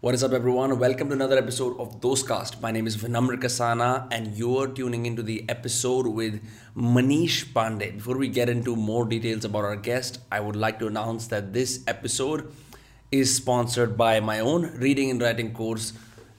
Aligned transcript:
What 0.00 0.14
is 0.14 0.22
up, 0.22 0.32
everyone? 0.32 0.78
Welcome 0.78 1.08
to 1.08 1.14
another 1.14 1.36
episode 1.36 1.76
of 1.80 2.00
Dostcast. 2.00 2.60
My 2.60 2.70
name 2.70 2.86
is 2.86 2.96
Vinamr 2.96 3.36
Kasana, 3.36 4.06
and 4.12 4.36
you're 4.36 4.68
tuning 4.68 5.06
into 5.06 5.24
the 5.24 5.44
episode 5.48 6.06
with 6.06 6.40
Manish 6.76 7.52
Pandey. 7.52 7.96
Before 7.96 8.16
we 8.16 8.28
get 8.28 8.48
into 8.48 8.76
more 8.76 9.04
details 9.04 9.44
about 9.44 9.64
our 9.64 9.74
guest, 9.74 10.20
I 10.30 10.38
would 10.38 10.54
like 10.54 10.78
to 10.78 10.86
announce 10.86 11.26
that 11.26 11.52
this 11.52 11.82
episode 11.88 12.52
is 13.10 13.34
sponsored 13.34 13.96
by 13.96 14.20
my 14.20 14.38
own 14.38 14.70
reading 14.76 15.10
and 15.10 15.20
writing 15.20 15.52
course, 15.52 15.92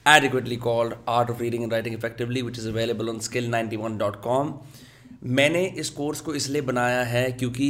adequately 0.06 0.56
called 0.56 0.96
Art 1.06 1.28
of 1.28 1.38
Reading 1.40 1.62
and 1.62 1.70
Writing 1.70 1.92
Effectively, 1.92 2.42
which 2.42 2.56
is 2.56 2.64
available 2.64 3.10
on 3.10 3.18
skill91.com. 3.20 4.54
मैंने 5.22 5.64
इस 5.78 5.90
course 5.90 6.20
को 6.20 6.34
इसलिए 6.34 6.62
बनाया 6.62 7.02
है 7.04 7.30
क्योंकि 7.32 7.66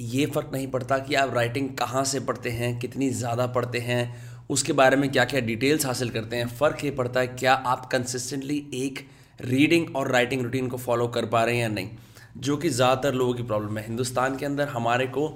ये 0.00 0.26
फ़र्क 0.26 0.50
नहीं 0.52 0.66
पड़ता 0.70 0.98
कि 0.98 1.14
आप 1.14 1.34
राइटिंग 1.34 1.68
कहाँ 1.76 2.04
से 2.10 2.20
पढ़ते 2.28 2.50
हैं 2.50 2.78
कितनी 2.78 3.08
ज़्यादा 3.10 3.46
पढ़ते 3.54 3.78
हैं 3.86 4.02
उसके 4.50 4.72
बारे 4.72 4.96
में 4.96 5.10
क्या 5.12 5.24
क्या 5.24 5.40
डिटेल्स 5.40 5.86
हासिल 5.86 6.10
करते 6.10 6.36
हैं? 6.36 6.46
फ़र्क 6.48 6.84
ये 6.84 6.90
पड़ता 6.90 7.20
है, 7.20 7.26
क्या 7.28 7.52
आप 7.52 7.86
कंसिस्टेंटली 7.86 8.56
एक 8.74 9.06
रीडिंग 9.40 9.96
और 9.96 10.10
राइटिंग 10.12 10.42
रूटीन 10.42 10.68
को 10.68 10.76
फॉलो 10.78 11.06
कर 11.08 11.26
पा 11.26 11.44
रहे 11.44 11.54
हैं 11.54 11.62
या 11.62 11.68
नहीं? 11.68 11.90
जो 12.36 12.56
कि 12.56 12.68
ज़्यादातर 12.70 13.14
लोगों 13.14 13.34
की 13.34 13.42
प्रॉब्लम 13.42 13.78
है। 13.78 13.86
हिंदुस्तान 13.86 14.36
के 14.36 14.46
अंदर 14.46 14.68
हमारे 14.68 15.06
को 15.08 15.28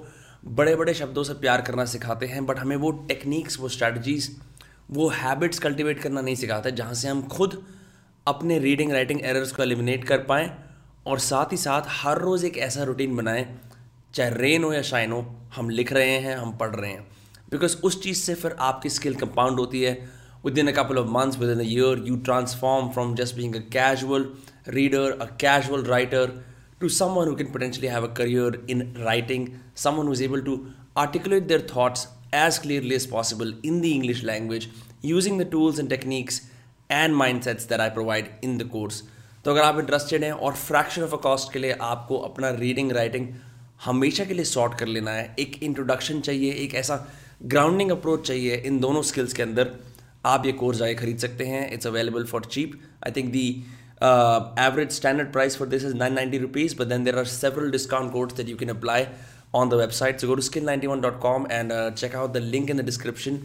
बड़े 0.47 0.75
बड़े 0.75 0.93
शब्दों 0.93 1.23
से 1.23 1.33
प्यार 1.35 1.61
करना 1.61 1.85
सिखाते 1.85 2.25
हैं 2.25 2.45
बट 2.45 2.59
हमें 2.59 2.75
वो 2.75 2.91
टेक्निक्स 3.07 3.59
वो 3.59 3.69
स्ट्रैटेजीज़ 3.69 4.29
वो 4.91 5.07
हैबिट्स 5.09 5.59
कल्टिवेट 5.59 5.99
करना 5.99 6.21
नहीं 6.21 6.35
सिखाते, 6.35 6.71
जहाँ 6.71 6.93
से 6.93 7.07
हम 7.07 7.21
खुद 7.27 7.63
अपने 8.27 8.59
रीडिंग 8.59 8.91
राइटिंग 8.91 9.21
एरर्स 9.23 9.51
को 9.51 9.63
एलिमिनेट 9.63 10.03
कर 10.03 10.17
पाएँ 10.25 10.49
और 11.07 11.19
साथ 11.21 11.51
ही 11.51 11.57
साथ 11.57 11.81
हर 11.93 12.19
रोज़ 12.19 12.45
एक 12.45 12.57
ऐसा 12.59 12.83
रूटीन 12.83 13.15
बनाएँ, 13.15 13.45
चाहे 14.13 14.29
रेन 14.31 14.63
हो 14.63 14.73
या 14.73 14.81
शाइन 14.83 15.11
हो, 15.11 15.25
हम 15.55 15.69
लिख 15.69 15.93
रहे 15.93 16.17
हैं, 16.17 16.35
हम 16.37 16.57
पढ़ 16.57 16.75
रहे 16.75 16.91
हैं। 16.91 17.14
बिकॉज़ 17.51 17.77
उस 17.77 18.01
चीज़ 18.03 18.17
से 18.17 18.35
फिर 18.35 18.55
आपकी 18.59 18.89
स्किल 18.89 19.15
कंपाउंड 19.15 19.59
होती 19.59 19.81
है। 19.81 19.93
Within 20.57 20.67
a 20.67 20.71
couple 20.71 20.97
of 20.97 21.07
months 21.07 21.37
within 21.49 21.59
a 21.59 21.67
year 21.67 22.03
you 22.07 22.15
transform 22.15 22.89
from 22.89 23.15
just 23.15 23.35
being 23.35 23.55
a 23.55 23.59
casual 23.73 24.29
reader 24.69 25.11
a 25.11 25.25
casual 25.41 25.83
writer 25.83 26.31
to 26.81 26.89
someone 26.89 27.35
can 27.35 27.51
potentially 27.51 27.87
have 27.87 28.07
a 28.07 28.13
career 28.13 28.65
in 28.69 28.81
writing 28.97 29.47
someone 29.75 30.11
is 30.13 30.23
able 30.23 30.41
to 30.41 30.57
articulate 30.97 31.43
their 31.43 31.67
thoughts 31.71 32.07
as 32.35 32.57
clearly 32.57 32.95
as 32.95 33.05
possible 33.11 33.53
in 33.65 33.81
the 33.81 33.85
English 33.85 34.23
language 34.23 34.69
using 35.05 35.41
the 35.41 35.49
tools 35.51 35.79
and 35.79 35.89
techniques 35.89 36.41
and 36.91 37.15
mindsets 37.41 37.69
that 37.69 37.79
I 37.79 37.89
provide 37.89 38.29
in 38.43 38.57
the 38.57 38.63
course 38.63 39.03
तो 39.45 39.51
अगर 39.51 39.61
आप 39.61 39.79
interested 39.79 40.23
हैं 40.23 40.31
और 40.31 40.53
fraction 40.53 41.03
of 41.03 41.13
a 41.13 41.17
cost 41.17 41.53
के 41.53 41.59
लिए 41.59 41.71
आपको 41.81 42.17
अपना 42.19 42.49
reading 42.49 42.91
writing 42.91 43.27
हमेशा 43.85 44.25
के 44.25 44.33
लिए 44.33 44.45
शॉर्ट 44.45 44.77
कर 44.79 44.87
लेना 44.87 45.11
है, 45.11 45.35
एक 45.39 45.63
इंट्रोडक्शन 45.63 46.19
चाहिए, 46.19 46.51
एक 46.53 46.75
ऐसा 46.75 46.95
ग्राउंडिंग 47.45 47.91
अप्रोच 47.91 48.27
चाहिए 48.27 48.55
इन 48.65 48.79
दोनों 48.79 49.01
स्किल्स 49.03 49.33
के 49.33 49.43
अंदर। 49.43 49.71
आप 50.25 50.45
ये 50.45 50.51
कोर्स 50.59 50.77
जाए 50.77 50.93
खरीद 50.95 51.17
सकते 51.19 51.45
हैं। 51.45 51.71
It's 51.73 51.87
available 51.87 52.23
for 52.25 52.45
cheap 52.45 52.79
I 53.05 53.11
think 53.15 53.31
the 53.31 53.47
average 54.61 54.91
standard 54.91 55.31
price 55.31 55.57
for 55.57 55.67
this 55.67 55.83
is 55.85 55.93
nine 55.95 56.13
ninety 56.13 56.37
rupees 56.37 56.75
but 56.77 56.87
then 56.87 57.03
there 57.03 57.17
are 57.17 57.25
several 57.25 57.71
discount 57.71 58.11
course 58.13 58.33
that 58.33 58.49
you 58.49 58.55
can 58.57 58.69
apply 58.69 59.05
on 59.55 59.69
the 59.69 59.73
website 59.81 60.21
so 60.21 60.39
skill 60.41 60.65
ninety 60.65 60.87
one 60.87 61.01
dot 61.01 61.19
com 61.21 61.45
and 61.51 61.71
check 61.93 62.15
out 62.15 62.33
the 62.33 62.37
link 62.45 62.69
in 62.69 62.77
the 62.77 62.85
description 62.85 63.39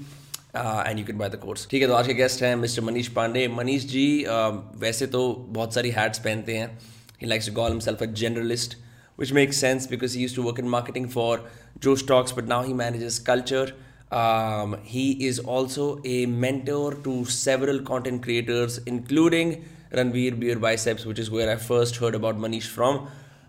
and 0.56 0.98
you 0.98 1.04
can 1.06 1.18
buy 1.18 1.28
the 1.28 1.36
course 1.42 1.66
ठीक 1.70 1.82
है 1.82 1.88
तो 1.88 1.94
आज 1.94 2.06
के 2.06 2.14
guest 2.14 2.42
हैं 2.42 2.54
mister 2.56 2.82
Manish 2.82 3.08
Pandey 3.18 3.46
Manish 3.48 3.84
ji 3.86 4.06
uh, 4.24 4.52
वैसे 4.82 5.06
तो 5.06 5.20
बहुत 5.50 5.74
सारी 5.74 5.90
हैट्स 5.90 6.18
पहनते 6.18 6.56
हैं। 6.56 6.78
He 7.20 7.26
likes 7.26 7.48
to 7.48 7.54
call 7.54 7.78
self 7.80 8.02
a 8.02 8.06
journalist 8.22 8.76
which 9.18 9.32
make 9.32 9.52
sense 9.52 9.88
because 9.90 10.16
he 10.16 10.22
used 10.22 10.36
to 10.36 10.42
work 10.42 10.58
in 10.60 10.68
marketing 10.68 11.08
for 11.10 11.48
जो 11.82 11.96
stocks 11.96 12.34
but 12.38 12.48
now 12.48 12.66
he 12.66 12.74
manages 12.74 13.18
culture 13.26 13.72
Um, 14.11 14.77
he 14.83 15.11
is 15.27 15.39
also 15.39 15.99
a 16.05 16.25
mentor 16.25 16.93
to 17.05 17.25
several 17.25 17.79
content 17.81 18.23
creators, 18.23 18.77
including 18.85 19.65
Ranveer 19.91 20.39
Beer 20.39 20.57
Biceps, 20.57 21.05
which 21.05 21.19
is 21.19 21.31
where 21.31 21.49
I 21.51 21.55
first 21.55 21.97
heard 21.97 22.15
about 22.15 22.37
Manish 22.37 22.69
from. 22.77 22.99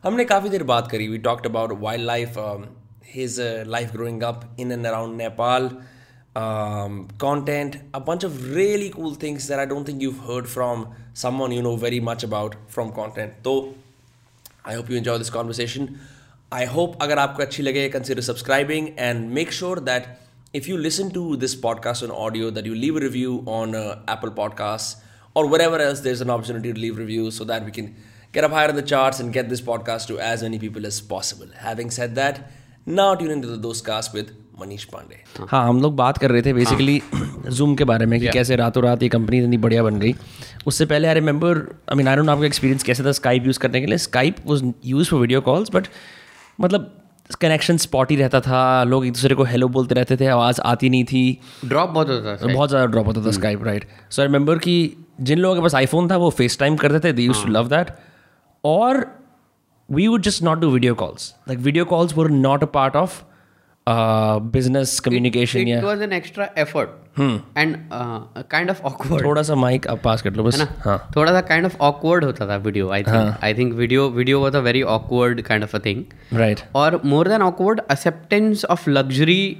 हमने 0.02 0.24
काफ़ी 0.24 0.50
देर 0.50 0.62
बात 0.62 0.90
करी 0.90 1.08
We 1.10 1.18
talked 1.18 1.46
about 1.46 1.76
wildlife, 1.78 2.38
um, 2.38 2.66
his 3.02 3.38
uh, 3.38 3.64
life 3.66 3.92
growing 3.92 4.22
up 4.22 4.44
in 4.56 4.72
and 4.72 4.86
around 4.86 5.16
Nepal, 5.16 5.70
um, 6.36 7.08
content, 7.18 7.76
a 7.94 8.00
bunch 8.00 8.24
of 8.24 8.54
really 8.54 8.90
cool 8.90 9.14
things 9.14 9.48
that 9.48 9.58
I 9.58 9.66
don't 9.66 9.84
think 9.84 10.00
you've 10.00 10.22
heard 10.28 10.48
from 10.48 10.88
someone 11.14 11.52
you 11.52 11.62
know 11.62 11.76
very 11.76 12.00
much 12.00 12.24
about 12.24 12.56
from 12.68 12.92
content. 12.92 13.42
So 13.44 13.58
I 14.68 14.74
hope 14.74 14.90
you 14.90 14.96
enjoy 14.96 15.18
this 15.18 15.30
conversation 15.30 15.88
I 16.52 16.64
hope 16.66 17.02
अगर 17.02 17.18
आपको 17.18 17.42
अच्छी 17.42 17.62
लगे 17.62 17.88
consider 17.88 18.22
subscribing 18.28 18.88
and 18.98 19.28
make 19.34 19.52
sure 19.52 19.80
that 19.88 20.06
if 20.53 20.67
you 20.67 20.77
listen 20.77 21.11
to 21.11 21.37
this 21.37 21.55
podcast 21.55 22.03
on 22.03 22.11
audio, 22.11 22.49
that 22.49 22.65
you 22.65 22.75
leave 22.75 22.95
a 22.95 22.99
review 22.99 23.43
on 23.45 23.75
uh, 23.75 24.01
Apple 24.07 24.31
Podcasts 24.31 24.95
or 25.33 25.47
wherever 25.47 25.77
else 25.79 26.01
there's 26.01 26.21
an 26.21 26.29
opportunity 26.29 26.73
to 26.73 26.79
leave 26.79 26.97
reviews 26.97 27.37
so 27.37 27.45
that 27.45 27.63
we 27.63 27.71
can 27.71 27.95
get 28.33 28.43
up 28.43 28.51
higher 28.51 28.69
in 28.69 28.75
the 28.75 28.81
charts 28.81 29.19
and 29.21 29.31
get 29.31 29.49
this 29.49 29.61
podcast 29.61 30.07
to 30.07 30.19
as 30.19 30.43
many 30.43 30.59
people 30.59 30.85
as 30.85 30.99
possible. 30.99 31.47
Having 31.57 31.91
said 31.91 32.15
that, 32.15 32.51
now 32.85 33.15
tune 33.15 33.31
into 33.31 33.47
the 33.47 33.57
Dostcast 33.67 34.13
with 34.13 34.31
Manish 34.59 34.87
Pandey. 34.89 35.19
हाँ 35.49 35.67
हम 35.67 35.81
लोग 35.81 35.95
बात 35.95 36.17
कर 36.17 36.31
रहे 36.31 36.41
थे 36.41 36.53
basically 36.53 37.01
Zoom 37.47 37.75
के 37.75 37.83
बारे 37.91 38.05
में 38.05 38.19
कि 38.19 38.27
कैसे 38.33 38.55
रातों 38.55 38.83
रात 38.83 39.03
ये 39.03 39.09
कंपनी 39.09 39.39
इतनी 39.39 39.57
बढ़िया 39.57 39.83
बन 39.83 39.99
गई 39.99 40.13
उससे 40.67 40.85
पहले 40.85 41.07
I 41.07 41.13
remember 41.13 41.57
I 41.91 41.95
mean 41.97 42.07
I 42.07 42.15
don't 42.15 42.29
आपका 42.29 42.45
एक्सपीरियंस 42.45 42.83
कैसे 42.83 43.03
था 43.03 43.11
स्काइप 43.21 43.45
यूज़ 43.45 43.59
करने 43.59 43.81
के 43.81 43.87
लिए 43.87 43.97
Skype 43.97 44.45
was 44.45 44.71
used 44.85 45.09
for 45.09 45.19
video 45.19 45.41
calls 45.41 45.71
but 45.73 45.87
मतलब 46.61 46.97
कनेक्शन 47.35 47.77
स्पॉट 47.77 48.11
ही 48.11 48.15
रहता 48.15 48.39
था 48.41 48.61
लोग 48.83 49.05
एक 49.05 49.13
दूसरे 49.13 49.35
को 49.35 49.43
हेलो 49.43 49.67
बोलते 49.67 49.95
रहते 49.95 50.17
थे 50.17 50.25
आवाज़ 50.27 50.61
आती 50.61 50.89
नहीं 50.89 51.03
थी। 51.03 51.37
ड्रॉप 51.65 51.89
बहुत 51.89 52.09
होता 52.09 52.35
था 52.37 52.53
बहुत 52.53 52.69
ज़्यादा 52.69 52.85
ड्रॉप 52.85 53.07
होता 53.07 53.25
था 53.25 53.31
Skype 53.31 53.63
right 53.63 53.87
so 54.09 54.21
I 54.21 54.27
remember 54.27 54.57
कि 54.57 54.75
जिन 55.21 55.39
लोगों 55.39 55.55
के 55.55 55.61
पास 55.61 55.75
आईफोन 55.75 56.09
था 56.11 56.17
वो 56.17 56.29
फेस 56.29 56.59
टाइम 56.59 56.75
करते 56.75 57.07
थे 57.07 57.13
they 57.13 57.21
used 57.21 57.43
to 57.45 57.51
love 57.51 57.69
that 57.69 57.91
और 58.63 59.05
we 59.89 60.07
would 60.07 60.21
just 60.21 60.43
not 60.43 60.59
do 60.59 60.69
video 60.69 60.95
calls 60.95 61.33
like 61.47 61.59
video 61.59 61.85
calls 61.85 62.17
were 62.17 62.29
not 62.29 62.63
a 62.63 62.67
part 62.73 62.95
of 62.95 63.21
business 64.51 64.99
communication 64.99 66.13
extra 66.13 66.49
effort 66.57 66.89
and 67.19 67.75
kind 68.51 68.69
of 68.69 68.81
awkward 68.81 69.25
थोड़ा 69.25 69.41
सा 69.43 69.55
mic 69.55 69.87
अब 69.87 69.99
पास 70.03 70.21
कर 70.21 70.33
लो 70.33 70.43
बस 70.43 70.59
है 70.59 70.65
ना? 70.65 70.71
हाँ. 70.85 71.11
थोड़ा 71.15 71.31
सा 71.31 71.41
काइंड 71.41 71.65
ऑफ़ 71.65 71.77
ऑकवर्ड 71.77 72.23
होता 72.23 72.47
था 72.47 72.55
video 72.55 72.89
I 72.91 73.03
think 73.03 73.43
I 73.43 73.53
think 73.53 73.73
video 73.73 74.09
video 74.09 74.41
was 74.41 74.55
a 74.55 74.59
very 74.59 74.81
awkward 74.95 75.41
kind 75.41 75.63
of 75.63 75.75
a 75.77 75.79
thing 75.85 76.03
right 76.33 76.61
और 76.75 77.01
more 77.05 77.27
than 77.27 77.41
awkward 77.41 77.81
acceptance 77.91 78.65
of 78.65 78.89
luxury 78.89 79.57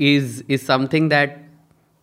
is 0.00 0.42
is 0.50 0.64
something 0.66 1.10
that 1.10 1.36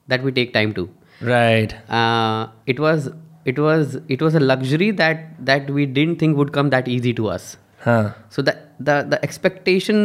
that 0.09 0.23
we 0.23 0.31
take 0.31 0.51
time 0.53 0.71
to 0.71 0.89
right. 1.21 1.71
Uh, 1.89 2.47
it 2.71 2.79
was 2.79 3.05
it 3.51 3.59
was 3.59 3.93
it 4.15 4.23
was 4.25 4.35
a 4.35 4.41
luxury 4.41 4.89
that 4.97 5.21
that 5.45 5.69
we 5.77 5.85
didn't 5.93 6.19
think 6.23 6.37
would 6.41 6.51
come 6.57 6.69
that 6.73 6.89
easy 6.95 7.13
to 7.19 7.29
us. 7.35 7.47
हाँ. 7.85 8.03
So 8.35 8.43
that 8.49 8.59
the 8.89 8.97
the 9.13 9.19
expectation 9.27 10.03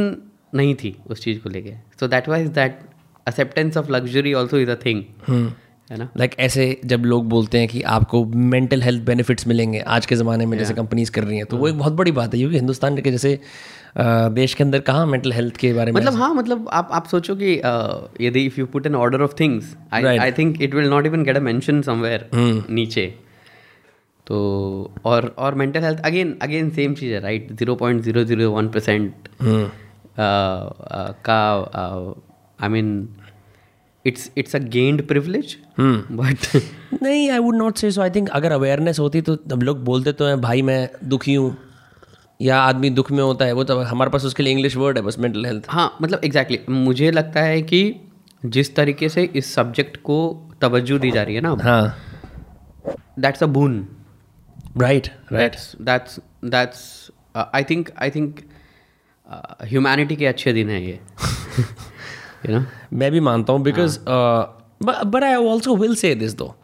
नहीं 0.55 0.75
थी 0.75 0.97
उस 1.07 1.23
चीज़ 1.25 1.39
को 1.41 1.51
लेके. 1.51 1.75
So 2.01 2.09
that 2.09 2.29
wise 2.29 2.49
that 2.49 2.79
acceptance 3.29 3.77
of 3.77 3.91
luxury 3.91 4.35
also 4.35 4.59
is 4.59 4.71
a 4.71 4.75
thing 4.75 5.03
है 5.91 5.99
ना? 5.99 6.09
Like 6.17 6.31
like 6.31 6.43
ऐसे 6.43 6.81
जब 6.85 7.01
लोग 7.01 7.29
बोलते 7.29 7.59
हैं 7.59 7.69
कि 7.69 7.83
आपको 7.83 8.25
मेंटल 8.25 8.83
हेल्थ 8.83 9.03
बेनिफिट्स 9.03 9.47
मिलेंगे 9.47 9.79
आज 9.79 10.07
के 10.07 10.17
ज़माने 10.17 10.47
में 10.47 10.59
जैसे 10.59 10.75
कंपनीज़ 10.75 11.11
कर 11.11 11.25
रही 11.25 11.37
हैं 11.37 11.47
तो 11.47 11.57
वो 11.57 11.69
एक 11.69 11.79
बहुत 11.79 11.93
बड़ी 11.93 12.13
बात 12.13 12.35
है 12.35 12.41
क्योंकि 12.41 12.57
हिंदुस्तान 12.57 12.97
के 12.99 13.11
जैसे 13.11 13.41
देश 14.33 14.55
के 14.55 14.65
अंदर 14.65 14.81
कहाँ 14.81 15.07
मेंटल 15.07 15.33
हेल्थ 15.33 15.57
के 15.57 15.73
बारे 15.73 15.93
में 15.93 16.01
मतलब 16.01 16.15
हाँ 16.15 16.35
मतलब 16.35 16.69
आप 16.73 16.89
आप 16.93 17.07
सोचो 17.07 17.37
कि 17.43 17.53
यदि 18.27 18.47
if 18.47 18.61
you 18.61 18.67
put 18.67 18.87
an 18.87 18.95
order 18.95 19.23
of 19.23 19.35
things 19.41 19.77
I 19.93 20.05
I 20.05 20.33
think 20.33 20.63
it 20.63 20.75
will 20.75 20.89
not 20.89 21.07
even 21.07 21.23
get 21.23 21.37
a 21.37 21.41
mention 21.41 21.83
somewhere 21.83 22.29
नीचे. 22.71 23.15
तो 24.27 24.95
और 25.05 25.35
और 25.39 25.55
mental 25.55 25.81
health 25.81 26.01
again 26.01 26.39
again 26.43 26.71
same 26.71 26.95
चीज़ 26.95 27.13
है 27.13 27.21
right 27.21 27.53
zero 27.53 27.75
point 27.75 28.03
zero 28.03 28.25
zero 28.25 28.51
one 28.51 28.69
percent 28.69 29.13
का 31.01 31.65
I 32.63 32.69
mean 32.69 33.09
it's 34.05 34.31
it's 34.39 34.57
a 34.57 34.59
gained 34.59 35.07
privilege 35.09 35.57
but 35.81 36.63
नहीं 37.03 37.31
I 37.31 37.39
would 37.39 37.57
not 37.57 37.77
say 37.77 37.91
so 37.91 38.03
I 38.03 38.11
think 38.11 38.29
अगर 38.29 38.53
awareness 38.53 38.99
होती 38.99 39.21
तो 39.21 39.37
हम 39.53 39.63
लोग 39.63 39.85
बोलते 39.85 40.13
तो 40.13 40.27
हैं 40.27 40.41
भाई 40.41 40.63
मैं 40.63 40.89
दुखी 41.05 41.35
हूँ 41.35 41.57
या 42.41 42.59
आदमी 42.61 42.91
दुख 42.91 43.11
में 43.13 43.23
होता 43.23 43.45
है 43.45 43.53
वो 43.53 43.65
तो 43.65 43.79
हमारे 43.81 44.11
पास 44.11 44.25
उसके 44.25 44.43
लिए 44.43 44.53
इंग्लिश 44.53 44.77
वर्ड 44.77 44.97
है 44.99 45.03
बस 45.05 45.19
मेंटल 45.19 45.45
हेल्थ 45.47 45.67
हाँ 45.69 45.97
मतलब 46.03 46.21
एग्जैक्टली 46.25 46.57
exactly, 46.57 46.79
मुझे 46.79 47.11
लगता 47.11 47.41
है 47.41 47.61
कि 47.63 48.01
जिस 48.47 48.75
तरीके 48.77 49.09
से 49.09 49.23
इस 49.37 49.55
सब्जेक्ट 49.55 49.97
को 49.97 50.19
तवज्जो 50.61 50.99
दी 50.99 51.11
जा 51.11 51.23
रही 51.23 51.35
है 51.35 51.41
ना 51.41 51.57
हाँ। 51.63 51.97
That's 53.19 53.43
a 53.43 53.47
boon 53.47 53.87
right 54.79 55.09
right 55.33 55.57
that's 55.81 56.19
that's 56.45 57.11
I 57.37 57.65
think 57.65 57.91
I 58.03 58.11
think 58.11 58.41
humanity 59.63 60.17
के 60.17 60.27
अच्छे 60.27 60.53
दिन 60.53 60.71
हैं 60.71 60.81
ये। 60.81 61.01
यू 62.47 62.59
नो 62.59 62.65
मैं 62.93 63.11
भी 63.13 63.21
मानता 63.21 63.53
हूँ 63.53 63.63
because 63.63 63.99
but 64.83 65.25
I 65.25 65.35
also 65.35 65.77
will 65.77 65.95
say 65.95 66.15
this 66.15 66.37
though 66.37 66.55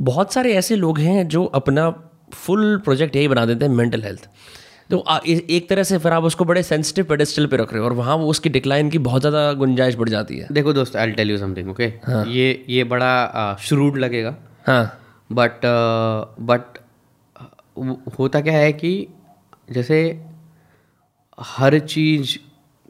बहुत 0.00 0.32
सारे 0.32 0.52
ऐसे 0.54 0.76
लोग 0.76 0.98
हैं 0.98 1.26
जो 1.28 1.44
अपना 1.54 1.90
फुल 2.32 2.76
प्रोजेक्ट 2.84 3.16
यही 3.16 3.28
बना 3.28 3.44
देते 3.46 3.64
हैं 3.64 3.72
मेंटल 3.72 4.02
हेल्थ 4.02 4.28
तो 4.90 5.04
एक 5.24 5.68
तरह 5.68 5.82
से 5.82 5.98
फिर 5.98 6.12
आप 6.12 6.24
उसको 6.24 6.44
बड़े 6.44 6.62
सेंसिटिव 6.62 7.04
पेडेस्टल 7.04 7.46
पे 7.46 7.56
रख 7.56 7.72
रहे 7.72 7.80
हो 7.80 7.86
और 7.86 7.92
वहाँ 7.92 8.16
वो 8.16 8.28
उसकी 8.30 8.48
डिक्लाइन 8.48 8.90
की 8.90 8.98
बहुत 8.98 9.20
ज़्यादा 9.20 9.52
गुंजाइश 9.52 9.94
बढ़ 9.94 10.08
जाती 10.08 10.38
है। 10.38 10.46
देखो 10.52 10.72
दोस्त 10.72 10.96
I 10.96 11.10
tell 11.12 11.30
you 11.30 11.38
something 11.38 11.70
okay 11.70 11.86
ये 12.30 12.64
ये 12.68 12.84
बड़ा 12.84 13.56
श्रूड 13.60 13.96
लगेगा। 13.98 14.34
हाँ। 14.66 14.84
बट 15.30 15.66
बट 16.40 16.78
होता 18.18 18.40
क्या 18.40 18.54
है 18.54 18.72
कि 18.72 18.92
जैसे 19.70 19.98
हर 21.38 21.78
चीज़ 21.78 22.36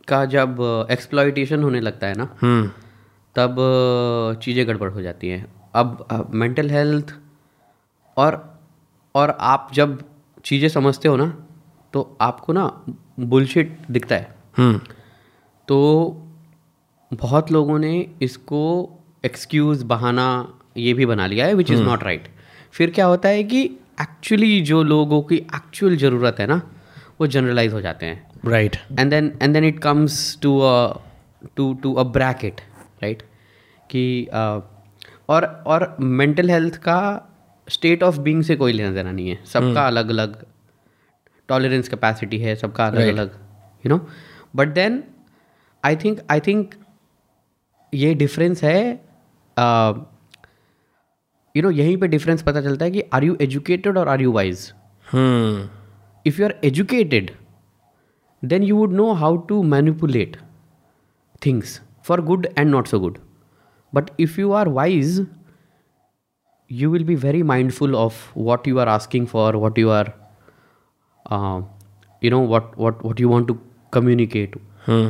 का 0.08 0.24
जब 0.24 0.58
एक्सप्लॉयटेशन 0.90 1.62
होने 1.62 1.80
लगता 1.80 2.06
है 2.06 2.14
ना 2.14 2.28
हम्म। 2.42 2.68
तब 3.36 3.56
चीज़ें 4.42 4.66
गड़बड़ 4.68 4.90
हो 4.90 5.02
जाती 5.02 5.28
हैं 5.28 5.46
अब 5.74 6.28
मेंटल 6.34 6.70
हेल्थ 6.70 7.14
और 8.16 8.42
और 9.14 9.36
आप 9.40 9.70
जब 9.74 9.98
चीज़ें 10.44 10.68
समझते 10.68 11.08
हो 11.08 11.16
ना 11.16 11.26
तो 11.94 12.16
आपको 12.20 12.52
ना 12.52 12.70
बुलशिट 13.20 13.78
दिखता 13.90 14.14
है 14.14 14.34
हम्म। 14.56 14.80
तो 15.68 15.78
बहुत 17.12 17.50
लोगों 17.52 17.78
ने 17.78 17.94
इसको 18.22 18.62
एक्सक्यूज़ 19.24 19.84
बहाना 19.84 20.26
ये 20.76 20.92
भी 20.94 21.06
बना 21.06 21.26
लिया 21.26 21.46
है 21.46 21.54
विच 21.54 21.70
इज़ 21.70 21.82
नॉट 21.82 22.02
राइट 22.04 22.28
फिर 22.74 22.90
क्या 22.90 23.06
होता 23.06 23.28
है 23.28 23.44
कि 23.44 23.62
एक्चुअली 24.00 24.60
जो 24.60 24.82
लोगों 24.84 25.20
की 25.22 25.36
एक्चुअल 25.36 25.96
ज़रूरत 25.96 26.40
है 26.40 26.46
ना 26.46 26.60
वो 27.20 27.26
जनरलाइज 27.26 27.72
हो 27.72 27.80
जाते 27.80 28.06
हैं। 28.06 28.50
Right 28.50 28.76
and 28.98 29.10
then 29.10 29.38
and 29.42 29.54
then 29.54 29.64
it 29.64 29.78
comes 29.78 30.38
to 30.42 30.60
to 31.56 31.74
to 31.74 31.94
a 31.94 32.02
bracket 32.02 32.60
right 33.02 33.22
कि 33.90 34.28
uh, 34.30 34.60
और 35.28 35.44
और 35.66 35.96
मेंटल 36.00 36.50
हेल्थ 36.50 36.76
का 36.76 37.28
स्टेट 37.68 38.02
ऑफ़ 38.02 38.20
बीइंग 38.20 38.42
से 38.42 38.56
कोई 38.56 38.72
लेना 38.72 38.90
देना 38.90 39.12
नहीं 39.12 39.28
है। 39.28 39.44
सबका 39.44 39.68
hmm. 39.68 39.86
अलग 39.86 40.08
अलग 40.08 40.44
टॉलरेंस 41.48 41.88
कैपेसिटी 41.88 42.38
है 42.38 42.56
सबका 42.56 42.86
अलग 42.86 43.08
अलग 43.08 43.38
you 43.86 43.88
know 43.88 44.08
but 44.56 44.68
then 44.68 45.04
I 45.84 45.96
think 45.96 46.20
I 46.30 46.40
think 46.40 46.74
ये 47.94 48.14
डिफरेंस 48.14 48.64
है 48.64 48.92
यू 51.56 51.62
नो 51.62 51.70
यहीं 51.70 51.96
पे 51.96 52.08
डिफरेंस 52.08 52.42
पता 52.42 52.60
चलता 52.60 52.84
है 52.84 52.90
कि 52.90 53.02
आर 53.12 53.24
यू 53.24 53.36
एजुकेटेड 53.40 53.98
और 53.98 54.08
are 54.08 54.20
you 54.20 54.32
wise 54.32 54.72
if 56.30 56.38
you 56.40 56.46
are 56.46 56.54
educated 56.68 57.32
then 58.42 58.62
you 58.68 58.76
would 58.76 58.94
know 59.00 59.14
how 59.22 59.30
to 59.50 59.62
manipulate 59.74 60.36
things 61.40 61.80
for 62.02 62.18
good 62.18 62.52
and 62.56 62.70
not 62.70 62.88
so 62.88 62.98
good. 62.98 63.18
But 63.92 64.10
if 64.18 64.38
you 64.38 64.52
are 64.52 64.68
wise 64.68 65.20
you 66.68 66.90
will 66.90 67.04
be 67.04 67.14
very 67.14 67.42
mindful 67.42 67.96
of 67.96 68.14
what 68.34 68.66
you 68.66 68.80
are 68.80 68.88
asking 68.88 69.26
for 69.26 69.52
what 69.64 69.78
you 69.78 69.90
are 69.90 70.12
uh, 71.30 71.60
you 72.20 72.30
know 72.30 72.40
what 72.40 72.76
what 72.76 73.04
what 73.04 73.20
you 73.20 73.28
want 73.28 73.48
to 73.48 73.60
communicate. 73.90 74.58
Hmm. 74.86 75.06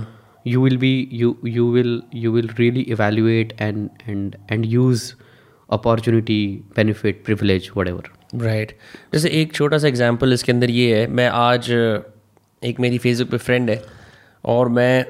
you 0.50 0.60
will 0.64 0.76
be 0.82 0.90
you 1.20 1.30
you 1.54 1.64
will 1.76 1.94
you 2.24 2.30
will 2.34 2.50
really 2.58 2.82
evaluate 2.96 3.54
and 3.66 4.04
and 4.12 4.36
and 4.56 4.68
use 4.74 5.06
opportunity 5.76 6.38
benefit 6.78 7.24
privilege 7.24 7.74
whatever. 7.78 8.15
Right 8.34 8.76
जैसे 9.12 9.28
एक 9.40 9.52
छोटा 9.52 9.78
सा 9.78 9.88
example 9.88 10.32
इसके 10.32 10.52
अंदर 10.52 10.70
ये 10.70 10.94
है 10.96 11.06
मैं 11.06 11.28
आज 11.28 11.70
एक 12.62 12.80
मेरी 12.80 12.98
फेसबुक 12.98 13.30
पे 13.30 13.36
फ्रेंड 13.36 13.70
है 13.70 13.82
और 14.44 14.68
मैं 14.68 15.04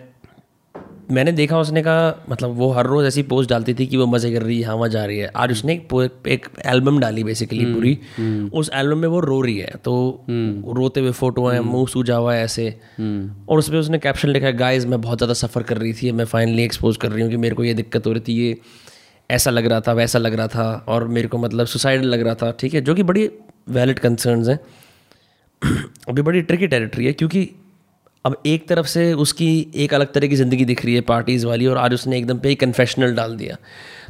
मैंने 1.11 1.33
देखा 1.33 1.59
उसने 1.59 1.83
कहा 1.83 2.25
मतलब 2.29 2.51
वो 2.51 2.71
हर 2.73 2.87
रोज़ 2.87 3.07
ऐसी 3.07 3.23
पोस्ट 3.23 3.51
डालती 3.51 3.75
थी 3.75 3.87
कि 3.87 3.97
वो 3.97 4.07
मज़े 4.07 4.33
कर 4.33 4.43
रही 4.43 4.59
है 4.61 4.67
हाँ 4.67 4.75
वहाँ 4.75 4.89
जा 4.89 5.05
रही 5.05 5.19
है। 5.19 5.31
आज 5.37 5.53
उसने 5.53 5.73
एक, 5.73 6.23
एक 6.27 6.47
एल्बम 6.67 6.99
डाली 7.01 7.25
बेसिकली 7.25 7.63
हम्म, 7.65 7.75
पूरी। 7.75 7.99
हम्म। 8.17 8.49
उस 8.59 8.71
एल्बम 8.75 8.99
में 8.99 9.09
वो 9.09 9.21
रो 9.21 9.41
रही 9.41 9.59
है 9.59 9.75
तो 9.85 10.25
हम्म। 10.29 10.75
रोते 10.77 11.01
हुए 11.01 11.11
फ़ोटो 11.11 11.47
हैं 11.47 11.61
मुँह 11.61 11.87
सूझा 11.87 12.17
हुआ 12.17 12.35
है 12.35 12.45
ऐसे। 12.45 12.69
और 13.49 13.59
उसमें 13.59 13.79
उसने 13.81 13.99
कैप्शन 13.99 14.29
लिखा 14.29 14.47
है 14.47 14.53
गाइस 14.53 14.87
मैं 14.87 15.01
बहुत 15.01 15.19
ज़्यादा 15.19 15.35
सफ़र 15.35 15.63
कर 15.63 15.79
रही 15.79 15.93
थी 15.93 16.13
मैं 16.13 16.25
फाइनली 16.25 16.65
एक्सपोज 16.65 16.97
कर 16.97 17.13
रही 17.13 17.23
हूँ 17.23 17.31
कि 17.31 17.37
मेरे 17.37 17.55
को 17.55 17.65
ये 17.65 17.75
दिक्कत 17.75 18.07
हो 18.07 18.13
रही 18.13 18.23
थी 18.29 18.39
ये 18.41 18.57
ऐसा 19.31 19.51
लग 19.51 19.67
रहा 19.67 19.81
था, 19.81 19.93
वैसा 19.93 20.19
लग 20.19 20.35
रहा 20.35 20.47
था 20.47 20.85
और 20.89 21.09
मेरे 21.09 21.29
को 21.29 21.39
मतलब 21.39 21.67
सुसाइड 21.67 22.03
लग 22.03 22.21
रहा 22.21 22.35
था, 22.35 22.51
ठीक 22.51 22.75
है? 22.75 22.81
जो 22.81 22.95
कि 22.95 23.03
बड़ी 23.03 23.31
वैलिड 23.69 23.99
कंसर्न 23.99 24.49
हैं। 24.51 24.59
अभी 26.09 26.23
बड़ी 26.23 26.43
ट्रिकी 26.43 26.67
टेरिटरी 26.67 27.07
है 27.07 27.13
क्योंकि 27.13 27.51
अब 28.25 28.43
एक 28.47 28.69
तरफ़ 28.69 28.87
से 28.87 29.13
उसकी 29.13 29.49
एक 29.75 29.95
अलग 29.95 30.13
तरह 30.13 30.27
की 30.27 30.37
ज़िंदगी 30.37 30.65
दिख 30.65 30.85
रही 30.85 30.95
है 30.95 31.01
पार्टीज़ 31.01 31.47
वाली 31.47 31.67
और 31.67 31.79
आज 31.79 31.95
उसने 31.95 32.19
एकदम 32.19 32.39
पे 32.39 32.55
कन्फेशनल 32.55 33.15
डाल 33.15 33.37
दिया। 33.37 33.57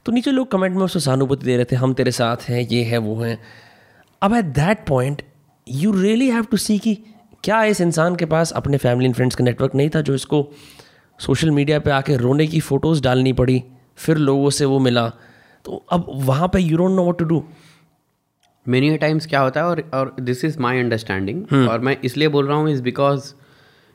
तो 0.07 0.13
नीचे 0.13 0.31
लोग 0.31 0.51
कमेंट 0.51 0.77
में 0.77 0.83
उसको 0.83 0.99
सहानुभूति 0.99 1.47
दे 1.47 1.57
रहे 1.57 1.65
थे, 1.65 1.77
हम 1.77 1.95
तेरे 1.95 2.11
साथ 2.11 2.37
हैं, 2.49 2.61
ये 2.61 2.83
है, 2.83 2.99
वो 2.99 3.15
हैं। 3.15 3.39
अब 4.23 4.35
at 4.35 4.45
that 4.45 4.87
point 4.87 5.23
you 5.69 5.93
really 5.93 6.29
have 6.31 6.45
to 6.45 6.57
see 6.57 6.79
कि 6.79 6.95
क्या 7.45 7.65
इस 7.65 7.81
इंसान 7.81 8.17
के 8.17 8.25
पास 8.25 8.53
अपने 8.53 8.77
फैमिली 8.77 9.07
एंड 9.07 9.15
फ्रेंड्स 9.15 9.37
का 9.37 9.45
नेटवर्क 9.45 9.75
नहीं 9.75 9.91
था 9.95 10.01
जो 10.01 10.15
इसको 10.15 10.53
सोशल 11.21 11.51
मीडिया 11.51 11.79
पे 11.79 11.91
आके 11.91 12.17
रोने 12.17 12.47
की 12.47 12.61
फ़ोटोज़ 12.61 13.03
डालनी 13.03 13.33
पड़ी। 13.33 13.62
फिर 13.97 14.17
लोगों 14.17 14.51
से 14.51 14.65
वो 14.65 14.79
मिला। 14.79 15.09
तो 15.65 15.85
अब 15.93 16.07
वहाँ 16.09 16.49
पे 16.49 16.61
you 16.61 16.77
don't 16.77 16.91
know 16.91 17.05
what 17.05 17.19
to 17.19 17.25
do 17.25 17.45
many 18.69 18.97
times 18.97 19.27
क्या 19.27 19.41
होता 19.41 19.61
है 19.61 19.83
और 19.95 20.17
दिस 20.21 20.45
इज़ 20.45 20.59
माई 20.59 20.79
अंडरस्टैंडिंग 20.79 21.69
और 21.69 21.81
मैं 21.81 21.97
इसलिए 22.05 22.29
बोल 22.29 22.47
रहा 22.47 22.57
हूँ 22.57 22.71
is 22.71 22.83
because 22.83 23.33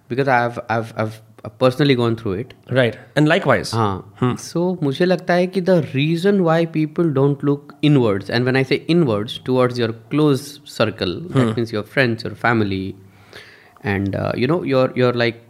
because 0.10 0.30
I 0.30 0.42
have 0.42 0.62
have 0.72 0.86
have 0.98 1.12
personally 1.60 1.96
gone 1.96 2.16
through 2.16 2.36
it 2.36 2.54
right 2.72 2.96
and 3.18 3.28
likewise 3.48 3.72
हाँ 3.74 4.16
hmm. 4.24 4.38
सो 4.38 4.78
मुझे 4.84 5.06
लगता 5.06 5.34
है 5.34 5.48
कि 5.48 5.62
the 5.62 5.70
reason 5.70 6.40
why 6.40 6.66
people 6.66 7.10
don't 7.10 7.44
look 7.44 7.74
inwards 7.98 8.30
and 8.30 8.46
when 8.46 8.56
I 8.56 8.64
say 8.64 8.76
inwards 9.04 9.40
towards 9.46 9.80
your 9.80 9.92
close 10.10 10.40
circle 10.68 11.30
means 11.36 11.74
your 11.74 11.84
friends 11.84 12.26
your 12.26 12.34
family 12.34 12.94
and 13.86 14.18
you 14.38 14.48
know 14.48 14.64
your 14.64 14.94
your 14.98 15.16
like 15.16 15.44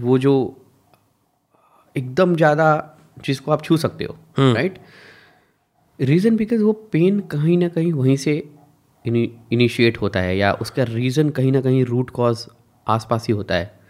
वो 0.00 0.18
जो 0.18 0.34
एकदम 1.96 2.36
ज़्यादा 2.36 2.96
जिसको 3.24 3.52
आप 3.52 3.64
छू 3.64 3.76
सकते 3.76 4.04
हो 4.04 4.16
राइट 4.54 4.78
रीज़न 5.98 6.36
बिकॉज़ 6.36 6.62
वो 6.62 6.72
पेन 6.92 7.20
कहीं 7.30 7.58
ना 7.58 7.68
कहीं 7.68 7.92
वहीं 7.92 8.16
से 8.16 8.32
इनिशिएट 9.04 10.00
होता 10.00 10.20
है 10.20 10.36
या 10.36 10.52
उसका 10.62 10.82
रीज़न 10.84 11.30
कहीं 11.30 11.52
ना 11.52 11.60
कहीं 11.60 11.84
रूट 11.84 12.10
कॉज 12.10 12.46
आसपास 12.86 13.26
ही 13.28 13.34
होता 13.34 13.54
है। 13.54 13.80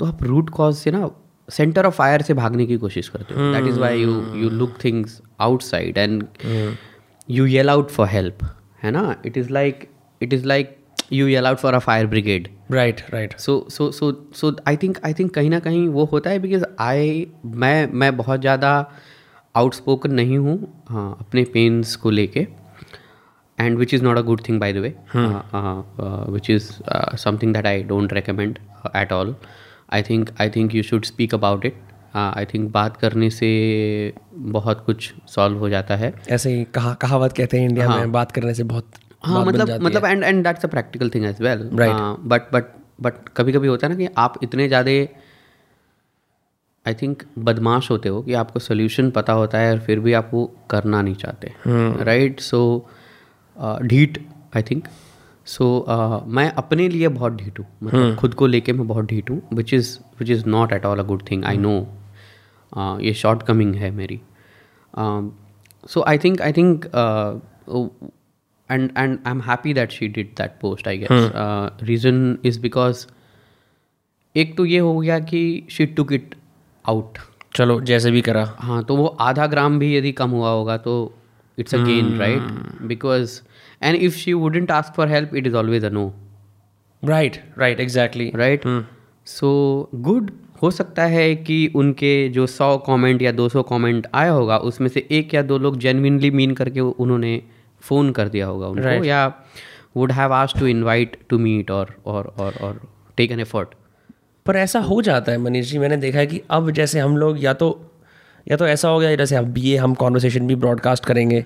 तो 0.00 0.06
आप 0.06 0.22
रूट 0.22 0.50
कॉज 0.50 0.74
से 0.74 0.90
ना 0.90 1.10
सेंटर 1.48 1.86
ऑफ़ 1.86 1.94
फायर 1.94 2.22
से 2.22 2.34
भागने 2.34 2.66
की 2.66 2.76
कोशिश 2.76 3.08
करते 3.08 3.34
हो। 3.34 3.52
That 3.52 3.66
is 3.68 3.78
why 3.80 4.00
you 4.00 4.22
you 4.36 4.50
look 4.50 4.76
things 4.84 5.20
outside 5.40 5.98
and 5.98 6.24
you 7.30 7.46
yell 7.46 7.70
out 7.70 7.90
for 7.90 8.08
help 8.08 8.44
है 8.82 8.90
ना? 8.90 9.14
It 9.26 9.36
is 9.38 9.50
like 9.52 9.88
it 10.20 10.32
is 10.32 10.46
like 10.46 10.76
you 11.12 11.26
yell 11.26 11.46
out 11.46 11.58
for 11.58 11.74
a 11.74 11.78
fire 11.78 12.06
brigade 12.06 12.48
right 12.70 13.00
right 13.10 13.38
so 13.38 13.66
so 13.70 13.90
so 13.92 14.12
so 14.34 14.54
I 14.68 14.76
think 14.76 14.98
I 15.04 15.14
think 15.14 15.34
कहीं 15.34 15.50
ना 15.50 15.58
कहीं 15.58 15.88
वो 15.88 16.04
होता 16.04 16.30
है 16.30 16.38
because 16.38 16.64
I 16.80 17.26
मैं 17.44 17.86
मैं 17.92 18.16
बहुत 18.16 18.40
ज़्यादा 18.40 18.70
आउटस्पोकन 19.54 20.12
नहीं 20.12 20.38
हूँ 20.38 20.56
हाँ 20.88 21.16
अपने 21.20 21.44
पेन्स 21.44 21.94
को 21.96 22.10
लेके। 22.10 22.46
And 23.58 23.78
which 23.78 23.94
is 23.94 24.02
not 24.04 24.18
a 24.18 24.22
good 24.22 24.40
thing 24.48 24.60
by 24.60 24.72
the 24.72 24.76
way 24.76 24.94
which 26.32 26.50
is 26.50 26.70
something 27.16 27.54
that 27.54 27.66
I 27.66 27.82
don't 27.82 28.12
recommend 28.12 28.58
at 28.96 29.12
all 29.12 29.34
I 29.92 30.02
think 30.02 30.30
I 30.40 30.50
think 30.50 30.74
you 30.74 30.82
should 30.82 31.04
speak 31.04 31.34
about 31.34 31.64
it 31.66 31.80
I 32.16 32.44
think 32.44 32.70
बात 32.72 32.96
करने 32.96 33.30
से 33.30 33.48
बहुत 34.34 34.82
कुछ 34.86 35.12
solve 35.28 35.58
हो 35.58 35.68
जाता 35.68 35.96
है। 35.96 36.12
ऐसे 36.30 36.54
ही 36.54 36.64
कहा 36.74 36.94
कहावत 36.94 37.32
कहते 37.32 37.60
हैं 37.60 37.68
इंडिया 37.68 37.88
हाँ, 37.88 37.98
में 37.98 38.12
बात 38.12 38.32
करने 38.32 38.54
से 38.54 38.64
बहुत 38.64 38.90
हाँ 39.24 39.44
मतलब 39.44 39.80
मतलब 39.82 40.04
and 40.04 40.24
and 40.24 40.44
that's 40.44 40.64
a 40.64 40.68
practical 40.68 41.10
thing 41.10 41.24
as 41.24 41.40
well 41.42 41.68
but 41.72 42.52
but 42.52 42.72
but 43.02 43.28
कभी 43.36 43.52
कभी 43.52 43.68
होता 43.68 43.86
है 43.86 43.92
ना 43.92 43.98
कि 43.98 44.08
आप 44.18 44.38
इतने 44.42 44.68
ज़्यादा 44.68 44.90
आई 46.86 46.94
थिंक 46.94 47.22
बदमाश 47.38 47.90
होते 47.90 48.08
हो 48.08 48.22
कि 48.22 48.34
आपको 48.34 48.60
सोल्यूशन 48.60 49.10
पता 49.10 49.32
होता 49.32 49.58
है 49.58 49.72
और 49.72 49.78
फिर 49.80 50.00
भी 50.00 50.12
आप 50.12 50.30
वो 50.32 50.44
करना 50.70 51.02
नहीं 51.02 51.14
चाहते। 51.14 51.52
राइट 52.04 52.40
सो 52.40 52.60
ढीट 53.82 54.18
आई 54.56 54.62
थिंक 54.62 54.88
सो 55.46 55.66
मैं 56.28 56.48
अपने 56.52 56.88
लिए 56.88 57.08
बहुत 57.08 57.32
ढीट 57.32 57.58
हूँ। 57.58 57.66
मतलब 57.82 58.10
hmm. 58.10 58.20
खुद 58.20 58.34
को 58.34 58.46
लेके 58.46 58.72
मैं 58.72 58.86
बहुत 58.88 59.04
ढीट 59.04 59.30
हूँ 59.30 59.40
which 59.54 59.74
is 59.74 59.98
which 60.20 60.30
is 60.30 60.46
not 60.46 60.72
at 60.72 60.86
all 60.86 60.98
a 60.98 61.02
good 61.02 61.22
thing 61.30 61.44
I 61.44 61.56
know 61.56 61.74
ये 63.00 63.12
शॉर्ट 63.14 63.42
कमिंग 63.42 63.74
है 63.74 63.90
मेरी। 63.90 64.20
So 65.88 66.02
I 66.02 66.18
think 66.18 66.40
I 66.42 66.52
think 66.52 66.86
and 68.70 68.90
and 68.98 69.18
I 69.26 69.30
am 69.30 69.40
happy 69.40 69.74
that 69.74 69.90
she 69.90 70.08
did 70.08 70.26
that 70.38 70.50
post 70.60 70.88
I 70.88 70.98
guess 70.98 71.30
reason 71.82 72.38
is 72.44 72.60
because 72.60 73.06
एक 74.36 74.56
तो 74.56 74.64
ये 74.64 74.78
हो 74.78 74.98
गया 74.98 75.18
कि 75.18 75.42
she 75.70 75.86
took 75.86 76.12
it 76.12 76.34
out 76.88 77.18
चलो 77.54 77.80
जैसे 77.80 78.10
भी 78.10 78.20
करा। 78.20 78.44
हाँ 78.58 78.82
तो 78.84 78.96
वो 78.96 79.06
आधा 79.20 79.46
ग्राम 79.46 79.78
भी 79.78 79.96
यदि 79.96 80.12
कम 80.12 80.30
हुआ 80.30 80.50
होगा 80.50 80.76
तो 80.76 80.92
it's 81.58 81.74
a 81.74 81.78
gain 81.78 82.18
right 82.18 82.82
because 82.82 83.40
and 83.82 83.96
if 83.96 84.16
she 84.16 84.34
wouldn't 84.34 84.70
ask 84.70 84.94
for 84.94 85.06
help 85.06 85.34
it 85.34 85.46
is 85.46 85.54
always 85.54 85.84
a 85.84 85.90
no. 85.90 86.12
Right 87.02 87.40
right 87.56 87.80
exactly. 87.80 88.30
Right? 88.34 88.62
Hmm. 88.62 88.80
so 89.26 89.52
good. 90.02 90.30
हो 90.62 90.70
सकता 90.70 91.04
है 91.06 91.34
कि 91.36 91.54
उनके 91.74 92.28
जो 92.28 92.46
सौ 92.46 92.76
कमेंट 92.78 93.22
या 93.22 93.30
दो 93.32 93.48
सौ 93.48 93.62
कमेंट 93.62 94.06
आया 94.14 94.30
होगा 94.30 94.56
उसमें 94.70 94.88
से 94.88 95.06
एक 95.10 95.34
या 95.34 95.42
दो 95.42 95.58
लोग 95.58 95.78
जेनविनली 95.78 96.30
मीन 96.30 96.52
करके 96.54 96.80
उन्होंने 96.80 97.42
फ़ोन 97.82 98.10
कर 98.12 98.28
दिया 98.28 98.46
होगा 98.46 98.68
उनको 98.68 98.88
right. 98.88 99.06
या 99.06 99.26
would 99.96 100.12
have 100.12 100.32
asked 100.32 100.58
to 100.58 100.66
invite 100.66 101.16
to 101.28 101.38
meet 101.38 101.70
और 101.70 101.94
और 102.06 102.34
और 102.38 102.54
और 102.62 102.80
टेक 103.16 103.30
एन 103.30 103.40
एफर्ट 103.40 103.74
पर 104.46 104.56
ऐसा 104.56 104.80
हो 104.80 105.00
जाता 105.02 105.32
है 105.32 105.38
मनीष 105.38 105.70
जी 105.70 105.78
मैंने 105.78 105.96
देखा 105.96 106.18
है 106.18 106.26
कि 106.26 106.40
अब 106.50 106.70
जैसे 106.70 107.00
हम 107.00 107.16
लोग 107.16 107.42
या 107.44 107.52
तो 107.54 107.68
या 108.46 108.56
तो 108.56 108.66
ऐसा 108.66 108.88
हो 108.88 108.98
गया 108.98 109.16
जैसे 109.16 109.36
अब 109.36 109.58
ये 109.58 109.76
हम 109.76 109.94
कॉन्वर्सेशन 109.94 110.46
भी 110.46 110.54
ब्रॉडकास्ट 110.54 111.04
करेंगे 111.04 111.44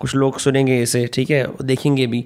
कुछ 0.00 0.14
लोग 0.14 0.38
सुनेंगे 0.38 0.82
इसे 0.82 1.06
ठीक 1.06 1.30
है 1.30 1.46
देखेंगे 1.62 2.06
भी 2.06 2.24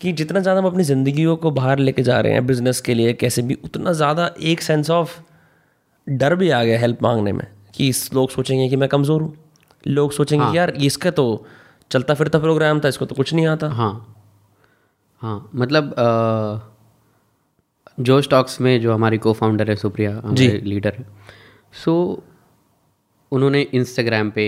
कि 0.00 0.12
जितना 0.12 0.40
ज़्यादा 0.40 0.60
हम 0.60 0.66
अपनी 0.66 0.82
ज़िंदगियों 0.82 1.36
को 1.36 1.50
बाहर 1.50 1.78
लेके 1.78 2.02
जा 2.02 2.20
रहे 2.20 2.32
हैं 2.32 2.46
बिज़नेस 2.46 2.80
के 2.80 2.94
लिए 2.94 3.12
कैसे 3.12 3.42
भी 3.42 3.56
उतना 3.64 3.92
ज़्यादा 3.92 4.30
एक 4.42 4.60
सेंस 4.60 4.90
ऑफ़ 4.90 5.18
डर 6.06 6.34
भी 6.34 6.50
आ 6.50 6.62
गया 6.64 6.78
हेल्प 6.78 7.02
मांगने 7.02 7.32
में 7.32 7.46
कि 7.74 7.92
लोग 8.14 8.30
सोचेंगे 8.30 8.68
कि 8.68 8.76
मैं 8.76 8.88
कमज़ोर 8.88 9.22
हूँ 9.22 9.36
लोग 9.86 10.12
सोचेंगे 10.12 10.44
हाँ. 10.44 10.54
यार 10.54 10.70
इसका 10.70 11.10
तो 11.10 11.46
चलता 11.90 12.14
फिरता 12.14 12.38
प्रोग्राम 12.38 12.80
था 12.80 12.88
इसको 12.88 13.06
तो 13.06 13.14
कुछ 13.14 13.32
नहीं 13.34 13.46
आता। 13.46 13.68
हाँ 13.68 13.92
हाँ 15.22 15.50
मतलब 15.54 15.94
जो 18.00 18.20
स्टॉक्स 18.22 18.60
में 18.60 18.80
जो 18.80 18.92
हमारी 18.92 19.18
को 19.18 19.32
फाउंडर 19.32 19.70
है 19.70 19.76
सुप्रिया 19.76 20.10
हमारे 20.24 20.58
लीडर 20.64 20.94
है 20.98 21.06
सो 21.84 22.22
उन्होंने 23.32 23.60
इंस्टाग्राम 23.74 24.30
पे 24.30 24.46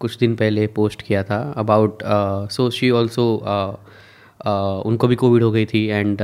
कुछ 0.00 0.18
दिन 0.18 0.34
पहले 0.36 0.66
पोस्ट 0.66 1.02
किया 1.02 1.22
था 1.22 1.38
अबाउट 1.56 2.02
सो 2.50 2.70
शी 2.70 2.90
ऑल्सो 2.90 3.26
उनको 4.86 5.08
भी 5.08 5.16
कोविड 5.16 5.42
हो 5.42 5.50
गई 5.50 5.66
थी 5.66 5.86
एंड 5.86 6.18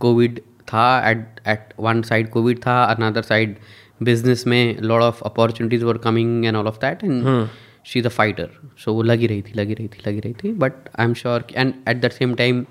कोविड 0.00 0.38
uh, 0.38 0.44
था 0.72 1.10
at 1.10 1.40
at 1.48 1.72
one 1.80 2.02
side 2.02 2.30
Covid 2.30 2.58
था 2.58 2.82
अनदर 2.84 3.22
साइड 3.22 3.56
बिज़नेस 4.02 4.46
में 4.46 4.80
lot 4.80 5.02
of 5.02 5.22
opportunities 5.24 5.84
were 5.84 5.98
coming 5.98 6.44
and 6.44 6.56
all 6.56 6.66
of 6.66 6.78
that 6.80 7.04
and 7.04 7.48
she 7.88 7.98
is 7.98 8.06
a 8.06 8.10
fighter 8.10 8.48
so 8.84 8.92
वो 8.94 9.02
लगी 9.02 9.26
रही 9.26 9.42
थी 9.42 9.52
लगी 9.54 9.74
रही 9.74 9.88
थी 9.88 10.02
लगी 10.08 10.20
रही 10.20 10.34
थी 10.42 10.52
but 10.56 10.88
I 10.98 11.06
am 11.06 11.14
sure 11.14 11.44
and 11.54 11.72
at 11.88 12.00
the 12.00 12.10
same 12.10 12.34
time 12.34 12.64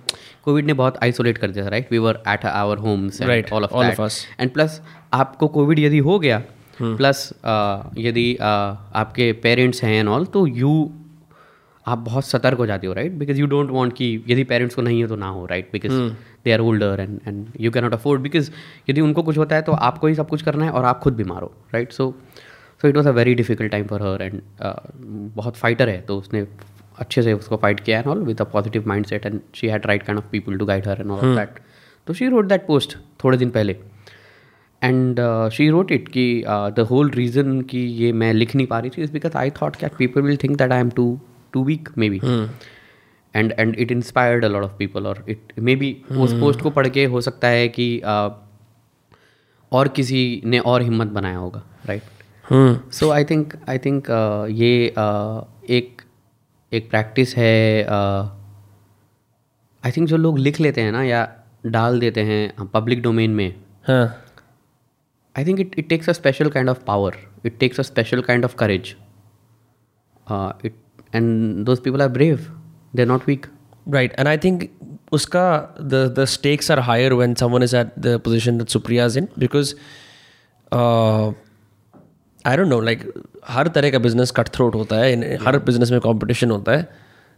Covid 0.43 0.65
ने 0.65 0.73
बहुत 0.73 0.97
आइसोलेट 1.03 1.37
कर 1.37 1.51
दिया 1.51 1.65
था 1.65 1.69
right 1.69 1.91
we 1.91 1.97
were 1.97 2.21
at 2.27 2.45
our 2.45 2.77
homes 2.77 3.21
all 3.21 3.63
of 3.63 4.01
and 4.39 4.51
plus 4.51 4.81
आपको 5.13 5.47
कोविड 5.47 5.79
यदि 5.79 5.97
हो 5.99 6.19
गया 6.19 6.43
प्लस 6.81 7.21
hmm. 7.27 7.45
uh, 7.45 7.99
यदि 7.99 8.33
uh, 8.33 8.95
आपके 8.95 9.31
पेरेंट्स 9.43 9.83
हैं 9.83 9.99
एंड 9.99 10.09
ऑल 10.09 10.25
तो 10.25 10.45
यू 10.47 10.73
आप 11.85 11.97
बहुत 11.97 12.25
सतर्क 12.25 12.57
हो 12.57 12.65
जाते 12.65 12.87
हो 12.87 12.93
right 12.93 13.11
because 13.11 13.39
you 13.39 13.45
don't 13.47 13.69
want 13.71 13.93
कि 13.93 14.07
यदि 14.27 14.43
पेरेंट्स 14.43 14.75
को 14.75 14.81
नहीं 14.81 15.01
हो 15.03 15.09
तो 15.09 15.15
ना 15.15 15.27
हो 15.27 15.45
right 15.45 15.69
because 15.71 15.93
they 16.45 16.51
are 16.51 16.59
older 16.59 16.99
and 16.99 17.19
and 17.27 17.45
you 17.59 17.71
can 17.71 17.83
not 17.83 17.93
afford 17.93 18.21
because 18.21 18.51
यदि 18.89 19.01
उनको 19.01 19.23
कुछ 19.23 19.37
होता 19.37 19.55
है 19.55 19.61
तो 19.61 19.71
आपको 19.71 20.07
ही 20.07 20.15
सब 20.15 20.29
कुछ 20.29 20.41
करना 20.41 20.65
है 20.65 20.71
और 20.71 20.85
आप 20.85 20.99
खुद 20.99 21.13
बीमार 21.13 21.41
हो 21.41 21.53
right 21.73 21.91
so 21.91 22.13
so 22.81 22.87
it 22.87 22.97
was 22.97 23.07
a 23.07 23.11
very 23.11 23.35
difficult 23.35 23.71
time 23.71 23.85
for 23.87 24.01
her 24.01 24.21
and 24.21 24.41
बहुत 25.35 25.57
फाइटर 25.57 25.89
है 25.89 26.01
तो 26.01 26.17
उसने 26.17 26.45
अच्छे 26.97 27.21
से 27.21 27.33
उसको 27.33 27.57
फाइट 27.57 27.79
किया 27.79 27.99
and 27.99 28.07
all 28.07 28.23
with 28.23 28.41
a 28.41 28.43
positive 28.43 28.87
mind 28.87 29.05
set 29.05 29.25
and 29.25 29.39
she 29.55 29.67
had 29.67 29.85
right 29.85 30.03
kind 30.03 30.19
of 30.19 30.29
people 30.31 30.57
to 30.57 30.65
guide 30.65 30.87
her 30.87 31.01
and 31.01 31.11
all 31.11 31.35
that 31.35 31.59
तो 32.07 32.13
she 32.13 32.27
wrote 32.27 32.45
that 32.45 32.65
post 32.67 32.97
थोड़े 33.23 33.37
दिन 33.37 33.49
पहले. 33.49 33.75
एंड 34.81 35.19
शी 35.53 35.69
रोट 35.69 35.91
इट 35.91 36.07
कि 36.07 36.43
द 36.47 36.85
होल 36.89 37.09
रीज़न 37.09 37.61
कि 37.61 37.77
ये 37.77 38.11
मैं 38.13 38.33
लिख 38.33 38.55
नहीं 38.55 38.67
पा 38.67 38.79
रही 38.79 38.89
थी 38.89 39.01
is 39.01 39.11
because 39.11 39.37
I 39.37 39.49
thought 39.61 39.75
that 39.75 39.95
people 39.97 40.21
will 40.21 40.37
think 40.37 40.57
that 40.57 40.71
I 40.71 40.79
am 40.79 40.89
too 40.89 41.19
too 41.53 41.63
weak 41.63 41.89
maybe 42.09 42.21
and 43.35 43.53
and 43.59 43.75
it 43.75 43.91
inspired 43.91 44.45
a 44.45 44.47
lot 44.47 44.63
of 44.63 44.77
people 44.77 45.07
और 45.07 45.23
इट 45.29 45.53
मे 45.59 45.75
बी 45.75 45.95
उस 46.11 46.33
पोस्ट 46.33 46.61
को 46.61 46.69
पढ़ 46.69 46.87
के 46.89 47.05
हो 47.05 47.21
सकता 47.21 47.47
है 47.47 47.67
कि 47.69 48.01
uh, 48.05 48.29
और 49.71 49.87
किसी 49.87 50.41
ने 50.45 50.59
और 50.59 50.81
हिम्मत 50.81 51.07
बनाया 51.07 51.37
होगा 51.37 51.63
right 51.85 52.16
so 52.51 53.09
I 53.11 53.23
think 53.25 53.53
I 53.69 53.77
think 53.77 54.07
ये 54.51 54.71
uh, 54.89 55.45
एक 55.69 56.01
एक 56.71 56.89
प्रैक्टिस 56.89 57.35
है 57.37 57.83
uh, 57.85 58.25
आई 59.83 59.91
थिंक 59.91 60.07
जो 60.09 60.17
लोग 60.17 60.39
लिख 60.39 60.59
लेते 60.59 60.81
हैं 60.81 60.91
ना 60.91 61.03
या 61.03 61.27
डाल 61.65 61.99
देते 61.99 62.21
हैं 62.21 62.53
हाँ, 62.57 62.69
पब्लिक 62.73 63.01
डोमेन 63.01 63.31
में 63.31 63.47
I 63.89 65.45
think 65.45 65.59
it 65.59 65.75
it 65.79 65.89
takes 65.89 66.09
a 66.09 66.13
special 66.13 66.49
kind 66.49 66.69
of 66.69 66.83
power 66.87 67.17
it 67.45 67.57
takes 67.59 67.79
a 67.79 67.83
special 67.83 68.21
kind 68.21 68.45
of 68.45 68.55
courage 68.55 68.95
it 70.65 70.73
and 71.15 71.65
those 71.65 71.79
people 71.79 72.01
are 72.01 72.09
brave 72.09 72.47
they 72.95 73.05
not 73.05 73.27
weak 73.27 73.45
right 73.93 74.15
and 74.19 74.27
I 74.27 74.37
think 74.37 74.69
उसका 75.11 75.49
the 75.81 76.05
the 76.17 76.25
stakes 76.27 76.71
are 76.71 76.79
higher 76.83 77.13
when 77.13 77.33
someone 77.35 77.63
is 77.63 77.75
at 77.75 77.91
the 77.99 78.19
position 78.23 78.57
that 78.57 78.67
Supriya's 78.69 79.17
in 79.17 79.27
because 79.39 79.73
I 82.47 82.57
don't 82.57 82.69
know 82.69 82.79
like 82.81 83.03
हर 83.47 83.67
तरह 83.67 83.91
का 83.91 83.99
business 83.99 84.31
cut 84.31 84.49
throat 84.55 84.75
होता 84.75 84.95
है 84.95 85.35
हर 85.45 85.59
business 85.59 85.91
में 85.91 85.99
competition 86.01 86.51
होता 86.51 86.71
है। 86.71 86.87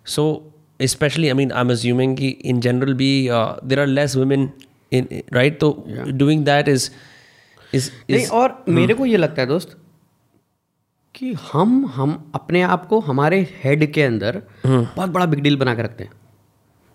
So 0.05 0.53
specially 0.81 1.27
I 1.27 1.33
mean 1.33 1.51
I 1.51 1.61
am 1.61 1.71
assuming 1.71 2.17
कि 2.17 2.27
in 2.29 2.59
general 2.59 2.93
भी 2.93 3.11
there 3.65 3.79
are 3.79 3.87
less 3.87 4.15
women 4.15 4.49
in 4.91 5.07
right 5.33 5.59
तो 5.59 5.71
डूइंग 6.07 6.45
दैट 6.45 6.67
इज़ 6.67 6.89
इज़ 7.73 8.29
और 8.31 8.63
मेरे 8.69 8.93
को 8.93 9.05
ये 9.05 9.17
लगता 9.17 9.41
है 9.41 9.47
दोस्त 9.47 9.77
कि 11.15 11.33
हम 11.51 11.85
हम 11.85 12.31
अपने 12.35 12.61
आप 12.61 12.85
को 12.85 12.99
हमारे 12.99 13.41
हेड 13.63 13.91
के 13.93 14.03
अंदर 14.03 14.41
हम्म। 14.65 14.87
बहुत 14.95 15.09
बड़ा 15.09 15.25
बिग 15.25 15.39
डील 15.39 15.57
बना 15.57 15.75
के 15.75 15.81
रखते 15.81 16.03
हैं। 16.03 16.11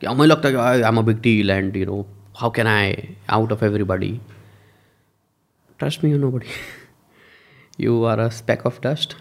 कि 0.03 0.07
हमें 0.07 0.27
लगता 0.27 0.49
है 0.49 0.55
कि 0.55 0.61
I 0.61 0.81
am 0.81 0.99
a 0.99 1.03
big 1.03 1.21
deal 1.21 1.51
and 1.51 1.77
you 1.77 1.87
know 1.87 2.01
how 2.37 2.51
can 2.51 2.67
I 2.67 2.97
out 3.31 3.53
of 3.53 3.65
everybody 3.65 4.21
trust 5.81 6.05
me 6.05 6.11
you 6.11 6.19
know 6.19 6.31
buddy 6.31 6.47
you 7.81 8.03
are 8.05 8.19
a 8.19 8.29
speck 8.29 8.67
of 8.67 8.81
dust 8.83 9.15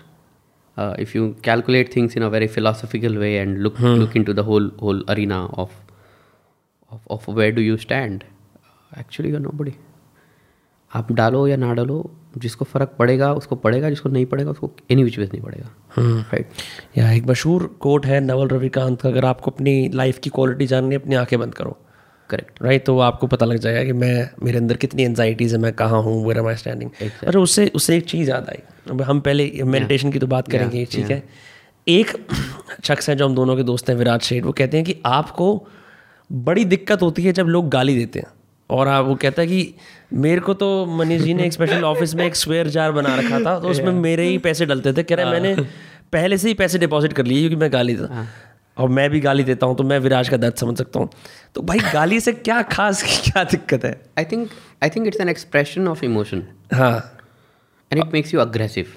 if 1.00 1.18
you 1.18 1.30
calculate 1.44 1.96
things 1.96 2.18
in 2.18 2.24
a 2.24 2.28
very 2.28 2.48
philosophical 2.48 3.18
way 3.18 3.34
and 3.36 3.58
look 3.58 3.80
look 3.82 4.18
into 4.24 4.34
the 4.34 4.40
whole 4.50 4.72
whole 4.82 5.06
arena 5.10 5.44
of 5.46 5.72
of 7.12 7.30
where 7.32 7.56
do 7.56 7.62
you 7.62 7.78
stand 7.78 8.24
actually 9.00 9.32
you 9.32 9.40
know 9.40 9.50
buddy 9.54 9.74
आप 10.92 11.12
डालो 11.12 11.48
या 11.48 11.56
ना 11.58 11.74
डालो 11.74 12.12
जिसको 12.38 12.66
फ़र्क 12.66 12.96
पड़ेगा 13.00 13.34
उसको 13.34 13.56
पड़ेगा 13.56 13.90
जिसको 13.90 14.10
नहीं 14.10 14.26
पड़ेगा 14.26 14.52
उसको 14.52 14.70
एनी 14.92 15.04
विच 15.04 15.18
वेज 15.20 15.30
नहीं 15.34 15.42
पड़ेगा 15.42 15.70
राइट 15.98 16.46
हम्म। 16.46 17.02
या 17.02 17.12
एक 17.12 17.26
मशहूर 17.28 17.66
कोट 17.80 18.06
है 18.06 18.20
नवल 18.20 18.48
रविकांत 18.48 19.02
का 19.02 19.10
अगर 19.10 19.26
आपको 19.26 19.52
अपनी 19.52 19.90
लाइफ 19.94 20.20
की 20.20 20.30
क्वालिटी 20.30 20.68
जाननी 20.68 20.96
है 20.96 21.02
अपनी 21.02 21.16
आँखें 21.16 21.40
बंद 21.40 21.54
करो। 21.54 21.78
करेक्ट 22.30 22.62
राइट 22.64 22.86
तो 22.86 22.98
आपको 23.00 23.28
पता 23.28 23.46
लग 23.46 23.58
जाएगा 23.58 23.84
कि 23.84 23.94
मैं 23.94 24.30
मेरे 24.44 24.58
अंदर 24.58 24.78
कितनी 24.78 25.04
एनजाइटीज़ 25.04 25.56
है 25.56 25.62
मैं 25.62 25.72
कहाँ 25.74 26.02
हूँ 26.02 26.26
वेर 26.28 26.42
माई 26.42 26.56
स्टैंडिंग 26.56 26.90
अरे 27.28 27.40
उससे 27.40 27.68
उससे 27.76 27.98
एक 27.98 28.06
चीज़ 28.06 28.30
याद 28.30 28.50
आई। 28.50 28.62
अब 28.92 29.02
हम 29.02 29.20
पहले 29.20 29.52
मेडिटेशन 29.66 30.12
की 30.12 30.20
तो 30.20 30.28
बात 30.28 30.52
करेंगे 30.52 30.86
ठीक 30.92 31.12
है। 31.12 31.24
एक 31.88 32.12
शख्स 32.84 33.10
है 33.10 33.16
जो 33.16 33.28
हम 33.28 33.36
दोनों 33.36 33.56
के 33.56 33.64
दोस्त 33.64 33.90
हैं 33.90 33.96
विराट 33.96 34.22
शेठ 34.22 34.44
वो 34.44 34.52
कहते 34.52 34.78
हैं 34.78 34.86
कि 34.86 34.96
आपको 35.06 35.48
बड़ी 36.30 36.66
दिक्कत 36.66 37.02
होती 37.02 37.24
है 37.24 37.34
जब 37.34 37.48
लोग 37.48 37.70
गाली 37.70 37.96
देते 37.96 38.20
हैं। 38.20 38.28
और 38.70 38.88
आप 38.88 39.06
वो 39.06 39.16
कहता 39.16 39.42
है 39.42 39.48
कि 39.48 39.74
मेरे 40.14 40.42
को 40.42 40.54
तो 40.54 40.86
मनीष 40.90 41.22
जी 41.22 41.34
ने 41.34 41.46
एक 41.46 41.54
स्पेशल 41.54 41.84
ऑफ़िस 41.84 42.14
में 42.16 42.26
एक 42.26 42.36
स्वेयर 42.36 42.68
जार 42.70 42.92
बना 42.92 43.16
रखा 43.16 43.40
था 43.40 43.60
तो 43.60 43.70
उसमें 43.70 43.92
मेरे 43.94 44.28
ही 44.28 44.38
पैसे 44.40 44.66
डलते 44.66 44.94
थे। 44.94 45.04
कह 45.04 45.16
रहे 45.16 45.32
मैंने 45.32 45.56
पहले 46.14 46.38
से 46.38 46.48
ही 46.48 46.54
पैसे 46.54 46.80
डिपॉजिट 46.80 47.14
कर 47.14 47.26
लिए 47.26 47.40
क्योंकि 47.40 47.56
मैं 47.56 47.72
गाली 47.74 47.96
था 47.96 48.08
हाँ। 48.12 48.28
और 48.78 48.90
मैं 48.90 49.10
भी 49.10 49.20
गाली 49.20 49.44
देता 49.44 49.66
हूँ 49.66 49.76
तो 49.78 49.84
मैं 49.84 50.00
विराज 50.00 50.30
का 50.30 50.38
दर्द 50.38 50.56
समझ 50.56 50.78
सकता 50.78 51.00
हूँ। 51.00 51.10
तो 51.56 51.62
भाई 51.62 51.80
गाली 51.94 52.20
से 52.20 52.34
क्या 52.34 52.62
खास 52.72 53.04
क्या 53.04 53.44
दिक्कत 53.44 53.86
है? 53.86 54.00
I 54.18 54.26
think 54.32 54.50
I 54.84 54.90
think 54.90 55.08
it's 55.08 55.20
an 55.22 55.30
expression 55.30 55.88
of 55.88 56.06
emotion 56.06 56.44
हाँ। 56.74 56.98
And 57.92 58.02
it 58.04 58.14
makes 58.14 58.34
you 58.34 58.40
aggressive 58.40 58.94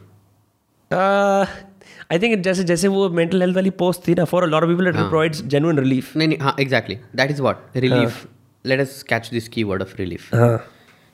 I 2.13 2.19
think 2.19 2.43
जैसे 2.45 2.65
जैसे 2.65 2.89
वो 2.89 3.09
मेंटल 3.11 3.43
हेल्थ 3.43 3.57
वाली 3.57 3.71
पोस्ट 3.83 4.07
थी 4.09 4.15
ना 4.15 4.25
for 4.25 4.43
a 4.43 4.47
lot 4.47 4.63
of 4.63 4.71
people 4.71 4.89
it 4.89 4.95
provides 4.95 5.43
genuine 5.45 5.79
relief 5.79 6.17
नहीं 6.17 6.29
नहीं 6.29 6.39
हाँ 6.39 6.57
exactly 6.61 6.99
that 7.17 7.31
is 7.31 7.43
what 7.43 7.77
relief 7.77 8.27
let 8.65 8.81
us 8.83 8.93
catch 9.11 9.29
this 9.33 9.45
keyword 9.55 9.83
of 9.83 9.91
relief. 9.97 10.23
Uh, 10.35 10.55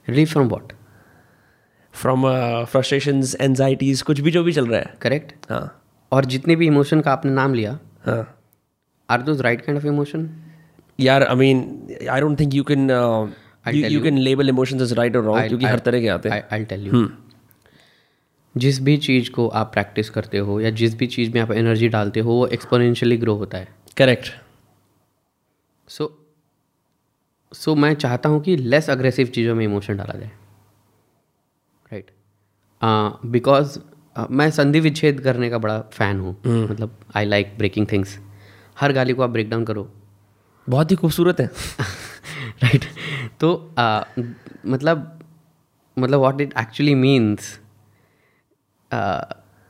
relief 0.08 0.30
from 0.34 0.46
what? 0.52 0.70
From 1.94 2.22
frustrations 2.64 3.34
anxieties 3.40 4.02
कुछ 4.02 4.20
भी 4.20 4.30
जो 4.30 4.42
भी 4.44 4.52
चल 4.52 4.66
रहा 4.66 4.80
है। 4.80 4.94
करेक्ट 5.02 5.32
हाँ। 5.50 5.82
और 6.12 6.24
जितने 6.24 6.56
भी 6.56 6.66
इमोशन 6.66 7.00
का 7.00 7.12
आपने 7.12 7.32
नाम 7.32 7.54
लिया 7.54 7.78
हाँ। 8.06 8.22
Are 9.12 9.22
those 9.22 9.40
right 9.40 9.60
kind 9.60 9.78
of 9.78 9.86
emotion 9.86 10.28
यार 10.98 11.22
I 11.22 11.36
mean 11.36 11.64
I 12.10 12.20
don't 12.20 12.38
think 12.40 12.54
you 12.54 12.64
can 12.64 12.90
you 13.74 14.00
can 14.02 14.18
label 14.18 14.48
emotions 14.48 14.82
as 14.82 14.92
right 14.98 15.16
और 15.16 15.24
रॉन्ग 15.24 15.48
क्योंकि 15.48 15.66
हर 15.66 15.78
तरह 15.80 16.00
के 16.00 16.08
आते 16.08 16.28
हैं। 16.28 16.44
आई 16.52 16.64
टेल 16.64 16.86
यू 16.86 17.08
जिस 18.54 18.80
भी 18.82 18.96
चीज़ 18.98 19.30
को 19.30 19.46
आप 19.50 19.70
प्रैक्टिस 19.72 20.10
करते 20.10 20.38
हो 20.38 20.60
या 20.60 20.70
जिस 20.78 20.94
भी 20.98 21.06
चीज़ 21.08 21.30
में 21.34 21.40
आप 21.40 21.50
एनर्जी 21.52 21.88
डालते 21.88 22.20
हो 22.20 22.32
वो 22.32 22.46
एक्सपोनेंशियली 22.48 23.16
ग्रो 23.16 23.34
होता 23.34 23.58
है। 23.58 23.68
करेक्ट 23.96 24.26
सो 25.88 26.10
सो 27.52 27.74
मैं 27.74 27.94
चाहता 27.94 28.28
हूँ 28.28 28.40
कि 28.42 28.56
लेस 28.56 28.90
अग्रेसिव 28.90 29.26
चीज़ों 29.28 29.54
में 29.54 29.64
इमोशन 29.64 29.96
डाला 29.96 30.18
जाए। 30.18 30.30
राइट 31.92 32.10
बिकॉज़ 33.32 33.78
मैं 34.30 34.50
संधि 34.50 34.80
विच्छेद 34.80 35.20
करने 35.20 35.50
का 35.50 35.58
बड़ा 35.58 35.78
फ़ैन 35.92 36.20
हूँ। 36.20 36.36
hmm. 36.42 36.70
मतलब 36.70 36.96
आई 37.16 37.24
लाइक 37.24 37.54
ब्रेकिंग 37.58 37.86
थिंग्स 37.92 38.18
हर 38.80 38.92
गाली 38.92 39.12
को 39.12 39.22
आप 39.22 39.30
ब्रेक 39.30 39.50
डाउन 39.50 39.64
करो। 39.64 39.92
बहुत 40.68 40.90
ही 40.90 40.96
खूबसूरत 40.96 41.40
है। 41.40 41.46
राइट 42.62 42.84
तो 43.40 43.74
uh, 43.78 44.24
मतलब 44.66 45.18
मतलब 45.98 46.20
वॉट 46.20 46.40
इट 46.40 46.54
एक्चुअली 46.58 46.94
मीन्स 46.94 47.60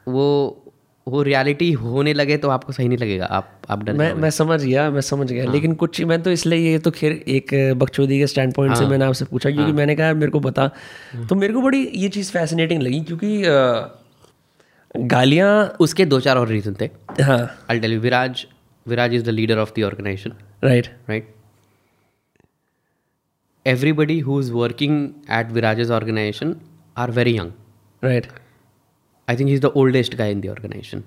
वो 0.09 0.59
वो 1.09 1.23
रियलिटी 1.23 1.73
होने 1.73 2.13
लगे 2.13 2.37
तो 2.37 2.49
आपको 2.49 2.73
सही 2.73 2.89
नहीं 2.89 2.99
लगेगा। 2.99 3.25
आप 3.25 3.53
आप 3.71 3.83
डर 3.83 3.93
मैं 3.93 4.15
मैं 4.15 4.31
समझ 4.31 4.65
गया 4.65 4.91
मैं 4.91 5.01
समझ 5.01 5.33
गया। 5.33 5.45
हाँ। 5.45 5.53
लेकिन 5.53 5.75
कुछ 5.75 6.01
मैं 6.01 6.23
तो 6.23 6.31
इसलिए 6.31 6.73
ये 6.73 6.79
तो 6.79 6.91
खैर 6.91 7.13
एक 7.13 7.75
बकचोदी 7.77 8.19
के 8.19 8.27
स्टैंड 8.27 8.55
पॉइंट 8.55 8.75
हाँ। 8.75 8.85
से 8.85 8.89
मैंने 8.89 9.05
आपसे 9.05 9.25
पूछा 9.25 9.51
क्योंकि 9.51 9.71
हाँ। 9.71 9.79
मैंने 9.79 9.97
कहा 9.97 10.13
मेरे 10.15 10.31
को 10.31 10.41
बता। 10.41 10.69
तो 11.29 11.35
मेरे 11.35 11.55
को 11.55 11.63
बड़ी 11.63 11.91
ये 11.95 12.09
चीज़ 12.09 12.33
फैसिनेटिंग 12.33 12.83
लगी 12.83 13.01
क्योंकि 13.01 13.43
गालियाँ 14.97 15.77
उसके 15.81 16.05
दो 16.05 16.21
चार 16.21 16.37
और 16.37 16.49
रीजन 16.49 16.77
थे। 16.81 16.85
हाँ। 17.23 17.67
I 17.71 17.97
Viraj 17.97 18.47
Viraj 18.89 19.15
is 19.15 19.25
the 19.25 19.29
leader 19.29 19.59
of 19.59 19.73
the 19.77 19.83
organisation 19.85 20.33
right 20.65 20.87
right? 21.11 21.25
Everybody 23.67 24.15
who's 24.29 24.49
working 24.53 24.95
at 25.39 25.51
Viraj's 25.57 25.91
organization 25.97 26.55
are 26.97 27.11
very 27.19 27.35
young. 27.35 27.51
Right 28.05 28.27
I 29.29 29.35
think 29.41 29.51
he's 29.53 29.61
the 29.65 29.71
oldest 29.83 30.17
guy 30.21 30.27
in 30.37 30.41
the 30.45 30.51
organization. 30.55 31.05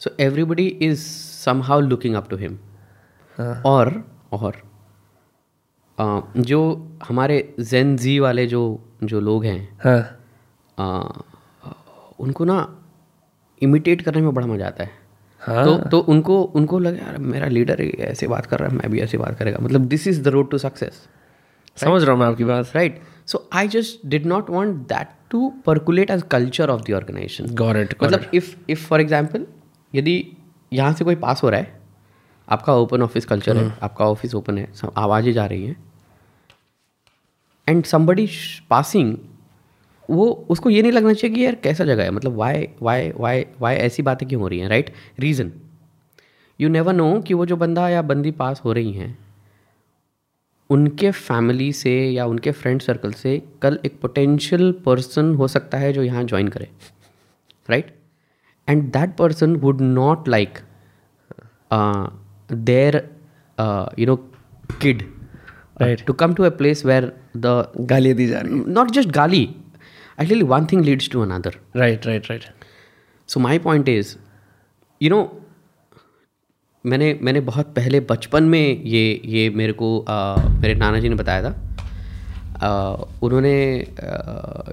So 0.00 0.10
everybody 0.24 0.66
is 0.86 1.04
somehow 1.44 1.78
looking 1.92 2.16
up 2.20 2.28
to 2.32 2.38
him. 2.42 2.56
और 3.66 3.92
और 4.32 4.56
अ, 5.98 6.22
जो 6.36 6.58
हमारे 7.08 7.36
Gen 7.60 7.96
जी 7.96 8.18
वाले 8.18 8.46
जो 8.46 8.62
जो 9.04 9.20
लोग 9.20 9.44
हैं 9.44 9.60
हाँ 9.84 10.00
अ, 10.78 11.74
उनको 12.20 12.44
ना 12.44 12.58
इमिटेट 13.62 14.02
करने 14.02 14.22
में 14.22 14.32
बड़ा 14.34 14.46
मज़ा 14.46 14.66
आता 14.66 14.84
है 14.84 14.98
हाँ। 15.40 15.64
तो 15.64 15.76
तो 15.88 15.98
उनको 15.98 16.42
उनको 16.42 16.78
लगे 16.78 16.98
यार 16.98 17.18
मेरा 17.18 17.46
लीडर 17.46 17.82
ऐसे 17.82 18.26
बात 18.28 18.46
कर 18.46 18.58
रहा 18.58 18.68
है 18.68 18.76
मैं 18.76 18.90
भी 18.90 19.00
ऐसे 19.00 19.18
बात 19.18 19.38
करेगा। 19.38 19.58
मतलब 19.62 19.86
this 19.88 20.06
is 20.06 20.22
the 20.22 20.28
road 20.28 20.50
to 20.50 20.58
success 20.58 21.06
समझ 21.76 22.02
रहा 22.02 22.12
हूँ 22.12 22.20
मैं 22.20 22.26
आपकी 22.26 22.44
बात। 22.44 22.72
Right 22.74 23.00
so 23.26 23.48
I 23.52 23.68
just 23.68 24.06
did 24.06 24.26
not 24.26 24.50
want 24.50 24.74
that 24.88 25.08
to 25.30 25.52
percolate 25.66 26.10
as 26.10 26.22
culture 26.30 26.70
of 26.70 26.82
the 26.82 26.96
organization. 27.00 27.54
Got 27.54 28.02
मतलब 28.02 28.30
इफ़ 28.34 28.54
इफ़ 28.68 28.86
फॉर 28.86 29.02
example 29.02 29.40
यदि 29.94 30.36
यहाँ 30.72 30.92
से 30.92 31.04
कोई 31.04 31.14
पास 31.14 31.42
हो 31.42 31.50
रहा 31.50 31.60
है 31.60 31.78
आपका 32.48 32.74
ओपन 32.74 33.02
ऑफ़िस 33.02 33.24
कल्चर 33.24 33.56
है 33.56 33.72
आपका 33.82 34.04
ऑफ़िस 34.04 34.34
ओपन 34.34 34.58
है 34.58 34.68
आवाज़ें 34.96 35.32
जा 35.32 35.46
रही 35.46 35.66
हैं 35.66 35.76
एंड 37.68 37.84
समबडी 37.84 38.28
पासिंग 38.70 39.16
वो 40.10 40.46
उसको 40.48 40.70
ये 40.70 40.82
नहीं 40.82 40.92
लगना 40.92 41.12
चाहिए 41.12 41.36
कि 41.36 41.44
यार 41.44 41.54
कैसा 41.54 41.84
जगह 41.84 42.02
है? 42.02 42.10
मतलब 42.10 42.32
वाई 42.32 42.68
वाई 42.82 43.12
वाई 43.16 43.44
वाई 43.60 43.76
ऐसी 43.76 44.02
बातें 44.02 44.28
क्यों 44.28 44.42
हो 44.42 44.48
रही 44.48 44.58
हैं 44.58 44.68
right 44.68 44.92
reason 45.18 45.52
you 46.60 46.68
never 46.68 46.92
know 46.92 47.20
कि 47.20 47.34
वो 47.34 47.46
जो 47.46 47.56
बंदा 47.56 47.88
या 47.88 48.02
बंदी 48.02 48.30
पास 48.30 48.62
हो 48.64 48.72
रही 48.72 48.92
हैं 48.92 49.18
उनके 50.70 51.10
फैमिली 51.10 51.72
से 51.72 52.10
या 52.10 52.26
उनके 52.26 52.50
फ्रेंड 52.50 52.80
सर्कल 52.80 53.12
से 53.12 53.42
कल 53.62 53.78
एक 53.86 54.00
पोटेंशियल 54.00 54.72
पर्सन 54.72 55.34
हो 55.34 55.48
सकता 55.48 55.78
है 55.78 55.92
जो 55.92 56.02
यहाँ 56.02 56.24
ज्वाइन 56.24 56.48
करे 56.48 56.68
right 57.70 57.94
and 58.68 58.92
that 58.92 59.16
person 59.16 59.56
would 59.56 59.80
not 59.80 60.28
like 60.28 60.58
there 62.52 63.10
you 63.98 64.06
know 64.06 64.16
kid 64.82 65.02
to 65.82 66.12
come 66.12 66.34
to 66.34 66.44
a 66.44 66.48
place 66.48 66.86
where 66.86 67.12
the 67.36 67.72
गालियाँ 67.80 68.16
दी 68.16 68.26
जा 68.26 68.40
रही 68.40 68.60
not 68.60 68.92
just 68.92 69.10
gali 69.12 69.46
actually 70.22 70.42
one 70.42 70.66
thing 70.66 70.82
leads 70.82 71.06
to 71.08 71.22
another. 71.22 71.52
Right 71.76 72.06
right 72.06 72.26
right 72.30 72.44
so 73.28 73.40
my 73.44 73.56
point 73.66 73.88
is 73.92 74.16
you 75.00 75.10
know 75.12 75.22
मैंने 76.84 77.08
मैंने 77.22 77.40
बहुत 77.48 77.74
पहले 77.76 78.00
बचपन 78.10 78.42
में 78.42 78.82
ये 78.84 79.20
ये 79.24 79.48
मेरे 79.50 79.72
को 79.72 79.88
आ, 80.00 80.36
मेरे 80.60 80.74
नाना 80.74 81.00
जी 81.00 81.08
ने 81.08 81.14
बताया 81.14 81.42
था। 81.42 81.54
आ, 82.62 82.68
उन्होंने 83.22 83.54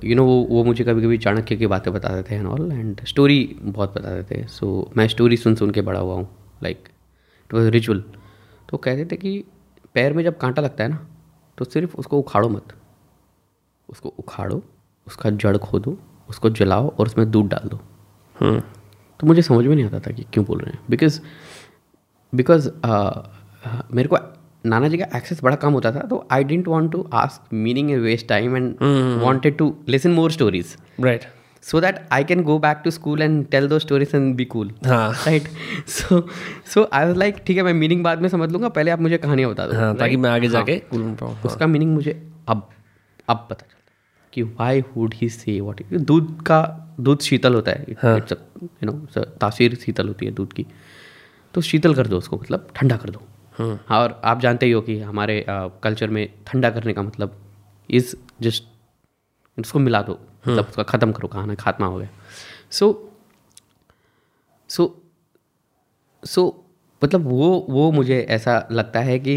यू 0.10 0.16
नो 0.16 0.26
वो 0.26 0.36
वो 0.50 0.64
मुझे 0.64 0.84
कभी 0.84 1.02
कभी 1.02 1.18
चाणक्य 1.18 1.56
की 1.56 1.68
बातें 1.68 1.92
बताते 1.94 2.24
थे 2.30 2.36
एंड 2.36 2.48
ऑल 2.48 2.72
एंड 2.72 3.04
स्टोरी 3.08 3.40
बहुत 3.62 3.98
बताते 3.98 4.24
थे। 4.32 4.46
सो 4.48 4.88
so, 4.90 4.98
मैं 4.98 5.08
स्टोरी 5.08 5.38
सुन 5.38 5.56
सुन 5.56 5.72
के 5.72 5.82
बड़ा 5.82 6.00
हुआ 6.00 6.16
हूँ 6.16 6.28
लाइक 6.64 6.88
इट 7.46 7.54
वॉज़ 7.54 7.70
रिचुअल 7.72 8.04
तो 8.70 8.78
कहते 8.78 9.06
थे 9.12 9.18
कि 9.18 9.44
पैर 9.94 10.14
में 10.14 10.24
जब 10.24 10.38
कांटा 10.38 10.62
लगता 10.62 10.84
है 10.84 10.90
ना 10.90 11.06
तो 11.58 11.66
सिर्फ़ 11.66 11.96
उसको 11.98 12.20
उखाड़ो 12.20 12.50
मत। 12.50 12.74
उसको 13.90 14.10
उखाड़ो 14.20 14.64
उसका 15.08 15.30
जड़ 15.44 15.58
खोदो 15.58 15.98
उसको 16.30 16.50
जलाओ 16.52 16.90
और 16.90 17.06
उसमें 17.06 17.30
दूध 17.32 17.50
डाल 17.50 17.70
दो। 17.70 17.80
हम्म 18.36 18.60
तो 19.20 19.28
मुझे 19.28 19.42
समझ 19.42 19.66
में 19.66 19.76
नहीं 19.76 19.86
आता 19.86 20.00
था 20.00 20.12
कि 20.12 20.26
क्यों 20.34 20.46
बोल 20.46 20.60
रहे 20.60 20.72
हैं। 20.72 20.80
बिकॉज़ 20.90 21.20
बिकॉज़ 22.34 22.70
मेरे 23.96 24.10
को 24.10 24.18
नाना 24.66 24.88
जी 24.88 24.98
का 24.98 25.06
एक्सेस 25.18 25.44
बड़ा 25.44 25.56
कम 25.56 25.74
होता 25.74 25.92
था 25.92 26.00
तो 26.10 26.28
I 26.32 26.44
didn't 26.44 26.68
want 26.68 26.92
to 26.92 27.08
ask 27.14 27.54
meaning 27.54 27.92
a 27.92 27.98
waste 27.98 28.28
time 28.28 28.56
and 28.58 28.76
wanted 29.24 29.58
to 29.58 29.76
listen 29.90 30.12
more 30.12 30.32
stories 30.32 30.76
right 31.02 31.26
so 31.64 31.82
that 31.82 32.00
I 32.12 32.24
can 32.24 32.42
go 32.44 32.58
back 32.60 32.82
to 32.84 32.92
school 32.92 33.22
and 33.22 33.46
tell 33.48 33.68
those 33.68 33.80
stories 33.80 34.14
and 34.16 34.36
be 34.36 34.46
cool. 34.52 34.70
हाँ। 34.88 35.12
Right? 35.14 35.48
So, 35.88 36.20
so 36.74 36.84
I 36.94 37.02
was 37.06 37.18
like, 37.24 37.40
ठीक 37.48 37.58
है 37.58 37.64
मैं 37.64 37.74
meaning 37.74 38.04
बाद 38.04 38.22
में 38.22 38.30
समझ 38.30 38.52
लूँगा 38.52 38.70
पहले 38.70 38.92
आप 38.92 39.02
मुझे 39.02 39.18
कहानियाँ 39.18 39.52
बता 39.52 39.68
दो। 39.68 39.78
हाँ 39.78 39.96
ताकि 39.96 40.18
मैं 40.18 40.30
आगे 40.30 40.48
हाँ। 40.48 40.54
जाके 40.54 40.78
कूल 40.92 41.04
हाँ। 41.22 41.42
उसका 41.46 41.68
मीनिंग 41.68 41.94
मुझे 41.94 42.12
अब 42.48 42.70
अब 43.30 43.48
पता 43.50 43.66
चलता 43.66 43.77
कि 44.38 44.44
why 44.44 44.82
would 44.96 45.14
he 45.14 45.30
say 45.30 45.60
what 45.62 45.82
दूध 45.94 46.42
का 46.42 46.60
दूध 47.00 47.22
शीतल 47.22 47.56
होता 47.56 47.72
है। 47.72 47.96
हाँ। 48.02 48.18
यू 48.18 48.86
नो 48.86 49.24
तासीर 49.42 49.76
शीतल 49.76 50.08
होती 50.08 50.26
है 50.26 50.32
दूध 50.32 50.54
की। 50.54 50.66
तो 51.54 51.62
शीतल 51.62 51.96
कर 51.96 52.08
दो 52.08 52.18
उसको 52.18 52.38
मतलब 52.38 52.68
ठंडा 52.76 52.98
कर 52.98 53.10
दो। 53.10 53.22
हाँ। 53.56 53.86
और 53.92 54.22
आप 54.26 54.40
जानते 54.42 54.66
ही 54.66 54.72
हो 54.72 54.82
कि 54.82 55.00
हमारे 55.02 55.46
कल्चर 55.84 56.10
में 56.10 56.28
ठंडा 56.48 56.70
करने 56.70 56.94
का 56.94 57.02
मतलब 57.02 57.38
इज़ 57.90 58.16
जस्ट 58.42 58.64
उसको 59.58 59.80
मिला 59.80 60.02
दो। 60.02 60.20
मतलब 60.48 60.66
उसका 60.66 60.84
ख़त्म 60.84 61.12
करो 61.12 61.28
कहाना 61.28 61.56
खात्मा 61.56 61.88
हो 61.88 61.98
गया। 61.98 62.10
सो 62.72 62.88
सो 64.70 64.86
सो 66.24 66.44
मतलब 67.02 67.28
वो 67.28 67.66
वो 67.70 67.92
मुझे 67.92 68.20
ऐसा 68.30 68.68
लगता 68.72 69.00
है 69.00 69.18
कि 69.20 69.36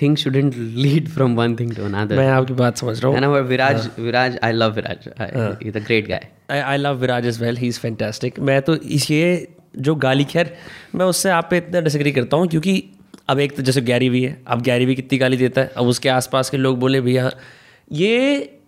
thing 0.00 0.16
shouldn't 0.16 0.54
lead 0.56 1.08
from 1.08 1.34
one 1.36 1.56
thing 1.56 1.74
to 1.74 1.84
another 1.84 2.16
मैं 2.16 2.28
आपकी 2.28 2.54
बात 2.54 2.76
समझ 2.76 2.98
रहा 3.00 3.12
हूँ। 3.12 3.36
है 3.36 3.42
Viraj 3.42 3.88
Viraj 3.98 4.38
I 4.42 4.52
love 4.52 4.74
Viraj. 4.74 5.08
Is 5.62 5.76
a 5.76 5.80
great 5.80 6.08
guy 6.08 6.28
I 6.50 6.60
I 6.60 6.76
love 6.76 7.00
Viraj 7.00 7.26
as 7.26 7.42
well 7.42 7.56
he 7.56 7.68
is 7.68 7.78
fantastic 7.80 8.40
मैं 8.40 8.60
तो 8.62 8.74
इसलिए 8.76 9.46
जो 9.78 9.94
गाली 9.94 10.24
खैर 10.24 10.54
मैं 10.94 11.06
उससे 11.06 11.30
आप 11.30 11.46
पे 11.50 11.56
इतना 11.56 11.80
डिसग्री 11.80 12.12
करता 12.12 12.36
हूँ 12.36 12.46
क्योंकि 12.46 12.82
अब 13.28 13.38
एक 13.40 13.56
तो 13.56 13.62
जैसे 13.62 13.80
गैरी 13.80 14.08
भी 14.10 14.22
है। 14.24 14.36
अब 14.46 14.62
गैरी 14.62 14.86
भी 14.86 14.94
कितनी 14.94 15.18
गाली 15.18 15.36
देता 15.36 15.60
है? 15.60 15.72
अब 15.76 15.86
उसके 15.86 16.08
आसपास 16.08 16.50
के 16.50 16.56
लोग 16.56 16.78
बोले 16.78 17.00
भैया 17.00 17.30
ये 17.92 18.60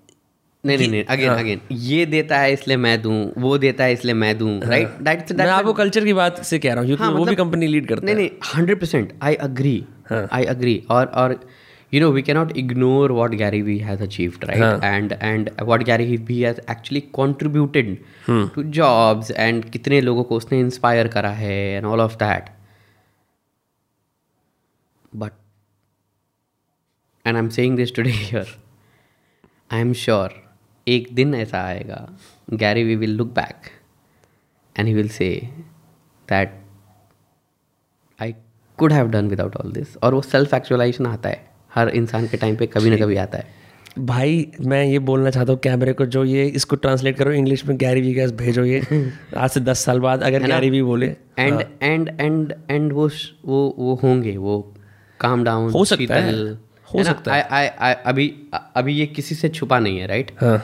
नहीं 0.67 0.79
नहीं 0.79 0.89
नहीं 0.89 1.05
अगेन 1.07 1.31
अगेन 1.31 1.59
हाँ। 1.61 1.79
ये 1.83 2.07
देता 2.07 2.39
है 2.39 2.53
इसलिए 2.53 2.77
मैं 2.79 3.01
दूँ 3.03 3.19
वो 3.39 3.57
देता 3.59 3.85
है 3.85 3.93
इसलिए 3.93 4.15
मैं 4.17 4.37
दूँ 4.39 4.59
राइट 4.65 4.99
दैट 5.03 5.23
इज़ 5.23 5.37
मैं 5.39 5.47
आपको 5.51 5.73
कल्चर 5.75 6.05
की 6.05 6.13
बात 6.15 6.43
से 6.45 6.59
कह 6.59 6.75
रहा 6.75 6.85
हूँ 6.85 6.97
हाँ, 6.97 7.11
वो 7.11 7.17
भी 7.17 7.23
मतलब- 7.23 7.39
कंपनी 7.39 7.67
लीड 7.67 7.87
करता 7.89 8.07
है। 8.07 8.15
नहीं 8.15 8.29
नहीं 8.29 8.75
100% 8.75 9.13
आई 9.23 9.35
अग्री 9.43 9.77
आई 10.13 10.45
अग्री 10.47 10.83
और 10.91 11.07
और 11.15 11.39
you 11.93 12.01
know 12.01 12.11
we 12.11 12.23
can 12.23 12.37
not 12.37 12.57
ignore 12.57 13.13
what 13.13 13.35
Gary 13.35 13.63
Vee 13.63 13.79
has 13.79 14.03
achieved 14.03 14.45
right 14.45 14.85
and 14.85 15.13
and 15.13 15.51
what 15.63 15.83
Gary 15.83 16.05
he 16.05 16.17
Vee 16.25 16.41
has 16.41 16.61
actually 16.71 17.01
contributed 17.17 17.97
to 18.55 18.63
jobs 18.75 19.31
and 19.31 19.65
कितने 19.71 20.01
लोगों 20.01 20.25
को 20.25 20.37
उसने 20.37 20.61
इंस्पायर 20.61 21.09
करा 21.09 21.31
है 21.35 21.59
and 21.77 21.87
all 21.87 22.01
of 22.01 22.17
that 22.17 22.51
but 25.17 25.33
and 27.25 27.37
I 27.37 27.43
am 27.43 27.49
saying 27.51 27.77
this 27.77 27.95
today 27.95 28.11
here 28.13 28.57
I 29.71 29.81
am 29.81 29.93
sure 29.97 30.46
एक 30.87 31.09
दिन 31.15 31.35
ऐसा 31.35 31.63
आएगा 31.63 32.07
Gary 32.55 32.85
Vee 32.85 32.97
will 32.97 33.15
look 33.17 33.29
back 33.35 33.71
and 34.77 34.89
he 34.89 34.95
will 34.97 35.13
say 35.13 35.33
that 36.29 36.49
I 38.21 38.33
could 38.79 38.93
have 38.93 39.09
done 39.11 39.29
without 39.29 39.57
all 39.57 39.73
this 39.73 39.97
और 39.97 40.15
वो 40.15 40.21
self 40.23 40.55
actualisation 40.55 41.07
आता 41.07 41.29
है 41.29 41.45
हर 41.75 41.89
इंसान 41.89 42.27
के 42.29 42.37
टाइम 42.37 42.57
पे 42.57 42.67
कभी 42.67 42.91
ना 42.91 42.97
कभी 42.97 43.17
आता 43.17 43.39
है। 43.39 43.55
भाई 43.99 44.47
मैं 44.61 44.85
ये 44.85 44.99
बोलना 45.09 45.31
चाहता 45.31 45.53
हूँ 45.53 45.61
कैमरे 45.61 45.93
को 45.93 46.07
जो 46.07 46.25
ये 46.25 46.47
इसको 46.61 46.77
ट्रांसलेट 46.77 47.17
करो 47.19 47.33
इंग्लिश 47.33 47.65
में 47.67 47.77
गैरी 47.79 48.01
वी 48.01 48.13
गैस 48.15 48.33
भेजो 48.33 48.65
ये। 48.65 48.81
आज 49.37 49.51
से 49.51 49.61
दस 49.61 49.85
साल 49.85 50.01
बाद 50.01 50.23
अगर 50.23 50.47
गैरी 50.47 50.71
वी 50.71 50.83
बोले। 50.83 51.07
एंड 51.39 51.63
एंड 51.83 52.09
एंड 52.21 52.55
एंड 52.71 52.93
वो 52.93 53.09
वो 53.45 53.75
वो 53.79 53.95
होंगे 54.03 54.37
वो 54.37 54.61
काम 55.21 55.45
डाउन 55.45 55.71
हो 55.73 55.85
सकता 55.85 56.15
है, 56.15 56.33
हो 56.95 57.05
सकता 57.05 57.35
है। 57.35 57.95
अभी 58.07 58.33
अभी 58.53 58.95
ये 58.95 59.07
किसी 59.07 59.35
से 59.35 59.49
छुपा 59.49 59.79
नहीं 59.79 59.99
है 59.99 60.07
राइट 60.07 60.31
हाँ। 60.41 60.57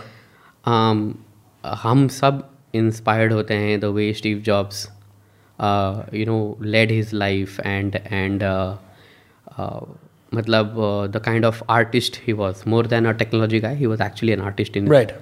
हम 0.64 2.06
सब 2.10 2.48
इंस्पायर्ड 2.74 3.32
होते 3.32 3.54
हैं 3.54 3.78
the 3.80 3.84
way 3.94 4.12
Steve 4.12 4.38
Jobs 4.42 4.86
you 6.14 6.26
know 6.26 6.38
led 6.62 6.90
his 6.90 7.14
life 7.14 7.60
and 7.60 7.96
and 7.96 8.42
मतलब 10.34 10.74
the 11.12 11.20
kind 11.24 11.44
of 11.44 11.62
artist 11.70 12.20
he 12.26 12.32
was 12.32 12.62
more 12.68 12.86
than 12.86 13.06
a 13.06 13.12
technology 13.18 13.60
guy 13.60 13.74
he 13.76 13.86
was 13.86 14.02
actually 14.02 14.32
an 14.32 14.40
artist 14.40 14.76
in 14.76 14.88
right 14.92 15.12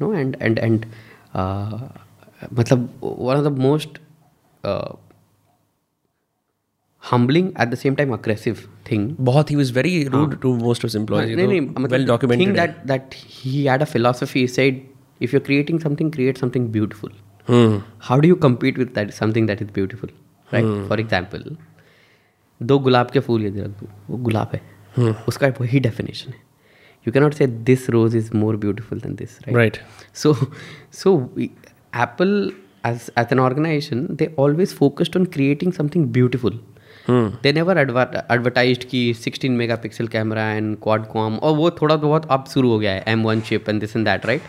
know 0.00 0.14
and 0.14 0.36
and 0.38 0.58
and 0.58 0.86
uh, 1.34 1.80
मतलब 2.52 2.88
one 3.02 3.36
of 3.36 3.44
the 3.44 3.58
most 3.60 3.98
uh, 4.64 4.96
humbling 7.03 7.51
at 7.63 7.71
the 7.71 7.77
same 7.81 7.95
time 7.99 8.13
aggressive 8.15 8.61
thing 8.89 9.03
बहुत 9.29 9.51
ही 9.51 9.55
was 9.55 9.71
very 9.77 10.03
rude 10.03 10.39
to 10.41 10.53
most 10.57 10.85
of 10.85 10.95
employees 10.95 11.33
नहीं 11.35 11.47
नहीं 11.47 11.61
मतलब 11.61 11.91
well 11.91 12.01
thing 12.01 12.07
documented 12.07 12.55
that 12.57 12.81
that 12.91 13.15
he 13.35 13.53
had 13.67 13.85
a 13.85 13.89
philosophy 13.93 14.43
he 14.45 14.51
said 14.55 14.81
if 15.27 15.35
you're 15.35 15.45
creating 15.49 15.79
something 15.85 16.11
create 16.17 16.41
something 16.43 16.67
beautiful 16.77 17.13
how 18.09 18.17
do 18.23 18.31
you 18.33 18.39
compete 18.47 18.81
with 18.83 18.91
that 18.97 19.13
something 19.21 19.49
that 19.51 19.63
is 19.65 19.71
beautiful 19.79 20.13
right 20.55 20.69
for 20.91 20.99
example 21.05 21.47
दो 22.61 22.79
गुलाब 22.79 23.09
के 23.13 23.19
फूल 23.19 23.45
यदि 23.45 23.61
रख 23.61 23.79
दूँ 23.79 23.89
वो 24.09 24.17
गुलाब 24.29 24.51
है 24.55 25.11
उसका 25.27 25.47
वही 25.59 25.79
डेफिनेशन 25.79 26.31
है 26.31 26.39
you 27.07 27.11
cannot 27.13 27.33
say 27.33 27.47
this 27.71 27.89
rose 27.95 28.15
is 28.15 28.29
more 28.35 28.55
beautiful 28.63 28.99
than 28.99 29.15
this 29.15 29.37
Right. 29.57 29.77
so 30.21 30.33
so 31.01 31.13
we, 31.37 31.49
apple 32.05 32.33
as 32.89 33.05
as 33.21 33.31
an 33.35 33.41
organization 33.49 34.01
they 34.21 34.27
always 34.45 34.73
focused 34.81 35.19
on 35.19 35.27
creating 35.37 35.75
something 35.79 36.07
beautiful 36.17 36.57
they 37.10 37.52
never 37.52 37.74
adver- 37.76 38.24
advertised 38.30 38.84
कि 38.84 39.14
16 39.14 39.50
megapixel 39.50 40.08
camera 40.08 40.50
and 40.50 40.76
quad 40.82 41.06
com 41.06 41.36
और 41.36 41.56
वो 41.56 41.70
थोड़ा 41.70 41.96
बहुत 41.96 42.26
अब 42.30 42.44
शुरू 42.54 42.70
हो 42.70 42.78
गया 42.78 42.92
है 42.92 43.04
M 43.08 43.22
one 43.22 43.40
chip 43.40 43.68
and 43.68 43.80
this 43.80 43.96
and 43.96 44.04
that 44.06 44.26
right 44.26 44.42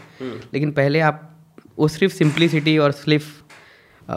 लेकिन 0.54 0.72
पहले 0.72 1.00
आप 1.00 1.38
वो 1.80 1.88
सिर्फ़ 1.88 2.14
सिंप्लिसिटी 2.14 2.78
और 2.78 2.92
सिर्फ़ 2.92 3.26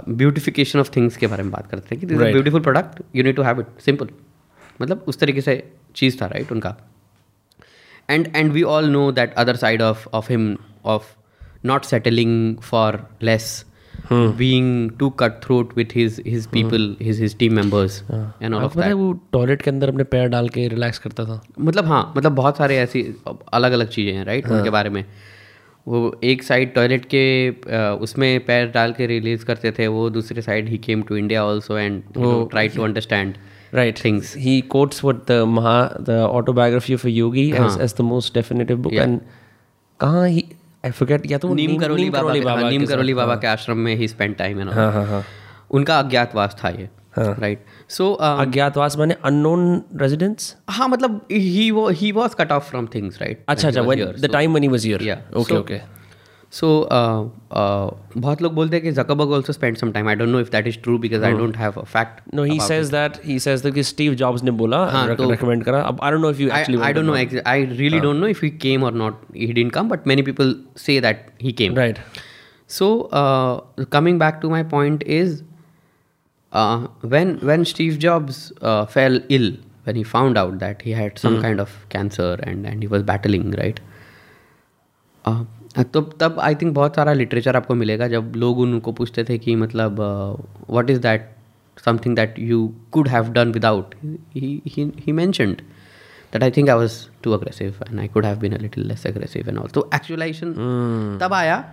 ब्यूटिफिकेशन 0.09 0.79
ऑफ़ 0.79 0.91
थिंग्स 0.97 1.17
के 1.17 1.27
बारे 1.27 1.43
में 1.43 1.53
बात 1.53 1.71
करते 1.71 1.97
थे 1.97 2.01
कि 2.01 2.07
this. 2.07 2.19
Beautiful 2.33 2.61
product 2.61 3.03
you 3.17 3.23
need 3.23 3.37
to 3.37 3.43
have 3.43 3.61
it 3.61 3.67
simple 3.81 4.09
मतलब 4.83 5.05
उस 5.09 5.19
तरीके 5.19 5.41
से 5.41 5.73
चीज़ 5.97 6.23
था 6.23 6.27
राइट 6.27 6.53
उनका। 6.53 6.77
And 8.11 8.37
and 8.37 8.53
we 8.53 8.63
all 8.63 8.89
know 8.89 9.13
that 9.13 9.35
other 9.35 9.57
side 9.57 9.83
of 9.83 10.09
of 10.13 10.33
him 10.33 10.57
of 10.85 11.05
not 11.65 11.85
settling 11.85 12.57
for 12.57 12.97
for 12.97 13.41
less 14.11 14.37
being 14.39 14.91
too 14.99 15.11
cutthroat 15.23 15.75
with 15.77 15.93
his 15.93 16.21
his 16.27 16.47
people 16.47 16.79
hmm. 16.79 17.05
his 17.05 17.19
his 17.19 17.35
team 17.35 17.55
members 17.55 18.03
and 18.11 18.55
all 18.55 18.65
of 18.65 18.77
है 18.77 18.83
that 18.83 18.97
वो 18.97 19.13
toilet 19.33 19.63
के 19.63 19.71
अंदर 19.71 19.89
अपने 19.89 20.05
पैर 20.05 20.29
डाल 20.29 20.49
के 20.49 20.69
relax 20.69 20.99
करता 20.99 21.25
था 21.25 21.41
मतलब 21.61 21.87
हाँ 21.87 22.13
मतलब 22.17 22.33
बहुत 22.33 22.59
सारे 22.59 22.77
ऐसी 22.79 23.03
अलग 23.29 23.73
अलग 23.73 23.89
चीज़ें 23.89 24.13
हैं 24.13 24.25
राइट 24.25 24.49
उनके 24.49 24.71
बारे 24.71 24.91
में 24.91 25.05
वो 25.89 26.21
एक 26.25 26.43
साइड 26.43 26.75
टॉयलेट 26.75 27.05
के 27.15 27.51
उसमें 28.05 28.45
पैर 28.45 28.71
डाल 28.71 28.93
के 28.93 29.07
रिलीज़ 29.07 29.45
करते 29.45 29.73
थे 29.79 29.87
वो 29.87 30.09
दूसरे 30.11 30.43
side 30.43 30.69
he 30.69 30.79
came 30.79 31.03
to 31.03 31.17
India 31.17 31.45
also 31.45 31.79
and 31.79 32.03
try 32.17 32.69
to 32.69 32.83
understand 32.83 33.35
right 33.73 33.99
things 33.99 34.33
he 34.35 34.63
quotes 34.73 35.03
what 35.03 35.27
the 35.27 35.37
maha 35.47 35.79
the 36.01 36.19
autobiography 36.27 36.93
of 36.93 37.05
a 37.05 37.11
yogi 37.11 37.53
as, 37.53 37.77
as 37.77 37.95
the 37.95 38.03
most 38.03 38.35
definitive 38.35 38.83
book 38.83 38.93
Yeah. 38.93 39.03
and 39.03 39.21
कहाँ 40.01 40.29
ही 40.29 40.45
I 40.87 40.91
forget 40.93 41.31
या 41.31 41.39
तो 41.39 41.55
नीम 41.55 41.77
करोली 41.79 42.11
बाबा 42.11 42.33
हाँ, 42.51 42.71
नीम 42.71 42.87
करोली 42.87 43.15
बाबा 43.15 43.33
हाँ। 43.33 43.41
के 43.41 43.47
आश्रम 43.47 43.79
में 43.79 43.95
ही 43.97 44.09
spend 44.09 44.37
time 44.37 44.61
है 44.61 44.75
हाँ 44.75 45.07
हाँ 45.07 45.25
उनका 45.71 45.99
अज्ञातवास 45.99 46.57
था 46.65 46.69
ये। 46.69 46.89
राइट 47.19 47.65
सो 47.89 48.13
अज्ञातवास 48.13 48.97
माने 48.99 49.17
अननोन 49.25 49.83
रेजिडेंस 49.97 50.55
हाँ 50.71 50.89
मतलब 50.89 51.21
ही 51.33 51.71
वो 51.71 51.89
he 51.89 52.13
was 52.13 52.35
cut 52.35 52.53
off 52.53 52.71
from 52.71 52.87
things 52.95 53.21
right 53.23 53.45
अच्छा 53.49 53.69
अच्छा 53.69 53.83
the 53.83 54.31
time 54.33 54.51
when 54.51 54.63
he 54.63 54.69
was 54.69 54.87
here 54.87 55.03
या 55.03 55.19
okay 55.37 55.79
Yeah. 55.79 55.96
okay 56.56 56.60
So- 56.60 56.70
okay 56.84 57.30
सो 58.12 58.20
बहुत 58.22 58.42
लोग 58.42 58.54
बोलते 58.54 58.76
हैं 58.76 58.84
कि 58.86 58.92
Zuckerberg 58.92 59.34
also 59.34 59.54
spend 59.54 59.78
some 59.78 59.92
time 59.92 60.08
I 60.10 60.16
don't 60.16 60.30
know 60.30 60.40
if 60.40 60.50
that 60.52 60.68
is 60.68 60.82
true 60.84 60.98
because 61.06 61.24
I 61.24 61.34
don't 61.34 61.58
have 61.58 61.74
a 61.80 61.84
fact 61.92 62.20
no 62.40 62.46
he 62.50 62.58
says 62.66 62.90
that 62.96 63.20
he 63.28 63.38
says 63.46 63.62
that 63.66 63.74
कि 63.76 63.84
Steve 63.90 64.18
Jobs 64.22 64.44
ने 64.44 64.52
बोला 64.62 64.78
हाँ, 64.96 65.06
rec- 65.08 65.18
तो- 65.18 65.30
recommend 65.32 65.64
करा 65.66 65.82
अब 65.92 66.00
I 66.08 66.10
don't 66.14 66.24
know 66.26 66.32
if 66.36 66.42
you 66.44 66.50
I, 66.50 66.58
actually 66.60 66.80
I 66.80 66.84
went 66.86 66.98
don't 66.98 67.12
or 67.14 67.14
know. 67.14 67.16
not. 67.20 67.38
Ex- 67.38 67.48
I 67.54 67.78
really 67.84 68.02
don't 68.08 68.24
know 68.24 68.32
if 68.36 68.42
he 68.48 68.52
came 68.66 68.86
or 68.90 68.92
not. 69.04 69.22
He 69.44 69.48
didn't 69.60 69.74
come, 69.78 69.94
but 69.94 70.10
many 70.14 70.26
people 70.32 70.52
say 70.88 70.98
that 71.08 71.24
he 71.46 71.54
came. 71.62 71.80
right 71.84 72.04
So 72.78 72.90
uh, 73.22 73.86
coming 73.98 74.20
back 74.26 74.42
to 74.44 74.50
my 74.56 74.62
point 74.76 75.02
is, 75.22 75.32
uh, 76.54 76.88
when 77.16 77.34
when 77.52 77.66
Steve 77.72 77.98
Jobs 78.08 78.38
uh, 78.74 78.86
fell 78.98 79.18
ill, 79.40 79.48
when 79.90 79.96
he 80.02 80.04
found 80.12 80.38
out 80.44 80.60
that 80.66 80.86
he 80.90 80.94
had 81.00 81.24
some 81.26 81.40
kind 81.48 81.64
of 81.66 81.74
cancer 81.96 82.30
and 82.52 82.70
and 82.74 82.86
he 82.88 82.92
was 82.94 83.04
battling, 83.10 83.50
right? 83.64 83.82
Uh, 85.26 85.42
तो 85.85 86.01
तब 86.21 86.39
आई 86.41 86.55
think 86.55 86.75
बहुत 86.75 86.97
सारा 86.97 87.13
literature 87.13 87.57
आपको 87.57 87.75
मिलेगा 87.75 88.09
जब 88.09 88.33
लोग 88.37 88.59
उनको 88.59 88.93
पूछते 88.93 89.25
थे 89.25 89.39
कि 89.39 89.55
मतलब 89.57 90.01
what 90.71 90.91
is 90.91 91.01
that 91.01 91.31
something 91.85 92.17
that 92.17 92.39
you 92.39 92.67
could 92.91 93.09
have 93.09 93.33
done 93.33 93.53
without 93.53 93.95
he 94.37 95.13
mentioned 95.13 95.61
that 96.33 96.43
I 96.43 96.51
think 96.51 96.69
I 96.69 96.77
was 96.77 96.99
too 97.23 97.33
aggressive 97.33 97.83
and 97.89 98.01
I 98.01 98.09
could 98.09 98.27
have 98.27 98.39
been 98.39 98.57
little 98.61 98.87
less 98.89 99.07
aggressive 99.07 99.49
and 99.49 99.59
also 99.59 99.89
actualisation 99.95 101.19
तब 101.23 101.35
आया 101.35 101.65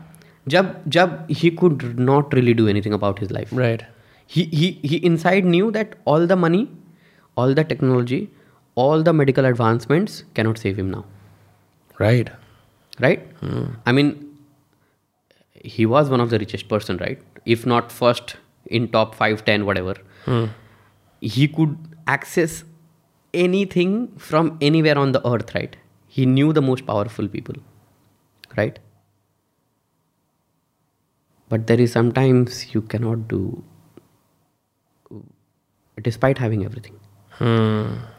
जब 0.48 0.76
जब 0.88 1.26
he 1.32 1.50
could 1.50 1.84
not 2.00 2.36
really 2.36 2.54
do 2.54 2.68
anything 2.68 2.94
about 2.94 3.20
his 3.20 3.32
life 3.32 3.54
right 3.54 3.84
he 4.32 5.02
inside 5.18 5.46
knew 5.46 5.72
that 5.72 5.96
all 6.08 6.28
the 6.28 6.32
money 6.38 6.68
all 7.38 7.54
the 7.54 7.60
technology 7.60 8.28
all 8.78 9.04
the 9.04 9.10
medical 9.10 9.46
advancements 9.46 10.24
cannot 10.36 10.58
save 10.58 10.76
him 10.76 10.86
now 10.86 11.04
right 12.02 12.30
Right? 13.01 13.27
I 13.87 13.93
mean, 13.93 14.15
he 15.65 15.87
was 15.87 16.11
one 16.11 16.21
of 16.21 16.31
the 16.31 16.39
richest 16.39 16.69
person, 16.69 16.97
right? 16.99 17.21
If 17.45 17.67
not 17.67 17.93
first 17.93 18.37
in 18.67 18.89
top 18.89 19.15
five, 19.15 19.45
ten, 19.45 19.65
whatever. 19.67 19.95
He 21.23 21.49
could 21.49 21.77
access 22.07 22.65
anything 23.35 24.09
from 24.17 24.57
anywhere 24.61 24.99
on 24.99 25.13
the 25.13 25.23
earth, 25.27 25.55
right? 25.55 25.77
He 26.07 26.27
knew 26.27 26.53
the 26.53 26.63
most 26.63 26.87
powerful 26.87 27.29
people, 27.29 27.57
right? 28.57 28.79
But 31.49 31.67
there 31.67 31.81
is 31.81 31.93
sometimes 31.93 32.75
you 32.75 32.83
cannot 32.83 33.27
do 33.29 33.65
despite 36.09 36.39
having 36.39 36.65
everything. 36.71 36.97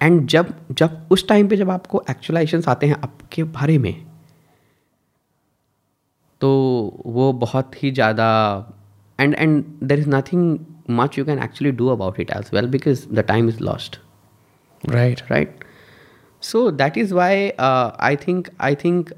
And 0.01 0.27
जब 0.27 0.53
जब 0.71 1.07
उस 1.11 1.27
time 1.27 1.47
पे 1.47 1.57
जब 1.57 1.69
आपको 1.69 2.03
actualisation 2.09 2.61
आते 2.71 2.87
हैं 2.87 2.95
आपके 3.03 3.43
बारे 3.43 3.77
में 3.77 3.93
तो 6.40 6.50
वो 7.06 7.32
बहुत 7.32 7.82
ही 7.82 7.90
ज़्यादा 7.90 8.28
and 9.20 9.34
and 9.34 9.64
there 9.82 9.98
is 9.98 10.08
nothing 10.08 10.58
much 10.90 11.18
you 11.18 11.24
can 11.24 11.38
actually 11.38 11.72
do 11.72 11.88
about 11.88 12.20
it 12.20 12.30
as 12.30 12.50
well 12.54 12.68
because 12.68 13.08
the 13.08 13.18
time 13.18 13.48
is 13.48 13.60
lost 13.60 14.00
right 14.88 15.20
right 15.30 15.64
so 16.40 16.70
that 16.70 16.98
is 16.98 17.14
why 17.14 17.50
I 18.00 18.16
think 18.16 18.48
I 18.60 18.74
think 18.74 19.12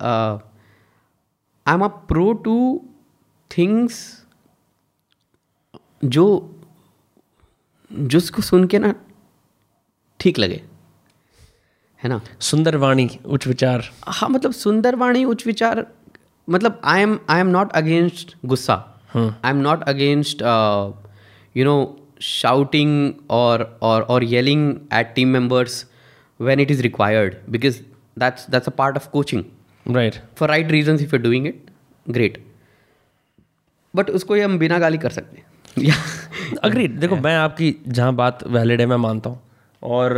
I 1.67 1.75
am 1.75 1.85
a 1.85 1.89
pro 1.89 2.33
to 2.33 2.89
things 3.59 4.27
जो 6.05 6.53
जिसको 7.93 8.43
सुन 8.43 8.67
के 8.67 8.79
ना 8.79 8.95
ठीक 10.21 10.39
लगे। 10.39 10.63
है 12.03 12.09
ना? 12.09 12.21
सुंदर 12.41 12.77
वाणी 12.77 13.19
उच्च 13.27 13.47
विचार। 13.47 13.85
हाँ 14.09 14.29
मतलब 14.29 14.53
सुंदर 14.53 14.95
वाणी 14.95 15.25
उच्च 15.25 15.47
विचार 15.47 15.96
मतलब 16.49 16.81
I 16.85 17.03
am 17.03 17.19
I 17.29 17.41
am 17.41 17.47
not 17.47 17.73
against 17.73 18.37
गुस्सा. 18.45 18.75
I 19.17 19.51
am 19.51 19.57
not 19.57 19.83
against 19.83 20.43
you 21.57 21.65
know 21.65 21.77
shouting 22.21 23.13
और 23.31 23.79
और 23.83 24.03
और 24.03 24.25
yelling 24.25 24.77
at 24.93 25.13
team 25.15 25.29
members 25.29 25.85
when 26.41 26.61
it 26.63 26.71
is 26.71 26.81
required 26.85 27.37
because 27.51 27.77
that's 28.17 28.43
that's 28.55 28.71
a 28.71 28.73
part 28.81 28.97
of 28.97 29.05
coaching. 29.13 29.45
Right. 29.87 30.17
For 30.35 30.49
right 30.49 30.73
reasons 30.73 31.05
if 31.05 31.13
you're 31.13 31.23
doing 31.23 31.47
it 31.47 31.71
great. 32.07 32.35
But 33.97 34.11
उसको 34.11 34.37
ये 34.37 34.43
हम 34.43 34.59
बिना 34.59 34.79
गाली 34.79 34.99
कर 34.99 35.11
सकते 35.11 35.37
हैं। 35.37 35.47
या 35.89 35.95
अग्रीड 36.65 36.99
देखो 37.01 37.17
मैं 37.17 37.35
आपकी 37.37 37.75
जहाँ 37.89 38.15
बात 38.15 38.47
वैलिड 38.47 38.81
है 38.81 38.87
मैं 38.87 38.97
मानता 38.97 39.31
हूँ। 39.31 39.41
और 39.83 40.15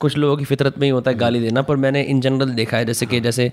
कुछ 0.00 0.16
लोगों 0.16 0.36
की 0.36 0.44
फितरत 0.44 0.78
में 0.78 0.86
ही 0.86 0.90
होता 0.90 1.10
है 1.10 1.16
गाली 1.16 1.40
देना 1.40 1.62
पर 1.62 1.76
मैंने 1.76 2.02
इन 2.02 2.20
जनरल 2.20 2.50
देखा 2.50 2.76
है 2.76 2.84
जैसे 2.84 3.06
कि 3.06 3.20
जैसे 3.20 3.52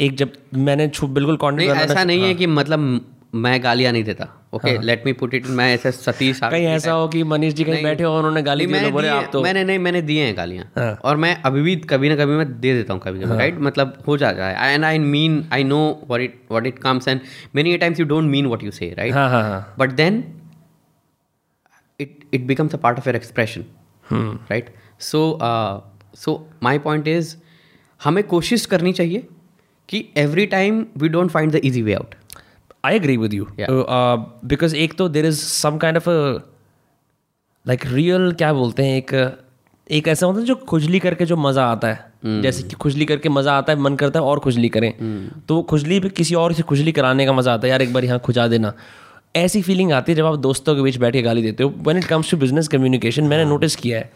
एक 0.00 0.16
जब 0.16 0.32
मैंने 0.54 0.90
बिल्कुल 1.04 1.54
नहीं 1.54 1.68
ऐसा 1.68 2.04
नहीं 2.04 2.22
है 2.22 2.34
कि 2.34 2.46
मतलब 2.46 3.06
मैं 3.34 3.62
गालियाँ 3.62 3.92
नहीं 3.92 4.04
देता 4.04 4.48
okay 4.54 4.78
let 4.78 5.02
me 5.06 5.12
put 5.12 5.34
it 5.34 5.46
मैं 5.46 5.74
ऐसे 5.74 5.92
सतीश 5.92 6.40
कहीं 6.44 6.66
ऐसा 6.66 6.92
हो 6.92 7.08
कि 7.08 7.22
मनीष 7.22 7.54
जी 7.54 7.64
कहीं 7.64 7.82
बैठे 7.82 8.04
हो 8.04 8.12
और 8.12 8.18
उन्होंने 8.18 8.42
गाली 8.42 8.66
दी 8.66 8.72
मैंने 8.72 8.90
बोले 8.90 9.08
आप 9.08 9.30
तो 9.32 9.42
मैंने 9.42 9.64
नहीं 9.64 9.78
मैंने 9.78 10.02
दिए 10.02 10.24
हैं 10.24 10.36
गालियाँ। 10.36 10.72
हाँ। 10.78 11.00
और 11.04 11.16
मैं 11.16 11.42
अभी 11.42 11.62
भी 11.62 11.76
कभी 11.76 12.08
ना 12.08 12.16
कभी 12.16 12.32
मैं 12.32 12.60
दे 12.60 12.74
देता 12.74 12.92
हूँ 12.92 13.00
कभी 13.00 13.20
कभी 13.20 13.38
राइट 13.38 13.58
मतलब 13.58 14.02
हो 14.06 14.16
जाता 14.16 14.46
है। 14.46 14.74
And 14.74 14.84
I 14.84 14.98
mean 14.98 15.48
I 15.52 15.64
know 15.64 16.02
what 16.08 16.20
it 16.20 16.40
what 16.50 16.66
it 16.66 16.78
comes 16.78 17.08
and 17.08 17.20
many 17.54 17.78
times 17.78 18.00
you 18.00 18.06
don't 18.06 18.24
mean 18.24 18.46
what 18.46 18.62
you 18.62 18.70
say 18.70 18.94
right 18.98 19.14
हाँ 19.14 19.30
हाँ 19.30 19.42
हाँ। 19.42 19.76
Then 19.76 20.22
it 22.00 22.08
it 22.38 22.46
becomes 22.46 22.74
a 22.74 22.78
part 22.78 22.98
of 22.98 23.06
your 23.06 23.22
expression 23.22 23.64
right? 24.50 24.64
So 24.98 25.32
uh, 25.32 25.80
so 26.24 26.40
my 26.68 26.78
point 26.86 27.04
is 27.18 27.24
हमें 28.04 28.24
कोशिश 28.24 28.66
करनी 28.66 28.92
चाहिए 28.92 29.28
कि 29.90 30.04
every 30.16 30.46
time 30.46 30.84
we 30.98 31.08
don't 31.08 31.30
find 31.30 31.52
the 31.52 31.60
easy 31.64 31.82
way 31.82 31.94
out 31.94 32.14
I 32.84 32.96
agree 32.96 33.16
with 33.16 33.34
you 33.34 33.46
because 33.60 34.76
एक 34.76 34.94
तो 34.98 35.08
there 35.08 35.26
is 35.26 35.38
some 35.38 35.78
kind 35.78 35.96
of 35.96 36.08
like 37.64 37.86
real 37.86 38.32
क्या 38.32 38.52
बोलते 38.52 38.82
हैं 38.82 38.96
एक 38.96 39.14
एक 39.90 40.08
ऐसा 40.08 40.26
होता 40.26 40.40
है 40.40 40.46
जो 40.46 40.54
खुजली 40.68 40.98
करके 40.98 41.24
जो 41.26 41.36
मज़ा 41.36 41.64
आता 41.66 41.88
है। 41.88 42.40
जैसे 42.42 42.62
कि 42.62 42.76
खुजली 42.76 43.04
करके 43.04 43.28
मज़ा 43.28 43.52
आता 43.58 43.72
है 43.72 43.78
मन 43.80 43.94
करता 43.96 44.18
है 44.20 44.24
और 44.26 44.38
खुजली 44.40 44.68
करें। 44.68 44.92
तो 45.48 45.54
वो 45.56 45.62
खुजली 45.62 45.98
भी 46.00 46.08
किसी 46.10 46.34
और 46.34 46.52
से 46.52 46.62
खुजली 46.62 46.92
कराने 46.92 47.26
का 47.26 47.32
मज़ा 47.32 47.54
आता 47.54 47.66
है 47.66 47.70
यार 47.70 47.82
एक 47.82 47.92
बार 47.92 48.04
यहाँ 48.04 48.18
खुजा 48.24 48.46
देना। 48.48 48.72
ऐसी 49.36 49.62
फीलिंग 49.62 49.92
आती 49.92 50.12
है 50.12 50.16
जब 50.16 50.26
आप 50.26 50.38
दोस्तों 50.38 50.74
के 50.76 50.82
बीच 50.82 50.96
बैठ 50.96 51.12
के 51.12 51.22
गाली 51.22 51.42
देते 51.42 51.64
हो। 51.64 51.70
When 51.78 51.98
it 51.98 52.04
comes 52.04 52.30
to 52.30 52.36
business 52.36 52.68
communication 52.68 53.24
मैंने 53.24 53.44
नोटिस 53.44 53.76
किया 53.76 53.98
है। 53.98 54.10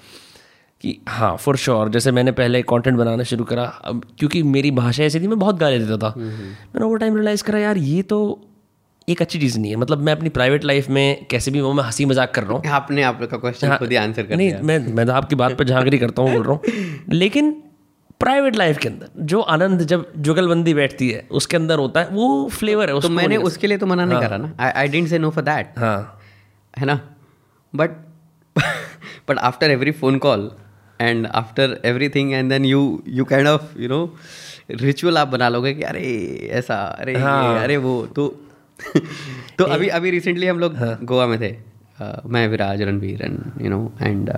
कि 0.85 0.97
हाँ 1.09 1.37
फॉर 1.41 1.57
श्योर 1.57 1.89
जैसे 1.91 2.11
मैंने 2.13 2.33
पहले 2.39 2.63
कंटेंट 2.71 2.97
बनाना 2.97 3.23
शुरू 3.25 3.45
करा 3.45 3.63
अब 3.85 4.05
क्योंकि 4.19 4.43
मेरी 4.55 4.71
भाषा 4.79 5.05
ऐसी 5.05 5.21
थी 5.21 5.27
मैं 5.27 5.39
बहुत 5.39 5.59
गाली 5.59 5.79
देता 5.79 5.97
था। 5.99 6.15
मैंने 6.17 6.85
ओवर 6.85 6.99
टाइम 6.99 7.17
रियलाइज़ 7.17 7.45
करा 7.45 7.59
यार 7.59 7.79
ये 7.79 8.03
तो 8.05 8.19
एक 9.09 9.23
अच्छी 9.23 9.39
चीज़ 9.39 9.59
नहीं 9.59 9.71
है। 9.71 9.77
मतलब 9.77 9.99
मैं 9.99 10.13
अपनी 10.13 10.29
प्राइवेट 10.31 10.65
लाइफ 10.65 10.89
में 10.91 11.27
कैसे 11.31 11.51
भी 11.51 11.61
वो 11.61 11.73
मैं 11.73 11.85
हँसी 11.85 12.05
मज़ाक 12.05 12.35
कर 12.35 12.43
रहा 12.45 12.53
हूँ। 12.53 12.71
आपने 12.73 13.03
आपका 13.03 13.37
क्वेश्चन 13.37 13.77
खुद 13.77 13.91
ही 13.91 13.97
आंसर 13.97 14.27
कर 14.27 14.37
नहीं 14.37 14.55
मैं 14.63 14.79
मैं 14.95 15.07
तो 15.07 15.13
आपकी 15.13 15.37
बात 15.37 15.57
पर 15.59 15.65
झांकरी 15.65 15.99
करता 15.99 16.23
हूँ 16.23 16.33
बोल 16.33 16.43
रहा 16.43 16.53
हूँ। 16.53 17.13
लेकिन 17.13 17.51
प्राइवेट 18.21 18.57
लाइफ 18.57 18.79
के 18.79 18.89
अंदर 18.89 19.25
जो 19.25 19.41
आनंद 19.55 19.83
जब 19.85 20.07
जुगलबंदी 20.19 20.75
बैठती 20.75 21.11
है 21.11 21.27
उसके 21.33 21.57
अंदर 21.57 21.79
होता 21.79 22.01
है 22.01 22.09
वो 22.13 22.49
फ्लेवर 22.53 22.91
है 22.91 23.01
तो 23.01 23.09
मैंने 23.11 23.37
उसके 23.49 23.67
लिए 23.67 23.79
तो 23.79 23.87
मना 23.87 24.05
नहीं 24.05 24.21
करा 24.21 24.37
ना। 24.37 24.73
I 24.77 24.89
didn't 24.89 25.09
say 25.09 25.19
no 25.19 25.31
for 25.31 25.45
that 25.45 25.79
हाँ। 25.79 26.21
है 26.79 26.87
ना? 26.87 27.01
But 27.75 27.91
but 29.29 29.39
after 29.41 29.71
every 29.71 29.91
phone 29.93 30.19
call 30.19 30.51
and 31.01 31.27
after 31.27 31.79
everything 32.09 32.33
and 32.33 32.51
then 32.51 32.65
you 32.65 32.81
you 33.09 33.25
kind 33.25 33.49
of 33.49 33.79
you 33.79 33.89
know 33.89 34.05
ritual 34.71 35.19
आप 35.19 35.29
बना 35.29 35.49
लोगे 35.49 35.73
कि 35.75 35.83
अरे 35.83 36.03
ऐसा 36.53 36.77
अरे 37.01 37.17
हाँ। 37.19 37.63
अरे 37.63 37.77
वो 37.77 37.95
तो 38.17 38.29
तो 39.59 39.65
अभी 39.65 39.89
अभी 39.89 40.11
रिसेंटली 40.11 40.47
हम 40.47 40.59
लोग 40.59 40.77
हाँ. 40.77 40.99
गोवा 41.03 41.27
में 41.27 41.39
थे 41.41 41.49
अ, 42.01 42.23
मैं 42.27 42.47
Viraj 42.49 42.83
Ranveer 42.83 43.23
and 43.23 43.39
you 43.63 43.71
know 43.71 43.93
and 44.03 44.31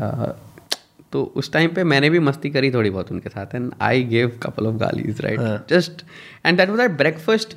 तो 1.12 1.22
उस 1.36 1.52
टाइम 1.52 1.70
पे 1.74 1.84
मैंने 1.84 2.10
भी 2.10 2.18
मस्ती 2.18 2.50
करी 2.50 2.70
थोड़ी 2.70 2.90
बहुत 2.90 3.12
उनके 3.12 3.28
साथ 3.28 3.54
and 3.54 3.70
I 3.80 4.02
gave 4.04 4.38
couple 4.42 4.66
of 4.66 4.74
गालीज 4.76 5.20
right 5.20 5.70
just 5.70 6.02
and 6.46 6.58
that 6.58 6.70
was 6.70 6.90
breakfast 6.96 7.56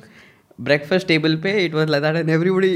breakfast 0.60 1.06
table 1.08 1.36
पे 1.36 1.52
it 1.64 1.74
was 1.74 1.90
like 1.90 2.02
that 2.04 2.16
and 2.16 2.30
everybody 2.30 2.70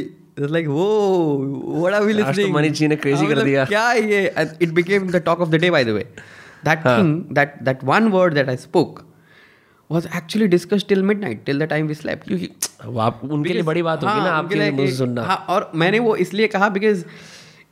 और 15.49 15.73
मैंने 15.75 15.99
वो 15.99 16.16
इसलिए 16.16 16.47
कहा 16.47 16.68
because 16.68 17.05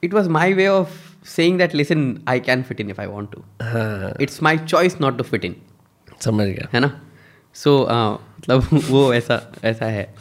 it 0.04 0.14
was 0.14 0.28
my 0.28 0.52
way 0.52 0.68
of 0.68 0.88
saying 1.26 1.58
that 1.58 1.74
listen 1.74 2.20
I 2.28 2.40
can 2.40 2.62
fit 2.62 2.80
in 2.80 2.90
if 2.90 3.00
I 3.00 3.06
want 3.06 3.28
to 3.32 3.44
it's 4.24 4.42
my 4.42 4.58
choice 4.58 5.00
not 5.00 5.18
to 5.18 5.24
fit 5.24 5.44
in 5.44 5.56
समझ 6.20 6.46
गया। 6.46 6.68
है 6.72 6.80
ना? 6.80 7.00
सो 7.54 7.88
मतलब 8.40 8.68
वो 8.90 9.14
ऐसा 9.14 9.52
ऐसा 9.64 9.84
है। 9.84 10.14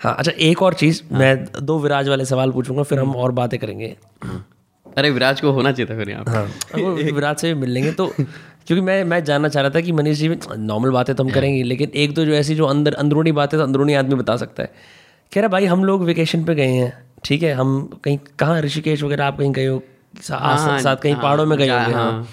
हाँ 0.00 0.14
अच्छा 0.18 0.32
एक 0.38 0.62
और 0.62 0.74
चीज़ 0.74 1.02
हाँ. 1.10 1.18
मैं 1.20 1.44
दो 1.62 1.78
विराज 1.78 2.08
वाले 2.08 2.24
सवाल 2.24 2.50
पूछूँगा 2.52 2.82
फिर 2.82 2.98
हम 2.98 3.16
और 3.16 3.32
बातें 3.32 3.58
करेंगे। 3.60 3.96
अरे 4.96 5.10
विराज 5.10 5.40
को 5.40 5.50
होना 5.52 5.72
चाहिए 5.72 5.90
था 5.90 5.98
फिर 5.98 6.10
यहाँ। 6.10 6.24
हाँ 6.28 6.82
विराज 7.12 7.36
से 7.36 7.54
भी 7.54 7.60
मिल 7.60 7.70
लेंगे 7.70 7.92
तो 7.92 8.06
क्योंकि 8.16 8.80
मैं 8.80 9.02
मैं 9.04 9.22
जानना 9.24 9.48
चाह 9.48 9.62
रहा 9.62 9.70
था 9.74 9.80
कि 9.80 9.92
मनीष 9.92 10.18
जी 10.18 10.28
नॉर्मल 10.56 10.90
बातें 10.90 11.14
तो 11.16 11.24
हम 11.24 11.30
करेंगे 11.30 11.62
लेकिन 11.62 11.90
एक 11.94 12.14
दो 12.14 12.24
जो 12.24 12.32
ऐसी 12.34 12.54
जो 12.54 12.66
अंदर 12.66 12.94
अंदरूनी 12.94 13.32
बातें 13.32 13.58
तो 13.58 13.64
अंदरूनी 13.64 13.94
आदमी 13.94 14.14
बता 14.14 14.36
सकता 14.36 14.62
है। 14.62 14.72
कह 15.32 15.40
रहा 15.40 15.48
भाई 15.48 15.66
हम 15.66 15.84
लोग 15.84 16.02
वेकेशन 16.04 16.44
पे 16.44 16.54
गए 16.54 16.66
हैं 16.68 16.92
ठीक 17.24 17.42
है? 17.42 17.52
हम 17.52 18.00
कहीं 18.04 18.18
कहाँ 18.38 18.60
ऋषिकेश 18.62 19.02
वगैरह 19.02 19.24
आप 19.26 19.38
कहीं 19.38 19.52
गए 19.52 19.66
हो? 19.66 19.82
हाँ, 20.30 20.78
साथ 20.80 20.96
कहीं 20.96 21.12
हाँ, 21.14 21.22
पहाड़ों 21.22 21.46
में 21.46 21.58
गए 21.58 21.68
होंगे 21.68 21.92
हाँ। 21.92 22.12
हाँ। 22.12 22.28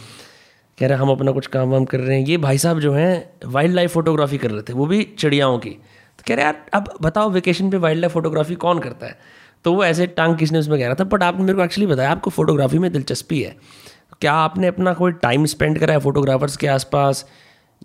कह 0.77 0.87
रहे 0.87 0.97
हम 0.97 1.09
अपना 1.09 1.31
कुछ 1.31 1.47
काम 1.47 1.69
वाम 1.69 1.85
कर 1.85 1.99
रहे 1.99 2.19
हैं। 2.19 2.25
ये 2.27 2.37
भाई 2.37 2.57
साहब 2.57 2.79
जो 2.79 2.93
हैं 2.93 3.51
वाइल्ड 3.51 3.75
लाइफ 3.75 3.93
फोटोग्राफी 3.93 4.37
कर 4.37 4.51
रहे 4.51 4.61
थे 4.61 4.73
वो 4.73 4.85
भी 4.85 5.01
चिड़ियाओं 5.19 5.57
की। 5.59 5.77
कह 6.27 6.35
रहे 6.35 6.45
यार 6.45 6.65
अब 6.73 6.93
बताओ 7.01 7.29
वेकेशन 7.29 7.69
पे 7.69 7.77
वाइल्ड 7.77 8.01
लाइफ 8.01 8.13
फोटोग्राफी 8.13 8.55
कौन 8.55 8.79
करता 8.79 9.05
है? 9.05 9.17
तो 9.65 9.73
वो 9.73 9.83
ऐसे 9.83 10.07
टांग 10.07 10.35
किसने 10.37 10.59
उसमें 10.59 10.79
कह 10.79 10.85
रहा 10.85 10.95
था 10.95 11.03
बट 11.03 11.23
आपने 11.23 11.43
मेरे 11.43 11.57
को 11.57 11.63
एक्चुअली 11.63 11.87
बताया 11.87 12.11
आपको 12.11 12.29
फोटोग्राफी 12.29 12.79
में 12.79 12.91
दिलचस्पी 12.91 13.41
है। 13.41 13.55
क्या 14.21 14.33
आपने 14.33 14.67
अपना 14.67 14.93
कोई 14.93 15.11
टाइम 15.11 15.45
स्पेंड 15.45 15.79
करा 15.79 15.93
है 15.93 15.99
फोटोग्राफर्स 15.99 16.57
के 16.57 16.67
आसपास? 16.67 17.25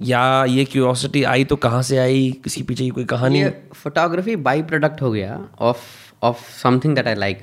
या 0.02 0.44
ये 0.44 0.64
क्यूरोसिटी 0.64 1.22
आई 1.24 1.44
तो 1.44 1.56
कहाँ 1.56 1.82
से 1.82 1.98
आई? 1.98 2.30
किसी 2.44 2.62
पीछे 2.62 2.84
की 2.84 2.90
कोई 2.90 3.04
कहानी? 3.04 3.44
फोटोग्राफी 3.74 4.36
बाई 4.36 4.62
प्रोडक्ट 4.62 5.02
हो 5.02 5.10
गया 5.12 5.38
of 5.60 5.78
of 6.22 6.50
something 6.52 6.94
that 6.94 7.06
I 7.06 7.14
like 7.14 7.42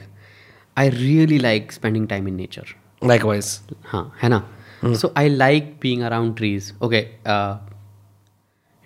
I 0.77 0.89
really 0.89 1.37
like 1.37 1.71
spending 1.71 2.07
time 2.07 2.27
in 2.27 2.35
nature 2.35 2.75
likewise 3.25 3.59
हाँ 3.85 4.11
है 4.21 4.29
ना? 4.29 4.47
So 4.85 5.13
I 5.17 5.29
like 5.29 5.75
being 5.81 6.01
around 6.01 6.35
trees 6.37 6.73
okay 6.81 6.99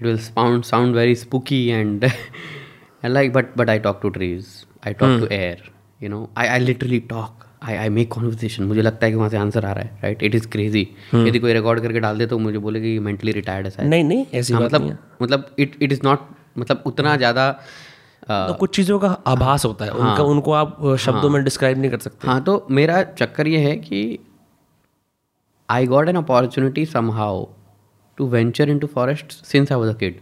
it 0.01 0.07
will 0.07 0.17
sound 0.27 0.65
sound 0.65 0.95
very 0.95 1.15
spooky 1.15 1.59
and 1.71 2.05
and 3.03 3.13
like 3.13 3.31
but 3.33 3.55
but 3.61 3.69
I 3.69 3.77
talk 3.87 4.01
to 4.01 4.11
trees. 4.17 4.65
I 4.83 4.93
talk 4.93 5.19
to 5.23 5.27
air 5.37 5.57
you 6.01 6.09
know. 6.09 6.21
I 6.35 6.47
I 6.55 6.59
literally 6.67 6.99
talk. 7.13 7.47
I 7.71 7.73
I 7.81 7.89
make 7.97 8.09
conversation. 8.13 8.67
मुझे 8.67 8.81
लगता 8.81 9.05
है 9.05 9.11
कि 9.11 9.17
वहाँ 9.17 9.29
से 9.29 9.37
answer 9.37 9.65
आ 9.65 9.71
रहा 9.71 9.83
है 9.83 9.99
right 10.03 10.23
it 10.29 10.35
is 10.35 10.47
crazy 10.55 10.81
यदि 11.15 11.39
कोई 11.39 11.53
रिकॉर्ड 11.53 11.81
करके 11.81 11.99
डाल 12.05 12.17
दे 12.17 12.25
तो 12.33 12.39
मुझे 12.45 12.57
बोले 12.63 12.81
कि 12.81 12.97
मेंटली 13.07 13.31
रिटायर्ड 13.31 13.67
है 13.79 13.87
नहीं 13.89 14.03
नहीं 14.03 14.25
ऐसी 14.39 14.53
हाँ, 14.53 14.61
मतलब 14.61 14.81
नहीं 14.81 14.91
है। 14.91 14.97
मतलब 15.21 15.45
इट 15.59 15.75
इट 15.81 15.91
इज़ 15.91 16.01
नॉट 16.03 16.25
मतलब 16.57 16.83
उतना 16.85 17.15
ज़्यादा 17.17 17.51
तो 18.29 18.53
कुछ 18.53 18.75
चीज़ों 18.75 18.97
का 18.99 19.07
आभास 19.27 19.65
होता 19.65 19.85
है। 19.85 19.91
उनका 19.91 20.23
उनको 20.33 20.51
आप 20.53 20.77
अ, 20.85 20.95
शब्दों 21.05 21.29
में 21.29 21.43
डिस्क्राइब 21.43 21.77
नहीं 21.81 21.91
कर 21.91 21.99
सकते। 21.99 22.27
हाँ 22.27 22.41
तो 22.43 22.65
मेरा 22.79 23.01
चक्कर 23.21 23.47
ये 23.47 23.59
है 23.69 23.75
कि 23.77 24.01
I 25.69 25.85
got 25.87 26.09
an 26.09 26.15
opportunity 26.15 26.85
somehow 27.11 27.45
to 28.21 28.27
venture 28.27 28.69
into 28.79 28.87
forest 28.87 29.31
since 29.45 29.71
I 29.71 29.77
was 29.77 29.89
a 29.89 29.93
kid 29.93 30.19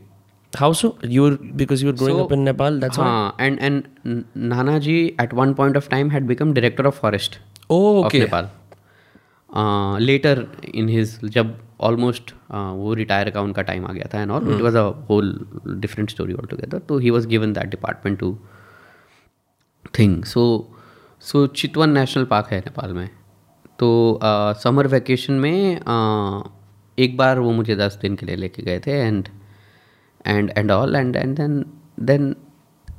how 0.58 0.74
so 0.74 0.98
you 1.06 1.30
because 1.54 1.86
you 1.86 1.94
growing 1.94 2.20
up 2.20 2.34
in 2.34 2.40
Nepal 2.40 2.80
that's 2.80 3.00
हाँ 3.00 3.36
एंड 3.40 3.60
एंड 3.62 3.84
नाना 4.38 4.78
जी 4.80 4.96
at 5.22 5.34
one 5.34 5.54
point 5.54 5.78
of 5.78 5.90
time 5.90 6.12
had 6.12 6.28
become 6.28 6.54
director 6.54 6.86
of 6.86 7.00
forest 7.00 7.40
of 7.72 8.06
okay 8.06 8.20
Nepal 8.20 8.50
later 10.02 10.46
in 10.74 10.90
his 10.90 11.20
जब 11.24 11.58
almost 11.82 12.34
वो 12.52 12.94
retire 12.94 13.30
का 13.30 13.42
उनका 13.42 13.62
time 13.62 13.86
आ 13.86 13.92
गया 13.94 14.10
था 14.14 14.22
and 14.22 14.32
all 14.32 14.54
it 14.56 14.62
was 14.62 14.78
a 14.78 14.84
whole 15.10 15.48
different 15.68 16.10
story 16.10 16.34
all 16.34 16.46
together 16.46 16.80
तो 16.80 16.98
he 16.98 17.10
was 17.10 17.28
given 17.28 17.54
that 17.54 17.70
department 17.70 18.20
to 18.20 18.38
thing 20.00 20.24
so 20.24 20.44
so 21.22 21.48
Chitwan 21.48 21.90
National 21.90 22.26
Park 22.26 22.48
है 22.52 22.60
नेपाल 22.60 22.94
में. 22.94 23.10
तो 23.80 24.20
समर 24.64 24.88
वेकेशन 24.88 25.34
में 25.34 25.80
uh, 25.80 26.59
एक 27.00 27.18
बार 27.18 27.40
वो 27.40 27.52
मुझे 27.52 27.76
दस 27.76 27.98
दिन 28.02 28.16
के 28.16 28.26
लिए 28.26 28.36
लेके 28.36 28.64
गए 28.64 28.80
थे 28.80 28.92
and 28.92 29.28
and 30.28 30.52
and 30.58 30.72
all 30.72 30.96
and 30.96 31.16
and 31.16 31.36
then 31.38 31.64
then 32.00 32.36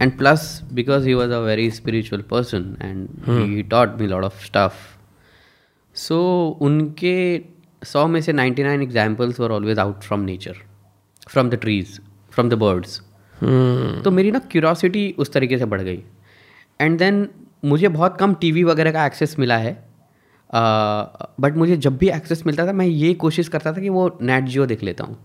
and 0.03 0.17
plus 0.19 0.63
because 0.73 1.07
he 1.07 1.15
was 1.15 1.33
a 1.33 1.39
very 1.39 1.71
spiritual 1.71 2.23
person 2.23 2.77
and 2.83 3.09
he 3.29 3.63
taught 3.63 4.01
me 4.01 4.07
lot 4.07 4.25
of 4.25 4.45
stuff 4.47 4.75
so 5.95 6.19
उनके 6.61 7.41
सौ 7.85 8.07
में 8.07 8.21
से 8.21 8.33
ninety 8.33 8.63
nine 8.63 8.83
examples 8.83 9.41
were 9.41 9.51
always 9.51 9.79
out 9.79 10.03
from 10.03 10.21
nature 10.21 10.57
from 11.29 11.51
the 11.51 11.55
trees 11.55 12.01
from 12.33 12.49
the 12.49 12.55
birds 12.55 13.01
तो 14.05 14.11
मेरी 14.11 14.31
ना 14.31 14.39
curiosity 14.39 15.15
उस 15.19 15.33
तरीके 15.33 15.59
से 15.59 15.65
बढ़ 15.65 15.83
गई. 15.83 16.03
एंड 16.81 16.99
देन 16.99 17.29
मुझे 17.65 17.89
बहुत 17.89 18.17
कम 18.21 18.35
टीवी 18.35 18.65
वगैरह 18.65 18.93
का 18.93 19.07
एक्सेस 19.07 19.39
मिला 19.39 19.57
है. 19.57 19.73
बट 20.55 21.57
मुझे 21.57 21.77
जब 21.77 21.97
भी 21.99 22.09
एक्सेस 22.09 22.43
मिलता 22.47 22.67
था 22.67 22.73
मैं 22.73 22.87
ये 22.87 23.13
कोशिश 23.15 23.49
करता 23.49 23.73
था 23.73 23.81
कि 23.81 23.89
वो 23.89 24.19
नेट 24.23 24.45
जियो 24.45 24.67
देख 24.67 24.83
लेता 24.83 25.05
हूँ 25.05 25.17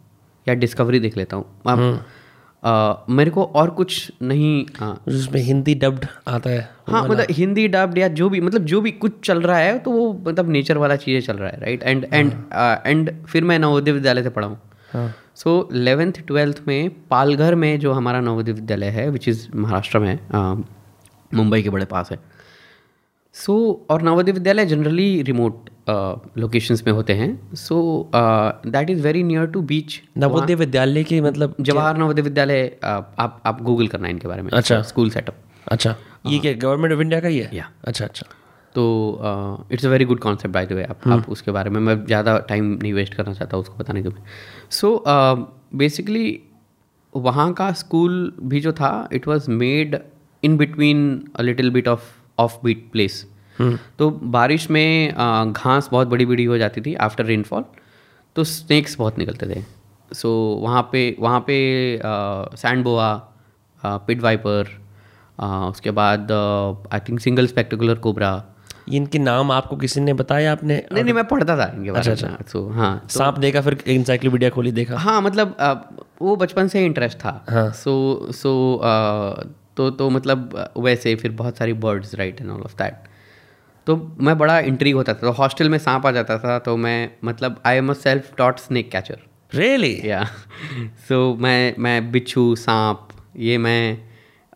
या 0.48 0.54
डिस्कवरी 0.54 1.00
देख 1.00 1.18
लेता 1.18 1.38
हूँ। 1.38 1.46
अब, 1.68 3.06
मेरे 3.10 3.32
को 3.32 3.44
और 3.56 3.70
कुछ 3.70 4.12
नहीं 4.22 4.66
हाँ। 4.78 4.94
उसमें 5.08 5.42
हिंदी 5.42 5.76
डब्ड 5.76 6.06
आता 6.28 6.50
है 6.50 6.70
हाँ 6.90 7.08
मतलब 7.08 7.26
हिंदी 7.32 7.68
डब्ड 7.68 7.98
या 7.98 8.08
जो 8.08 8.30
भी 8.30 8.42
मतलब 8.42 8.66
जो 8.66 8.82
भी 8.82 8.92
कुछ 8.92 9.20
चल 9.24 9.42
रहा 9.42 9.58
है 9.58 9.78
तो 9.80 9.92
वो 9.92 10.12
मतलब 10.28 10.50
नेचर 10.50 10.78
वाला 10.78 10.96
चीज़ें 10.96 11.22
चल 11.22 11.38
रहा 11.38 11.50
है 11.50 11.60
राइट 11.62 11.84
एंड 11.84 12.06
एंड 12.14 12.34
एंड 12.86 13.12
फिर 13.26 13.44
मैं 13.44 13.60
नवोदय 13.60 13.92
विद्यालय 13.92 14.24
से 14.24 14.30
पढ़ा 14.30 14.48
हूँ। 14.48 14.60
हाँ। 14.94 15.14
सो 15.36 15.70
इलेवेंथ 15.74 16.14
ट्वेल्थ 16.28 16.62
में 16.68 16.90
पालघर 17.10 17.56
में 17.56 17.80
जो 17.80 17.92
हमारा 17.94 18.20
नवोदय 18.22 18.52
विद्यालय 18.52 18.90
है 18.90 19.10
विच 19.10 19.28
इज़ 19.28 19.48
महाराष्ट्र 19.56 20.00
में 20.00 20.18
मुंबई 21.32 21.62
के 21.62 21.70
बड़े 21.70 21.86
पास 21.86 22.12
है 22.12 22.20
सो 23.36 23.56
और 23.90 24.02
Navodaya 24.02 24.32
Vidyalaya 24.32 24.66
generally 24.66 25.22
remote 25.22 25.70
locations 26.40 26.84
में 26.88 26.92
होते 26.94 27.14
हैं. 27.14 27.56
So 27.56 27.78
that 28.16 28.90
is 28.90 29.02
very 29.04 29.24
near 29.24 29.46
to 29.48 29.62
beach 29.72 30.02
Navodaya 30.18 30.56
Vidyalaya 30.56 31.04
के 31.04 31.20
मतलब 31.22 31.56
जवाहर 31.62 31.98
नवोदय 31.98 32.22
विद्यालय 32.22 32.66
uh, 32.68 33.04
आप 33.20 33.42
आप 33.46 33.62
गूगल 33.64 33.88
करना 33.88 34.08
इनके 34.08 34.28
बारे 34.28 34.42
में. 34.42 34.50
अच्छा। 34.52 34.82
स्कूल 34.84 35.10
सेटअप 35.10 35.36
अच्छा। 35.68 35.96
ये 36.28 36.40
क्या 36.40 36.54
गवर्नमेंट 36.64 36.94
ऑफ़ 36.94 37.02
इंडिया 37.02 37.20
का 37.22 37.28
ही 37.28 37.40
है? 37.40 37.50
या 37.56 37.70
अच्छा 37.84 38.06
अच्छा। 38.06 38.28
तो 38.76 39.68
it's 39.72 39.86
a 39.86 39.90
very 39.90 40.06
good 40.06 40.20
concept 40.20 40.54
by 40.54 40.66
the 40.66 40.74
way 40.74 40.84
आप 40.86 41.08
आप 41.08 41.30
उसके 41.30 41.52
बारे 41.52 41.70
में 41.70 41.80
मैं 41.82 42.04
ज़्यादा 42.06 42.38
टाइम 42.50 42.66
नहीं 42.82 42.94
वेस्ट 42.94 43.14
करना 43.14 43.34
चाहता 43.34 43.58
उसको 43.58 43.76
बताने 43.80 44.04
के 44.04 44.10
लिए. 44.10 44.24
सो 44.72 45.04
बेसिकली 45.76 46.40
वहाँ 47.14 47.52
का 47.54 47.72
स्कूल 47.80 48.34
भी 48.44 48.60
जो 48.62 48.74
था 48.74 48.98
it 49.14 49.28
was 49.28 49.50
made 49.52 50.00
in 50.44 50.58
between 50.58 51.02
a 51.36 51.42
little 51.42 51.70
bit 51.72 51.88
of 51.88 52.14
of 52.38 52.58
beat 52.64 52.90
place 52.92 53.26
तो 54.00 54.10
बारिश 54.32 54.70
में 54.70 55.14
घास 55.54 55.90
बहुत 55.92 56.08
बड़ी 56.08 56.26
बड़ी 56.26 56.46
हो 56.46 56.58
जाती 56.58 56.82
थी 56.82 56.94
आफ्टर 57.04 57.26
रेनफॉल 57.26 57.64
तो 58.36 58.44
स्नैक्स 58.44 58.98
बहुत 59.00 59.18
निकलते 59.20 59.46
थे। 59.56 59.62
सो 60.12 60.28
so, 60.58 60.64
वहाँ 60.64 60.82
पे 60.92 61.16
वहाँ 61.20 61.40
पे 61.50 61.56
सैंड 62.58 62.84
बोआ 62.84 63.14
पिट 63.84 64.22
वाइपर 64.22 64.68
उसके 65.70 65.92
बाद 65.92 66.32
I 66.94 67.00
think 67.10 67.20
single 67.20 67.48
spectacular 67.48 67.96
cobra 68.00 68.34
इनके 68.94 69.20
नाम 69.20 69.52
आपको 69.52 69.76
किसी 69.78 70.02
ने 70.02 70.14
बताया 70.14 70.52
आपने? 70.52 70.76
नहीं 70.92 71.04
नहीं 71.04 71.14
मैं 71.14 71.24
पढ़ता 71.28 71.56
था 71.58 71.66
इनके 71.76 71.92
बारे 71.92 72.12
अच्छा, 72.12 72.28
में। 72.28 72.38
सो 72.48 72.68
हाँ 72.74 72.92
सांप 73.10 73.38
देखा 73.40 73.62
फिर 73.62 73.78
इंसाइक्लोपीडिया 73.88 74.50
खोली 74.50 74.72
देखा। 74.72 74.98
हाँ 74.98 75.22
मतलब 75.22 75.56
अ, 75.60 75.74
वो 76.22 76.36
बचपन 76.36 76.68
से 76.68 76.86
इंटरेस्ट 76.86 77.18
था। 77.20 77.32
सो 77.50 77.54
हाँ। 77.54 77.72
सो 77.74 78.32
सो 78.34 78.54
तो 79.78 79.90
तो 79.92 80.10
मतलब 80.10 80.72
वैसे 80.78 81.16
फिर 81.16 81.32
बहुत 81.34 81.58
सारी 81.58 81.74
birds 81.86 82.16
right 82.16 82.42
and 82.42 82.50
all 82.52 82.62
of 82.62 82.76
that 82.78 83.08
तो 83.88 83.96
मैं 84.20 84.38
बड़ा 84.38 84.60
इंट्रीग 84.72 84.96
होता 84.96 85.14
था 85.14 85.18
तो 85.18 85.32
हॉस्टल 85.32 85.70
में 85.70 85.78
सांप 85.78 86.06
आ 86.06 86.12
जाता 86.12 86.38
था 86.40 86.58
तो 86.60 86.76
मैं 86.78 87.10
मतलब 87.24 87.62
I 87.66 87.78
am 87.78 87.90
a 87.90 87.94
self 87.94 88.34
taught 88.38 88.60
snake 88.60 88.92
catcher 88.92 89.20
really 89.52 90.00
या 90.06 90.24
सो 91.08 91.36
मैं 91.36 91.76
मैं 91.80 92.12
बिच्छू 92.12 92.56
सांप 92.56 93.08
ये 93.38 93.58
मैं 93.58 93.98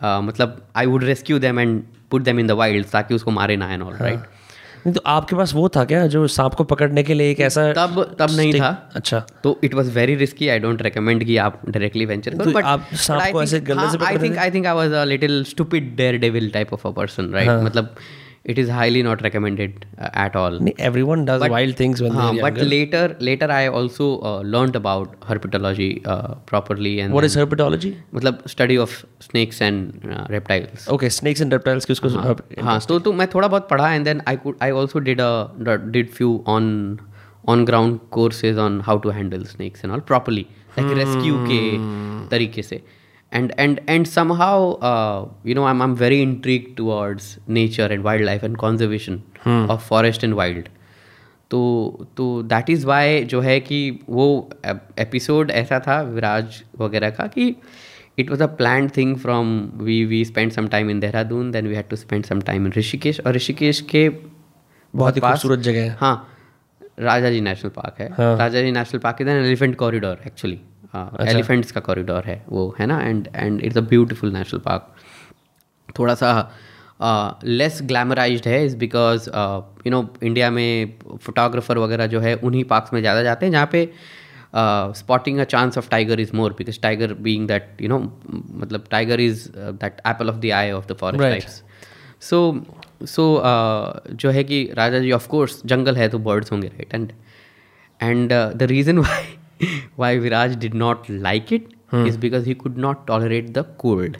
uh, 0.02 0.22
मतलब 0.22 0.68
I 0.76 0.86
would 0.86 1.04
rescue 1.04 1.40
them 1.40 1.60
and 1.60 1.82
put 2.12 2.22
them 2.22 2.40
in 2.40 2.48
the 2.48 2.52
wild 2.62 2.88
ताकि 2.88 3.14
उसको 3.14 3.32
मारे 3.32 3.58
ना 3.58 3.74
एंड 3.74 3.84
ऑल 3.84 3.96
राइट 3.96 4.39
नहीं 4.86 4.94
तो 4.94 5.02
आपके 5.06 5.36
पास 5.36 5.54
वो 5.54 5.70
था 5.70 5.84
क्या 5.86 6.06
जो 6.08 6.28
सांप 6.28 6.54
को 6.54 6.64
पकड़ने 6.64 7.04
के 7.04 7.14
लिए 7.14 7.32
एक 7.32 7.40
ऐसा 7.40 7.72
तब 7.74 8.16
तब 8.20 8.28
नहीं 8.32 8.54
था। 8.54 8.92
अच्छा। 8.96 9.20
तो 9.44 9.60
it 9.64 9.74
was 9.74 9.94
very 9.96 10.16
risky 10.16 10.48
I 10.50 10.60
don't 10.60 10.82
recommend 10.82 11.24
कि 11.24 11.38
आप 11.38 11.62
डायरेक्टली 11.70 12.06
वेंचर 12.06 12.36
करो 12.36 12.52
बट 12.52 12.64
आप 12.64 12.88
सांप 12.94 13.32
को 13.32 13.44
ऐसे 13.44 13.60
गले 13.60 13.90
से 13.92 13.98
पकड़ 13.98 14.08
I 14.08 14.18
think 14.18 14.38
I 14.38 14.52
think 14.52 14.66
I 14.66 14.74
was 14.74 14.92
a 14.92 15.04
little 15.04 15.44
stupid 15.44 15.96
daredevil 16.18 16.50
type 16.50 16.74
of 16.74 16.88
a 16.88 16.92
person 16.92 17.32
right 17.32 17.50
मतलब 17.50 17.96
it 18.46 18.60
is 18.60 18.72
highly 18.72 19.04
not 19.04 19.22
recommended 19.24 19.86
at 20.02 20.36
all 20.36 20.58
नहीं 20.62 20.74
एवरीवन 20.86 21.26
डज 21.26 21.48
वाइल्ड 21.50 21.80
थिंग्स 21.80 22.02
हाँ 22.12 22.34
but 22.36 22.58
later 22.60 23.16
later 23.22 23.52
I 23.52 23.68
also 23.68 24.10
learned 24.46 24.76
about 24.76 25.16
herpetology 25.28 25.90
properly 26.08 26.96
and 26.96 27.12
what 27.12 27.26
is 27.26 27.40
herpetology 27.40 27.94
मतलब 28.16 28.44
study 28.48 28.78
of 28.78 28.96
snakes 29.22 29.62
and 29.62 29.92
reptiles 30.32 30.90
okay 30.90 31.10
snakes 31.10 31.42
and 31.42 31.54
reptiles 31.54 31.86
की 31.86 31.94
उसको 31.94 32.10
हाँ 32.62 32.80
तो 32.90 33.00
तो 33.00 33.14
मैं 33.14 33.28
थोड़ा 33.34 33.48
बहुत 33.48 33.68
पढ़ा 33.70 33.94
and 33.94 34.06
then 34.06 34.22
I 34.28 34.36
could 34.36 34.56
I 34.64 34.72
also 34.72 35.00
did 35.00 35.22
did 35.92 36.10
few 36.10 36.44
on 36.48 36.98
on 37.48 37.66
ground 37.66 38.00
courses 38.12 38.58
on 38.58 38.82
how 38.82 38.98
to 38.98 39.10
handle 39.10 39.44
snakes 39.44 39.86
and 39.86 39.94
all 39.94 40.00
properly 40.08 40.46
like 40.80 40.98
rescue 40.98 41.38
के 41.50 41.62
तरीके 42.30 42.64
से. 42.64 42.82
And 43.34 43.52
and 43.60 43.80
and 43.90 44.06
somehow 44.06 44.70
you 45.46 45.56
know 45.56 45.66
I 45.66 45.74
am 45.74 45.94
very 45.96 46.22
intrigued 46.22 46.74
towards 46.78 47.38
nature 47.50 47.92
and 47.92 48.04
wildlife 48.26 48.44
and 48.44 48.58
conservation 48.58 49.22
of 49.70 49.88
forest 49.88 50.24
and 50.24 50.34
wild 50.34 50.68
तो 51.52 52.08
तो 52.18 52.42
that 52.44 52.70
is 52.70 52.86
why 52.86 53.24
जो 53.24 53.42
है 53.42 53.60
कि 53.60 54.00
वो 54.10 54.50
episode 55.00 55.52
ऐसा 55.52 55.80
था 55.80 56.02
विराज 56.02 56.64
वगैरह 56.80 57.10
का 57.10 57.28
कि 57.28 57.56
it 58.20 58.30
was 58.30 58.44
a 58.44 58.48
plan 58.56 58.90
thing 58.98 59.16
from 59.18 59.60
we 59.76 60.04
we 60.06 60.24
spend 60.26 60.52
some 60.52 60.68
time 60.68 60.90
in 60.90 61.00
Dehradun 61.00 61.52
then 61.52 61.68
we 61.68 61.76
had 61.76 61.88
to 61.90 61.96
spend 61.96 62.26
some 62.26 62.42
time 62.42 62.66
in 62.66 62.74
Rishikesh 62.78 63.20
और 63.20 63.34
ऋषिकेश 63.34 63.82
के 63.82 64.10
बहुत 64.10 65.16
ही 65.16 65.22
खूबसूरत 65.22 65.60
जगह 65.60 65.84
है। 65.84 65.98
हाँ 66.00 66.28
राजा 67.00 67.30
जी 67.30 67.42
नेशनल 67.42 67.72
पार्क 67.72 68.02
है। 68.02 68.10
हाँ। 68.14 68.38
Rajaji 68.62 68.72
National 68.72 69.00
Park 69.00 69.22
is 69.22 69.30
an 69.30 69.46
elephant 69.46 69.76
corridor 69.76 70.22
actually 70.28 70.60
elephants 70.96 71.68
अच्छा। 71.68 71.80
का 71.80 71.86
कॉरिडोर 71.86 72.24
है 72.26 72.44
वो 72.50 72.76
है 72.80 72.86
ना? 72.86 73.02
And 73.02 73.28
and 73.36 73.62
it's 73.62 73.78
a 73.78 73.82
beautiful 73.90 74.34
national 74.34 74.62
park 74.62 74.96
थोड़ा 76.00 76.16
सा 76.16 76.32
लेस 77.44 77.80
ग्लैमराइज्ड 77.84 78.48
है 78.48 78.66
is 78.66 78.76
because 78.78 79.30
you 79.30 79.92
know 79.92 80.08
India 80.24 80.50
में 80.52 80.98
फोटोग्राफर 81.26 81.78
वगैरह 81.78 82.08
जो 82.08 82.20
है 82.20 82.34
उन्हीं 82.36 82.64
पार्क्स 82.64 82.94
में 82.94 83.00
ज़्यादा 83.02 83.24
जाते 83.24 83.46
हैं 83.46 83.52
जहाँ 83.52 83.70
पे 83.72 83.92
spotting 84.56 85.40
a 85.40 85.44
chance 85.44 85.78
of 85.78 85.90
tiger 85.90 86.20
is 86.20 86.36
more 86.36 86.56
because 86.58 86.80
tiger 86.82 87.14
being 87.22 87.48
that 87.48 87.82
you 87.82 87.90
know 87.90 88.00
मतलब 88.30 88.86
tiger 88.92 89.20
is 89.20 89.48
that 89.56 90.02
apple 90.08 90.30
of 90.30 90.36
the 90.36 90.52
eye 90.52 90.72
of 90.72 90.88
the 90.88 90.98
forest 91.00 91.24
types 91.24 91.64
so 92.22 92.40
so 93.08 93.26
जो 94.14 94.30
है 94.30 94.44
कि 94.44 94.64
राजा 94.74 95.00
जी 95.00 95.12
ऑफ़ 95.12 95.28
कोर्स 95.28 95.62
जंगल 95.66 95.98
है 95.98 96.10
तो 96.10 96.20
बर्ड्स 96.20 96.52
होंगे 96.52 96.68
right 96.68 96.94
and 96.94 97.12
and 98.00 98.32
the 98.32 98.64
reason 98.64 99.04
reason 99.04 99.36
why 99.96 100.18
Viraj 100.18 100.58
did 100.60 100.74
not 100.74 101.10
like 101.10 101.52
it 101.52 101.74
hmm. 101.90 102.06
is 102.06 102.18
because 102.18 102.46
he 102.46 102.56
could 102.56 102.78
not 102.78 103.06
tolerate 103.08 103.54
the 103.54 103.64
cold. 103.84 104.18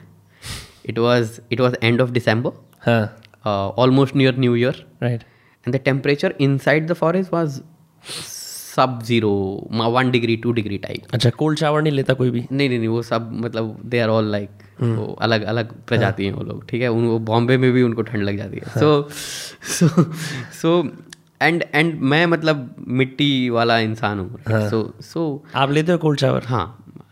It 0.84 0.98
was 0.98 1.40
it 1.50 1.60
was 1.60 1.74
end 1.82 2.00
of 2.00 2.12
December, 2.12 2.52
हाँ 2.86 3.02
uh, 3.44 3.68
almost 3.84 4.14
near 4.14 4.32
New 4.32 4.54
Year, 4.54 4.74
right 5.02 5.22
and 5.66 5.74
the 5.74 5.78
temperature 5.78 6.32
inside 6.38 6.88
the 6.88 6.94
forest 6.94 7.32
was 7.32 7.62
sub 8.72 9.04
zero, 9.04 9.66
ma- 9.70 9.88
one 9.88 10.10
degree, 10.10 10.36
two 10.36 10.52
degree 10.52 10.78
type. 10.78 11.12
अच्छा 11.14 11.30
cold 11.42 11.58
shower 11.58 11.82
नहीं 11.82 11.92
लेता 11.92 12.14
कोई 12.14 12.30
भी 12.30 12.46
नहीं 12.52 12.68
नहीं 12.68 12.78
नहीं 12.78 12.88
वो 12.88 13.02
सब 13.02 13.30
मतलब 13.44 13.80
दे 13.84 14.00
आर 14.00 14.08
ऑल 14.08 14.30
लाइक 14.32 14.50
वो 14.82 15.06
अलग 15.22 15.42
अलग 15.52 15.72
प्रजाति 15.86 16.26
हैं 16.26 16.32
वो 16.32 16.44
लोग 16.44 16.66
ठीक 16.68 16.82
है 16.82 16.88
उन 16.88 17.18
बॉम्बे 17.24 17.56
में 17.56 17.70
भी 17.72 17.82
उनको 17.82 18.02
ठंड 18.02 18.22
लग 18.22 18.36
जाती 18.36 18.56
है 18.56 18.80
so 18.80 19.08
so 19.78 19.88
so 20.62 20.82
and 21.40 21.64
and 21.74 21.94
मैं 22.02 22.24
मतलब 22.26 22.74
मिट्टी 23.00 23.50
वाला 23.50 23.78
इंसान 23.78 24.18
हूँ। 24.18 24.68
सो 24.70 24.82
सो 25.02 25.22
आप 25.54 25.70
लेते 25.70 25.92
हो 25.92 25.98
कोल्ड 25.98 26.20
शावर 26.20 26.44
हाँ 26.46 26.64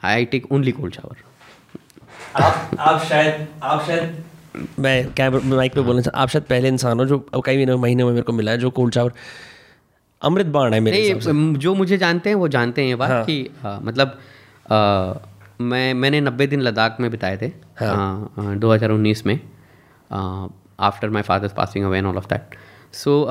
I 0.05 0.25
take 0.25 0.53
only 0.53 0.73
cold 0.73 0.95
shower 0.95 1.27
आप 2.37 2.71
आप 2.79 3.05
शायद 3.05 3.47
आप 3.63 3.85
शायद 3.87 4.25
मैं 4.79 5.13
कैमरा 5.13 5.57
माइक 5.57 5.75
पे 5.75 5.81
बोलना 5.81 6.11
आप 6.15 6.29
शायद 6.29 6.45
पहले 6.45 6.69
इंसान 6.69 7.01
हो 7.01 7.07
जो 7.07 7.19
कई 7.37 7.57
महीनों 7.57 7.79
महीने 7.79 8.05
में 8.05 8.11
मेरे 8.11 8.23
को 8.23 8.33
मिला 8.33 8.51
है 8.51 8.59
जो 8.59 8.71
कोल्ड 8.71 8.95
शावर 8.95 9.13
अमृत 10.23 10.47
बाण 10.55 10.75
है 10.75 10.81
मेरे 10.81 11.01
नहीं 11.13 11.55
जो 11.57 11.75
मुझे 11.75 11.99
जानते 11.99 12.31
हैं 12.31 12.37
वो 12.37 12.49
जानते 12.49 12.83
हैं 12.83 12.89
ये 12.89 12.95
बात 12.95 13.11
हाँ। 13.11 13.25
कि 13.25 13.51
आ, 13.65 13.79
मतलब 13.81 14.19
आ, 14.73 15.15
मैं 15.61 15.95
मैंने 15.95 16.21
नब्बे 16.21 16.47
दिन 16.47 16.61
लद्दाख 16.61 16.97
में 17.01 17.11
बिताए 17.11 17.37
थे 17.37 17.51
दो 17.81 18.73
हज़ार 18.73 18.91
उन्नीस 18.91 19.27
में 19.27 19.39
after 20.11 21.11
my 21.11 21.23
father's 21.23 21.53
passing 21.53 21.85
away 21.85 21.99
and 21.99 22.07
all 22.07 22.17
of 22.17 22.27
that 22.27 22.57
so 22.95 23.23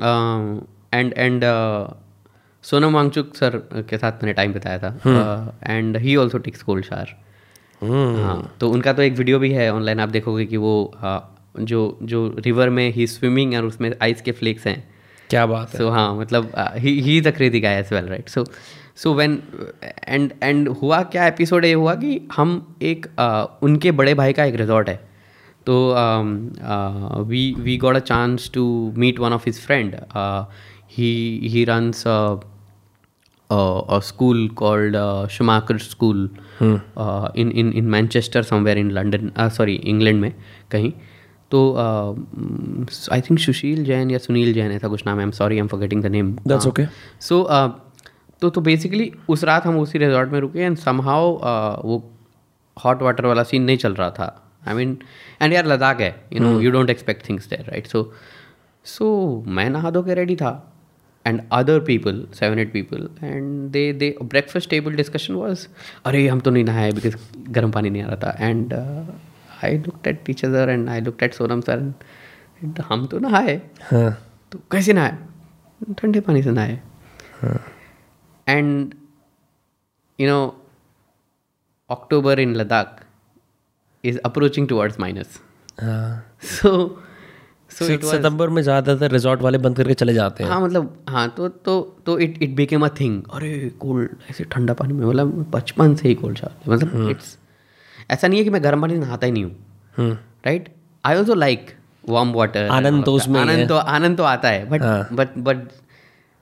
and 0.00 1.12
and 1.16 1.44
Sonam 2.64 2.94
Wangchuk 2.94 3.34
sir 3.36 3.56
के 3.88 3.98
साथ 3.98 4.12
मैंने 4.12 4.32
टाइम 4.32 4.52
बिताया 4.52 4.78
था। 4.78 5.58
And 5.64 5.96
he 5.96 6.16
also 6.16 6.38
takes 6.38 6.62
cold 6.62 6.84
shower 6.84 7.14
हाँ 7.82 8.56
तो 8.60 8.70
उनका 8.70 8.92
तो 8.92 9.02
एक 9.02 9.12
वीडियो 9.12 9.38
भी 9.38 9.50
है 9.52 9.72
ऑनलाइन 9.72 10.00
आप 10.00 10.08
देखोगे 10.08 10.44
कि 10.46 10.56
वो 10.56 10.92
आ, 10.96 11.18
जो 11.58 11.98
जो 12.02 12.26
रिवर 12.38 12.68
में 12.70 12.88
ही 12.92 13.06
स्विमिंग 13.06 13.54
और 13.54 13.64
उसमें 13.64 13.92
आइस 14.02 14.22
के 14.22 14.32
फ्लेक्स 14.32 14.66
हैं। 14.66 14.82
क्या 15.30 15.44
बात 15.46 15.72
है। 15.72 15.78
सो 15.78 15.88
हाँ 15.90 16.14
मतलब 16.16 16.52
he 16.76 17.00
he 17.00 17.16
is 17.18 17.28
a 17.28 17.30
crazy 17.30 17.60
guy 17.60 17.78
as 17.80 17.92
well 17.92 18.08
right 18.08 18.28
so 18.28 18.44
so 18.96 19.14
when 19.14 19.42
and 19.84 20.32
and 20.42 20.68
हुआ 20.82 21.02
क्या 21.04 21.26
एपिसोड 21.26 21.64
ये 21.64 21.72
हुआ 21.72 21.94
कि 21.94 22.20
हम 22.36 22.76
एक 22.82 23.06
uh, 23.06 23.64
उनके 23.64 23.90
बड़े 23.92 24.14
भाई 24.14 24.32
का 24.32 24.44
एक 24.44 24.54
रिजॉर्ट 24.54 24.88
है। 24.88 25.05
तो 25.66 25.94
we 27.22 27.54
we 27.58 27.76
got 27.76 27.96
a 27.96 27.98
chance 27.98 28.50
to 28.54 28.94
meet 28.96 29.20
one 29.20 29.32
of 29.32 29.42
his 29.46 29.60
friend 29.60 29.96
he 30.90 31.40
he 31.44 31.64
runs 31.64 32.04
a 33.52 33.98
school 34.02 34.38
called 34.60 34.94
uh, 34.94 35.26
Schumacher 35.32 35.76
School 35.82 36.22
uh, 36.62 37.28
in 37.42 37.50
in 37.60 37.68
in 37.80 37.90
Manchester 37.94 38.40
somewhere 38.42 38.76
in 38.76 38.88
London 38.94 39.28
uh, 39.28 39.48
sorry 39.48 39.74
England 39.84 40.14
में 40.14 40.34
कहीं। 40.70 40.92
तो 41.50 41.72
I 43.12 43.20
think 43.20 43.38
Sushil 43.38 43.84
Jain 43.84 44.10
या 44.10 44.18
सुनील 44.18 44.52
जैन 44.52 44.72
ऐसा 44.72 44.88
कुछ 44.88 45.02
नाम 45.06 45.16
है 45.16 45.20
I 45.20 45.24
am 45.24 45.30
sorry 45.30 45.54
I 45.54 45.58
am 45.58 45.66
forgetting 45.66 46.02
the 46.02 46.06
name 46.06 46.36
That's 46.36 46.66
okay. 46.66 46.86
So 47.20 47.48
तो 48.40 48.50
तो 48.50 48.60
बेसिकली 48.60 49.12
उस 49.28 49.44
रात 49.44 49.66
हम 49.66 49.78
उसी 49.78 49.98
रिजॉर्ट 49.98 50.30
में 50.30 50.40
रुके 50.40 50.58
एंड 50.58 50.76
समहाउ 50.76 51.30
वो 51.84 52.10
हॉट 52.84 53.02
वाटर 53.02 53.26
वाला 53.26 53.42
सीन 53.42 53.62
नहीं 53.62 53.76
चल 53.76 53.94
रहा 53.94 54.10
था। 54.10 54.45
आई 54.68 54.74
मीन 54.74 54.96
एंड 55.42 55.52
यार 55.52 55.66
लद्दाख 55.66 56.00
है 56.00 56.14
you 56.32 56.40
know 56.40 56.60
you 56.60 56.70
don't 56.70 56.90
expect 56.90 57.28
things 57.28 57.48
there 57.50 57.70
right 57.70 57.86
so 57.86 58.12
so 58.86 59.06
मैं 59.48 59.68
नहा 59.70 59.90
धो 59.90 60.02
के 60.02 60.14
रेडी 60.14 60.36
था 60.36 60.52
and 61.26 61.40
other 61.52 61.80
people 61.84 62.26
seven 62.34 62.58
eight 62.58 62.72
people 62.72 63.08
and 63.22 63.70
they 63.70 63.92
they 63.92 64.14
breakfast 64.22 64.70
table 64.70 64.96
discussion 64.96 65.34
was 65.34 65.66
अरे 66.06 66.26
हम 66.28 66.40
तो 66.40 66.50
नहीं 66.50 66.64
नहाए 66.64 66.92
बिकॉज़ 66.92 67.16
गर्म 67.52 67.70
पानी 67.70 67.90
नहीं 67.90 68.02
आ 68.02 68.06
रहा 68.06 68.16
था. 68.16 68.36
And 68.40 68.74
I 69.64 69.78
look 69.78 70.06
at 70.08 70.22
teacher 70.24 70.52
sir 70.52 70.70
and 70.70 70.88
I 70.88 71.00
look 71.00 71.22
at 71.22 71.34
Sonam 71.34 71.60
sir 71.60 71.92
and 72.62 72.80
हम 72.88 73.06
तो 73.06 73.18
नहाए. 73.18 73.56
हाँ। 73.82 74.10
तो 74.52 74.58
कैसे 74.72 74.92
नहाए? 74.92 75.16
ठंडे 75.98 76.20
पानी 76.20 76.42
से 76.42 76.50
नहाए. 76.50 76.80
And 78.46 78.94
you 80.18 80.28
know 80.28 80.38
October 81.90 82.40
in 82.40 82.54
Ladakh 82.56 83.04
is 84.06 84.18
approaching 84.24 84.68
towards 84.68 85.00
minus 85.00 85.38
हाँ। 85.78 86.38
सो 86.50 86.70
सो 87.70 87.84
इट 87.84 88.04
सितंबर 88.04 88.48
में 88.48 88.60
ज़्यादातर 88.62 89.10
रिजॉर्ट 89.10 89.40
वाले 89.42 89.58
बंद 89.58 89.76
करके 89.76 89.94
चले 89.94 90.14
जाते 90.14 90.44
हैं। 90.44 90.50
हाँ 90.50 90.60
मतलब 90.60 91.04
हाँ 91.08 91.28
तो 91.36 91.48
तो 91.48 91.80
तो 92.06 92.18
it 92.18 92.42
it 92.42 92.54
became 92.56 92.84
a 92.86 92.88
thing 93.00 93.22
अरे 93.34 93.50
कोल्ड 93.80 94.10
ऐसे 94.30 94.44
ठंडा 94.52 94.74
पानी 94.74 94.92
में 94.92 95.06
मतलब 95.06 95.50
बचपन 95.50 95.94
से 95.94 96.08
ही 96.08 96.14
कोल्ड 96.14 96.38
शावर 96.38 96.72
मतलब 96.72 97.10
इट्स 97.10 97.36
ऐसा 98.10 98.28
नहीं 98.28 98.38
है 98.38 98.44
कि 98.44 98.50
मैं 98.50 98.62
गर्म 98.64 98.80
पानी 98.80 98.94
से 98.94 99.00
नहाता 99.00 99.26
ही 99.26 99.32
नहीं 99.32 99.44
हूँ। 99.44 100.10
Right 100.46 100.68
I 101.04 101.16
also 101.16 101.34
like 101.34 101.70
warm 102.08 102.32
water 102.32 102.68
Anand 102.70 103.04
तो 103.04 103.12
उसमें 103.14 103.40
ही 103.40 103.46
है। 103.46 103.54
आनंद 103.54 103.68
तो 103.68 103.76
आनंद 103.76 104.16
तो 104.16 104.24
आता 104.24 104.48
है 104.48 104.68
बट 104.70 104.82
हाँ। 104.82 105.08
बट 105.12 105.38
बट 105.38 105.68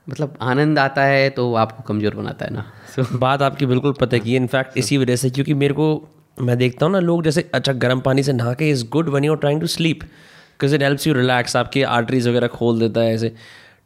मतलब 0.07 0.37
आनंद 0.43 0.79
आता 0.79 1.03
है 1.05 1.29
तो 1.31 1.47
वो 1.49 1.55
आपको 1.57 1.83
कमज़ोर 1.83 2.15
बनाता 2.15 2.45
है 2.45 2.53
ना। 2.55 2.65
सो 2.97 3.19
बात 3.19 3.43
आपकी 3.43 3.67
बिल्कुल 3.67 3.93
पता 4.01 4.19
की 4.19 4.37
इनफैक्ट 4.37 4.77
इसी 4.79 4.99
वजह 4.99 5.17
से 5.17 5.31
क्योंकि 5.31 5.55
मेरे 5.55 5.75
को 5.75 5.87
मैं 6.39 6.57
देखता 6.59 6.87
हूँ 6.87 6.93
ना 6.93 6.99
लोग 7.01 7.23
जैसे 7.25 7.49
अच्छा 7.55 7.73
गर्म 7.73 8.01
पानी 8.01 8.23
से 8.23 8.33
नहा 8.33 8.53
के 8.55 8.71
is 8.71 8.85
good 8.91 9.09
one 9.09 9.25
you 9.25 9.35
trying 9.35 9.61
to 9.61 9.67
sleep 9.67 10.03
because 10.03 10.75
it 10.75 10.83
helps 10.83 11.07
you 11.07 11.15
relax 11.15 11.57
आपकी 11.57 11.83
आर्टरीज 11.83 12.29
वगैरह 12.29 12.47
खोल 12.47 12.81
देता 12.81 13.01
है 13.01 13.15
ऐसे। 13.15 13.33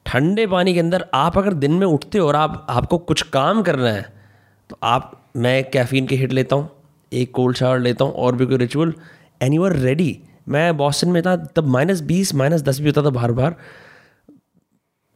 ठंडे 0.07 0.47
पानी 0.47 0.75
के 0.75 0.81
अंदर 0.81 1.05
आप 1.15 1.39
अगर 1.39 1.53
दिन 1.55 1.73
में 1.73 1.87
उठते 1.87 2.19
हो 2.19 2.27
और 2.29 2.37
आप 2.37 2.67
आपको 2.71 2.99
कुछ 2.99 3.23
काम 3.23 3.63
करना 3.63 3.91
है 3.91 4.07
तो 4.71 4.79
आप 4.83 5.13
मैं 5.37 5.63
कैफीन 5.71 6.07
के 6.07 6.17
हिट 6.17 6.33
लेता 6.33 6.57
हूँ 6.57 6.71
एक 7.13 7.33
कोल्ड 7.35 7.57
शावर 7.57 7.79
लेता 7.79 8.05
हूँ 8.05 8.13
और 8.15 8.37
भी 8.37 8.47
कोई 8.47 8.57
ritual 8.57 8.93
and 9.43 9.55
you 9.55 9.65
are 9.65 9.77
ready 9.77 10.19
मैं 10.49 10.77
बॉस्टन 10.77 11.09
में 11.09 11.23
था 11.23 11.37
तब 11.57 11.67
माइनस 11.67 12.01
बीस 12.03 12.35
माइनस 12.35 12.63
दस 12.63 12.81
भी 12.81 12.87
होता 12.87 13.03
था 13.05 13.11
बार 13.11 13.33
बार। 13.33 13.57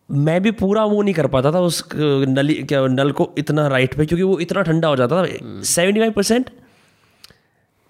मैं 0.08 0.42
भी 0.42 0.50
पूरा 0.50 0.84
वो 0.84 1.02
नहीं 1.02 1.14
कर 1.14 1.26
पाता 1.26 1.52
था 1.52 1.60
उस 1.60 1.84
नली 1.94 2.54
क्या 2.62 2.86
नल 2.86 3.12
को 3.12 3.30
इतना 3.38 3.66
राइट 3.68 3.94
पे 3.94 4.06
क्योंकि 4.06 4.22
वो 4.22 4.38
इतना 4.40 4.62
ठंडा 4.62 4.88
हो 4.88 4.96
जाता 4.96 5.22
था। 5.22 5.62
सेवेंटी 5.64 6.00
फाइव 6.00 6.12
परसेंट 6.12 6.50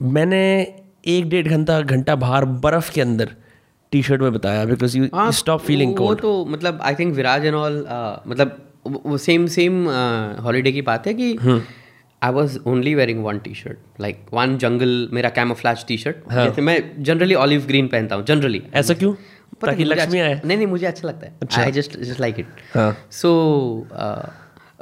मैंने 0.03 0.75
एक 1.07 1.29
डेढ़ 1.29 1.49
घंटा 1.49 1.81
घंटा 1.81 2.17
बाहर 2.17 2.45
बर्फ़ 2.45 2.93
के 2.93 3.01
अंदर 3.01 3.35
टी 3.93 4.03
शर्ट 4.03 4.21
में 4.21 4.33
बताया 4.33 4.65
बिकॉज़ 4.65 4.99
यू 4.99 5.09
स्टॉप 5.33 5.61
फीलिंग 5.61 5.99
वो 5.99 6.15
तो 6.15 6.45
मतलब 6.45 6.79
I 6.83 6.95
think 6.95 7.15
Viraj 7.15 7.45
and 7.45 7.55
all 7.55 7.87
मतलब 8.27 8.69
वो 8.87 9.17
सेम 9.17 9.47
सेम 9.47 9.89
हॉलीडे 10.41 10.73
की 10.73 10.83
बात 10.83 11.07
है 11.07 11.15
कि 11.15 11.39
I 12.23 12.33
was 12.33 12.59
only 12.67 12.95
wearing 12.95 13.25
one 13.25 13.39
T 13.39 13.55
shirt 13.55 13.79
like 14.01 14.19
one 14.35 14.59
jungle 14.59 15.09
मेरा 15.13 15.29
कैमोफ्लैश 15.31 15.85
टी 15.89 15.97
शर्ट 15.97 16.17
जैसे 16.33 16.63
मैं 16.63 17.03
जनरली 17.03 17.35
ऑलिव 17.35 17.67
ग्रीन 17.67 17.89
पहनता 17.89 18.17
हूँ 18.17 18.25
जनरली 18.25 18.63
ऐसा 18.75 18.95
क्यों? 18.95 19.15
ताकि 19.67 19.85
लक्ष्मी 19.85 20.19
अच्छा- 20.19 20.37
आए। 20.37 20.41
नहीं 20.45 20.57
नहीं 20.57 20.67
मुझे 20.67 20.87
अच्छा 20.87 21.09
लगता 21.09 21.27
है। 21.27 21.65
I 21.65 21.73
just 21.73 22.01
just 22.01 22.21
like 22.21 22.39
it. 22.39 22.47
So 23.11 23.87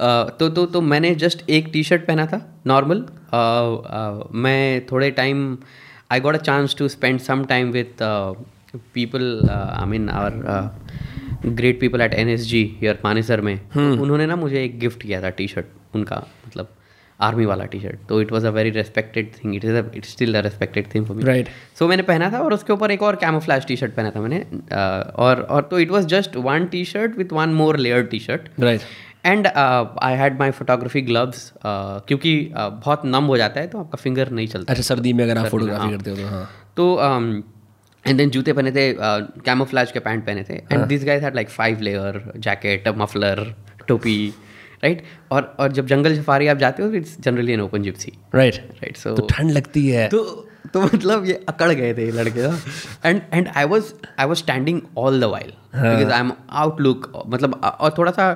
तो 0.01 0.48
तो 0.48 0.64
तो 0.66 0.80
मैंने 0.80 1.14
जस्ट 1.14 1.48
एक 1.51 1.68
टी 1.72 1.82
शर्ट 1.82 2.07
पहना 2.07 2.26
था 2.26 2.40
नॉर्मल 2.66 3.05
मैं 4.44 4.86
थोड़े 4.86 5.11
time 5.11 5.57
I 6.12 6.20
got 6.20 6.34
a 6.34 6.38
chance 6.38 6.76
to 6.78 6.88
spend 6.88 7.20
some 7.20 7.44
time 7.44 7.70
with 7.70 8.03
people 8.94 9.48
I 9.51 9.86
mean 9.86 10.09
our 10.09 11.46
great 11.46 11.80
people 11.80 12.01
at 12.01 12.14
N 12.14 12.28
S 12.28 12.40
G 12.40 12.62
यर 12.82 12.98
मानेसर 13.05 13.40
में. 13.40 13.57
तो 13.59 14.03
उन्होंने 14.03 14.26
ना 14.26 14.36
मुझे 14.36 14.64
एक 14.64 14.78
गिफ्ट 14.78 15.03
किया 15.03 15.22
था 15.22 15.30
टी 15.30 15.46
शर्ट 15.48 15.66
उनका 15.94 16.26
मतलब 16.46 16.68
आर्मी 17.20 17.44
वाला 17.44 17.64
टी 17.64 17.80
शर्ट 17.80 18.07
तो 18.09 18.20
it 18.20 18.32
was 18.32 18.46
a 18.46 18.51
very 18.51 18.70
respected 18.70 19.32
thing 19.34 19.55
it 19.55 19.64
is 19.64 19.76
it's 19.96 20.12
still 20.12 20.34
a 20.34 20.40
respected 20.40 20.86
thing 20.94 21.07
for 21.07 21.16
me 21.16 21.22
right 21.22 21.48
so 21.78 21.88
मैंने 21.88 22.03
पहना 22.03 22.30
था 22.32 22.38
और 22.38 22.55
उसके 22.55 22.72
ऊपर 22.72 22.90
एक 22.90 23.03
और 23.03 23.16
कैमोफ्लैश 23.16 23.64
टी 23.64 23.76
शर्ट 23.76 23.94
पहना 23.94 24.11
था 24.11 24.20
मैंने 24.20 24.44
और 25.24 25.40
और 25.40 25.68
तो 25.70 25.78
it 25.78 25.90
was 25.90 26.07
just 26.07 26.36
one 26.36 26.66
T 26.66 26.84
shirt 26.84 27.18
with 27.18 27.32
one 27.32 27.48
more 27.55 27.76
layer 27.78 28.03
T 28.03 28.18
shirt 28.18 28.48
right 28.61 28.80
and 29.24 29.46
I 29.46 30.16
had 30.16 30.38
my 30.38 30.50
photography 30.50 31.00
gloves 31.02 31.52
क्योंकि 31.66 32.34
uh, 32.50 32.68
बहुत 32.84 33.02
नम 33.06 33.24
हो 33.24 33.36
जाता 33.36 33.60
है 33.60 33.66
तो 33.66 33.78
आपका 33.78 33.96
फिंगर 34.02 34.30
नहीं 34.30 34.46
चलता। 34.48 34.72
अच्छा 34.72 34.82
सर्दी 34.84 35.12
में 35.12 35.24
अगर 35.24 35.38
आप 35.38 35.46
फोटोग्राफी 35.46 35.82
हाँ। 35.82 35.90
करते 35.92 36.10
हो 36.10 36.16
तो 36.16 36.26
हाँ। 36.26 36.44
तो 36.76 36.84
एंड 38.04 38.18
देन 38.18 38.30
जूते 38.30 38.52
पहने 38.52 38.70
थे 38.72 38.92
कैमोफ्लैज 39.44 39.92
के 39.92 40.00
पैंट 40.00 40.24
पहने 40.26 40.42
थे। 40.42 40.54
And 40.54 40.84
this 40.84 41.04
guys 41.04 41.22
had 41.22 41.34
like 41.34 41.50
five 41.50 41.80
layer 41.80 42.22
jacket 42.38 42.88
muffler 42.98 43.44
टोपी 43.88 44.18
राइट 44.84 45.02
और 45.32 45.54
और 45.60 45.72
जब 45.72 45.86
जंगल 45.86 46.16
सफारी 46.16 46.46
आप 46.48 46.56
जाते 46.56 46.82
हो 46.82 46.88
तो 46.88 46.94
it's 46.96 47.16
generally 47.20 47.52
an 47.52 47.60
open 47.60 47.82
gypsy 47.82 48.12
right 48.34 48.54
right 48.54 48.96
so 48.96 49.14
तो 49.14 49.26
ठंड 49.30 49.50
लगती 49.50 49.88
है। 49.88 50.08
तो 50.08 50.22
तो 50.72 50.80
मतलब 50.82 51.24
ये 51.26 51.34
अकड़ 51.48 51.70
गए 51.72 51.92
थे 51.94 52.04
ये 52.04 52.12
लड़के 52.12 52.40
and 53.08 53.20
and 53.32 53.48
I 53.56 53.64
was 53.64 53.92
I 54.18 54.26
was 54.26 54.36
standing 54.36 54.80
all 54.98 55.20
the 55.20 55.24
while 55.32 55.52
because 55.74 56.12
I 56.12 56.20
am 56.20 56.32
outlook 56.62 57.12
मतलब 57.26 57.60
और 57.80 57.94
थोड़ा 57.98 58.12
सा 58.12 58.30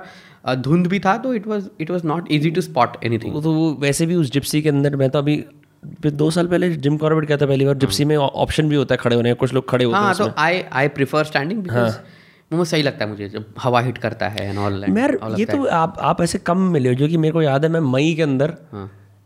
धुंध 0.45 0.86
भी 0.86 1.01
था 1.01 1.16
तो 1.16 1.34
it 1.34 1.47
was 1.47 1.68
it 1.80 1.90
was 1.90 2.05
not 2.05 2.30
easy 2.32 2.51
to 2.51 2.61
spot 2.61 2.97
anything 3.05 3.34
वो 3.34 3.40
तो 3.40 3.53
वो 3.53 3.72
वैसे 3.80 4.07
भी 4.07 4.14
उस 4.14 4.32
जिप्सी 4.32 4.62
के 4.62 4.68
अंदर 4.68 4.97
मैं 4.97 5.11
तो 5.11 5.18
अभी 5.18 5.45
दो 6.05 6.30
साल 6.30 6.47
पहले 6.47 6.70
जिम 6.76 6.97
कॉर्बेट 6.97 7.28
कहता 7.28 7.47
पहली 7.47 7.64
बार 7.64 7.76
जिप्सी 7.76 8.05
में 8.05 8.16
ऑप्शन 8.16 8.68
भी 8.68 8.76
होता 8.76 8.95
है 8.95 8.99
खड़े 8.99 9.16
होने 9.16 9.30
का 9.30 9.34
कुछ 9.34 9.55
लोग 9.55 9.68
खड़े 9.70 9.84
होते 9.84 9.97
हैं 9.97 10.05
हाँ 10.05 10.14
तो 10.14 10.30
I 10.38 10.62
I 10.72 10.88
prefer 10.88 11.24
standing 11.24 11.62
because 11.62 11.97
वो 12.51 12.64
सही 12.64 12.82
लगता 12.82 13.05
है 13.05 13.11
मुझे 13.11 13.28
जब 13.28 13.45
हवा 13.59 13.80
हिट 13.80 13.99
करता 13.99 14.28
है 14.28 14.49
एंड 14.49 14.59
ऑल 14.59 14.84
यार 14.99 15.18
ये 15.38 15.45
तो 15.45 15.64
आप 15.66 15.97
आप 16.01 16.20
ऐसे 16.22 16.38
कम 16.38 16.59
मिले 16.72 16.88
हो 16.88 16.95
जो 16.95 17.09
कि 17.09 17.16
मेरे 17.16 17.32
को 17.32 17.42
याद 17.42 17.64
है 17.64 17.70
मैं 17.70 17.80
मई 17.80 18.14
के 18.14 18.22
अंदर 18.22 18.57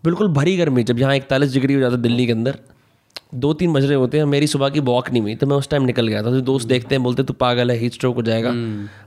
बिल्कुल 0.05 0.29
भरी 0.29 0.57
गर्मी 0.57 0.83
जब 0.83 0.99
यहाँ 0.99 1.17
इकतालीस 1.17 1.53
डिग्री 1.53 1.75
हो 1.75 1.81
जाता 1.81 1.97
है 1.97 2.03
दिल्ली 2.03 2.27
के 2.27 2.33
अंदर 2.33 2.59
दो 3.33 3.53
तीन 3.53 3.73
बज 3.73 3.85
रहे 3.85 3.95
होते 3.95 4.19
हैं 4.19 4.25
मेरी 4.25 4.47
सुबह 4.47 4.69
की 4.69 4.81
वॉक 4.81 5.11
नहीं 5.11 5.23
हुई 5.23 5.35
तो 5.35 5.47
मैं 5.47 5.57
उस 5.57 5.69
टाइम 5.69 5.83
निकल 5.83 6.09
गया 6.09 6.23
था। 6.23 6.31
तो 6.31 6.41
दोस्त 6.43 6.69
देखते 6.69 6.95
हैं 6.95 7.03
बोलते 7.03 7.23
तू 7.23 7.33
पागल 7.35 7.71
है 7.71 7.77
हीट 7.79 7.93
स्ट्रोक 7.93 8.17
हो 8.17 8.23
जाएगा। 8.23 8.53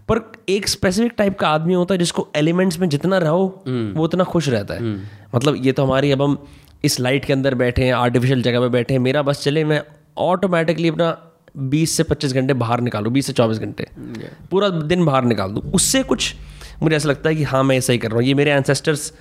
पर 0.09 0.21
एक 0.49 0.67
स्पेसिफिक 0.67 1.13
टाइप 1.17 1.37
का 1.39 1.49
आदमी 1.49 1.73
होता 1.73 1.93
है 1.93 1.97
जिसको 1.97 2.27
एलिमेंट्स 2.35 2.79
में 2.79 2.87
जितना 2.89 3.17
रहो 3.17 3.45
वो 3.67 4.03
उतना 4.03 4.23
खुश 4.23 4.49
रहता 4.49 4.73
है। 4.73 4.95
मतलब 5.35 5.65
ये 5.65 5.71
तो 5.71 5.83
हमारी 5.83 6.11
अब 6.11 6.21
हम 6.21 6.37
इस 6.83 6.99
लाइट 6.99 7.25
के 7.25 7.33
अंदर 7.33 7.55
बैठे 7.55 7.83
हैं 7.83 7.93
आर्टिफिशियल 7.93 8.41
जगह 8.41 8.59
पे 8.59 8.69
बैठे 8.69 8.93
हैं 8.93 9.01
मेरा 9.01 9.21
बस 9.21 9.43
चले 9.43 9.63
मैं 9.63 9.81
ऑटोमेटिकली 10.19 10.89
अपना 10.89 11.17
20 11.69 11.95
से 11.97 12.03
25 12.03 12.33
घंटे 12.33 12.53
बाहर 12.55 12.81
निकालूँ 12.81 13.11
20 13.13 13.27
से 13.27 13.33
24 13.33 13.59
घंटे। 13.59 13.87
पूरा 14.51 14.69
दिन 14.69 15.05
बाहर 15.05 15.23
निकाल 15.23 15.51
दूँ। 15.51 15.71
उससे 15.71 16.03
कुछ 16.03 16.33
मुझे 16.83 16.95
ऐसा 16.95 17.09
लगता 17.09 17.29
है 17.29 17.35
कि 17.35 17.43
हाँ 17.43 17.63
मैं 17.63 17.77
ऐसा 17.77 17.93
ही 17.93 17.99
कर 17.99 18.09
रहा 18.09 18.17
हूँ। 18.17 18.25
ये 18.25 18.33
मेरे 18.33 18.51
एंसेस्टर्स 18.51 19.11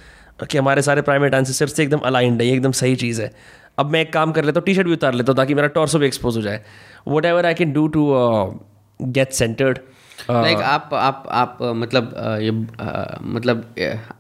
कि 0.51 0.59
हमारे 0.59 0.83
सारे 0.83 1.03
प्राइमेट 1.03 1.35
एंसेस्टर्स 1.35 1.73
से 1.73 1.83
एकदम 1.83 1.99
अलाइंड 1.99 2.41
है 2.43 2.47
ये 2.49 2.55
एकदम 2.55 2.73
सही 2.73 2.97
चीज़ 2.97 3.21
है। 3.23 3.33
अब 3.81 3.91
मैं 3.93 4.01
एक 4.01 4.13
काम 4.13 4.33
कर 4.33 4.45
लेता 4.45 4.61
हूँ 4.61 4.67
टी 4.67 4.75
शर्ट 4.75 4.87
भी 4.87 4.93
उतार 4.93 5.15
लेता 5.15 5.33
हूँ 5.33 5.37
ताकि 5.37 5.55
मेरा 5.55 5.69
टॉर्सो 5.77 5.99
भी 5.99 6.07
एक्सपोज 6.07 6.37
हो 6.37 6.43
जाए। 6.43 6.61
Whatever 7.27 7.47
I 7.47 7.55
can 7.55 7.73
do 7.73 7.87
to 7.89 8.11
get 9.01 9.33
centred 9.35 9.79
like 10.31 10.59
आप 10.59 10.91
आप 10.95 11.23
आप 11.33 11.59
uh, 11.63 11.75
मतलब 11.75 12.11
uh, 12.15 12.41
ये 12.41 12.51
uh, 12.51 13.23
मतलब 13.35 13.65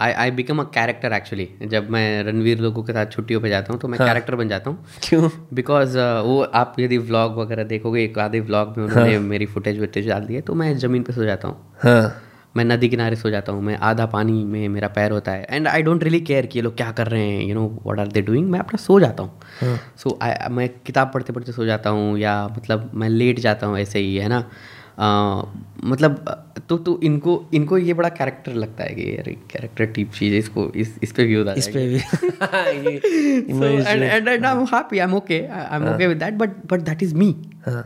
I 0.01 0.13
I 0.13 0.31
become 0.31 0.61
a 0.61 0.65
character 0.75 1.13
actually 1.13 1.49
जब 1.73 1.91
मैं 1.91 2.23
रणवीर 2.25 2.59
लोगों 2.59 2.83
के 2.83 2.93
साथ 2.93 3.13
छुट्टियों 3.13 3.41
पे 3.41 3.49
जाता 3.49 3.73
हूँ 3.73 3.81
तो 3.81 3.89
मैं 3.89 3.99
कैरेक्टर 3.99 4.35
बन 4.37 4.49
जाता 4.49 4.71
हूँ। 4.71 4.87
क्यों? 5.03 5.29
बिकॉज़ 5.55 5.99
वो 5.99 6.41
आप 6.55 6.77
यदि 6.81 6.99
व्लॉग 7.01 7.37
वगैरह 7.39 7.65
देखोगे 7.75 8.05
एक 8.05 8.19
आधे 8.19 8.41
व्लॉग 8.41 8.79
में 8.79 8.85
उन्होंने 8.85 9.19
मेरी 9.27 9.47
फुटेज 9.47 9.81
वुटेज 9.81 10.09
डाल 10.09 10.25
दी 10.25 10.35
है 10.35 10.41
तो 10.41 10.55
मैं 10.55 10.77
ज़मीन 10.79 11.03
पे 11.03 11.13
सो 11.13 11.25
जाता 11.25 11.49
हूँ। 11.49 11.57
हाँ। 11.85 12.30
मैं 12.57 12.65
नदी 12.65 12.89
किनारे 12.89 13.17
सो 13.17 13.31
जाता 13.31 13.53
हूँ 13.53 13.63
मैं 13.63 13.77
आधा 13.89 14.07
पानी 14.13 14.33
में 14.45 14.69
मेरा 14.69 14.89
पैर 14.95 15.11
होता 15.13 15.33
है 15.33 15.47
and 15.51 15.69
I 15.69 15.83
don't 15.83 16.03
really 16.05 16.21
care 16.31 16.47
कि 16.53 16.59
ये 16.59 16.63
लोग 16.63 16.77
क्या 16.77 16.91
कर 17.01 17.07
रहे 17.09 17.27
हैं 17.27 17.43
you 17.49 17.55
know 17.55 17.67
what 17.85 17.99
are 18.01 18.09
they 18.17 18.23
doing 18.31 18.51
मैं 18.51 18.59
अपना 18.61 18.79
सो 18.83 18.99
जाता 19.01 19.23
हूँ 19.23 19.79
सो 20.03 20.19
आई 20.23 20.49
मैं 20.57 20.69
किताब 20.87 21.11
पढ़ते 21.15 21.33
पढ़ते 21.33 21.53
सो 21.53 21.65
जाता 21.67 21.91
हूँ 21.91 22.19
या 22.19 22.35
मतलब 22.57 22.91
मैं 22.95 23.09
लेट 23.09 23.41
जाता 23.41 23.67
हूँ 23.67 23.79
ऐसे 23.79 23.99
ही 23.99 24.17
है 24.17 24.29
ना 24.29 24.39
अ, 24.99 25.07
मतलब 25.85 26.25
तो 26.69 26.77
तो 26.79 26.99
इनको 27.05 27.35
इनको 27.55 27.79
ये 27.79 27.95
बड़ा 28.01 28.09
कैरेक्टर 28.17 28.55
लगता 28.65 28.85
है 28.85 28.95
कि 28.95 29.05
यार 29.11 29.31
कैरेक्टर 29.53 29.87
टीप 29.95 30.11
चीज़ 30.15 30.33
है 30.33 30.39
इसको 30.39 30.67
इस 30.83 30.99
इस 31.03 31.13
पे 31.13 31.25
व्यू 31.27 31.45
इस 31.53 31.69
पे 31.69 31.87
भी 31.89 31.95
ये 32.91 32.99
and 33.93 34.03
and, 34.09 34.29
and 34.35 34.47
I'm 34.47 34.67
happy. 34.67 35.01
I'm 35.05 35.15
okay. 35.21 35.41
I, 35.49 35.63
I'm 35.77 35.87
okay 35.93 36.09
with 36.13 36.21
that. 36.25 36.37
But 36.43 36.59
but 36.73 36.85
that 36.91 37.07
is 37.09 37.15
me. 37.23 37.31
हाँ 37.69 37.85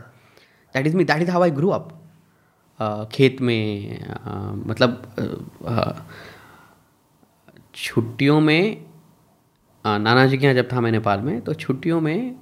That 0.75 0.87
is 0.89 0.95
me. 0.99 1.05
That 1.11 1.21
is 1.25 1.29
how 1.29 1.41
I 1.43 1.49
grew 1.59 1.71
up. 1.71 1.91
Uh, 1.91 2.01
खेत 2.79 3.41
में 3.41 3.99
मतलब 4.67 6.05
छुट्टियों 7.75 8.39
में 8.39 8.85
नाना 9.85 10.25
जी 10.25 10.37
के 10.37 10.45
यहाँ 10.45 10.55
जब 10.55 10.67
था 10.73 10.81
मैं 10.81 10.91
नेपाल 10.91 11.19
में 11.19 11.39
तो 11.41 11.53
छुट्टियों 11.53 11.99
में 12.01 12.35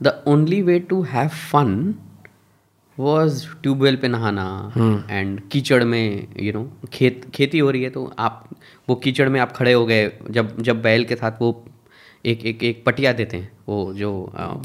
the 0.00 0.22
only 0.28 0.60
way 0.62 0.78
to 0.80 1.02
have 1.02 1.28
fun 1.52 1.94
was 2.98 3.46
tubewell 3.62 3.96
पे 3.96 4.08
नहाना 4.08 4.46
एंड 5.10 5.40
कीचड़ 5.50 5.82
में 5.84 6.26
यू 6.40 6.52
नो 6.52 6.68
खेत 6.92 7.30
खेती 7.34 7.58
हो 7.58 7.70
रही 7.70 7.82
है 7.82 7.90
तो 7.90 8.12
आप 8.18 8.48
वो 8.88 8.94
कीचड़ 8.96 9.28
में 9.28 9.40
आप 9.40 9.52
खड़े 9.52 9.72
हो 9.72 9.86
गए 9.86 10.10
जब 10.30 10.60
जब 10.62 10.82
बैल 10.82 11.04
के 11.04 11.16
साथ 11.16 11.40
वो 11.40 11.52
एक 12.26 12.44
एक 12.46 12.62
एक 12.64 12.82
पटिया 12.86 13.12
देते 13.12 13.36
हैं 13.36 13.50
वो 13.68 13.92
जो 13.94 14.10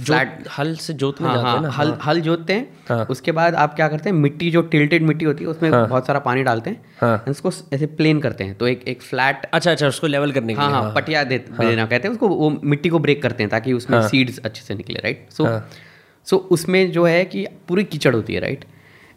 फ्लैट 0.02 0.48
हल 0.58 0.76
से 0.76 0.94
जोतने 0.94 1.28
हाँ 1.28 1.36
जाते 1.36 1.48
हैं 1.48 1.54
हाँ 1.54 1.62
ना 1.62 1.70
हल 1.70 1.94
हल 2.06 2.22
जोतते 2.22 2.54
हैं 2.54 2.68
हाँ, 2.90 3.06
उसके 3.06 3.32
बाद 3.32 3.56
आप 3.56 3.76
क्या 3.76 3.88
करते 3.88 4.10
हैं 4.10 4.16
मिट्टी 4.18 4.52
जो 4.52 4.62
टिल्टेड 4.62 5.04
मिट्टी 5.04 5.26
होती 5.26 5.44
है 5.44 5.50
उसमें 5.50 5.70
हाँ, 5.72 5.88
बहुत 5.88 6.08
सारा 6.08 6.20
पानी 6.20 6.44
डालते 6.44 6.70
हैं 6.70 6.82
हाँ। 7.02 7.24
उसको 7.28 7.52
ऐसे 7.74 7.86
प्लेन 7.86 8.20
करते 8.20 8.44
हैं 8.44 8.56
तो 8.56 8.68
एक 8.68 8.88
एक 8.88 9.02
फ्लैट 9.02 9.46
अच्छा 9.46 9.72
अच्छा 9.72 9.88
उसको 9.88 10.08
लेवल 10.08 10.32
करने 10.32 10.54
के 10.54 10.62
हाँ 10.62 10.70
लिए 10.70 10.82
हाँ 10.82 10.94
पटिया 10.96 11.24
दे 11.24 11.38
देना 11.38 11.86
कहते 11.86 12.08
हैं 12.08 12.14
उसको 12.14 12.28
वो 12.28 12.50
मिट्टी 12.64 12.90
को 12.90 13.00
ब्रेक 13.00 13.22
करते 13.22 13.44
हैं 13.44 13.50
ताकि 13.50 13.74
उसमें 13.74 14.02
सीड्स 14.08 14.40
अच्छे 14.40 14.62
से 14.62 14.76
निकले 14.76 15.00
राइट 15.00 15.28
सो 15.32 15.62
सो 16.28 16.38
उसमें 16.52 16.92
जो 16.92 17.06
है 17.06 17.24
कि 17.26 17.46
पूरी 17.68 17.84
कीचड़ 17.84 18.16
होती 18.16 18.34
है 18.34 18.40
राइट 18.40 18.66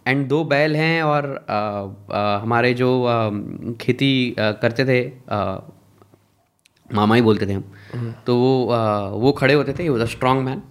एंड 0.07 0.27
दो 0.29 0.45
बैल 0.45 0.77
हैं 0.77 1.03
और 1.03 1.47
आ, 1.51 1.57
आ, 2.17 2.39
हमारे 2.39 2.75
जो 2.75 3.05
आ, 3.05 3.31
खेती 3.81 4.35
आ, 4.41 4.51
करते 4.53 4.85
थे 4.85 5.03
आ, 5.31 5.59
मामा 6.95 7.15
ही 7.15 7.23
बोलते 7.23 7.47
थे 7.47 7.53
हम। 7.53 8.15
तो 8.27 8.37
वो 8.39 8.71
आ, 8.71 9.09
वो 9.09 9.33
खड़े 9.33 9.55
होते 9.55 9.73
थे 9.79 9.89
वॉज़ 9.89 10.03
अ 10.03 10.07
स्ट्रॉन्ग 10.07 10.45
मैन 10.45 10.63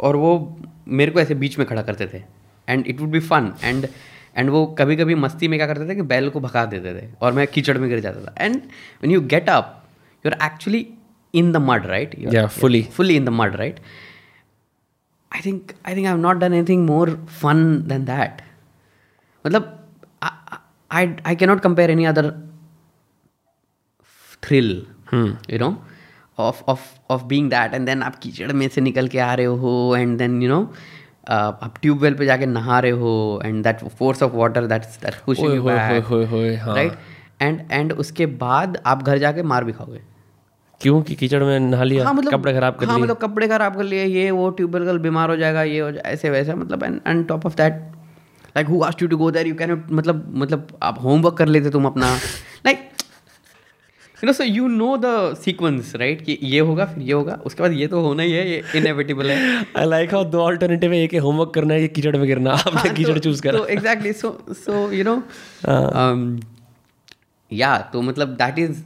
और 0.00 0.16
वो 0.16 0.58
मेरे 0.88 1.10
को 1.12 1.20
ऐसे 1.20 1.34
बीच 1.34 1.58
में 1.58 1.66
खड़ा 1.68 1.82
करते 1.82 2.06
थे। 2.14 2.22
And 2.68 2.86
it 2.86 3.00
would 3.00 3.10
be 3.10 3.20
fun 3.20 3.52
and 3.64 3.88
and 4.36 4.50
वो 4.50 4.66
कभी 4.78 4.96
कभी 4.96 5.14
मस्ती 5.14 5.48
में 5.48 5.58
क्या 5.58 5.66
करते 5.66 5.88
थे 5.88 5.94
कि 5.94 6.02
बैल 6.12 6.28
को 6.30 6.40
भगा 6.40 6.64
देते 6.64 6.94
थे 7.00 7.08
और 7.22 7.32
मैं 7.32 7.46
कीचड़ 7.46 7.78
में 7.78 7.88
गिर 7.88 8.00
जाता 8.00 8.24
था। 8.24 8.34
And 8.44 8.60
when 9.00 9.12
you 9.12 9.20
get 9.20 9.50
up 9.50 9.76
you 10.26 10.32
are 10.32 10.38
actually 10.46 10.86
in 11.34 11.52
the 11.52 11.56
mud 11.56 11.86
right 11.86 12.14
fully 12.48 12.82
fully. 12.82 12.96
fully 12.98 13.18
in 13.20 13.28
the 13.28 13.36
mud 13.40 13.58
right? 13.60 13.82
I 15.32 15.40
think 15.42 15.72
i 15.88 15.92
think 15.96 16.06
i've 16.10 16.22
not 16.22 16.38
done 16.42 16.54
anything 16.58 16.80
more 16.86 17.08
fun 17.42 17.60
than 17.90 18.06
that. 18.06 18.40
मतलब 19.46 19.76
आई 20.92 21.06
i 21.26 21.34
cannot 21.42 21.62
compare 21.66 21.90
any 21.96 22.06
other 22.12 22.24
thrill 24.46 24.72
you 25.14 25.58
know 25.58 25.74
of 26.38 26.54
of 26.68 26.78
of 27.10 27.28
being 27.28 27.48
that. 27.50 27.74
And 27.74 27.88
then 27.88 28.02
आप 28.02 28.16
कीचड़ 28.16 28.52
में 28.52 28.68
से 28.68 28.80
निकल 28.80 29.08
के 29.08 29.18
आ 29.18 29.34
रहे 29.34 29.46
हो 29.46 29.96
and 29.96 30.18
then 30.22 30.42
you 30.42 30.50
know 30.52 30.62
uh, 30.64 31.30
आप 31.30 31.74
ट्यूबवेल 31.82 32.14
पे 32.14 32.26
जाके 32.26 32.46
नहा 32.46 32.78
रहे 32.80 32.90
हो 32.90 33.42
एंड 33.44 33.66
back 33.66 34.84
होए 35.26 36.02
होए 36.02 36.24
होए, 36.24 36.56
हाँ। 36.56 36.76
right? 36.76 36.92
And 37.42 37.80
and 37.80 37.92
उसके 37.92 38.26
बाद 38.26 38.82
आप 38.86 39.02
घर 39.02 39.18
जाके 39.18 39.42
मार 39.42 39.64
भी 39.64 39.72
खाओगे। 39.72 40.00
क्यों? 40.80 41.02
कि 41.02 41.14
कीचड़ 41.14 41.44
में 41.44 41.60
नहा 41.60 41.82
लिया 41.82 42.04
हाँ 42.04 42.14
मतलब 42.14 42.32
कपड़े 42.32 42.52
खराब 42.52 42.76
कर 42.76 42.86
हाँ 42.86 42.94
लिए। 42.94 43.02
मतलब 43.02 43.16
कपड़े 43.16 43.48
खराब 43.48 43.76
कर 43.76 43.82
लिए 43.82 44.04
ये 44.04 44.30
वो 44.30 44.50
ट्यूबरकल 44.50 44.98
बीमार 44.98 45.30
हो 45.30 45.36
जाएगा 45.36 45.62
ये 45.62 45.78
हो 45.78 45.92
जाए 45.92 46.02
ऐसे 46.12 46.30
वैसे 46.30 46.54
मतलब 46.54 47.02
and 47.06 47.28
top 47.28 47.46
of 47.46 47.56
that 47.56 47.72
like 48.56 48.66
who 48.66 48.82
asked 48.82 49.02
you 49.02 49.08
to 49.08 49.16
go 49.16 49.30
there 49.30 49.46
you 49.46 49.54
can 49.54 49.84
मतलब 49.92 50.32
मतलब 50.36 50.78
आप 50.82 51.02
होमवर्क 51.02 51.34
कर 51.34 51.46
लेते 51.46 51.70
तुम 51.70 51.84
अपना। 51.84 52.14
Like 52.66 52.90
you 54.22 54.26
know 54.26 54.32
so 54.32 54.44
you 54.44 54.66
know 54.68 54.96
the 54.96 55.34
sequence 55.34 55.92
right 55.96 56.20
कि 56.24 56.38
ये 56.44 56.60
होगा 56.60 56.84
फिर 56.86 57.04
ये 57.04 57.12
होगा 57.12 57.34
उसके 57.46 57.62
बाद 57.62 57.72
ये 57.72 57.86
तो 57.86 58.00
होना 58.02 58.22
ही 58.22 58.32
है 58.32 58.48
ये 58.50 58.62
इनएविटेबल 58.76 59.30
है। 59.30 59.64
आई 59.78 59.86
लाइक 59.86 60.14
हाउ 60.14 60.24
दो 60.26 60.44
अल्टरनेटिव 60.46 60.92
है 60.92 61.02
एक 61.04 61.14
होमवर्क 61.22 61.52
करना 61.54 61.74
है 61.74 61.80
ये 61.80 61.88
कीचड़ 61.88 62.16
में 62.16 62.26
गिरना। 62.28 62.52
आपने 62.52 62.90
कीचड़ 62.90 63.18
चूज़ 63.18 63.42
करा। 63.42 63.58
तो 63.58 63.66
exactly 63.68 64.12
so 64.14 64.38
so 64.50 64.90
you 64.92 65.04
know 65.04 65.22
या 67.50 67.76
तो 67.92 68.02
मतलब 68.02 68.36
दैट 68.38 68.58
इज़ 68.58 68.82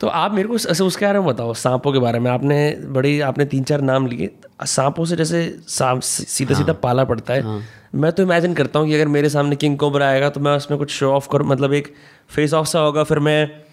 तो 0.00 0.06
आप 0.08 0.34
मेरे 0.34 0.48
को 0.48 0.54
ऐसे 0.54 0.84
उसके 0.84 1.04
बारे 1.06 1.18
में 1.18 1.28
बताओ 1.28 1.52
सांपों 1.56 1.92
के 1.92 1.98
बारे 1.98 2.18
में। 2.18 2.30
आपने 2.30 2.58
बड़ी 2.88 3.18
आपने 3.22 3.44
तीन 3.46 3.62
चार 3.64 3.80
नाम 3.82 4.06
लिए। 4.06 4.30
सांपों 4.66 5.04
से 5.04 5.16
जैसे 5.16 5.42
सांप 5.68 6.00
सीधा 6.02 6.54
सीधा 6.54 6.72
पाला 6.82 7.04
पड़ता 7.04 7.34
है। 7.34 7.42
हाँ. 7.42 7.60
मैं 7.94 8.12
तो 8.12 8.22
इमेजिन 8.22 8.54
करता 8.54 8.78
हूँ 8.78 8.88
कि 8.88 8.94
अगर 8.94 9.08
मेरे 9.08 9.28
सामने 9.30 9.56
किंग 9.56 9.76
कोबरा 9.78 10.08
आएगा 10.08 10.28
तो 10.30 10.40
मैं 10.40 10.56
उसमें 10.56 10.78
कुछ 10.78 10.90
शो 10.90 11.12
ऑफ़ 11.12 11.28
करूँ। 11.32 11.46
मतलब 11.48 11.72
एक 11.74 11.92
फेस 12.30 12.54
ऑफ़ 12.54 12.66
सा 12.68 12.80
होगा 12.80 13.04
फिर 13.04 13.18
मैं 13.18 13.65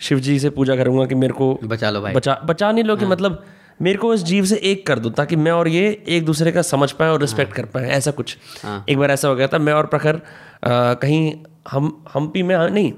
शिव 0.00 0.18
जी 0.20 0.38
से 0.38 0.50
पूजा 0.50 0.76
करूँगा 0.76 1.04
कि 1.06 1.14
मेरे 1.14 1.32
को 1.32 1.54
बचा 1.64 1.90
लो 1.90 2.00
भाई। 2.00 2.14
बचा 2.14 2.40
बचा 2.44 2.70
नहीं 2.72 2.84
लो 2.84 2.96
कि 2.96 3.06
मतलब 3.06 3.44
मेरे 3.82 3.98
को 3.98 4.12
इस 4.14 4.22
जीव 4.22 4.44
से 4.44 4.56
एक 4.64 4.86
कर 4.86 4.98
दो 4.98 5.10
ताकि 5.10 5.36
मैं 5.36 5.52
और 5.52 5.68
ये 5.68 5.86
एक 6.08 6.24
दूसरे 6.24 6.52
का 6.52 6.62
समझ 6.62 6.90
पाए 6.92 7.08
और 7.08 7.20
रिस्पेक्ट 7.20 7.52
कर 7.52 7.64
पाए 7.64 7.88
ऐसा 7.90 8.10
कुछ। 8.10 8.36
एक 8.88 8.98
बार 8.98 9.10
ऐसा 9.10 9.28
हो 9.28 9.34
गया 9.36 9.46
था 9.46 9.58
मैं 9.58 9.72
और 9.72 9.86
प्रखर 9.86 10.20
कहीं 10.64 11.32
हम 11.70 12.04
हम्पी 12.14 12.42
में 12.42 12.54
हाँ, 12.56 12.68
नहीं 12.68 12.92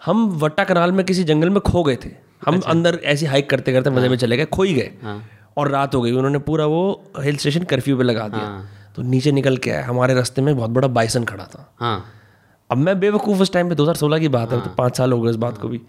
हम 0.00 0.28
वट्टा 0.38 0.64
कनाल 0.64 0.92
में 0.92 1.04
किसी 1.06 1.24
जंगल 1.24 1.50
में 1.50 1.60
खो 1.60 1.82
गए 1.82 1.96
थे। 1.96 2.10
हम 2.46 2.56
अच्छा। 2.56 2.70
अंदर 2.70 2.98
ऐसी 3.04 3.26
हाइक 3.26 3.48
करते 3.50 3.72
करते 3.72 3.90
मज़े 3.90 4.08
में 4.08 4.16
चले 4.16 4.36
गए 4.36 4.44
खो 4.46 4.62
ही 4.62 4.74
गए। 4.74 5.20
और 5.56 5.68
रात 5.70 5.94
हो 5.94 6.00
गई 6.02 6.12
उन्होंने 6.12 6.38
पूरा 6.40 6.66
वो 6.66 6.82
हिल 7.20 7.36
स्टेशन 7.36 7.64
कर्फ्यू 7.64 7.96
पे 7.96 8.04
लगा 8.04 8.28
दिया। 8.28 8.46
तो 8.96 9.02
नीचे 9.02 9.32
निकल 9.32 9.56
के 9.56 9.70
आए 9.70 9.82
हमारे 9.82 10.14
रास्ते 10.14 10.42
में 10.42 10.56
बहुत 10.56 10.70
बड़ा 10.70 10.88
बाइसन 10.90 11.24
खड़ा 11.24 11.44
था। 11.44 11.72
हाँ। 11.80 12.04
अब 12.70 12.78
मैं 12.78 12.98
बेवकूफ़ 13.00 13.42
उस 13.42 13.52
टाइम 13.52 13.68
पे 13.68 13.74
2016 13.74 14.18
की 14.20 14.28
बात 14.28 14.52
है 14.52 14.60
तो 14.60 14.70
पाँच 14.70 14.96
साल 14.96 15.12
हो 15.12 15.20
गए 15.20 15.30
इस 15.30 15.36
बात 15.36 15.58
को 15.58 15.68
भी। 15.68 15.80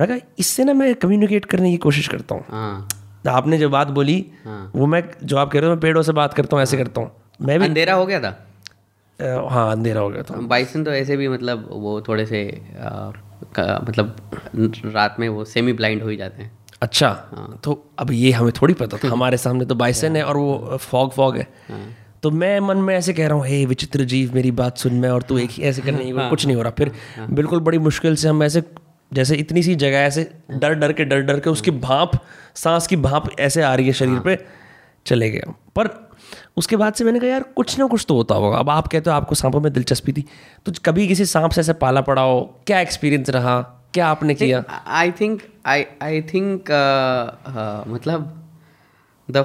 मैं 0.00 0.08
कहा 0.08 0.18
इससे 0.38 0.64
ना 0.64 0.72
मैं 0.72 0.94
कम्युनिकेट 0.94 1.44
करने 1.44 1.70
की 1.70 1.76
कोशिश 1.76 2.08
करता 2.08 2.34
हूँ। 2.34 2.44
हाँ। 2.50 2.88
आपने 3.28 3.58
जो 3.58 3.68
बात 3.70 3.88
बोली 3.90 4.18
वो 4.46 4.86
मैं 4.86 5.02
जो 5.22 5.36
आप 5.36 5.50
कह 5.50 5.58
रहे 5.58 5.68
हो 5.68 5.74
मैं 5.74 5.80
पेड़ों 5.80 6.02
से 6.02 6.12
बात 6.12 6.34
करता 6.34 6.56
हूँ 6.56 6.62
ऐसे 6.62 6.76
करता 6.76 7.00
हूँ। 7.00 7.10
मैं 7.40 7.58
भी 7.58 7.64
अंधेरा 7.66 7.94
हो 7.94 8.06
गया 8.06 8.20
था? 8.20 8.36
हाँ 9.50 9.70
अंधेरा 9.72 10.00
हो 10.00 10.08
गया 10.10 10.22
था। 10.22 10.34
बाइसन 10.46 10.84
तो 10.84 10.90
ऐसे 10.92 11.16
भी 11.16 11.28
मतलब 11.28 11.68
वो 11.72 12.00
थोड़े 12.08 12.26
से 12.26 12.42
आ, 12.80 13.10
मतलब 13.58 14.16
रात 14.84 15.16
में 15.20 15.28
वो 15.28 15.44
सेमी 15.44 15.72
ब्लाइंड 15.72 16.02
हो 16.02 16.08
ही 16.08 16.16
जाते 16.16 16.42
हैं। 16.42 16.50
अच्छा 16.82 17.10
तो 17.64 17.72
अब 17.98 18.10
ये 18.12 18.30
हमें 18.32 18.52
थोड़ी 18.62 18.74
पता 18.74 18.96
था 18.96 19.08
हमारे 19.08 19.36
सामने 19.44 19.64
तो 19.64 19.74
बाइसन 19.74 20.16
है 20.16 20.22
और 20.24 20.36
वो 20.36 20.76
फॉग 20.80 21.12
फॉग 21.12 21.36
है। 21.36 21.48
तो 22.22 22.30
मैं 22.30 22.58
मन 22.60 22.76
में 22.76 22.94
ऐसे 22.96 23.12
कह 23.12 23.26
रहा 23.28 23.36
हूँ 23.36 23.46
हे 23.46 23.64
विचित्र 23.66 24.04
जीव 24.04 24.34
मेरी 24.34 24.50
बात 24.60 24.78
सुन 24.78 24.94
मैं 24.94 25.10
और 25.10 25.22
तू 25.22 25.38
एक 25.38 25.50
ही 25.50 25.62
ऐसे 25.62 25.82
करने 25.82 26.04
की 26.04 26.12
कुछ 26.30 26.46
नहीं 26.46 26.56
हो 26.56 26.62
रहा। 26.62 26.72
फिर 26.78 26.92
बिल्कुल 27.30 27.60
बड़ी 27.60 27.78
मुश्किल 27.78 28.16
से 28.16 28.28
हम 28.28 28.42
ऐसे 28.42 28.62
जैसे 29.12 29.36
इतनी 29.36 29.62
सी 29.62 29.74
जगह 29.74 29.98
ऐसे 29.98 30.30
डर 30.50 30.74
डर 30.74 30.92
के 30.92 31.04
डर 31.04 31.20
डर 31.20 31.40
के 31.40 31.50
उसकी 31.50 31.70
भाप 31.70 32.12
सांस 32.54 32.86
की 32.86 32.96
भाप 32.96 33.28
ऐसे 33.40 33.62
आ 33.62 33.74
रही 33.74 33.86
है 33.86 33.92
शरीर 33.92 34.18
पे 34.20 34.38
चले 35.06 35.30
गए। 35.30 35.42
पर 35.76 35.88
उसके 36.56 36.76
बाद 36.76 36.94
से 36.94 37.04
मैंने 37.04 37.20
कहा 37.20 37.30
यार 37.30 37.42
कुछ 37.56 37.78
ना 37.78 37.86
कुछ 37.86 38.04
तो 38.08 38.14
होता 38.14 38.34
होगा। 38.34 38.58
अब 38.58 38.70
आप 38.70 38.88
कहते 38.88 39.10
हो 39.10 39.16
आपको 39.16 39.34
सांपों 39.34 39.60
में 39.60 39.72
दिलचस्पी 39.72 40.12
थी। 40.12 40.24
तो 40.66 40.72
कभी 40.84 41.06
किसी 41.08 41.24
सांप 41.24 41.50
से 41.50 41.60
ऐसे 41.60 41.72
पाला 41.74 42.00
पड़ा 42.00 42.22
हो? 42.22 42.40
क्या 42.66 42.80
एक्सपीरियंस 42.80 43.30
रहा? 43.30 43.60
क्या 43.94 44.06
आपने 44.06 44.34
किया? 44.34 44.62
I 44.86 45.10
think 45.10 45.42
I 45.66 45.84
I 46.02 46.22
think 46.22 46.70
मतलब 47.88 48.34
the 49.30 49.44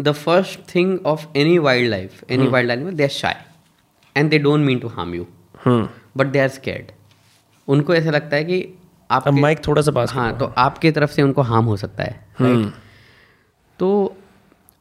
the 0.00 0.12
first 0.12 0.74
thing 0.74 0.98
of 1.06 1.26
any 1.36 1.58
wild 1.58 1.90
life 1.90 2.24
any 2.30 2.46
wild 2.48 2.70
animal 2.70 2.92
they 2.92 3.02
are 3.02 3.08
shy 3.08 3.34
and 4.16 4.30
they 4.30 4.38
don't 4.38 4.60
mean 4.60 4.78
to 4.78 4.88
harm 4.88 5.14
you 5.14 5.26
but 6.16 6.26
they 6.26 6.38
are 6.38 6.48
scared 6.48 6.92
उनको 7.68 7.94
ऐसा 7.94 8.10
लगता 8.10 8.36
है 8.36 8.44
कि 8.44 8.60
आप 9.12 9.28
माइक 9.28 9.66
थोड़ा 9.66 9.82
सा 9.82 9.92
पास 9.92 10.12
हाँ 10.12 10.36
तो 10.38 10.52
आपके 10.58 10.90
तरफ़ 10.90 11.10
से 11.10 11.22
उनको 11.22 11.42
हार्म 11.42 11.64
हो 11.64 11.76
सकता 11.76 12.04
है 12.04 12.26
हम्म। 12.38 12.72
तो 13.78 14.16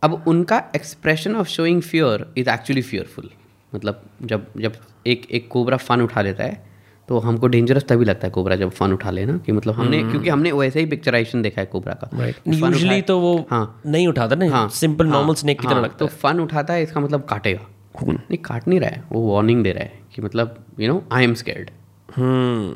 अब 0.04 0.24
उनका 0.28 0.64
expression 0.76 1.36
of 1.36 1.48
showing 1.48 1.82
fear 1.82 2.26
is 2.38 2.50
actually 2.50 2.82
fearful 2.82 3.30
मतलब 3.76 4.04
जब 4.22 4.46
जब 4.58 4.74
एक 5.08 5.28
एक 5.32 5.48
कोबरा 5.48 5.78
फन 5.78 6.02
उठा 6.02 6.22
लेता 6.22 6.44
है 6.44 6.72
तो 7.10 7.20
हमको 7.20 7.48
डेंजरस 7.48 7.84
तभी 7.84 8.06
लगता 8.06 8.28
है 8.28 8.32
कोबरा 8.32 8.56
जब 8.56 8.70
फन 8.70 8.94
उठा 8.94 9.12
लेना 9.12 9.38
कि 9.38 9.52
मतलब 9.52 9.74
हमने 9.74 10.00
hmm. 10.00 10.10
क्योंकि 10.12 10.30
हमने 10.30 10.52
वैसे 10.52 10.80
ही 10.80 10.86
पिक्चराइजेशन 10.86 11.42
देखा 11.42 11.62
है 11.62 11.66
कोबरा 11.68 11.94
का। 11.94 12.28
यूजली 12.28 12.86
उठाए- 12.86 13.08
तो 13.08 13.20
वो 13.20 13.48
हाँ। 13.52 13.82
नहीं 13.86 14.08
उठाता 14.08 14.36
ना 14.36 14.50
हाँ। 14.50 14.68
सिंपल 14.70 15.06
हाँ, 15.06 15.14
नॉर्मल 15.14 15.34
स्नेक 15.34 15.60
की 15.62 15.68
तरह 15.68 15.76
हाँ, 15.76 15.84
लगता 15.84 15.98
तो 15.98 16.08
फन 16.08 16.40
उठाता 16.40 16.74
है 16.74 16.84
इसका 16.84 17.00
मतलब 17.00 17.26
काटेगा। 17.26 17.68
नहीं 18.08 18.38
काट 18.38 18.68
नहीं 18.68 18.80
रहा 18.80 18.90
है 18.90 19.04
वो 19.12 19.34
वार्निंग 19.34 19.64
दे 19.64 19.72
रहा 19.72 19.84
है 19.84 20.00
कि 20.16 20.22
मतलब 20.22 20.66
you 20.80 20.88
know 20.88 21.04
I 21.12 21.24
am 21.24 21.34
scared 21.34 21.70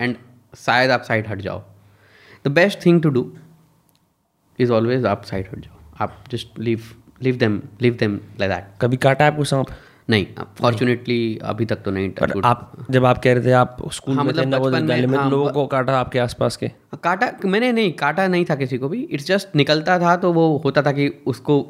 and 0.02 0.16
शायद 0.56 0.92
आप 0.92 1.02
साइड 1.04 1.28
हट 1.28 1.42
जाओ। 1.42 1.64
The 2.46 2.52
best 2.52 2.86
thing 2.86 3.02
to 3.02 3.10
do 3.10 3.32
is 4.60 4.72
always 4.72 5.06
आप 5.06 5.24
साइड 5.24 5.48
हट 5.48 5.60
जाओ। 5.60 6.04
आप 6.04 6.24
just 6.32 6.60
leave 6.60 6.82
leave 7.24 7.36
them 7.38 7.62
leave 7.82 7.98
them 8.00 8.20
like 8.40 8.52
that 8.52 8.66
कभी 8.82 8.98
काटा 8.98 9.28
आपको 9.28 9.44
सांप? 9.44 9.68
नहीं 10.10 10.26
फॉर्चुनेटली 10.60 11.38
अभी 11.44 11.66
तक 11.66 11.76
तो 11.76 11.92
नहीं 11.92 12.10
पर 12.12 12.32
आप 12.46 12.88
जब 12.92 13.06
आप 13.06 13.22
कह 13.24 13.34
रहे 13.34 13.46
थे 13.46 13.52
आप 13.52 13.78
स्कूल 13.94 14.16
हाँ, 14.16 14.24
में 14.24 14.32
मतलब 14.32 14.48
नवोदय 14.48 14.82
में, 14.82 15.08
में 15.08 15.18
हाँ, 15.18 15.30
लोगों 15.30 15.50
को 15.52 15.66
काटा 15.68 15.98
आपके 16.00 16.20
आसपास 16.20 16.58
के? 16.58 16.68
काटा 17.04 17.32
मैंने 17.46 17.72
नहीं 17.72 17.94
काटा 17.94 18.28
नहीं 18.28 18.46
था 18.50 18.56
किसी 18.56 18.78
को 18.78 18.90
भी। 18.90 19.02
इट्स 19.02 19.26
जस्ट 19.28 19.56
निकलता 19.56 19.98
था 20.00 20.16
तो 20.16 20.32
वो 20.34 20.46
होता 20.66 20.82
था 20.82 20.92
कि 20.92 21.08
उसको 21.28 21.66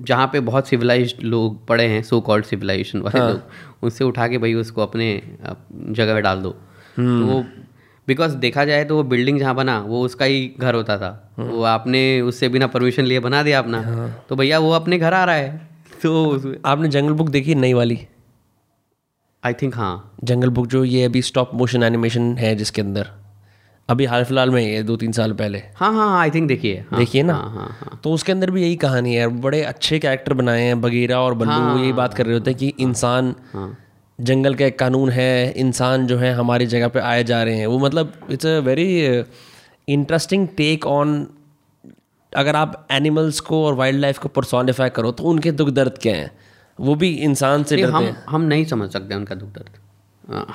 जहाँ 0.00 0.26
पे 0.32 0.40
बहुत 0.40 0.68
सिविलाइज्ड 0.68 1.22
लोग 1.22 1.66
पड़े 1.66 1.86
हैं 1.86 2.02
सो 2.02 2.20
कॉल्ड 2.20 2.44
सिविलाइजेशन 2.44 3.00
वाले 3.00 3.20
हाँ। 3.20 3.28
लोग 3.30 3.84
उनसे 3.84 4.04
उठा 4.04 4.28
के 4.28 4.38
भाई 4.38 4.54
उसको 4.54 4.82
अपने 4.82 5.10
जगह 5.42 6.14
पे 6.14 6.20
डाल 6.20 6.42
दो। 6.42 6.54
हम्म। 6.96 7.20
तो 7.20 7.32
वो 7.32 7.44
बिकॉज़ 8.10 8.36
देखा 8.36 8.64
जाए 8.64 8.84
तो 8.84 8.96
वो 8.96 9.02
बिल्डिंग 9.04 9.38
जहाँ 9.38 9.54
बना 9.54 9.78
वो 9.80 10.00
उसका 10.02 10.24
ही 10.24 10.46
घर 10.58 10.74
होता 10.74 10.96
था। 10.98 11.10
हाँ। 11.36 11.46
वो 11.46 11.62
आपने 11.68 12.00
उससे 12.20 12.48
बिना 12.48 12.66
परमिशन 12.66 13.04
लिए 13.04 13.20
बना 13.20 13.42
दिया 13.42 13.58
अपना। 13.58 13.82
तो 14.28 14.36
भैया 14.36 14.58
वो 14.58 14.70
अपने 14.72 14.98
घर 14.98 15.14
आ 15.14 15.24
रहा 15.24 15.34
है। 15.34 15.68
तो 16.02 16.54
आपने 16.64 16.88
जंगल 16.88 17.12
बुक 17.12 17.28
देखी 17.28 17.54
नई 17.54 17.72
वाली? 17.72 17.98
आई 19.42 19.54
थिंक 19.54 19.74
हाँ। 19.76 20.16
जंगल 20.24 20.50
बुक 20.50 20.66
जो 20.66 20.84
ये 20.84 21.04
अभी 21.04 21.22
स्टॉप 21.22 21.50
मोशन 21.54 21.82
एनिमेशन 21.82 22.36
है 22.38 22.54
जिसके 22.54 22.82
अंदर। 22.82 23.08
अभी 23.88 24.04
हाल 24.04 24.24
फ़िलहाल 24.24 24.50
में 24.50 24.60
ही 24.62 24.72
है 24.74 24.82
दो 24.82 24.96
तीन 24.96 25.12
साल 25.12 25.32
पहले। 25.32 25.62
हाँ 25.76 25.92
हाँ 25.94 26.20
आई 26.20 26.30
थिंक 26.30 26.48
देखिए। 26.48 26.84
हाँ, 26.90 26.98
देखिए 26.98 27.22
ना? 27.22 27.34
हाँ 27.34 27.50
हाँ 27.50 27.68
हाँ। 27.80 28.00
तो 28.04 28.12
उसके 28.12 28.32
अंदर 28.32 28.50
भी 28.50 28.62
यही 28.62 28.76
कहानी 28.76 29.14
है। 29.14 29.26
बड़े 29.40 29.62
अच्छे 29.64 29.98
कैरेक्टर 29.98 30.32
बनाए 30.32 30.62
हैं 30.62 30.80
बगीरा 30.80 31.20
और 31.20 31.34
बल्लू 31.34 31.60
वो 31.62 31.78
यही 31.78 31.92
बात 31.92 32.14
कर 32.14 32.26
रहे 32.26 32.34
होते 32.34 32.50
हैं 32.50 32.58
कि 32.58 32.68
इंसान 32.80 33.34
जंगल 34.20 34.54
का 34.54 34.64
एक 34.64 34.78
कानून 34.78 35.10
है 35.10 35.52
इंसान 35.52 36.06
जो 36.06 36.16
है 36.18 36.32
हमारी 36.34 36.66
जगह 36.66 36.88
पे 36.88 37.00
आए 37.00 37.24
जा 37.24 37.42
रहे 37.42 37.56
हैं। 37.56 37.66
वो 37.66 37.78
मतलब 37.78 38.12
it's 38.30 38.46
a 38.46 38.58
very 38.60 38.88
interesting 39.88 40.46
take 40.56 40.86
on 40.86 41.26
अगर 42.32 42.56
आप 42.56 42.86
एनिमल्स 42.90 43.40
को 43.40 43.64
और 43.66 43.74
वाइल्ड 43.74 44.00
लाइफ 44.00 44.18
को 44.18 44.28
परसोनिफाई 44.30 44.90
करो 44.90 45.12
तो 45.12 45.24
उनके 45.24 45.52
दुख 45.52 45.68
दर्द 45.70 45.98
क्या 46.02 46.14
हैं? 46.16 46.30
वो 46.78 46.94
भी 46.94 47.08
इंसान 47.24 47.64
से 47.64 47.76
डरते 47.76 47.92
हम 47.92 48.04
हैं। 48.04 48.24
हम 48.28 48.42
नहीं 48.42 48.64
समझ 48.64 48.90
सकते 48.90 49.14
उनका 49.14 49.34
दुख 49.34 49.48
दर्द। 49.48 49.78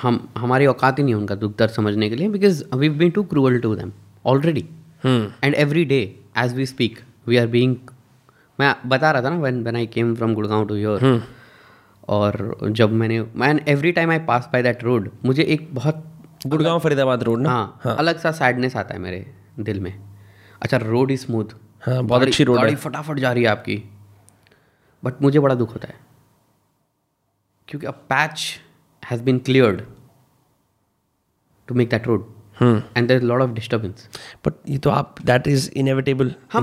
हम 0.02 0.28
हमारी 0.38 0.66
औकात 0.66 0.98
ही 0.98 1.04
नहीं 1.04 1.14
उनका 1.14 1.34
दुख 1.34 1.56
दर्द 1.58 1.70
समझने 1.70 2.08
के 2.10 2.16
लिए 2.16 2.28
because 2.28 2.62
we 2.74 2.88
been 2.88 3.10
too 3.10 3.22
cruel 3.24 3.58
to 3.58 3.74
them 3.74 3.92
already 4.26 4.64
and 5.04 5.54
every 5.54 5.84
day 5.84 5.98
as 6.38 6.54
we 6.54 6.66
speak 6.66 6.98
we 7.26 7.36
are 7.36 7.46
being 7.46 7.76
मैं 8.58 8.74
बता 8.86 9.10
रहा 9.10 9.22
था 9.22 9.30
ना 9.30 9.38
when 9.38 9.62
when 9.62 9.76
I 9.76 9.86
came 9.86 10.14
from 10.14 10.34
Gurgaon 10.34 10.66
to 10.66 10.74
your 10.74 11.00
और 12.08 12.58
जब 12.70 12.92
मैंने 12.92 13.22
man 13.36 13.60
every 13.68 13.92
time 13.92 14.10
I 14.10 14.18
pass 14.18 14.48
by 14.52 14.62
that 14.62 14.84
road 14.84 15.10
मुझे 15.24 15.42
एक 15.42 15.74
बहुत 15.74 16.04
गुड़गांव 16.46 16.78
फरीदाबाद 16.80 17.22
रोड 17.22 17.40
ना? 17.40 17.50
हाँ, 17.50 17.80
हाँ। 17.84 17.96
अलग 17.96 18.18
सा 18.18 18.32
सैडनेस 18.32 18.76
आता 18.76 18.94
है 18.94 19.00
मेरे 19.00 19.34
दिल 19.58 19.80
में। 19.80 20.00
अच्छा 20.62 20.76
रोड 20.76 21.10
इज़ 21.10 21.20
स्मूथ 21.20 21.44
हाँ 21.82 22.02
बहुत 22.04 22.22
अच्छी 22.22 22.44
रोड 22.44 22.56
है। 22.56 22.62
गाड़ी 22.62 22.76
फटाफट 22.76 23.18
जा 23.18 23.32
रही 23.32 23.42
है 23.42 23.48
आपकी। 23.48 23.82
बट 25.04 25.22
मुझे 25.22 25.40
बड़ा 25.40 25.54
दुख 25.54 25.74
होता 25.74 25.88
है। 25.88 25.94
क्योंकि 27.68 27.86
a 27.86 27.90
patch 27.90 28.60
has 29.10 29.22
been 29.22 29.38
cleared 29.38 29.82
to 31.68 31.74
make 31.74 31.90
that 31.90 32.06
road 32.06 32.35
and 32.62 33.08
there 33.08 33.22
lot 33.22 33.40
of 33.40 33.50
disturbance 33.50 34.08
but 34.46 34.52
ये 34.68 34.78
तो 34.78 34.90
आप 34.90 35.14
दैट 35.24 35.46
इज़ 35.46 35.70
इनएविटेबल 35.70 36.34
हाँ 36.48 36.62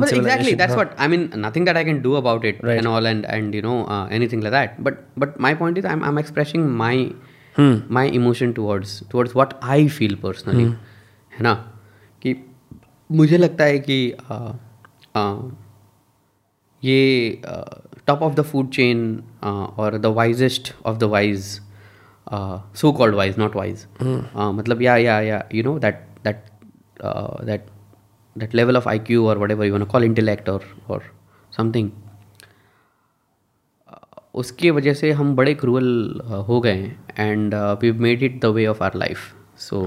I 1.78 1.86
can 1.86 2.02
do 2.02 2.14
about 2.14 2.46
it 2.46 2.66
and 2.66 2.88
all 2.88 3.08
and 3.08 3.26
and 3.26 3.56
you 3.56 3.62
know 3.62 4.08
anything 4.28 4.44
like 4.44 4.54
that 4.54 4.82
but 4.82 4.94
but 5.20 5.40
my 5.42 5.56
point 5.56 5.78
is 5.78 5.88
I 5.88 5.94
am 5.94 6.20
expressing 6.20 6.70
my 6.70 7.12
my 7.60 8.10
emotion 8.10 8.54
towards 8.54 9.04
towards 9.12 9.36
what 9.36 9.54
I 9.64 9.88
feel 9.88 10.16
personally 10.16 10.64
है 10.64 11.42
ना? 11.42 11.54
कि 12.22 12.36
मुझे 13.12 13.38
लगता 13.38 13.64
है 13.64 13.80
कि 13.80 14.18
ये 16.84 17.42
top 18.08 18.22
of 18.22 18.34
the 18.34 18.42
food 18.42 18.70
chain 18.70 19.24
और 19.44 19.98
the 19.98 20.06
wisest 20.06 20.74
of 20.86 20.98
the 20.98 21.04
wise 21.04 21.60
so 22.32 22.92
called 22.92 23.16
wise 23.16 23.38
not 23.40 23.56
wise 23.56 23.86
मतलब 24.02 24.82
या 24.82 24.98
या 24.98 25.20
या 25.22 25.44
you 25.56 25.64
know 25.64 25.78
that 25.80 26.08
that 26.24 26.46
that 27.46 27.70
that 28.36 28.54
level 28.58 28.76
of 28.76 28.86
IQ 28.90 29.26
or 29.32 29.34
whatever 29.38 29.66
you 29.66 29.74
want 29.74 29.84
to 29.84 29.90
call 29.90 30.04
intellect 30.06 30.48
or 30.50 30.62
or 30.90 30.98
something. 31.52 31.90
Uh, 33.90 34.00
उसके 34.34 34.72
वजह 34.72 34.94
से 34.94 35.12
हम 35.12 35.36
बड़े 35.36 35.54
क्रूअल 35.54 36.22
हो 36.48 36.60
गए 36.62 36.74
हैं 36.74 37.06
and 37.20 37.54
we 37.82 37.92
made 38.06 38.24
it 38.24 38.40
the 38.42 38.46
way 38.56 38.66
of 38.68 38.84
our 38.84 38.96
life 38.96 39.20
so 39.58 39.82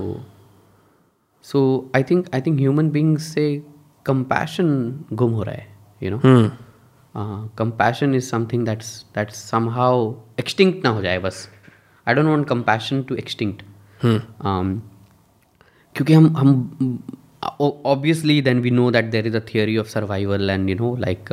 so 1.45 1.64
I 1.97 2.03
think 2.03 2.28
I 2.34 2.41
think 2.41 2.59
human 2.61 2.91
beings 2.91 3.22
से 3.34 3.49
compassion 4.07 4.70
गुम 5.12 5.32
हो 5.32 5.43
रहा 5.43 5.55
है 5.55 5.66
you 6.03 6.11
know 6.11 6.20
compassion 7.59 8.14
is 8.14 8.30
something 8.30 8.64
that's 8.66 8.95
that's 9.14 9.43
somehow 9.68 10.14
extinct 10.41 10.84
ना 10.84 10.91
हो 10.91 11.03
जाए 11.03 11.18
बस. 11.18 11.49
I 12.07 12.14
don't 12.14 12.26
want 12.26 12.46
compassion 12.48 13.02
to 13.02 13.14
extinct 13.14 13.62
क्योंकि 15.94 16.12
हम 16.12 16.34
हम 16.36 16.98
obviously 17.61 18.40
then 18.42 18.61
we 18.61 18.70
know 18.70 18.90
that 18.90 19.04
there 19.11 19.26
is 19.26 19.36
a 19.36 19.40
theory 19.54 19.76
of 19.78 19.88
survival 19.88 20.50
and 20.50 20.70
you 20.70 20.76
know 20.76 20.94
like 20.96 21.32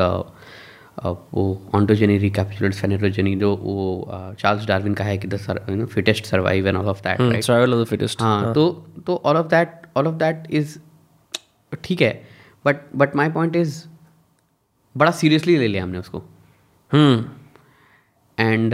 वो 1.34 1.44
ऑन्टोजेनी 1.76 2.18
रिकैपिचुलेट 2.18 2.74
फेनेरोजेनी 2.74 3.36
जो 3.36 3.56
वो 3.56 4.36
चार्ल्स 4.40 4.66
डार्विन 4.66 4.94
का 4.94 5.04
है 5.04 5.18
कि 5.18 5.28
the 5.28 5.40
you 5.70 5.76
know 5.76 5.86
fittest 5.86 6.26
survive 6.26 6.68
and 6.68 6.78
all 6.78 6.90
of 6.90 7.02
that 7.04 7.22
right 7.22 7.44
survival 7.44 7.74
of 7.74 7.82
the 7.82 7.90
fittest 7.90 8.22
हाँ 8.22 8.54
तो 8.54 8.70
तो 9.08 9.22
all 9.26 9.38
of 9.38 9.48
that 9.48 9.82
all 9.98 10.08
of 10.08 10.16
that 10.16 10.48
is 10.52 10.78
ठीक 11.84 12.02
है 12.02 12.14
but 12.66 12.82
but 12.96 13.16
my 13.16 13.30
point 13.30 13.56
is 13.56 13.84
बड़ा 14.96 15.12
सीरियसली 15.12 15.58
ले 15.58 15.68
लिया 15.68 15.84
हमने 15.84 16.00
उसको। 16.00 16.24
And 18.38 18.74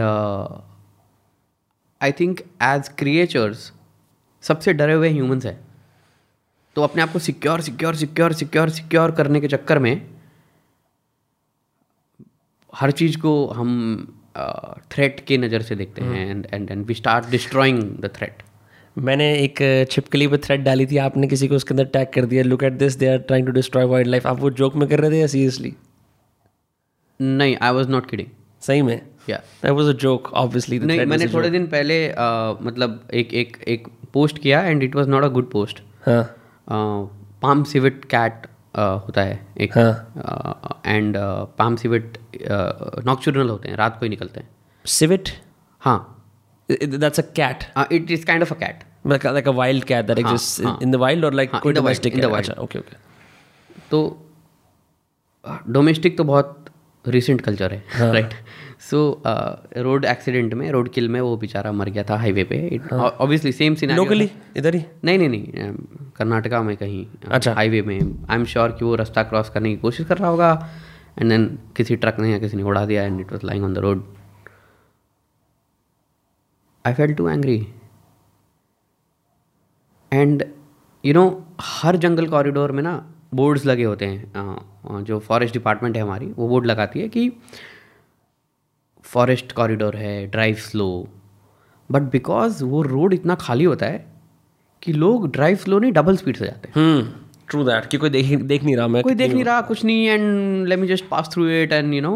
I 2.02 2.12
think 2.12 2.40
as 2.64 2.90
creatures 2.98 3.72
सबसे 4.44 4.74
डरे 4.74 4.94
हुए 4.94 5.10
ह्यूमंस 5.10 5.46
हैं। 5.46 5.60
तो 6.76 6.82
अपने 6.82 7.02
आप 7.02 7.12
को 7.14 7.20
secure 7.20 7.62
secure 7.62 7.96
secure 7.96 8.34
secure 8.34 8.70
secure 8.70 9.12
करने 9.12 9.42
के 9.42 9.48
चक्कर 9.48 9.80
में 9.80 9.94
हर 12.74 12.92
चीज़ 12.92 13.18
को 13.18 13.34
हम 13.48 13.72
थ्रेट 14.92 15.20
के 15.28 15.38
नज़र 15.38 15.62
से 15.62 15.76
देखते 15.76 16.02
हैं 16.02 16.30
and 16.30 16.48
and 16.54 16.72
and 16.72 16.86
we 16.86 16.94
start 16.94 17.30
destroying 17.30 17.82
the 18.02 18.12
threat 18.16 18.44
मैंने 18.98 19.34
एक 19.36 19.60
छिपकली 19.92 20.28
पे 20.28 20.38
थ्रेड 20.38 20.64
डाली 20.64 20.86
थी 20.86 20.98
आपने 20.98 21.28
किसी 21.28 21.48
को 21.48 21.56
उसके 21.56 21.74
अंदर 21.74 21.86
टैग 21.86 22.08
कर 22.14 22.26
दिया 22.26 22.44
look 22.44 22.64
at 22.64 22.74
this 22.74 22.96
they 22.96 23.08
are 23.08 23.18
trying 23.18 23.48
to 23.48 23.52
destroy 23.52 23.86
wild 23.86 24.10
life 24.10 24.28
आप 24.28 24.40
वो 24.40 24.50
जोक 24.62 24.76
में 24.76 24.88
कर 24.90 25.00
रहे 25.00 25.12
थे 25.12 25.20
या 25.20 25.28
सीरियसली 25.28 25.76
नहीं 27.20 27.58
आई 27.62 27.72
वॉज़ 27.72 27.90
नॉट 27.90 28.10
किडिंग 28.10 28.30
सही 28.62 28.82
में? 28.82 29.02
या 29.30 29.38
that 29.64 29.72
was 29.72 29.88
a 29.88 29.98
joke 30.02 30.32
obviously 30.34 30.80
नहीं 30.80 31.06
मैंने 31.06 31.28
थोड़े 31.34 31.50
दिन 31.50 31.66
पहले 31.68 31.98
मतलब 32.66 33.02
एक 33.14 33.34
एक 33.34 33.58
एक 33.68 33.88
पोस्ट 34.14 34.38
किया 34.40 34.62
and 34.64 34.84
it 34.84 34.96
was 34.96 35.08
not 35.08 35.24
a 35.24 35.28
good 35.38 35.50
post 35.52 35.82
हाँ। 36.06 36.24
पाम 37.42 37.64
सिविट 37.64 38.06
कैट 38.06 38.48
होता 38.78 39.22
है 39.22 39.40
एक 39.58 39.78
एंड 40.86 41.18
पाम 41.58 41.76
सिविट 41.76 42.18
नॉक्चुरनल 43.06 43.50
होते 43.50 43.70
हैं 43.70 43.76
रात 43.78 44.00
को 44.00 44.06
ही 44.06 44.10
निकलते 44.10 44.40
हैं। 44.40 44.50
सिविट 44.86 45.30
हाँ। 45.82 46.00
That's 46.70 47.20
a 47.20 47.24
cat 47.36 47.92
it 47.92 48.12
is 48.12 48.26
kind 48.26 48.44
of 48.44 48.54
a 48.54 48.58
cat 48.58 48.84
like 49.06 49.24
like 49.36 49.46
a 49.46 49.52
wild 49.52 49.86
cat 49.88 50.08
that 50.08 50.20
exists 50.20 50.60
in, 50.60 50.72
in 50.82 50.92
the 50.92 51.00
wild 51.00 51.24
or 51.24 51.32
like 51.32 51.52
हाँ, 51.52 51.62
in 51.62 51.74
the 51.76 51.82
wild, 51.82 52.00
domestic 52.00 52.14
in 52.14 52.22
the 52.22 52.30
wild. 52.30 52.50
okay 52.66 52.80
okay. 52.80 52.98
तो 53.92 54.00
domestic 55.68 56.18
तो 56.18 56.24
बहुत 56.24 56.66
recent 57.06 57.42
culture 57.42 57.74
है 57.74 58.12
right 58.14 58.34
so 58.80 59.22
road 59.78 60.06
accident 60.06 60.54
में 60.54 60.72
road 60.72 60.90
kill 60.90 61.10
में 61.10 61.22
वो 61.22 61.38
बेचारा 61.38 61.72
मर 61.72 61.90
गया 61.90 62.04
था 62.04 62.18
हाईवे 62.18 62.44
पे। 62.44 62.80
Obviously 62.94 63.52
same 63.52 63.76
scene 63.76 63.98
locally? 63.98 64.28
इधर 64.58 64.76
ही? 64.76 64.86
नहीं 65.04 65.18
नहीं 65.18 65.30
नहीं 65.30 65.48
कर्नाटका 66.16 66.62
में 66.62 66.78
कहीं 66.78 67.08
अच्छा। 67.32 67.54
हाईवे 67.54 67.82
में। 67.82 68.26
आई 68.30 68.38
एम 68.38 68.46
श्योर 68.46 68.72
कि 68.72 68.86
वो 68.86 68.96
रास्ता 68.96 69.24
क्रॉस 69.24 69.50
करने 69.50 69.70
की 69.70 69.82
कोशिश 69.82 70.08
कर 70.08 70.18
रहा 70.18 70.30
होगा। 70.30 70.70
एंड 71.20 71.30
देन 71.30 71.60
किसी 71.78 71.96
ट्रक 71.96 72.20
ने 72.20 72.32
या 72.32 72.40
किसी 72.40 72.58
ने 72.58 72.64
उड़ा 72.64 72.86
दिया 72.86 73.04
and 73.04 73.20
it 73.20 73.32
was 73.32 73.46
lying 73.46 73.66
on 73.66 73.74
the 73.74 73.78
road 73.78 74.14
I 76.86 76.94
fell 76.94 77.14
to 77.14 77.30
angry 77.30 77.68
and 80.14 80.44
you 81.06 81.14
know 81.14 81.46
हर 81.62 81.96
जंगल 81.96 82.28
कॉरिडोर 82.28 82.72
में 82.72 82.84
ना 82.84 83.14
बोर्ड्स 83.34 83.66
लगे 83.66 83.84
होते 83.84 84.06
हैं। 84.06 84.34
अ, 84.34 84.64
अ, 84.92 85.02
जो 85.02 85.20
फॉरेस्ट 85.20 85.54
डिपार्टमेंट 85.54 85.96
है 85.96 86.02
हमारी 86.04 86.26
वो 86.26 86.48
बोर्ड 86.48 86.66
लगाती 86.66 87.00
है 87.00 87.10
कि 87.10 87.32
फॉरेस्ट 89.14 89.52
कॉरिडोर 89.52 89.96
है 89.96 90.26
ड्राइव 90.28 90.56
स्लो 90.56 90.88
बट 91.92 92.02
बिकॉज़ 92.12 92.64
वो 92.64 92.82
रोड 92.82 93.14
इतना 93.14 93.36
खाली 93.36 93.64
होता 93.64 93.86
है 93.86 94.06
कि 94.82 94.94
लोग 94.94 95.32
ड्राइव 95.32 95.58
स्लो 95.58 95.80
नहीं 95.80 95.92
डबल 95.92 96.18
स्पीड 96.18 96.38
से 96.38 96.46
जाते 96.46 96.68
हैं। 96.68 96.74
हम्म 96.76 97.12
ट्रू 97.50 97.64
दैट 97.64 97.86
कि 97.86 97.98
कोई 97.98 98.10
देख 98.10 98.40
देख 98.42 98.64
नहीं 98.64 98.76
रहा 98.76 98.88
मैं 98.88 99.04
कोई 99.04 99.16
देख 99.16 99.32
नहीं 99.32 99.44
रहा 99.44 99.62
कुछ 99.62 99.84
नहीं 99.86 100.08
and 100.08 100.68
let 100.68 100.80
me 100.80 100.88
just 100.88 101.08
pass 101.10 101.30
through 101.34 101.48
it 101.50 101.74
and 101.74 101.94
you 101.94 102.02
know 102.02 102.16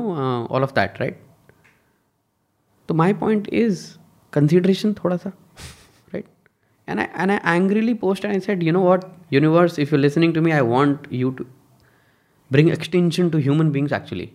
all 0.52 0.64
of 0.64 0.74
that 0.76 1.00
right 1.00 1.20
तो 2.90 2.94
माई 2.94 3.14
पॉइंट 3.14 3.48
इज़ 3.54 3.88
कंसिडरेशन 4.34 4.94
थोड़ा 4.94 5.18
सा 5.18 5.30
right 6.14 6.26
and 6.88 7.00
I 7.00 7.06
and 7.18 7.32
I 7.32 7.56
angrily 7.56 7.94
post 7.94 8.26
and 8.26 8.34
I 8.34 8.40
said 8.40 8.64
you 8.64 8.74
know 8.74 8.82
what 8.82 9.06
universe 9.34 9.80
if 9.80 9.96
you 9.96 10.02
listening 10.02 10.34
to 10.34 10.42
me 10.42 10.52
I 10.52 10.62
want 10.76 11.08
you 11.14 11.32
to 11.32 11.46
bring 12.52 12.68
extinction 12.70 13.30
to 13.34 13.40
human 13.44 13.70
beings 13.76 13.94
actually. 13.98 14.26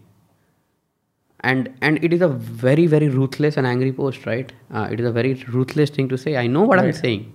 And 1.41 1.73
and 1.81 2.03
it 2.05 2.13
is 2.13 2.21
a 2.21 2.29
very 2.29 2.87
very 2.87 3.09
ruthless 3.09 3.57
and 3.57 3.67
angry 3.67 3.93
post 3.93 4.27
right? 4.27 4.53
Uh, 4.73 4.89
it 4.91 5.01
is 5.01 5.07
a 5.07 5.13
very 5.13 5.35
ruthless 5.57 5.91
thing 5.91 6.09
to 6.09 6.19
say. 6.19 6.37
I 6.37 6.47
know 6.47 6.63
what 6.63 6.79
i'm 6.79 6.93
saying. 6.93 7.33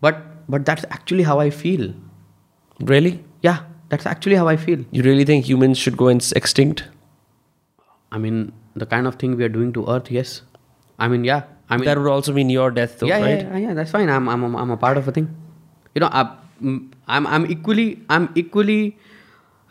But 0.00 0.22
but 0.48 0.64
that's 0.64 0.84
actually 0.90 1.22
how 1.22 1.40
i 1.40 1.50
feel. 1.50 1.92
Really? 2.80 3.22
Yeah 3.42 3.60
that's 3.90 4.06
actually 4.06 4.36
how 4.36 4.48
i 4.48 4.56
feel. 4.56 4.84
You 4.90 5.02
really 5.02 5.24
think 5.24 5.44
humans 5.44 5.78
should 5.78 5.96
go 5.96 6.08
extinct? 6.08 6.84
I 8.12 8.18
mean 8.18 8.52
the 8.74 8.86
kind 8.86 9.06
of 9.06 9.16
thing 9.16 9.36
we 9.36 9.44
are 9.44 9.54
doing 9.60 9.72
to 9.74 9.86
earth 9.88 10.10
yes. 10.10 10.42
I 10.98 11.08
mean 11.08 11.24
yeah 11.24 11.42
i 11.68 11.76
mean 11.76 11.84
that 11.86 11.98
would 11.98 12.10
also 12.10 12.32
mean 12.32 12.50
your 12.50 12.70
death 12.70 12.98
though 12.98 13.06
yeah, 13.06 13.20
right? 13.20 13.40
yeah, 13.40 13.56
yeah, 13.56 13.58
yeah, 13.68 13.74
that's 13.74 13.90
fine. 13.90 14.08
I'm, 14.08 14.28
I'm, 14.28 14.56
I'm 14.56 14.70
a 14.70 14.76
part 14.76 14.96
of 14.96 15.06
a 15.06 15.12
thing. 15.12 15.34
You 15.94 16.00
know, 16.00 16.08
I'm, 16.12 16.92
I'm, 17.08 17.26
I'm 17.26 17.50
equally, 17.50 18.02
I'm 18.08 18.28
equally 18.34 18.96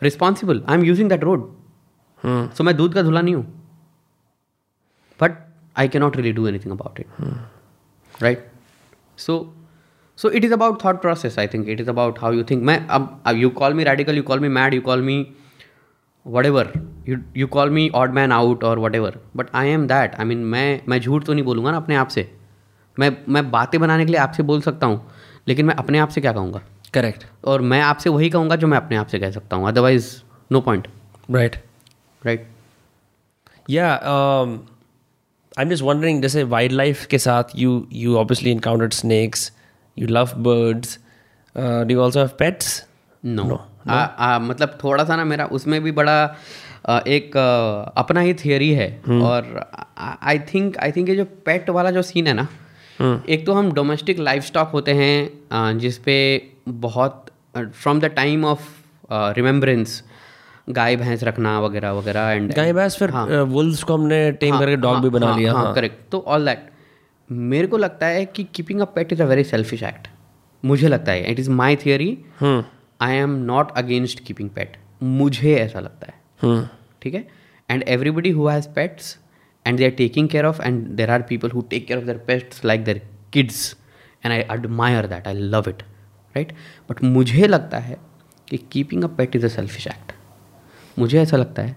responsible. 0.00 0.62
I'm 0.66 0.84
using 0.84 1.08
that 1.08 1.24
road. 1.24 1.48
So 2.24 2.64
मैं 2.64 2.76
दूध 2.76 2.94
का 2.94 3.02
धुला 3.02 3.20
नहीं 3.20 3.34
हूँ। 3.34 3.44
But 5.20 5.38
I 5.76 5.88
cannot 5.88 6.16
really 6.16 6.32
do 6.32 6.46
anything 6.58 6.72
about 6.72 7.00
it 7.00 8.22
right 8.22 8.46
so 9.18 9.36
so 10.18 10.30
it 10.30 10.44
is 10.44 10.52
about 10.52 10.84
thought 10.84 11.00
process 11.00 11.38
I 11.38 11.46
think 11.46 11.68
it 11.68 11.80
is 11.80 11.90
about 11.90 12.18
how 12.18 12.32
you 12.32 12.42
think 12.50 12.62
मैं 12.62 12.78
अब 12.86 13.22
you 13.36 13.50
call 13.60 13.74
me 13.74 13.84
radical 13.84 14.16
you 14.16 14.22
call 14.22 14.40
me 14.40 14.48
mad 14.48 14.74
you 14.74 14.80
call 14.80 15.02
me 15.02 15.26
whatever 16.46 16.72
you 17.08 17.16
you 17.36 17.46
call 17.46 17.70
me 17.70 17.88
odd 17.94 18.12
man 18.14 18.32
out 18.32 18.64
और 18.64 18.78
whatever 18.94 19.18
but 19.36 19.54
I 19.54 19.68
am 19.68 19.86
that 19.86 20.14
I 20.14 20.24
mean 20.24 20.44
मैं 20.46 20.80
मैं 20.88 21.00
झूठ 21.00 21.24
तो 21.24 21.32
नहीं 21.32 21.44
बोलूँगा 21.44 21.70
ना 21.70 21.76
अपने 21.76 21.96
आप 21.96 22.08
से। 22.08 22.30
मैं 22.96 23.16
मैं 23.28 23.50
बातें 23.50 23.80
बनाने 23.80 24.04
के 24.04 24.12
लिए 24.12 24.20
आपसे 24.20 24.42
बोल 24.42 24.60
सकता 24.60 24.86
हूँ 24.86 25.06
लेकिन 25.48 25.66
मैं 25.66 25.74
अपने 25.74 25.98
आप 25.98 26.08
से 26.08 26.20
क्या 26.20 26.32
कहूँगा? 26.32 26.60
करेक्ट 26.94 27.24
और 27.44 27.60
मैं 27.62 27.80
आपसे 27.82 28.10
वही 28.10 28.30
कहूँगा 28.30 28.56
जो 28.56 28.66
मैं 28.66 28.76
अपने 28.78 28.96
आप 28.96 29.06
से 29.06 29.18
कह 29.18 29.30
सकता 29.30 29.56
हूँ। 29.56 29.68
Otherwise 29.68 30.14
no 30.52 30.60
point 30.60 30.88
right 31.30 31.56
right 32.26 32.46
या 33.70 33.94
आई 35.58 35.64
i'm 35.64 35.74
just 35.74 35.86
wondering 35.86 36.22
जैसे 36.22 36.42
वाइल्ड 36.42 36.72
लाइफ 36.72 37.06
के 37.06 37.18
साथ 37.18 37.44
you 37.56 37.88
you 37.92 38.14
obviously 38.14 38.46
encountered 38.46 38.92
snakes 38.92 39.50
you 39.98 40.08
love 40.08 40.26
birds 40.36 40.98
uh, 41.56 41.84
do 41.84 41.96
you 41.96 42.10
also 42.10 42.28
have 42.28 42.62
no 43.24 43.66
मतलब 44.38 44.78
थोड़ा 44.84 45.04
सा 45.04 45.16
ना 45.16 45.24
मेरा 45.24 45.44
उसमें 45.44 45.82
भी 45.82 45.92
बड़ा 45.92 46.36
आ, 46.88 47.00
एक 47.06 47.36
आ, 47.36 47.82
अपना 48.00 48.20
ही 48.20 48.34
थियोरी 48.34 48.72
है। 48.72 49.02
और 49.08 49.70
आई 50.22 50.38
थिंक 50.38 50.78
आई 50.78 50.92
थिंक 50.92 51.08
ये 51.08 51.16
जो 51.16 51.24
पेट 51.24 51.70
वाला 51.70 51.90
जो 51.90 52.02
सीन 52.02 52.26
है 52.26 52.34
ना 52.34 52.48
एक 53.28 53.46
तो 53.46 53.52
हम 53.52 53.72
डोमेस्टिक 53.72 54.18
लाइफ 54.18 54.44
स्टॉक 54.44 54.68
होते 54.68 54.92
हैं 54.92 55.30
जिसपे 55.78 56.50
बहुत 56.68 57.26
from 57.58 58.00
the 58.00 58.04
time 58.04 58.44
of 58.44 58.68
remembrance 59.12 60.09
गाय 60.68 60.96
भैंस 60.96 61.24
रखना 61.24 61.58
वगैरह 61.60 61.92
वगैरह 61.92 62.30
एंड 62.30 62.52
गाय 62.54 62.72
भैंस 62.72 62.96
फिर 62.96 63.10
हाँ। 63.10 63.26
वुल्स 63.26 63.82
को 63.82 63.94
हमने 63.94 64.30
टेम 64.32 64.54
हाँ, 64.54 64.60
करके 64.60 64.76
डॉग 64.76 64.92
हाँ, 64.92 65.02
भी 65.02 65.08
बना 65.08 65.26
हाँ, 65.26 65.38
लिया 65.38 65.52
हाँ 65.52 65.74
करेक्ट 65.74 66.10
तो 66.12 66.24
ऑल 66.26 66.44
दैट 66.44 66.68
मेरे 67.30 67.66
को 67.66 67.76
लगता 67.76 68.06
है 68.06 68.24
कि 68.26 68.44
keeping 68.44 68.80
a 68.80 68.84
pet 68.84 69.12
is 69.12 69.22
a 69.22 69.26
very 69.26 69.44
selfish 69.44 69.82
act 69.82 70.08
मुझे 70.62 70.88
लगता 70.88 71.12
है 71.12 71.30
it 71.32 71.38
is 71.38 71.50
my 71.50 71.76
theory 71.76 72.16
I 72.42 73.16
am 73.16 73.34
not 73.44 73.70
against 73.76 74.20
keeping 74.20 74.50
pet 74.50 74.76
मुझे 75.02 75.54
ऐसा 75.54 75.80
लगता 75.80 76.06
है। 76.06 76.18
हम्म। 76.42 76.68
ठीक 77.02 77.14
है? 77.14 77.26
And 77.68 77.84
everybody 77.88 78.30
who 78.30 78.46
has 78.46 78.68
pets 78.68 79.16
and 79.66 79.78
they 79.78 79.84
are 79.84 79.90
taking 79.90 80.28
care 80.28 80.44
of 80.44 80.62
and 80.62 80.86
there 80.96 81.10
are 81.10 81.22
people 81.22 81.50
who 81.50 81.60
take 81.70 81.86
care 81.86 81.98
of 81.98 82.06
their 82.06 82.18
pets 82.18 82.64
like 82.64 82.84
their 82.84 83.02
kids 83.32 83.76
and 84.24 84.32
I 84.32 84.38
admire 84.56 85.06
that 85.06 85.28
I 85.28 85.34
love 85.34 85.68
it 85.68 85.82
right 86.34 86.52
but 86.90 87.02
मुझे 87.04 87.46
लगता 87.46 87.78
है 87.78 87.98
कि 88.48 88.58
keeping 88.72 89.04
a 89.04 89.06
pet 89.16 89.36
is 89.36 89.44
a 89.44 89.48
selfish 89.48 89.86
act 89.86 90.12
मुझे 90.98 91.20
ऐसा 91.20 91.36
लगता 91.36 91.62
है 91.62 91.76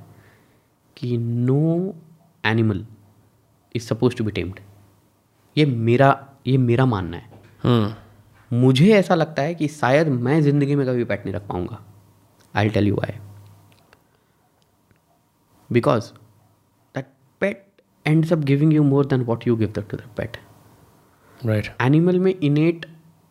कि 0.97 1.17
no 1.17 1.95
animal 2.43 2.85
is 3.75 3.83
suppose 3.83 4.15
to 4.15 4.23
be 4.23 4.31
tamed 4.31 4.59
ये 5.55 5.65
मेरा 5.65 6.09
ये 6.47 6.57
मेरा 6.59 6.85
मानना 6.85 7.17
है। 7.17 7.29
हम्म। 7.63 8.57
मुझे 8.59 8.91
ऐसा 8.93 9.15
लगता 9.15 9.41
है 9.41 9.55
कि 9.55 9.67
शायद 9.67 10.07
मैं 10.07 10.41
ज़िंदगी 10.41 10.75
में 10.75 10.85
कभी 10.87 11.03
पेट 11.03 11.25
नहीं 11.25 11.35
रख 11.35 11.47
पाऊँगा। 11.47 11.79
I 12.53 12.69
tell 12.69 12.87
you 12.87 12.97
I 13.03 13.17
because 15.69 16.11
that 16.95 17.05
pet 17.41 17.65
ends 18.05 18.33
up 18.33 18.39
giving 18.39 18.73
you 18.73 18.83
more 18.83 19.05
than 19.05 19.21
what 19.23 19.47
you 19.47 19.55
give 19.55 19.73
the 19.77 19.85
to 19.91 19.97
the 19.97 20.09
pet 20.17 20.37
right 21.39 21.75
animal 21.81 22.19
में 22.19 22.33
इनेट 22.33 22.85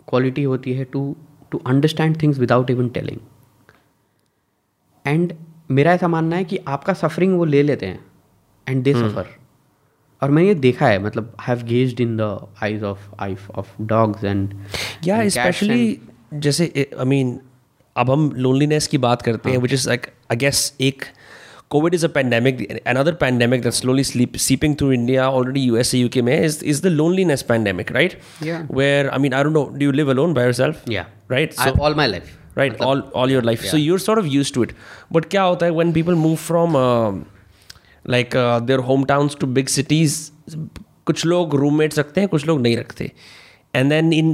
क्वालिटी 0.09 0.43
होती 0.43 0.73
है 0.75 0.85
to 0.85 1.05
to 1.51 1.59
understand 1.67 2.23
things 2.23 2.39
without 2.39 2.71
even 2.71 2.89
telling 2.89 3.19
and 5.05 5.33
मेरा 5.73 5.93
ऐसा 5.93 6.09
मानना 6.09 6.37
है 6.37 6.45
कि 6.45 6.59
आपका 6.69 6.93
suffering 6.95 7.37
वो 7.39 7.45
ले 7.45 7.63
लेते 7.63 7.87
हैं 7.87 8.05
एंड 8.67 8.83
दे 8.85 8.93
सफ़र 8.95 9.27
और 10.23 10.31
मैंने 10.31 10.49
ये 10.49 10.55
देखा 10.57 10.87
है 10.87 10.99
मतलब 11.03 11.33
have 11.41 11.63
gazed 11.67 12.01
in 12.01 12.17
the 12.17 12.37
eyes 12.63 12.83
of 12.85 13.09
eyes 13.21 13.51
of 13.53 13.71
dogs 13.85 14.25
and 14.25 14.55
या 15.07 15.29
स्पेशली 15.29 15.99
जैसे 16.37 16.71
आई 16.79 17.05
मीन 17.07 17.39
अब 17.97 18.11
हम 18.11 18.31
लोनलीनेस 18.37 18.87
की 18.87 18.99
बात 18.99 19.23
करते 19.23 19.51
हैं 19.51 19.59
which 19.59 19.73
is 19.73 19.89
like 19.89 20.07
I 20.31 20.37
guess 20.37 20.73
एक 20.81 21.05
Covid 21.71 21.95
is 21.95 22.05
a 22.07 22.09
pandemic 22.11 22.67
another 22.87 23.15
pandemic 23.15 23.63
that 23.63 23.73
slowly 23.73 24.05
sleep 24.05 24.37
sleeping 24.39 24.77
through 24.77 24.91
India 24.93 25.29
already 25.31 25.61
U 25.61 25.77
S 25.77 25.95
A 25.95 25.99
U 25.99 26.09
K 26.09 26.23
में 26.23 26.39
is 26.41 26.65
is 26.65 26.83
the 26.83 26.93
loneliness 26.93 27.43
pandemic 27.49 27.93
right 27.93 28.21
where 28.73 29.09
I 29.09 29.19
mean 29.19 29.35
I 29.35 29.43
don't 29.43 29.55
know 29.55 29.65
do 29.73 29.85
you 29.85 29.93
live 29.93 30.11
alone 30.11 30.35
by 30.35 30.45
your 30.45 30.55
self 30.55 30.89
या 30.91 31.07
right 31.31 31.55
all 31.81 31.95
my 31.95 32.09
life 32.09 32.42
Right, 32.55 32.81
all, 32.81 33.01
all 33.21 33.31
your 33.31 33.43
life. 33.43 33.65
So 33.65 33.77
Yeah. 33.77 33.85
you're 33.85 33.99
sort 33.99 34.19
of 34.19 34.27
used 34.27 34.55
to 34.55 34.63
it. 34.63 34.73
But 35.11 35.29
kya 35.35 35.45
hota 35.51 35.65
hai 35.67 35.71
when 35.71 35.93
people 35.99 36.17
move 36.25 36.39
from 36.41 36.77
uh, 36.77 37.13
like 38.05 38.35
uh, 38.35 38.61
their 38.71 38.83
hometowns 38.89 39.39
to 39.45 39.47
big 39.61 39.71
cities, 39.77 40.19
कुछ 41.07 41.25
लोग 41.27 41.55
roommates 41.61 41.99
रखते 41.99 42.21
हैं 42.21 42.29
कुछ 42.29 42.47
लोग 42.47 42.61
नहीं 42.61 42.77
रखते 42.77 43.11
and 43.75 43.91
then 43.93 44.13
in 44.13 44.29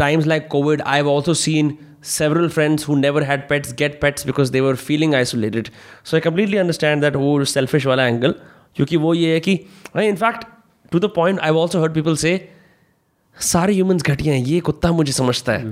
times 0.00 0.26
like 0.32 0.48
covid 0.54 0.82
i've 0.94 1.08
also 1.12 1.32
seen 1.40 1.70
several 2.10 2.48
friends 2.56 2.84
who 2.88 2.96
never 3.00 3.22
had 3.30 3.42
pets 3.48 3.72
get 3.80 3.96
pets 4.04 4.24
because 4.30 4.52
they 4.56 4.60
were 4.66 4.74
feeling 4.82 5.14
isolated 5.20 5.70
so 6.10 6.16
i 6.16 6.20
completely 6.26 6.60
understand 6.62 7.06
that 7.06 7.16
वो 7.22 7.32
selfish 7.54 7.86
वाला 7.86 8.06
angle 8.12 8.34
क्योंकि 8.76 8.96
वो 9.06 9.14
ये 9.14 9.32
है 9.34 9.40
कि 9.48 9.56
in 10.12 10.16
fact 10.22 10.46
to 10.94 11.00
the 11.06 11.10
point 11.18 11.42
i've 11.48 11.58
also 11.64 11.82
heard 11.84 11.94
people 11.98 12.16
say 12.24 12.34
सारे 13.36 13.72
humans 13.74 14.02
घटिया 14.02 14.34
हैं 14.34 14.42
ये 14.44 14.60
कुत्ता 14.60 14.90
मुझे 14.92 15.12
समझता 15.12 15.52
है। 15.52 15.64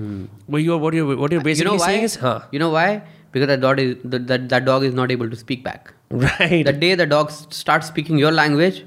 वो 0.50 0.58
you 0.58 0.78
what 0.78 0.94
you 0.94 1.06
what 1.06 1.32
you 1.32 1.40
basically 1.40 1.78
saying 1.78 2.08
हाँ। 2.22 2.50
You 2.54 2.60
know 2.60 2.70
why 2.70 2.96
because 2.96 3.48
that 3.50 3.60
dog 3.60 3.80
is 3.80 4.06
that 4.06 4.62
dog 4.62 4.84
is 4.84 4.94
not 4.96 5.10
able 5.10 5.30
to 5.30 5.36
speak 5.36 5.64
back 5.64 5.88
right 6.14 6.66
the 6.68 6.74
day 6.78 6.94
the 6.96 7.08
dog 7.08 7.30
start 7.30 7.82
speaking 7.84 8.20
your 8.20 8.32
language 8.32 8.82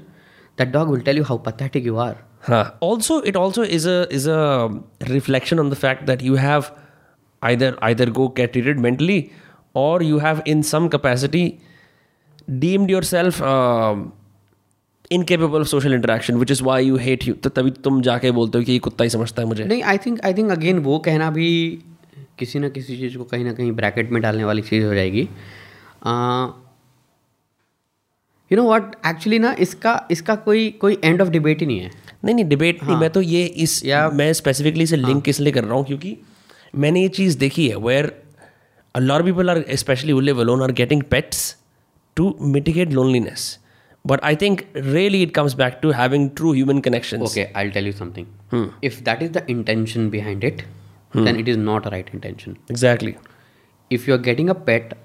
that 0.58 0.68
dog 0.68 0.90
will 0.90 1.00
tell 1.00 1.16
you 1.18 1.24
how 1.24 1.38
pathetic 1.38 1.86
you 1.86 1.96
are 1.96 2.14
हाँ। 2.42 2.62
Also 2.84 3.20
it 3.22 3.36
also 3.36 3.64
is 3.64 3.88
a 3.88 4.02
is 4.12 4.28
a 4.30 4.68
reflection 5.10 5.60
on 5.60 5.70
the 5.70 5.74
fact 5.74 6.04
that 6.06 6.22
you 6.22 6.34
have 6.36 6.64
either 7.42 7.76
either 7.82 8.10
go 8.10 8.28
get 8.36 8.52
treated 8.52 8.78
mentally 8.80 9.24
और 9.76 10.02
you 10.02 10.18
have 10.18 10.42
in 10.46 10.62
some 10.62 10.88
capacity 10.88 11.52
deemed 12.50 12.90
yourself 12.90 13.42
uh 13.42 14.04
incapable 15.10 15.60
of 15.60 15.68
social 15.68 15.92
interaction, 15.92 16.38
which 16.38 16.50
is 16.50 16.62
why 16.62 16.78
you 16.80 16.96
hate 16.98 17.26
you. 17.28 17.34
तो 17.34 17.50
तभी 17.50 17.70
तुम 17.84 18.00
जाके 18.02 18.30
बोलते 18.30 18.58
हो 18.58 18.64
कि 18.64 18.72
ये 18.72 18.78
कुत्ता 18.86 19.04
ही 19.04 19.10
समझता 19.10 19.42
है 19.42 19.48
मुझे. 19.48 19.64
नहीं 19.64 19.82
I 19.82 19.98
think 19.98 20.20
I 20.24 20.34
think 20.34 20.50
again 20.50 20.78
वो 20.88 20.98
कहना 21.06 21.30
भी 21.30 21.48
किसी 22.38 22.58
ना 22.58 22.68
किसी 22.68 22.96
चीज़ 22.96 23.16
को 23.18 23.24
कहीं 23.24 23.44
ना 23.44 23.52
कहीं 23.52 23.72
ब्रैकेट 23.72 24.10
में 24.12 24.20
डालने 24.22 24.44
वाली 24.44 24.62
चीज़ 24.62 24.84
हो 24.84 24.94
जाएगी 24.94 25.28
यू 28.50 28.56
नो 28.56 28.66
व्हाट 28.66 28.94
एक्चुअली 29.06 29.38
ना 29.38 29.54
इसका 29.60 30.00
इसका 30.10 30.34
कोई 30.44 30.70
कोई 30.80 30.98
एंड 31.04 31.22
ऑफ़ 31.22 31.28
डिबेट 31.28 31.60
ही 31.60 31.66
नहीं 31.66 31.80
है 31.80 31.90
नहीं 32.24 32.34
नहीं 32.34 32.44
डिबेट 32.48 32.82
हाँ. 32.82 32.88
नहीं 32.88 33.00
मैं 33.00 33.10
तो 33.10 33.20
ये 33.22 33.44
इस 33.64 33.84
या- 33.84 34.12
मैं 34.12 34.32
स्पेसिफिकली 34.32 34.84
इसे 34.84 34.96
लिंक 34.96 35.28
इसलिए 35.28 35.52
कर 35.52 35.64
रहा 35.64 35.74
हूँ 35.74 35.84
क्योंकि 35.86 36.16
मैंने 36.74 37.02
ये 37.02 37.08
चीज़ 37.20 37.38
देखी 37.38 37.68
है 37.68 37.76
where 37.88 38.12
a 38.94 39.00
lot 39.00 39.22
of 39.22 39.26
people 39.28 39.50
are 39.52 39.58
especially 39.74 40.14
who 40.16 40.20
live 40.28 40.38
alone 40.44 40.62
are 40.66 40.72
getting 40.78 41.02
pets 41.14 41.40
to 42.16 42.24
mitigate 42.54 42.94
loneliness 42.98 43.42
But 44.04 44.20
I 44.22 44.34
think 44.34 44.66
really 44.74 45.22
it 45.22 45.34
comes 45.34 45.54
back 45.54 45.82
to 45.82 45.90
having 45.90 46.34
true 46.34 46.52
human 46.52 46.80
connections. 46.80 47.30
Okay, 47.30 47.50
I'll 47.54 47.70
tell 47.70 47.84
you 47.84 47.92
something. 47.92 48.26
Hmm. 48.50 48.68
If 48.80 49.04
that 49.04 49.22
is 49.22 49.32
the 49.32 49.48
intention 49.50 50.08
behind 50.08 50.44
it, 50.44 50.62
hmm. 51.12 51.24
then 51.24 51.38
it 51.38 51.48
is 51.48 51.56
not 51.56 51.86
a 51.86 51.90
right 51.90 52.08
intention. 52.12 52.58
Exactly. 52.68 53.18
If 53.90 54.06
you're 54.06 54.18
getting 54.18 54.48
a 54.48 54.54
pet 54.54 54.96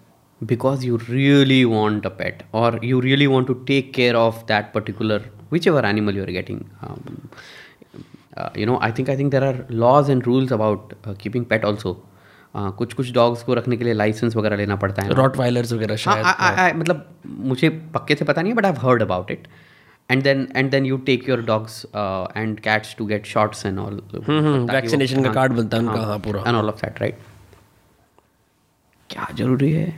because 0.46 0.84
you 0.84 0.98
really 1.10 1.66
want 1.66 2.06
a 2.06 2.10
pet 2.10 2.44
or 2.52 2.80
you 2.82 3.00
really 3.02 3.28
want 3.28 3.48
to 3.48 3.64
take 3.66 3.94
care 3.94 4.16
of 4.16 4.46
that 4.48 4.74
particular 4.74 5.20
whichever 5.50 5.86
animal 5.86 6.14
you're 6.14 6.26
getting 6.26 6.70
um, 6.82 7.30
uh, 8.38 8.50
you 8.56 8.66
know 8.66 8.78
i 8.82 8.92
think 8.92 9.10
i 9.10 9.16
think 9.16 9.32
there 9.32 9.44
are 9.44 9.66
laws 9.70 10.10
and 10.10 10.26
rules 10.28 10.52
about 10.52 10.94
uh, 11.06 11.14
keeping 11.18 11.46
pet 11.46 11.64
also 11.64 12.02
uh, 12.56 12.72
कुछ 12.78 12.94
कुछ 12.94 13.12
dogs 13.14 13.44
को 13.44 13.54
रखने 13.54 13.78
के 13.78 13.84
लिए 13.84 13.94
licence 13.94 14.36
वगैरह 14.36 14.56
लेना 14.56 14.76
पड़ता 14.76 15.02
है 15.02 15.10
rottweilers 15.12 15.74
वगैरह 15.74 15.94
हाँ, 15.94 15.98
शायद 15.98 16.26
I- 16.26 16.36
I- 16.50 16.72
I- 16.72 16.76
मतलब 16.80 17.06
मुझे 17.52 17.70
पक्के 17.94 18.16
से 18.16 18.26
पता 18.26 18.42
नहीं 18.42 18.52
है 18.52 18.58
but 18.58 18.66
I 18.66 18.74
heard 18.80 19.02
about 19.02 19.32
it 19.32 19.48
and 20.10 20.24
then 20.24 20.48
and 20.56 20.72
then 20.72 20.86
you 20.86 20.98
take 21.06 21.30
your 21.30 21.42
dogs 21.46 21.86
and 22.38 22.60
cats 22.60 22.96
to 22.98 23.06
get 23.06 23.26
shots 23.26 23.66
and 23.66 23.80
all 23.80 24.02
vaccination 24.72 25.24
का 25.24 25.34
card 25.34 25.56
बनता 25.58 25.78
है 25.78 25.84
उनका, 25.84 26.02
हाँ, 26.02 26.20
पूरा। 26.20 26.44
And 26.48 26.58
all 26.58 26.70
of 26.70 26.82
that 26.82 27.02
right 27.02 27.18
क्या 29.10 29.28
ज़रूरी 29.36 29.72
है? 29.72 29.94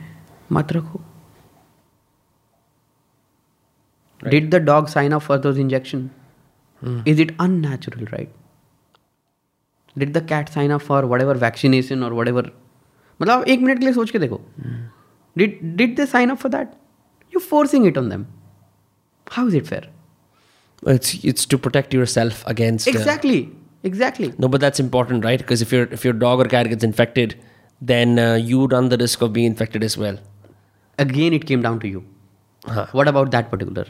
मत 0.52 0.72
रखो। 0.72 1.00
Did 4.20 4.50
the 4.50 4.56
dog 4.64 4.86
sign 4.88 5.12
up 5.12 5.20
for 5.20 5.38
those 5.38 5.58
injection 5.58 6.08
is 7.08 7.20
it 7.22 7.36
unnatural 7.40 8.04
right 8.04 8.32
did 9.98 10.12
the 10.12 10.26
cat 10.28 10.48
sign 10.48 10.70
up 10.70 10.80
for 10.80 11.04
whatever 11.22 11.36
vaccination 11.36 12.02
और 12.04 12.12
वट 12.12 12.28
एवर 12.28 12.50
मतलब 13.20 13.44
एक 13.48 13.60
मिनट 13.60 13.78
के 13.78 13.84
लिए 13.84 13.94
सोच 13.94 14.10
के 14.10 14.18
देखो 14.18 14.40
did 15.36 15.58
did 15.76 15.96
they 15.96 16.06
sign 16.06 16.30
up 16.30 16.38
for 16.38 16.52
that 16.52 16.72
you 17.32 17.40
forcing 17.40 17.86
it 17.86 17.98
on 17.98 18.10
them 18.10 18.26
how 19.26 19.48
is 19.48 19.56
it 19.56 19.66
fair 19.66 19.94
it's 20.82 21.24
it's 21.24 21.46
to 21.46 21.58
protect 21.58 21.94
yourself 21.94 22.44
against 22.46 22.88
exactly 22.88 23.38
uh, 23.38 23.86
exactly 23.86 24.30
no 24.42 24.48
but 24.48 24.60
that's 24.60 24.80
important 24.80 25.24
right 25.24 25.42
because 25.42 25.62
if 25.64 25.72
your 25.72 25.84
if 25.96 26.04
your 26.04 26.14
dog 26.22 26.40
or 26.40 26.46
cat 26.54 26.68
gets 26.68 26.86
infected 26.88 27.34
then 27.80 28.18
uh, 28.18 28.34
you 28.50 28.66
run 28.66 28.88
the 28.88 28.98
risk 28.98 29.22
of 29.22 29.32
being 29.32 29.52
infected 29.52 29.86
as 29.90 29.98
well 30.04 30.24
again 30.98 31.34
it 31.34 31.44
came 31.44 31.62
down 31.62 31.78
to 31.78 31.88
you 31.88 32.02
हाँ 32.64 32.86
what 32.94 33.08
about 33.08 33.28
that 33.28 33.50
particular 33.50 33.88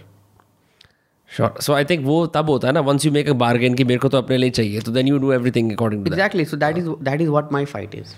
Sure. 1.34 1.50
So 1.66 1.74
I 1.74 1.84
think 1.84 2.04
वो 2.04 2.26
तब 2.34 2.50
होता 2.50 2.68
है 2.68 2.72
ना 2.74 2.80
once 2.88 3.04
you 3.06 3.10
make 3.14 3.28
a 3.30 3.34
bargain 3.44 3.74
कि 3.76 3.84
मेरे 3.84 3.98
को 4.00 4.08
तो 4.08 4.18
अपने 4.18 4.36
लिए 4.38 4.50
चाहिए 4.58 4.80
तो 4.88 4.92
then 4.96 5.08
you 5.12 5.18
do 5.24 5.32
everything 5.38 5.72
according 5.76 6.04
to 6.04 6.10
that. 6.10 6.18
exactly 6.18 6.44
so 6.52 6.56
that 6.64 6.78
is 6.82 6.90
that 7.08 7.24
is 7.24 7.30
what 7.36 7.50
my 7.58 7.64
fight 7.72 7.94
is 8.02 8.14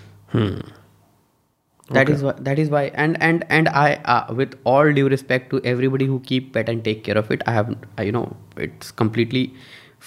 That 1.97 2.09
is 2.13 2.21
why 2.25 2.33
that 2.47 2.59
is 2.63 2.67
why 2.73 2.81
and 3.03 3.15
and 3.27 3.43
and 3.57 3.69
i 3.83 3.85
uh, 4.15 4.33
with 4.39 4.51
all 4.71 4.91
due 4.97 5.07
respect 5.13 5.47
to 5.53 5.59
everybody 5.71 6.05
who 6.09 6.17
keep 6.27 6.51
pet 6.57 6.67
and 6.73 6.83
take 6.87 6.99
care 7.07 7.17
of 7.21 7.31
it 7.35 7.45
i 7.47 7.53
have 7.55 7.71
uh, 7.75 8.03
you 8.09 8.11
know 8.17 8.21
it's 8.65 8.91
completely 9.01 9.41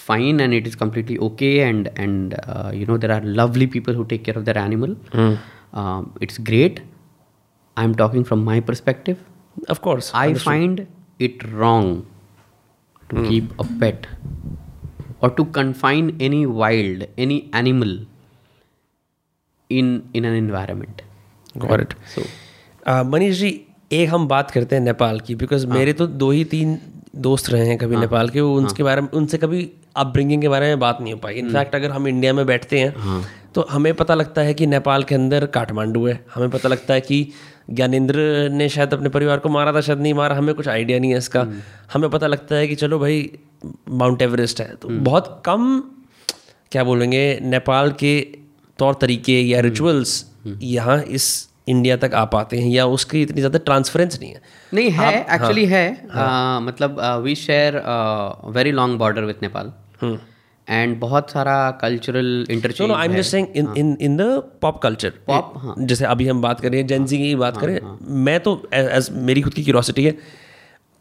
fine 0.03 0.39
and 0.45 0.55
it 0.59 0.69
is 0.73 0.77
completely 0.85 1.17
okay 1.29 1.51
and 1.71 1.91
and 2.05 2.37
uh, 2.45 2.71
you 2.83 2.87
know 2.91 2.99
there 3.07 3.11
are 3.17 3.21
lovely 3.41 3.67
people 3.75 3.99
who 4.01 4.05
take 4.15 4.23
care 4.31 4.39
of 4.43 4.45
their 4.51 4.57
animal 4.63 4.95
um, 5.19 6.07
it's 6.29 6.39
great 6.53 6.81
i'm 7.77 7.99
talking 8.05 8.23
from 8.33 8.45
my 8.53 8.61
perspective 8.73 9.29
Of 9.73 9.81
course. 9.83 10.07
I 10.15 10.27
understood. 10.29 10.45
find 10.53 10.87
it 11.31 11.43
wrong 11.53 11.91
to 13.13 13.25
keep 13.31 13.57
a 13.61 13.67
pet 13.83 14.07
or 15.21 15.31
to 15.31 15.45
confine 15.61 16.13
any 16.29 16.43
wild, 16.61 17.05
any 17.27 17.41
animal 17.63 17.99
in 19.71 19.91
in 20.15 20.31
an 20.31 20.39
environment. 20.45 21.03
Got 21.67 21.85
it. 21.87 21.99
So 22.15 22.31
Uh, 22.89 23.05
Manish 23.07 23.37
ji 23.37 23.49
एक 23.93 24.09
हम 24.09 24.27
बात 24.29 24.51
करते 24.51 24.77
हैं 24.77 24.83
नेपाल 24.83 25.21
की 25.21 25.35
because 25.35 25.67
मेरे 25.67 25.93
तो 25.93 26.07
दो 26.07 26.31
ही 26.31 26.45
तीन 26.45 26.79
दोस्त 27.17 27.51
रहे 27.51 27.67
हैं 27.67 27.79
कभी 27.79 27.97
नेपाल 27.97 28.29
के 28.29 28.41
वो 28.41 28.57
उनके 28.57 28.83
बारे 28.83 29.01
में 29.01 29.09
उनसे 29.09 29.39
कभी 29.39 29.71
अपब्रिंगिंग 29.97 30.43
के 30.43 30.49
बारे 30.49 30.67
में 30.67 30.81
बात 30.81 31.01
नहीं 31.01 31.13
हो 31.13 31.19
पाई। 31.19 31.35
इनफैक्ट 31.35 31.75
अगर 31.75 31.91
हम 31.91 32.09
इंडिया 32.09 32.33
में 32.33 32.47
बैठते 32.47 32.79
हैं। 32.79 33.23
तो 33.55 33.67
हमें 33.71 33.95
पता 33.95 34.15
लगता 34.15 34.41
है 34.41 34.55
कि 34.55 34.67
नेपाल 34.67 35.03
के 35.03 35.15
अंदर 35.15 35.47
काठमांडू 35.47 36.07
है। 36.07 36.25
हमें 36.35 36.51
पता 36.51 36.69
लगता 36.69 36.95
है 36.95 37.01
कि 37.01 37.29
ज्ञानेंद्र 37.71 38.49
ने 38.53 38.69
शायद 38.69 38.95
अपने 38.95 39.09
परिवार 39.09 39.39
को 39.39 39.49
मारा 39.49 39.73
था 39.73 39.81
शायद 39.81 40.01
नहीं 40.01 40.15
मारा 40.15 40.37
हमें 40.37 40.55
कुछ 40.55 40.69
आइडिया 40.69 40.99
नहीं 40.99 41.11
है 41.11 41.19
इसका। 41.19 41.47
हमें 41.93 42.09
पता 42.11 42.27
लगता 42.27 42.57
है 42.57 42.67
कि 42.69 42.75
चलो 42.75 42.99
भाई 42.99 43.31
माउंट 43.91 44.23
एवरेस्ट 44.23 44.61
है। 44.61 44.75
तो 44.75 44.89
बहुत 44.89 45.43
कम 45.47 45.83
क्या 46.73 46.85
बोलेंगे 46.85 47.39
नेपाल 47.45 47.91
के 48.01 48.21
तौर 48.79 48.95
तरीके 49.01 49.41
या 49.41 49.61
रिचुअल्स 49.61 50.25
यहाँ 50.47 51.01
इस 51.11 51.27
इंडिया 51.69 51.97
तक 51.97 52.15
आ 52.15 52.25
पाते 52.27 52.59
हैं 52.59 52.69
या 52.71 52.87
उसकी 52.89 53.23
इतनी 53.23 53.41
ज़्यादा 53.41 53.59
ट्रांसफरेंस 53.61 54.19
नहीं 54.21 54.31
है। 54.31 54.41
नहीं 54.75 54.91
है 54.91 55.15
एक्चुअली 55.35 55.65
हाँ, 55.67 55.79
है। 55.79 55.97
uh, 56.09 56.67
मतलब 56.67 57.01
we 57.25 57.35
share 57.37 57.83
very 58.49 58.73
long 58.73 58.99
border 58.99 59.25
with 59.25 59.43
Nepal 59.43 59.73
and 60.69 60.99
बहुत 61.01 61.31
सारा 61.31 61.55
cultural 61.81 62.47
interchange 62.51 62.89
no 62.89 62.95
I 62.95 63.07
am 63.07 63.15
just 63.15 63.31
saying 63.31 63.47
in 63.57 63.73
in 63.77 63.97
in 64.01 64.17
the 64.17 64.43
pop 64.63 64.81
culture 64.83 65.13
pop 65.27 65.75
जैसे 65.81 66.05
अभी 66.07 66.29
हम 66.29 66.43
बात 66.43 66.61
कर 66.61 66.71
रहे 66.71 66.81
हैं 66.81 66.87
जेंजी 66.87 67.19
की 67.19 67.35
बात 67.37 67.57
करें 67.57 67.81
मैं 68.25 68.39
तो 68.41 68.63
एज 68.75 69.11
मेरी 69.23 69.43
खुद 69.43 69.55
की 69.55 69.65
क्यूरोसिटी 69.65 70.05
है 70.05 70.17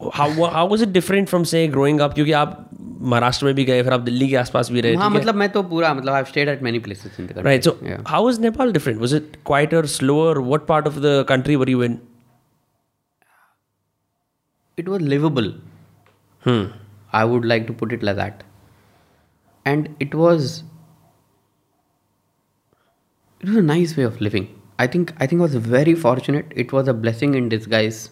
how 0.00 0.44
how 0.50 0.68
was 0.68 0.82
it 0.82 0.88
different 0.90 1.28
from 1.28 1.44
से 1.44 1.66
ग्रोइंग 1.68 2.00
अप 2.00 2.14
क्योंकि 2.14 2.32
आप 2.34 2.68
महाराष्ट्र 3.02 3.46
में 3.46 3.54
भी 3.54 3.64
गए 3.64 3.82
फिर 3.82 3.92
आप 3.92 4.00
दिल्ली 4.00 4.28
के 4.28 4.36
आसपास 4.36 4.70
भी 4.70 4.80
रहे 4.80 4.94
हाँ, 4.94 5.10
मतलब 5.10 5.34
मैं 5.34 5.48
तो 5.48 5.62
पूरा 5.64 5.92
मतलब 5.94 6.12
I 6.12 6.24
stayed 6.24 6.48
at 6.48 6.62
many 6.62 6.78
places 6.78 7.16
in 7.20 7.26
the 7.26 7.28
country 7.28 7.44
right 7.44 7.64
so 7.64 7.78
how 8.08 8.30
is 8.30 8.40
Nepal 8.40 8.72
different 8.72 9.00
was 9.00 9.14
it 9.14 9.36
quieter 9.46 9.86
slower 9.88 10.38
what 10.40 10.66
part 10.66 10.86
of 10.86 10.98
the 10.98 11.24
country 11.28 11.56
were 11.56 11.70
you 11.70 11.82
in 11.82 11.98
it 14.78 14.88
was 14.88 15.02
liveable 15.04 15.54
hmm 16.42 16.72
I 17.14 17.26
would 17.26 17.44
like 17.44 17.66
to 17.66 17.74
put 17.74 17.92
it 17.92 18.04
like 18.04 18.18
that 18.18 18.42
And 19.65 19.95
it 19.99 20.15
was 20.15 20.63
it 23.39 23.47
was 23.49 23.57
a 23.57 23.61
nice 23.61 23.95
way 23.97 24.03
of 24.03 24.21
living. 24.21 24.47
I 24.79 24.87
think 24.87 25.13
I 25.19 25.27
think 25.27 25.39
I 25.39 25.43
was 25.43 25.55
very 25.55 25.93
fortunate. 25.95 26.51
It 26.55 26.71
was 26.71 26.87
a 26.87 26.93
blessing 26.93 27.35
in 27.35 27.49
disguise 27.49 28.09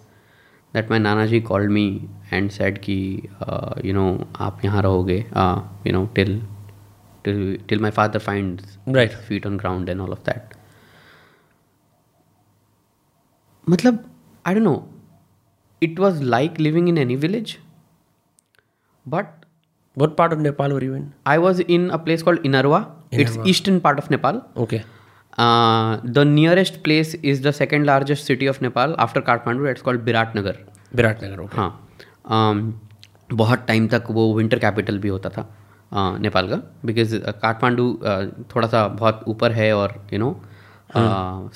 that 0.74 0.90
my 0.90 0.98
Nana 0.98 1.28
ji 1.28 1.42
called 1.42 1.70
me 1.70 2.10
and 2.32 2.52
said 2.52 2.82
कि 2.82 2.98
uh, 3.42 3.76
you 3.84 3.94
know 3.94 4.28
आप 4.48 4.66
यहाँ 4.66 4.82
रहोगे 4.82 5.20
uh, 5.34 5.62
you 5.86 5.94
know 5.94 6.06
till 6.16 6.42
till 7.24 7.58
till 7.68 7.80
my 7.80 7.92
father 7.92 8.20
finds 8.20 8.78
Right. 8.88 9.12
his 9.12 9.26
feet 9.30 9.46
on 9.46 9.58
ground 9.58 9.90
and 9.90 10.02
all 10.02 10.12
of 10.12 10.24
that. 10.26 10.54
मतलब 13.70 14.04
I 14.46 14.54
don't 14.54 14.64
know. 14.64 14.88
It 15.82 16.00
was 16.00 16.22
like 16.22 16.60
living 16.60 16.88
in 16.88 16.98
any 16.98 17.16
village. 17.16 17.60
But 19.06 19.39
What 19.97 20.17
part 20.17 20.33
of 20.33 20.39
Nepal 20.41 20.73
were 20.73 20.83
you 20.83 20.95
in? 20.95 21.13
I 21.27 21.39
was 21.39 21.61
in 21.61 21.91
a 21.91 21.99
place 21.99 22.23
called 22.23 22.43
Inarwa. 22.43 22.91
Inarwa. 23.13 23.21
It's 23.23 23.37
eastern 23.45 23.81
part 23.81 23.99
of 23.99 24.11
Nepal. 24.11 24.43
Okay. 24.57 24.85
Uh, 25.39 25.99
the 26.05 26.25
nearest 26.25 26.83
place 26.83 27.15
is 27.15 27.41
the 27.41 27.53
second 27.53 27.87
largest 27.87 28.25
city 28.25 28.47
of 28.47 28.61
Nepal 28.63 28.95
after 28.99 29.21
Kathmandu. 29.21 29.71
It's 29.71 29.83
called 29.83 30.05
Biratnagar. 30.05 30.57
Biratnagar. 30.95 31.39
Okay. 31.41 31.57
हाँ 31.57 31.71
um, 32.27 32.73
बहुत 33.33 33.65
time 33.67 33.87
तक 33.89 34.05
वो 34.11 34.33
winter 34.35 34.59
capital 34.59 34.99
भी 34.99 35.09
होता 35.09 35.29
था 35.31 35.43
uh, 35.93 36.21
Nepal 36.21 36.49
का 36.49 36.57
because 36.85 37.17
Kathmandu 37.43 37.93
uh, 37.93 38.55
थोड़ा 38.55 38.69
सा 38.69 38.87
बहुत 38.89 39.25
ऊपर 39.29 39.53
है 39.53 39.73
और 39.77 39.95
यू 40.13 40.19
नो 40.19 40.31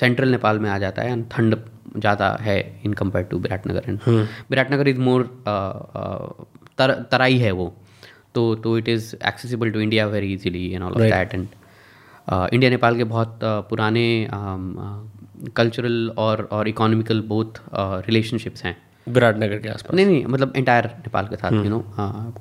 सेंट्रल 0.00 0.28
नेपाल 0.30 0.58
में 0.58 0.68
आ 0.70 0.78
जाता 0.78 1.02
है 1.02 1.12
एंड 1.12 1.24
ठंड 1.30 1.56
ज़्यादा 1.96 2.28
है 2.40 2.58
in 2.84 2.92
compare 3.00 3.24
to 3.30 3.38
Biratnagar 3.38 3.84
and 3.88 3.98
Biratnagar 4.50 4.88
is 4.88 4.98
more 5.00 5.24
Terai 6.78 7.38
है 7.38 7.50
वो 7.52 7.72
तो 8.34 8.54
तो 8.64 8.76
it 8.78 8.88
is 8.88 9.14
accessible 9.26 9.70
to 9.70 9.80
India 9.80 10.06
very 10.06 10.32
easily 10.32 10.70
and 10.72 10.82
all 10.82 10.92
of 10.92 11.00
that 11.00 11.34
and 11.34 11.46
India 12.52 12.70
Nepal 12.70 12.96
के 12.96 13.04
बहुत 13.04 13.34
uh, 13.36 13.68
पुराने 13.70 14.06
कल्चरल 15.56 16.10
और 16.18 16.48
और 16.52 16.68
इकोनॉमिकल 16.68 17.20
बोथ 17.28 17.60
रिलेशनशिप्स 18.06 18.64
हैं. 18.64 18.76
बिराटनगर 19.06 19.58
के 19.58 19.68
आसपास। 19.68 19.94
नहीं 19.96 20.06
नहीं 20.06 20.24
मतलब 20.26 20.52
एंटायर 20.56 20.86
नेपाल 20.86 21.26
के 21.28 21.36
साथ 21.36 21.52
you 21.52 21.70
know 21.70 21.78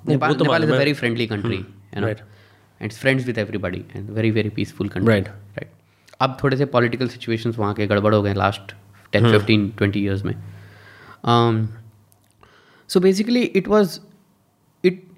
Nepal 0.10 0.36
Nepal 0.41 0.64
is 0.64 0.72
a 0.72 0.78
very 0.78 0.94
friendly 0.94 1.28
country 1.28 1.58
you 1.58 2.02
know 2.02 2.08
and 2.08 2.91
friends 2.91 3.26
with 3.28 3.38
everybody 3.38 3.84
and 3.96 4.10
very 4.10 4.32
very 4.32 4.50
peaceful 4.50 4.89
country 4.89 5.14
Right. 5.14 5.28
Right 5.58 5.72
अब 6.22 6.38
थोड़े 6.44 6.58
से 6.58 6.66
पॉलिटिकल 6.78 7.08
सिचुएशंस 7.08 7.58
वहाँ 7.58 7.74
के 7.74 7.88
गड़बड़ 7.88 8.14
हो 8.16 8.22
गए 8.22 8.34
last 8.34 8.74
ten 9.14 9.32
fifteen 9.32 9.70
twenty 9.78 10.00
years 10.00 10.26
में। 10.26 10.34
So 12.89 13.00
basically 13.00 13.41
it 13.41 13.68
was 13.68 14.00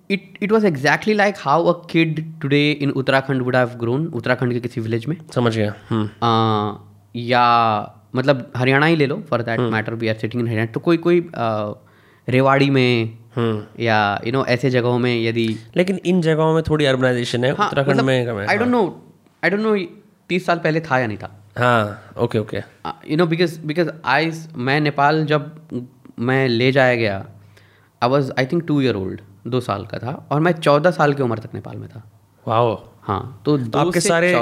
it 0.10 0.38
it 0.44 0.52
was 0.52 0.66
exactly 0.68 1.14
like 1.14 1.36
how 1.40 1.66
a 1.66 1.74
kid 1.92 2.24
today 2.42 2.70
in 2.72 2.90
Uttarakhand 2.92 3.42
would 3.42 3.56
have 3.56 3.70
grown 3.80 4.08
Uttarakhand 4.08 4.54
के 4.54 4.60
किसी 4.60 4.82
विलेज 4.82 5.06
में. 5.08 5.16
समझ 5.36 5.56
गया. 5.58 5.74
हम्म. 5.90 6.10
या 7.16 7.44
मतलब 8.16 8.52
हरियाणा 8.58 8.86
ही 8.86 8.96
ले 8.96 9.06
लो 9.08 9.22
for 9.30 9.42
that 9.42 9.60
matter 9.72 9.94
we 9.94 10.08
are 10.08 10.16
sitting 10.16 10.42
in 10.42 10.48
Haryana 10.48 10.72
तो 10.72 10.80
कोई 10.80 10.98
कोई 11.08 11.20
रेवाड़ी 12.28 12.70
में 12.70 13.18
या 13.80 13.98
यू 14.26 14.32
नो 14.32 14.44
ऐसे 14.50 14.70
जगहों 14.70 15.00
में 15.00 15.16
यदि 15.16 15.48
लेकिन 15.78 16.00
इन 16.06 16.22
जगहों 16.22 16.54
में 16.54 16.62
थोड़ी 16.70 16.86
अर्बनाइजेशन 16.86 17.44
है. 17.46 17.52
हाँ, 17.56 17.68
उत्तराखंड 17.68 18.02
में 18.02 18.48
I 18.48 18.58
don't 18.58 18.70
know 18.70 18.84
I 19.44 19.50
don't 19.50 19.62
know 19.62 19.76
तीस 20.30 20.46
साल 20.46 20.60
पहले 20.60 20.80
था 20.82 21.00
या 21.00 21.08
नहीं 21.08 21.18
था. 21.18 21.32
हाँ 21.58 22.14
okay 22.24 22.40
okay 22.40 22.58
you 23.12 23.18
know 23.18 23.26
because 23.28 23.60
because 23.66 23.90
I 24.06 24.32
मैं 24.58 24.80
नेपाल 24.82 25.26
जब 25.26 25.52
मैं 26.20 26.48
ले 26.48 26.72
जाया 26.72 26.96
गया 26.96 27.26
I 28.02 28.10
was 28.10 28.32
I 28.40 28.46
think 28.46 28.64
two 28.68 28.82
year 28.82 28.96
old 28.96 29.22
दो 29.48 29.60
साल 29.60 29.86
का 29.86 29.98
था 30.00 30.28
और 30.32 30.40
मैं 30.40 30.52
चौदह 30.52 30.92
साल 30.92 31.14
की 31.14 31.24
उम्र 31.24 31.40
तक 31.40 31.54
नेपाल 31.54 31.78
में 31.78 31.90
था। 31.90 32.04
वाह 32.48 32.76
हाँ 33.08 33.42
तो, 33.46 33.58
तो 33.58 33.80
आपके 33.80 34.00
सारे 34.00 34.34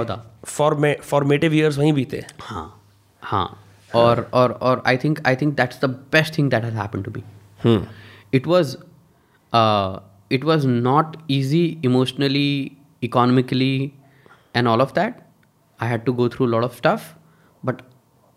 फॉर्मेटिव 1.01 1.53
ईयर्स 1.53 1.77
वहीं 1.77 1.93
बीते। 1.93 2.23
हाँ 2.41 2.81
हाँ 3.21 3.63
और 3.95 4.29
और 4.33 4.51
और 4.51 4.83
I 4.87 4.97
think 4.97 5.19
I 5.27 5.35
think 5.35 5.55
that's 5.55 5.85
the 5.85 5.89
best 5.89 6.37
thing 6.37 6.49
that 6.49 6.63
has 6.63 6.75
happen 6.75 7.01
to 7.01 7.11
be 7.11 7.23
it 8.33 8.47
was 8.47 8.75
it 10.31 10.43
was 10.43 10.67
not 10.67 11.17
easy 11.31 11.65
emotionally 11.85 12.77
economically 13.03 13.91
and 14.55 14.67
all 14.67 14.81
of 14.81 14.93
that 14.93 15.15
I 15.79 15.89
had 15.89 16.05
to 16.05 16.13
go 16.13 16.29
through 16.29 16.45
lot 16.45 16.63
of 16.63 16.75
stuff 16.75 17.01
but 17.65 17.81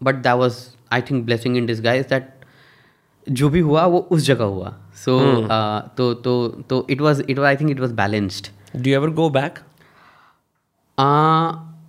but 0.02 0.14
that 0.14 0.34
was 0.34 0.58
I 0.92 1.02
think 1.02 1.24
blessing 1.24 1.56
in 1.56 1.66
this 1.66 1.80
that 1.80 2.34
जो 3.26 3.48
भी 3.48 3.60
हुआ 3.60 3.84
वो 3.84 3.98
उस 3.98 4.22
जगह 4.22 4.44
हुआ। 4.44 4.76
सो 4.96 5.18
तो 5.96 6.12
तो 6.14 6.48
तो 6.70 6.86
it 6.90 7.00
was 7.00 7.24
it 7.28 7.38
was 7.38 7.46
I 7.46 7.56
think 7.56 7.70
it 7.70 7.80
was 7.80 7.92
balanced 7.92 8.48
do 8.76 8.90
you 8.90 8.96
ever 8.96 9.10
go 9.10 9.28
back 9.30 9.58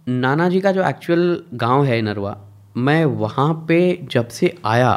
नाना 0.09 0.49
जी 0.49 0.61
का 0.61 0.71
जो 0.71 0.83
एक्चुअल 0.83 1.43
गाँव 1.53 1.85
है 1.85 2.01
नरवा 2.01 2.37
मैं 2.77 3.03
वहाँ 3.05 3.53
पे 3.67 3.77
जब 4.11 4.27
से 4.27 4.55
आया 4.65 4.91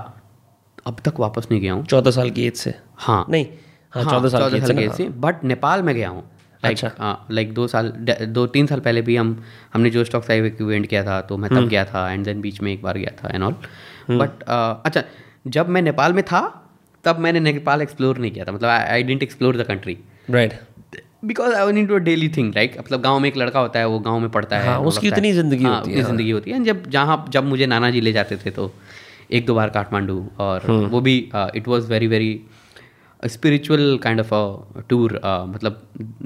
अब 0.87 0.97
तक 1.05 1.15
वापस 1.21 1.47
नहीं 1.51 1.61
गया 1.61 1.73
हूँ। 1.73 1.85
चौदह 1.85 2.11
साल 2.11 2.31
की 2.31 2.47
एज 2.47 2.57
से? 2.57 2.75
हाँ। 2.97 3.25
नहीं 3.31 3.47
हाँ 3.93 4.05
चौदह 4.05 4.29
साल 4.29 4.51
की 4.51 4.83
एज 4.85 4.93
से 4.93 5.09
बट 5.09 5.45
नेपाल 5.45 5.83
में 5.83 5.95
गया 5.95 6.09
हूँ। 6.09 6.23
लाइक। 6.65 6.79
लाइक 7.31 7.53
दो 7.55 7.67
साल 7.67 7.93
दो 8.29 8.47
तीन 8.47 8.67
साल 8.67 8.81
पहले 8.81 9.03
भी 9.03 9.17
हम 9.17 9.43
हमने 9.75 9.91
जो 9.91 10.05
स्टॉक 10.05 10.25
साइव 10.25 10.47
इवेंट 10.47 10.87
किया 10.87 11.05
था 11.05 11.21
तो 11.21 11.37
मैं। 11.37 11.51
तब 11.51 11.69
गया 11.69 11.85
था 11.85 12.11
एंड 12.13 12.25
देन 12.25 12.41
बीच 12.41 12.61
में 12.63 12.73
एक 12.73 12.83
बार 12.83 12.99
गया 12.99 13.13
था 13.23 13.35
एंड 13.35 13.43
ऑल 13.43 13.55
बट 14.11 14.43
अच्छा 14.87 15.03
जब 15.47 15.69
मैं 15.69 15.83
नेपाल 15.83 16.13
में 16.13 16.23
था 16.25 16.41
तब 17.05 17.19
मैंने 17.19 17.41
नेपाल 17.41 17.83
एक्सप्लोर 17.83 18.19
नहीं 18.19 18.31
किया 18.33 18.45
था। 18.45 18.53
मतलब 18.53 18.69
I 18.69 19.03
didn't 19.03 19.23
explore 19.23 19.57
the 19.57 19.67
country 19.69 19.97
right 20.31 20.59
because 21.25 21.55
I 21.55 21.73
need 21.73 21.89
to 21.89 21.97
daily 22.05 22.29
thing 22.37 22.53
like 22.55 22.79
मतलब 22.79 23.01
गाँव 23.03 23.19
में 23.21 23.29
एक 23.29 23.37
लड़का 23.37 23.61
होता 23.61 23.79
है 23.79 23.87
वो 23.89 23.99
गाँव 23.99 24.19
में 24.21 24.31
पढ़ता 24.31 24.59
है 24.59 24.69
हाँ, 24.69 24.79
उसकी. 24.81 25.09
इतनी 25.09 25.33
ज़िंदगी 25.33 25.65
हाँ, 25.65 25.79
होती 25.79 25.93
है, 25.93 26.03
ज़िंदगी 26.03 26.31
होती 26.31 26.51
है। 26.51 26.63
जब 26.65 26.89
जहाँ 26.91 27.25
जब 27.31 27.45
मुझे 27.47 27.67
नाना 27.67 27.91
जी 27.91 28.01
ले 28.01 28.13
जाते 28.13 28.37
थे 28.45 28.51
तो 28.51 28.73
एक 29.31 29.47
दो 29.47 29.55
बार 29.55 29.71
काठमांडू 29.71 30.25
और 30.41 30.63
हम्म। 30.69 30.87
वो 30.87 31.01
भी 31.01 31.17
it 31.57 31.69
was 31.69 31.89
very 31.89 32.07
very 32.07 32.41
spiritual 33.23 33.99
kind 34.03 34.21
of 34.21 34.31
tour 34.89 35.21
मतलब 35.49 35.83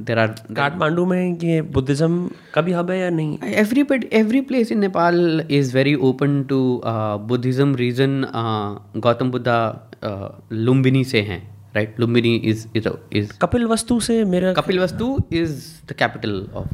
देर 0.09 0.19
आर 0.19 0.35
काठमांडू 0.57 1.07
में 1.07 1.39
ये 1.43 1.61
बुद्धिज्म 1.77 2.29
का 2.55 2.61
भी 2.63 2.73
हब 2.73 2.91
है 2.91 2.99
या 2.99 3.09
नहीं? 3.11 3.39
Every 4.21 4.43
place 4.51 4.71
in 4.71 4.81
nepal 4.81 5.19
is 5.59 5.73
very 5.73 5.97
open 6.11 6.37
to 6.53 6.61
uh, 6.85 7.17
buddhism 7.33 7.75
reason 7.81 8.15
uh, 8.27 9.01
Gautam 9.07 9.31
Buddha 9.31 9.57
Lumbini 10.53 11.05
से 11.05 11.21
हैं 11.21 11.69
right 11.77 12.01
Lumbini 12.01 12.37
is 12.37 12.67
is 12.77 12.89
is 13.13 13.33
Kapilvastu 13.65 14.01
से 14.01 14.25
मेरा 14.25 14.53
कपिल 14.53 14.81
वस्तु 14.81 15.19
इज़ 15.33 15.67
द 15.89 15.93
कैपिटल 15.93 16.49
ऑफ़ 16.55 16.69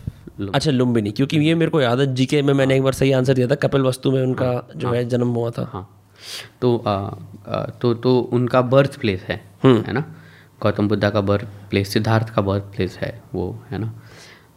अच्छा 0.55 0.71
लुम्बिनी 0.71 1.11
क्योंकि 1.11 1.39
ये 1.39 1.55
मेरे 1.55 1.71
को 1.71 1.81
याद 1.81 2.01
है 2.01 2.15
जीके 2.15 2.43
में 2.43 2.55
मैंने 2.55 2.77
एक 2.77 2.83
बार 2.83 2.93
सही 2.93 3.13
आंसर 3.13 3.35
दिया 3.35 3.47
था 3.47 3.55
कपिल 3.55 3.83
वस्तु 3.83 4.11
में 4.11 4.23
उनका 4.23 4.69
जो 4.77 4.91
है। 4.91 5.09
जन्म 5.09 5.29
हुआ 5.29 5.51
था। 5.51 5.71
हाँ। 5.73 6.13
तो 6.61 6.77
आ, 6.77 6.91
आ, 6.93 7.65
तो 7.65 7.95
तो 7.95 8.19
उनका 8.19 8.63
बर्थ 8.63 9.01
प्लेस 9.01 9.23
है 9.23 9.45
है 9.65 9.93
ना? 9.93 10.15
गौतम 10.63 10.89
बुद्धा 10.89 11.11
का 11.11 11.21
बर्थ 11.21 11.45
प्लेस 11.45 11.89
सिद्धार्थ 11.89 12.29
का 12.29 12.43
बर्थ 12.43 12.63
प्लेस 12.63 12.99
है 12.99 13.23
वो 13.35 13.63
है 13.71 13.79
ना? 13.79 14.03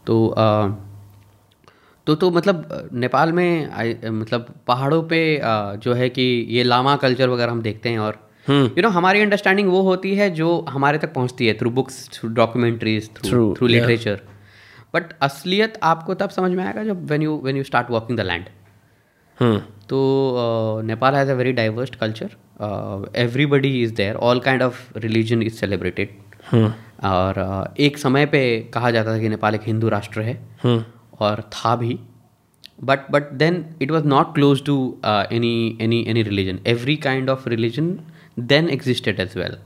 तो 0.06 0.30
आ, 0.30 0.68
तो 2.08 2.16
तो 2.16 2.32
मतलब 2.32 2.90
नेपाल 2.94 3.32
में 3.32 3.72
आई 3.72 3.98
मतलब 4.06 4.56
पहाड़ों 4.68 5.04
पे 5.04 5.40
आ, 5.40 5.76
जो 5.76 5.94
है 5.94 6.10
कि 6.10 6.48
ये 6.50 6.64
लामा 6.64 6.96
कल्चर 6.96 7.30
वगैरह 7.30 7.52
हम 7.52 7.62
देखते 7.62 7.90
हैं 7.90 8.00
और 8.00 8.30
यू 8.50 8.82
नो 8.82 8.90
हमारी 8.90 9.22
अंडरस्टैंडिंग 9.22 9.70
वो 9.70 9.82
होती 9.82 10.16
है 10.16 10.30
जो 10.30 10.66
हमारे 10.70 10.98
तक 10.98 11.14
पहुँचती 11.14 11.48
है 11.48 11.54
through 11.54 11.70
books 11.70 12.10
through 12.14 12.30
documentaries 12.30 13.10
through 13.16 13.54
through 13.58 13.68
literature 13.68 14.22
but 14.94 15.14
असलियत 15.22 15.80
आपको 15.84 16.14
तब 16.14 16.30
समझ 16.30 16.52
में 16.52 16.64
आएगा 16.64 16.84
जब 16.84 17.06
when 17.08 17.22
you 17.22 17.40
when 17.44 17.58
you 17.58 17.64
start 17.64 17.92
walking 17.92 18.18
the 18.20 18.22
land 18.22 18.46
तो 19.90 20.82
Nepal 20.84 21.16
has 21.16 21.30
a 21.30 21.34
very 21.34 21.52
diverse 21.52 21.90
culture 21.90 22.30
everybody 23.16 23.82
is 23.84 23.94
there 23.96 24.16
all 24.16 24.40
kind 24.40 24.62
of 24.62 24.98
religion 24.98 25.42
is 25.42 25.54
celebrated 25.54 26.10
और 27.04 27.66
uh, 27.66 27.80
एक 27.80 27.98
समय 27.98 28.26
पे 28.26 28.60
कहा 28.74 28.92
जाता 28.92 29.14
था 29.14 29.20
कि 29.20 29.30
नेपाल 29.30 29.56
एक 29.56 29.62
हिंदू 29.64 29.90
राष्ट्र 29.90 30.22
है। 30.22 30.34
और 31.20 31.42
था 31.42 31.76
भी। 31.76 32.00
But 32.84 33.00
but 33.12 33.32
then 33.32 33.66
it 33.82 33.92
was 33.92 34.06
not 34.06 34.34
close 34.34 34.66
to 34.66 34.76
any 35.06 35.78
any 35.82 36.06
any 36.08 36.24
religion 36.24 36.60
every 36.68 36.96
kind 36.96 37.30
of 37.30 37.50
religion 37.50 38.00
Then 38.39 38.69
existed 38.71 39.21
as 39.21 39.37
well 39.37 39.59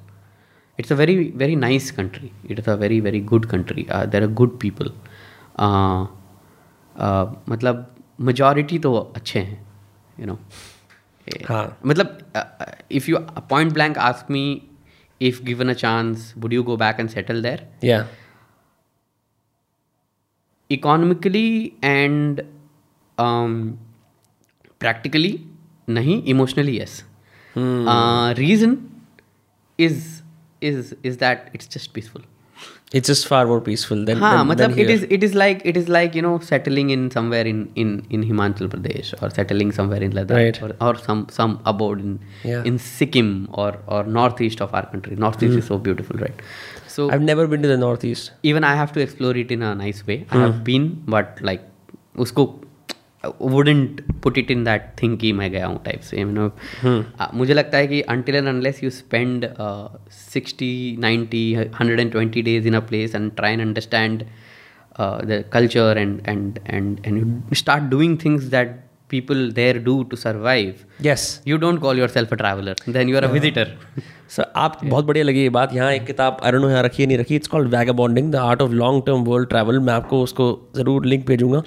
it's 0.80 0.92
a 0.92 0.96
very 0.96 1.16
very 1.36 1.56
nice 1.56 1.90
country 1.90 2.30
it 2.50 2.58
is 2.58 2.70
a 2.70 2.74
very 2.84 3.00
very 3.00 3.20
good 3.32 3.46
country 3.50 3.86
there 3.92 4.22
are 4.22 4.28
good 4.42 4.58
people 4.60 4.92
मतलब 7.52 7.88
majority 8.20 8.78
तो 8.78 8.94
अच्छे 9.16 9.38
हैं 9.38 9.66
you 10.20 10.26
no 10.26 10.38
हाँ 11.48 11.64
मतलब 11.86 12.18
if 12.92 13.10
you 13.10 13.18
point 13.50 13.72
blank 13.72 13.98
ask 13.98 14.30
me 14.30 14.44
if 15.28 15.44
given 15.44 15.68
a 15.68 15.74
chance, 15.74 16.34
would 16.36 16.52
you 16.52 16.64
go 16.64 16.76
back 16.76 16.98
and 16.98 17.10
settle 17.10 17.40
there? 17.40 17.60
Yeah. 17.80 18.06
Economically 20.70 21.76
and 21.82 22.42
um, 23.18 23.78
practically, 24.80 25.46
nahi. 25.88 26.16
Emotionally, 26.26 26.78
yes. 26.78 27.04
Uh, 27.56 28.34
reason 28.38 28.76
is 29.78 30.22
is 30.60 30.94
is 31.02 31.16
that 31.18 31.50
it's 31.52 31.66
just 31.66 31.92
peaceful. 31.92 32.22
It's 32.98 33.08
just 33.08 33.26
far 33.26 33.46
more 33.46 33.60
peaceful 33.66 34.00
than, 34.08 34.18
हाँ 34.22 34.30
than, 34.30 34.56
than 34.56 34.70
मतलब 34.70 34.78
it 34.78 34.88
here. 34.88 34.96
is 34.96 35.02
it 35.16 35.22
is 35.26 35.34
like 35.34 35.62
it 35.70 35.76
is 35.80 35.88
like 35.88 36.14
you 36.14 36.22
know 36.24 36.32
settling 36.48 36.90
in 36.94 37.10
somewhere 37.10 37.46
in 37.52 37.60
in 37.74 37.92
in 38.10 38.24
Himachal 38.30 38.68
Pradesh 38.74 39.12
or 39.22 39.30
settling 39.30 39.72
somewhere 39.78 40.02
in 40.08 40.12
Ladakh 40.18 40.36
Right. 40.40 40.60
or, 40.62 40.70
or 40.88 40.98
some 41.06 41.22
some 41.38 41.54
abode 41.72 42.00
in 42.06 42.18
Yeah. 42.50 42.68
in 42.72 42.78
Sikkim 42.88 43.30
or 43.64 43.70
or 43.86 44.02
northeast 44.18 44.60
of 44.66 44.74
our 44.80 44.84
country. 44.90 45.16
Northeast 45.26 45.56
is 45.62 45.70
so 45.72 45.78
beautiful, 45.88 46.18
right? 46.26 46.42
So 46.96 47.10
I've 47.10 47.26
never 47.30 47.46
been 47.54 47.62
to 47.62 47.68
the 47.74 47.78
northeast. 47.84 48.32
even 48.42 48.64
I 48.72 48.74
have 48.82 48.92
to 48.98 49.00
explore 49.06 49.34
it 49.44 49.50
in 49.58 49.62
a 49.70 49.74
nice 49.74 50.06
way. 50.12 50.18
I 50.30 50.42
have 50.44 50.62
been, 50.72 50.90
but 51.16 51.42
like 51.50 51.66
उसको 52.26 52.46
wouldn't 53.41 54.01
put 54.23 54.37
it 54.37 54.51
in 54.51 54.63
that 54.63 54.81
thing 55.01 55.17
की 55.19 55.31
मैं 55.33 55.49
गया 55.51 55.67
हूँ 55.67 55.79
type 55.85 56.01
से 56.01 56.19
you 56.19 56.27
हम्म. 56.27 57.03
मुझे 57.33 57.53
लगता 57.53 57.77
है 57.77 57.87
कि 57.87 58.01
until 58.09 58.35
and 58.35 58.47
unless 58.47 58.83
you 58.83 58.89
spend 58.89 59.47
sixty 60.11 60.73
ninety 60.99 61.53
hundred 61.53 61.99
and 61.99 62.11
twenty 62.11 62.41
days 62.41 62.67
in 62.67 62.75
a 62.75 62.79
place 62.89 63.15
and 63.15 63.31
try 63.35 63.51
and 63.51 63.61
understand 63.61 64.23
the 64.99 65.43
culture 65.53 65.97
and 65.97 66.19
and 66.27 66.59
and 66.67 66.99
and 67.05 67.17
you 67.17 67.55
start 67.55 67.83
doing 67.91 68.17
things 68.25 68.43
that 68.51 68.75
people 69.09 69.49
there 69.55 69.77
do 69.83 70.01
to 70.03 70.15
survive 70.17 70.85
yes 71.03 71.41
you 71.47 71.57
don't 71.57 71.79
call 71.81 71.99
yourself 72.09 72.33
a 72.33 72.35
traveller 72.35 72.75
then 72.89 73.09
you 73.09 73.17
are 73.17 73.23
a 73.23 73.31
visitor 73.31 73.75
sir 74.29 74.45
आप 74.55 74.73
yeah. 74.73 74.89
बहुत 74.89 75.05
बढ़िया 75.05 75.25
लगी 75.25 75.41
ये 75.41 75.49
बात। 75.49 75.73
यहाँ 75.73 75.91
एक 75.93 76.05
किताब 76.05 76.37
अरुण 76.43 76.69
यहाँ 76.69 76.81
रखी 76.83 77.03
है 77.03 77.07
नहीं 77.07 77.17
रखी 77.17 77.35
it's 77.35 77.47
called 77.47 77.69
vagabonding 77.93 78.31
the 78.31 78.35
art 78.35 78.61
of 78.61 78.71
long 78.71 79.03
term 79.05 79.23
world 79.23 79.49
travel 79.49 79.79
मैं 79.79 79.93
आपको 79.93 80.21
उसको 80.23 80.47
ज़रूर 80.75 81.05
लिंक 81.05 81.25
भेजूँगा। 81.27 81.61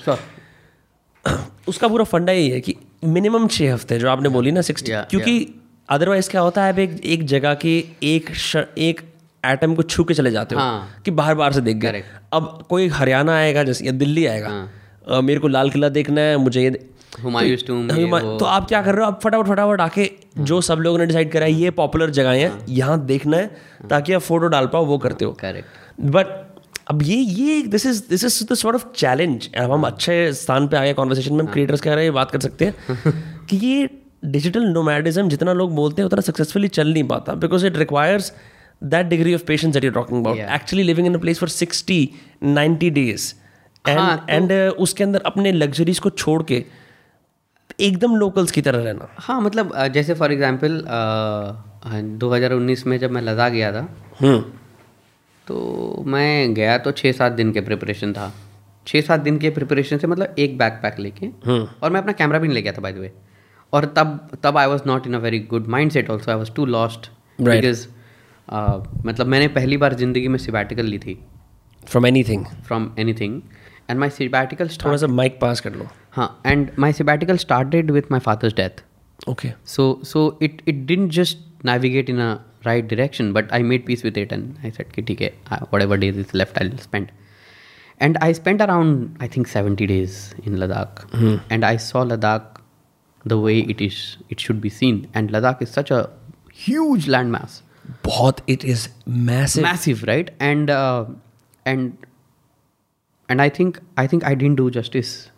उसका 1.69 1.89
पूरा 1.89 2.05
फंडा 2.05 2.33
यही 2.33 2.51
है 2.51 2.61
कि 2.61 2.77
मिनिमम 3.05 3.47
छः 3.49 3.75
हफ़्ते 3.75 3.99
जो 3.99 4.11
आपने 4.11 4.29
बोली 4.29 4.51
ना 4.51 4.61
सिक्सटी 4.61 4.93
Yeah, 4.93 5.11
क्योंकि 5.11 5.55
अदरवाइज़ 5.89 6.31
क्या 6.31 6.41
होता 6.41 6.65
है 6.65 6.73
आप 6.73 6.79
एक 6.79 7.01
एक 7.05 7.25
जगह 7.25 7.55
के 7.55 7.85
एक 8.03 8.35
श, 8.35 8.57
एक 8.79 9.01
एटम 9.47 9.75
को 9.75 9.83
छू 9.83 10.05
के 10.05 10.15
चले 10.15 10.31
जाते 10.31 10.55
हो 10.55 10.61
हाँ। 10.61 11.03
कि 11.05 11.11
बाहर 11.11 11.35
बाहर 11.35 11.53
से 11.53 11.61
देख 11.61 11.77
गए 11.77 12.05
अब 12.33 12.67
कोई 12.69 12.89
हरियाणा 12.89 13.37
आएगा 13.37 13.65
जैसे 13.65 13.87
या 13.87 13.93
दिल्ली 13.93 14.27
आएगा 14.27 14.49
हाँ। 14.49 15.23
मेरे 15.23 15.41
को 15.41 15.49
लाल 15.49 15.71
किला 15.71 15.89
देखना 15.89 16.21
है 16.21 16.37
मुझे 16.37 16.63
ये 16.63 16.91
हुमायूं's 17.25 17.67
tomb, 17.71 17.97
ये 17.97 18.03
हुमा- 18.03 18.23
तो 18.23 18.45
आप 18.45 18.69
क्या 18.69 18.83
कर 18.83 18.95
रहे 18.95 19.05
हो 19.05 19.11
आप 19.11 19.21
फटाफट 19.25 19.49
फटाफट 19.49 19.81
आके 19.81 20.11
जो 20.39 20.61
सब 20.61 20.79
लोगों 20.79 20.99
ने 20.99 21.07
डिसाइड 21.07 21.33
करा 21.33 21.45
है 21.45 21.53
ये 21.53 21.71
पॉपुलर 21.71 22.11
जगह 22.11 22.31
हैं 22.31 22.67
यहाँ 22.69 23.05
देखना 23.05 23.37
है 23.37 23.57
ताकि 23.91 24.13
आप 24.13 24.21
फ़ोटो 24.21 24.47
डाल 24.47 24.67
पाओ 24.67 24.85
वो 24.85 24.99
करते 24.99 25.25
हो। 25.25 25.37
Correct 25.45 25.65
बट 26.01 26.50
अब 26.91 27.03
ये 27.03 27.17
ये 27.17 27.63
this 27.69 27.87
is 27.87 28.03
this 28.09 28.25
is 28.25 28.45
the 28.45 28.55
sort 28.57 28.77
of 28.77 28.85
challenge 28.97 29.49
अब 29.57 29.73
हम 29.73 29.85
अच्छे 29.87 30.15
स्थान 30.35 30.69
पे 30.69 30.77
आए 30.77 30.93
कॉन्वर्सेशन 30.93 31.35
में 31.35 31.41
हम 31.41 31.53
क्रिएटर्स 31.53 31.81
कह 31.81 31.95
रहे 31.95 32.05
हैं 32.05 32.15
बात 32.15 32.31
कर 32.31 32.41
सकते 32.41 32.65
हैं 32.65 33.13
कि 33.51 33.57
ये 33.57 33.89
डिजिटल 34.27 34.65
नोमैडिज्म 34.69 35.29
जितना 35.29 35.53
लोग 35.53 35.75
बोलते 35.75 36.03
हैं 36.03 36.07
उतना 36.07 36.21
सक्सेसफुली 36.21 36.69
चल 36.71 36.93
नहीं 36.93 37.05
पाता 37.09 37.35
because 37.45 37.67
it 37.67 37.77
requires 37.77 38.33
that 38.83 39.07
degree 39.07 39.35
of 39.35 39.45
patience 39.45 39.73
that 39.75 39.85
you 39.85 39.91
talking 39.91 40.21
about 40.21 40.39
actually 40.55 40.83
living 40.83 41.07
in 41.07 41.15
a 41.15 41.19
place 41.19 41.41
for 41.41 41.49
sixty 41.49 42.01
ninety 42.43 42.91
days 42.91 43.33
हाँ, 43.85 44.27
एंड 44.29 44.51
एंड 44.51 44.73
उसके 44.79 45.05
अंदर 45.05 45.23
अपने 45.27 45.53
लग्जरीज 45.53 45.99
को 45.99 46.11
छोड़ 46.13 46.43
के 46.43 46.65
एकदम 47.81 48.17
लोकल्स 48.17 48.51
की 48.51 48.63
तरह 48.63 48.83
रहना। 48.83 49.09
हाँ 49.19 49.41
मतलब 49.41 49.73
जैसे 49.93 50.15
फॉर 50.15 50.33
एग्जांपल 50.33 50.83
2019 52.21 52.87
में 52.87 52.99
जब 52.99 53.11
मैं 53.11 53.23
लद्दाख 53.23 53.53
गया 53.53 53.73
था 53.73 53.89
हम्म। 54.21 54.43
तो 55.51 56.05
मैं 56.07 56.55
गया 56.55 56.77
तो 56.79 56.91
छः 56.93 57.13
सात 57.13 57.33
दिन 57.33 57.53
के 57.53 57.61
प्रिपरेशन 57.61 58.13
था। 58.13 58.33
छः 58.87 59.01
सात 59.01 59.21
दिन 59.21 59.39
के 59.39 59.51
प्रिपरेशन 59.51 59.99
से 59.99 60.07
मतलब 60.07 60.35
एक 60.39 60.57
बैक 60.59 60.73
पैक 60.83 60.99
लेके 60.99 61.29
और 61.29 61.91
मैं 61.91 62.01
अपना 62.01 62.13
कैमरा 62.13 62.39
भी 62.39 62.49
नहीं 62.49 62.55
ले 62.55 62.63
गया 62.63 62.73
था 62.73 62.81
बाय 62.83 62.93
द 62.93 62.99
वे 62.99 63.13
और 63.73 63.85
तब 63.97 64.29
तब 64.43 64.59
I 64.59 64.67
was 64.67 64.83
not 64.87 65.07
in 65.07 65.15
a 65.15 65.19
very 65.19 65.39
good 65.51 65.67
mind 65.69 65.91
set 65.93 66.11
also 66.11 66.31
I 66.31 66.37
was 66.37 66.53
too 66.57 66.67
lost 66.67 67.11
because 67.41 67.87
मतलब 69.07 69.27
मैंने 69.27 69.49
पहली 69.49 69.77
बार 69.77 69.95
ज़िंदगी 69.95 70.29
में 70.29 70.39
सिबैटिकल 70.39 70.87
ली 70.87 70.99
थी। 70.99 71.19
From 71.87 72.07
anything 72.25 72.45
from 72.67 72.91
anything 73.15 73.41
and 73.91 73.99
my 74.01 74.11
sabbatical 74.11 74.69
थोड़ा 74.85 74.97
सा 74.97 75.07
माइक 75.07 75.39
पास 75.41 75.61
कर 75.61 75.75
लो। 75.75 75.89
हाँ 76.13 76.41
and 76.47 76.71
my 76.79 76.93
sabbatical 76.93 77.37
started 77.37 77.91
with 77.91 78.11
my 78.11 78.21
father's 78.21 78.55
death 78.57 78.83
okay 79.29 79.53
so 79.67 80.01
so 80.05 80.39
it 80.43 80.63
it 80.69 80.87
didn't 80.87 81.11
just 81.19 81.39
navigate 81.67 82.11
in 82.11 82.21
a 82.21 82.35
right 82.65 82.87
direction 82.87 83.33
but 83.33 83.53
i 83.53 83.63
made 83.63 83.85
peace 83.87 84.03
with 84.03 84.17
it 84.17 84.33
and 84.33 84.59
i 84.63 84.71
said 84.71 84.87
okay 84.99 85.35
uh, 85.51 85.61
whatever 85.71 85.97
days 85.97 86.17
is 86.17 86.35
left 86.35 86.61
i'll 86.61 86.77
spend. 86.79 87.13
And 87.99 88.17
i 88.27 88.33
spent 88.33 88.63
around 88.63 89.17
i 89.21 89.27
think 89.27 89.47
70 89.47 89.87
days 89.87 90.35
in 90.45 90.57
ladakh. 90.57 91.01
Mm-hmm. 91.11 91.37
and 91.51 91.65
i 91.65 91.77
saw 91.77 92.05
ladakh 92.05 92.61
the 93.25 93.39
way 93.39 93.61
it 93.61 93.81
is 93.81 94.17
it 94.29 94.41
should 94.41 94.61
be 94.61 94.71
seen. 94.71 95.09
And 95.15 95.31
ladakh 95.31 95.61
is 95.63 95.71
such 95.71 95.91
a 95.91 96.09
huge 96.53 97.07
landmass. 97.07 97.63
but 98.03 98.41
it 98.47 98.65
is 98.65 98.89
massive. 99.07 99.63
Massive 99.63 100.05
right? 100.05 100.31
And 100.41 100.71
uh, 100.71 101.05
and 101.67 101.97
and 103.29 103.43
i 103.43 103.49
think 103.49 103.81
i 103.97 104.07
think 104.07 104.25
i 104.25 104.35
didn't 104.35 104.57
do 104.57 104.71
justice. 104.71 105.31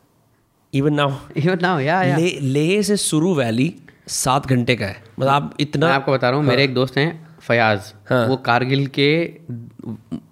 Even 0.72 0.96
now? 0.96 1.20
Even 1.34 1.58
now 1.58 1.78
yeah, 1.78 2.02
yeah. 2.02 2.16
Le- 2.16 2.40
leh 2.40 2.78
is 2.82 3.00
suru 3.00 3.34
valley 3.34 3.81
सात 4.06 4.46
घंटे 4.46 4.76
का 4.76 4.86
है। 4.86 5.02
मतलब 5.18 5.30
आप 5.30 5.54
इतना 5.60 5.86
मैं 5.86 5.94
आपको 5.94 6.12
बता 6.12 6.28
रहा 6.30 6.38
हूँ 6.38 6.46
मेरे 6.46 6.64
एक 6.64 6.74
दोस्त 6.74 6.96
हैं 6.98 7.10
फयाज। 7.40 7.92
हाँ। 8.10 8.26
वो 8.28 8.36
कारगिल 8.46 8.86
के 8.98 9.10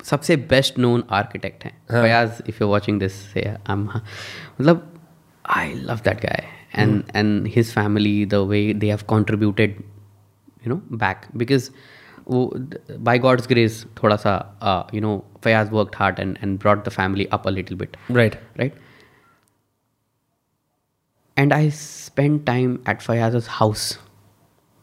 सबसे 0.05 0.37
बेस्ट 0.51 0.79
नोन 0.79 1.03
आर्किटेक्ट 1.13 1.65
हैं। 1.65 1.73
हाँ। 1.91 2.03
Fayaz 2.03 2.43
if 2.49 2.63
you 2.63 2.69
watching 2.69 2.99
this 3.01 3.13
से 3.33 3.45
मतलब 3.71 4.87
I 5.45 5.73
love 5.75 6.01
that 6.05 6.21
guy 6.23 6.45
and 6.75 7.03
and 7.17 7.47
his 7.57 7.73
family 7.73 8.27
the 8.27 8.35
way 8.51 8.63
they 8.75 8.91
have 8.91 9.01
contributed 9.11 9.83
you 10.67 10.75
know 10.75 10.81
back 10.99 11.27
because 11.37 11.71
वो 12.29 12.53
बाय 13.01 13.19
गॉड्स 13.19 13.49
ग्रेस 13.49 13.85
थोड़ा 14.03 14.17
सा 14.17 14.89
you 14.95 15.01
know 15.01 15.17
Fayaz 15.45 15.71
worked 15.73 15.97
hard 15.97 16.21
and 16.21 16.37
and 16.43 16.59
brought 16.59 16.85
the 16.85 16.89
family 16.91 17.25
up 17.33 17.47
a 17.47 17.51
little 17.51 17.77
bit 17.79 17.97
right 18.11 18.35
right? 18.61 18.79
And 21.40 21.54
I 21.54 21.70
spent 21.70 22.46
time 22.46 22.82
at 22.86 23.02
Fayaz's 23.06 23.48
house 23.60 23.98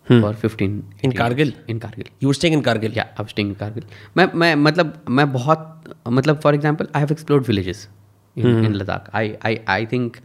for 0.06 0.32
15 0.34 0.64
In 1.02 1.12
18 1.12 1.12
Kargil? 1.18 1.54
In 1.68 1.78
Kargil. 1.80 2.08
You 2.22 2.32
staying 2.32 2.56
in 2.56 2.62
Kargil 2.62 2.92
Yeah, 2.94 3.06
I 3.18 3.24
was 3.24 3.32
staying 3.34 3.50
in 3.52 3.58
Kargil. 3.62 3.84
मैं 4.16 4.26
मैं 4.42 4.54
मतलब 4.62 5.04
मैं 5.18 5.30
बहुत 5.32 5.94
मतलब 6.18 6.40
for 6.40 6.54
example 6.54 6.88
I 6.96 7.00
have 7.02 7.12
explored 7.12 7.46
villages 7.46 7.88
in, 8.36 8.64
in 8.66 8.76
Ladakh. 8.80 9.08
I, 9.20 9.24
I 9.48 9.52
I 9.76 9.86
think 9.92 10.18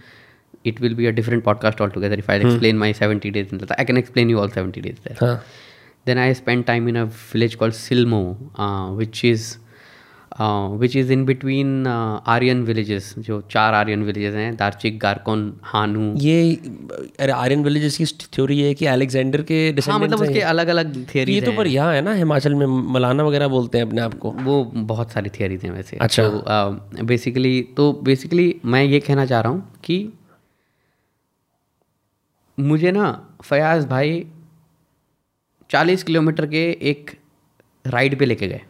it 0.71 0.81
will 0.83 0.97
be 0.99 1.07
a 1.07 1.13
different 1.15 1.43
podcast 1.47 1.81
altogether 1.85 2.19
if 2.23 2.29
I 2.33 2.37
explain 2.49 2.77
my 2.83 2.91
70 2.99 3.31
days 3.37 3.53
in 3.55 3.63
Ladakh. 3.63 3.81
I 3.83 3.85
can 3.91 4.01
explain 4.01 4.29
you 4.33 4.43
all 4.43 4.53
70 4.59 4.83
days 4.87 4.99
there. 5.07 5.17
हाँ 5.21 5.39
Then 6.09 6.21
I 6.25 6.27
spent 6.39 6.65
time 6.71 6.85
in 6.91 6.99
a 6.99 7.05
village 7.31 7.57
called 7.61 7.77
Silmo, 7.79 8.19
uh, 8.65 8.85
which 9.01 9.23
is 9.29 9.47
uh, 10.34 10.96
is 10.96 11.12
in 11.12 11.24
between 11.24 11.86
Aryan 11.86 12.24
uh, 12.24 12.32
Aryan 12.32 12.64
villages. 12.66 13.18
जो 13.18 13.40
चार 13.50 13.74
Aryan 13.74 14.04
villages 14.04 14.34
हैं 14.34 14.54
दार्चिक 14.56 14.98
गारकोन 14.98 15.42
हानू 15.64 16.12
ये 16.18 16.54
अरे 17.20 17.32
Aryan 17.32 17.62
villages 17.64 17.96
की 17.96 18.04
theory 18.36 18.56
ये 18.56 18.68
है 18.68 18.74
कि 18.74 18.86
अलेक्जेंडर 18.86 19.42
के 19.42 19.58
हाँ 19.88 19.98
मतलब 19.98 20.22
उसके। 20.22 20.40
अलग 20.40 20.68
अलग 20.68 20.96
ये 21.16 21.40
तो 21.40 21.52
पर 21.52 21.66
यहाँ 21.66 21.94
है 21.94 22.00
ना 22.00 22.12
हिमाचल 22.12 22.54
में 22.54 22.66
मलाना 22.92 23.24
वगैरह 23.24 23.48
बोलते 23.48 23.78
हैं 23.78 23.86
अपने 23.86 24.00
आप 24.00 24.14
को 24.18 24.30
वो 24.40 24.64
बहुत 24.64 25.12
सारी 25.12 25.30
थियरीज 25.30 25.64
हैं 25.64 25.72
वैसे 25.72 25.96
अच्छा। 25.96 26.28
तो 26.28 27.04
बेसिकली 27.04 27.60
तो 27.76 27.92
बेसिकली 28.02 28.54
मैं 28.64 28.84
ये 28.84 29.00
कहना 29.00 29.26
चाह 29.26 29.40
रहा 29.40 29.52
हूँ 29.52 29.80
कि 29.84 29.98
मुझे 32.58 32.90
ना 32.92 33.10
फयाज 33.44 33.86
भाई 33.86 34.24
चालीस 35.70 36.02
किलोमीटर 36.02 36.46
के 36.46 36.70
एक 36.80 37.10
राइड 37.86 38.18
पे 38.18 38.24
लेके 38.24 38.48
गए 38.48 38.60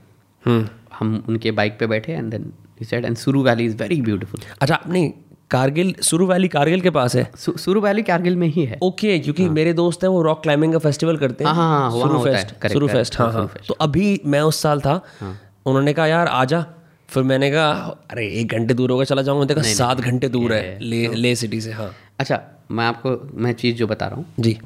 हम्म 0.44 0.68
हम 1.02 1.22
उनके 1.28 1.50
बाइक 1.52 1.78
पे 1.80 1.86
बैठे 1.88 2.12
and 2.12 2.30
then 2.30 2.52
he 2.80 2.86
said 2.86 3.04
and 3.04 3.16
Suru 3.16 3.42
valley 3.42 3.64
is 3.64 3.76
very 3.76 4.00
beautiful 4.02 4.40
अच्छा 4.60 4.74
आपने 4.74 5.12
कारगिल 5.50 5.94
सुरू 6.02 6.26
वैली 6.26 6.48
कारगिल 6.48 6.80
के 6.80 6.90
पास 6.90 7.14
है? 7.16 7.30
सुरू 7.36 7.80
वैली 7.80 8.02
कारगिल 8.02 8.36
में 8.36 8.46
ही 8.48 8.64
है। 8.64 8.78
ओके 8.82 9.08
okay, 9.08 9.24
क्योंकि 9.24 9.44
हाँ. 9.44 9.52
मेरे 9.52 9.72
दोस्त 9.72 10.04
हैं 10.04 10.10
वो 10.10 10.22
रॉक 10.22 10.42
क्लाइंबिंग 10.42 10.72
का 10.72 10.78
फेस्टिवल 10.78 11.16
करते 11.16 11.44
हैं। 11.44 11.52
हाँ, 11.52 11.68
हाँ, 11.70 11.90
हाँ, 11.90 12.00
सुरू 12.00 12.18
है। 12.18 12.32
फेस्ट 12.34 12.72
सुरू 12.72 12.88
फेस्ट 12.88 13.18
हाँ 13.18 13.32
हाँ। 13.32 13.46
तो 13.68 13.74
अभी 13.80 14.20
मैं 14.26 14.40
उस 14.42 14.60
साल 14.62 14.80
था 14.80 14.94
उन्होंने 15.22 15.92
कहा 15.92 16.06
यार 16.06 16.28
आजा। 16.28 16.64
फिर 17.08 17.22
मैंने 17.22 17.50
कहा 17.50 17.70
अरे 18.10 18.26
एक 18.40 18.52
घंटे 18.52 18.74
दूर 18.74 18.90
होगा 18.90 19.04
चला 19.04 19.22
जाऊँगा। 19.22 19.44
देखा 19.44 19.62
सात 19.62 20.00
घंटे 20.00 20.28
दूर 20.28 20.52
है 20.52 20.78
ले 20.80 21.06
ले 21.14 21.34
सिटी 21.36 21.60
से 21.60 21.72
हाँ। 21.72 21.90
अच्छा 22.18 22.40
मैं 22.70 22.84
आपको 22.84 23.10
मैं 23.34 23.52
चीज़ 23.54 23.76
जो 23.76 23.86
बता 23.86 24.06
रहा 24.06 24.16
हूँ। 24.16 24.26
जी। 24.40 24.58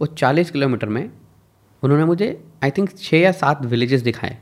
वो 0.00 0.06
चालीस 0.06 0.50
किलोमीटर 0.50 0.88
में 0.88 1.08
उन्होंने 1.82 2.04
मुझे 2.04 2.28
आई 2.64 2.70
थिंक 2.70 2.90
छः 2.98 3.18
या 3.18 3.32
सात 3.32 3.64
विलेजेस 3.66 4.02
दिखाए। 4.02 4.36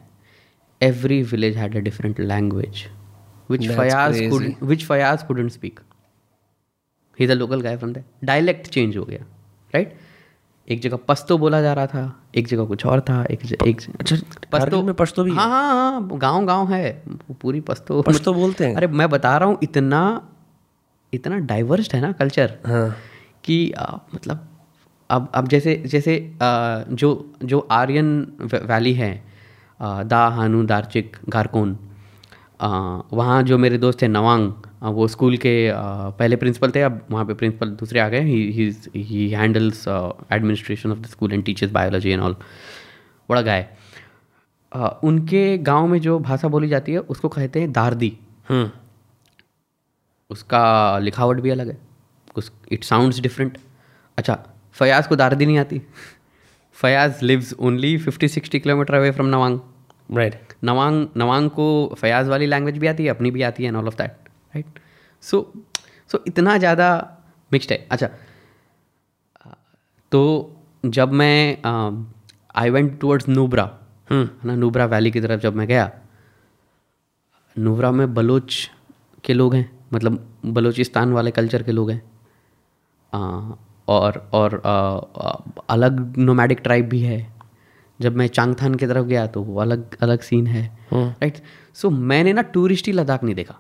Every 0.83 1.23
village 1.23 1.57
had 1.57 1.77
a 1.77 1.81
different 1.81 2.21
language 2.21 2.85
which 3.51 3.61
That's 3.63 3.77
Fayaz 3.79 4.19
crazy. 4.19 4.53
Which 4.63 4.85
Fayaz 4.87 5.23
couldn't 5.23 5.51
speak 5.51 5.81
he 7.19 7.25
is 7.25 7.33
a 7.33 7.35
local 7.35 7.61
guy 7.61 7.77
from 7.77 7.93
the 7.93 8.05
dialect 8.25 8.67
change 8.67 8.97
हो 8.97 9.05
गया 9.05 9.25
राइट 9.75 9.97
एक 10.69 10.81
जगह 10.81 10.97
पस्तो 11.09 11.39
बोला 11.39 11.61
जा 11.63 11.73
रहा 11.73 11.87
था 11.87 12.03
एक 12.37 12.47
जगह 12.49 12.65
कुछ 12.65 12.85
और 12.87 13.01
था 13.01 13.25
एक 13.31 13.45
ज, 13.47 13.57
एक 13.67 13.81
अच्छा 14.01 14.17
पस्तो 14.53 14.83
में 14.83 14.95
पश्तो 14.95 15.25
भी 15.25 15.31
हाँ? 15.31 15.49
हाँ 15.49 15.93
हाँ 15.93 16.19
गाँव 16.19 16.45
गाँव 16.47 16.73
है 16.73 17.05
पूरी 17.41 17.61
पस्तो। 17.61 18.03
पश्तो 18.03 18.33
बोलते 18.35 18.67
हैं। 18.67 18.75
अरे 18.77 18.87
मैं 18.87 19.09
बता 19.11 19.37
रहा 19.39 19.49
हूँ 19.49 19.59
इतना 19.63 20.29
इतना 21.13 21.39
डाइवर्स 21.39 21.95
है 21.95 22.01
ना 22.01 22.13
कल्चर 22.13 22.59
हाँ। 22.67 22.97
कि 23.45 23.73
आ, 23.73 23.97
मतलब 24.15 24.49
अब 25.11 25.31
अब 25.35 25.49
जैसे 25.49 25.75
जैसे 25.87 26.17
आ, 26.43 26.83
जो 26.91 27.33
जो 27.45 27.59
आर्यन 27.71 28.13
वैली 28.41 28.93
है 28.95 29.13
दा 29.83 30.27
हानू 30.35 30.63
दार्चिक 30.65 31.17
गारकोन। 31.29 31.79
वहाँ 33.13 33.43
जो 33.43 33.59
मेरे 33.59 33.79
दोस्त 33.79 34.03
थे 34.03 34.09
नवांग 34.09 34.53
वो 34.95 35.07
स्कूल 35.09 35.37
के 35.37 35.55
पहले 36.19 36.37
प्रिंसिपल 36.37 36.71
थे 36.71 36.83
अब 36.83 37.01
वहाँ 37.11 37.25
पे 37.27 37.35
प्रिंसिपल 37.35 37.71
दूसरे 37.81 38.01
आ 38.01 38.09
गए। 38.09 38.21
He 38.21 39.29
handles 39.31 39.87
administration 39.89 40.93
of 40.93 40.99
the 40.99 41.07
school 41.07 41.33
and 41.33 41.45
teachers 41.45 41.73
biology 41.73 42.11
and 42.11 42.23
all 42.23 42.37
बड़ा 43.29 43.43
गाय। 43.43 43.67
उनके 45.05 45.59
गाँव 45.59 45.87
में 45.87 46.01
जो 46.01 46.19
भाषा 46.19 46.49
बोली 46.49 46.69
जाती 46.69 46.93
है 46.93 46.99
उसको 46.99 47.29
कहते 47.29 47.61
हैं 47.61 47.73
दारदी। 47.73 48.17
हम्म। 48.49 48.71
उसका 50.31 50.99
लिखावट 50.99 51.41
भी 51.41 51.51
अलग 51.51 51.69
है। 51.69 51.79
उस 52.37 52.53
इट 52.73 52.85
साउंड्स 52.85 53.21
डिफरेंट 53.21 53.59
अच्छा 54.19 54.39
फयाज 54.73 55.07
को 55.07 55.17
दारदी 55.17 55.47
नहीं 55.47 55.59
आती? 55.59 55.83
Fayaz 56.83 57.23
lives 57.23 57.55
only 57.61 57.97
fifty 57.99 58.29
sixty 58.29 58.61
kilometre 58.61 58.95
away 58.95 59.11
from 59.11 59.29
Nawang. 59.29 59.59
Right 60.09 60.53
Nawang 60.65 61.07
Nawang 61.17 61.51
को 61.51 61.95
फयाज 61.99 62.29
वाली 62.29 62.47
लैंग्वेज 62.47 62.79
भी 62.79 62.87
आती 62.87 63.05
है 63.05 63.11
अपनी 63.11 63.31
भी 63.31 63.43
आती 63.43 63.63
है 63.63 63.69
and 63.69 63.77
all 63.77 63.87
of 63.87 63.97
that 63.97 64.29
right 64.55 64.79
so 65.23 65.53
so 66.11 66.23
इतना 66.27 66.57
ज़्यादा 66.59 66.89
मिक्सड 67.53 67.73
है। 67.73 67.87
अच्छा 67.91 68.09
तो 70.13 70.21
जब 70.85 71.13
मैं 71.13 71.57
आई 72.55 72.71
वेंट 72.71 72.99
टूवर्ड्स 73.01 73.29
नूबरा 73.29 73.65
है 74.11 74.25
ना 74.45 74.55
नूबरा 74.57 74.87
वैली 74.87 75.11
की 75.11 75.21
तरफ़ 75.21 75.41
जब 75.41 75.57
मैं 75.57 75.67
गया 75.69 75.91
नूबरा 77.57 77.91
में 77.93 78.13
बलोच 78.15 78.71
के 79.25 79.35
लोग 79.35 79.55
हैं 79.55 79.71
मतलब 79.93 80.19
बलोचिस्तान 80.47 81.13
वाले 81.13 81.31
कल्चर 81.31 81.63
के 81.63 81.73
लोग 81.73 81.91
हैं 81.91 82.03
आ, 83.13 83.55
और 83.89 84.29
और 84.33 84.61
आ, 84.65 84.71
आ, 84.71 85.37
अलग 85.71 86.17
नोमैडिक 86.19 86.59
ट्राइब 86.59 86.89
भी 86.89 87.01
है। 87.01 87.32
जब 88.01 88.17
मैं 88.17 88.27
चांगथान 88.29 88.75
की 88.75 88.87
तरफ़ 88.87 89.07
गया 89.07 89.27
तो 89.27 89.43
वो 89.43 89.61
अलग 89.61 89.97
अलग 90.03 90.21
सीन 90.21 90.47
है 90.47 90.65
राइट 90.95 91.43
सो 91.75 91.91
मैंने 91.91 92.33
ना 92.33 92.43
टूरिस्टी 92.55 92.93
लद्दाख 92.93 93.25
नहीं 93.25 93.35
देखा। 93.35 93.59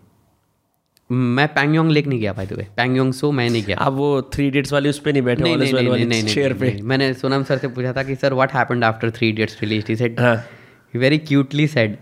मैं 1.11 1.47
पैंगयोंग 1.49 1.91
लेक 1.91 2.07
नहीं 2.07 2.21
गया 2.21 2.33
भाई 2.33 2.47
वे 2.47 2.67
पैंगयोंग 2.77 3.13
सो 3.13 3.31
मैं 3.33 3.49
नहीं 3.51 3.63
गया। 3.63 3.77
आप 3.77 3.93
वो 3.93 4.11
थ्री 4.35 4.47
इडियट्स 4.47 4.73
वाली 4.73 4.89
उस 4.89 4.99
पर 4.99 5.13
नहीं 5.13 5.23
बैठे 5.23 5.43
नहीं 5.43 5.57
नहीं 5.57 5.73
नहीं 5.73 6.07
नहीं 6.07 6.23
नहीं 6.25 6.55
पे। 6.55 6.71
नहीं। 6.71 6.83
मैंने 6.83 7.13
सोनम 7.15 7.43
सर 7.43 7.59
से 7.59 7.69
पूछा 7.69 7.93
था 7.93 8.03
कि 8.03 8.15
sir 8.15 8.35
what 8.35 8.53
happened 8.53 8.85
after 8.85 9.11
Three 9.11 9.29
Idiots 9.29 9.61
release 9.61 9.85
he 9.89 9.97
said 9.97 10.21
हाँ। 10.21 10.37
वेरी 10.95 11.19
क्यूटली 11.21 11.67
सेड 11.67 11.97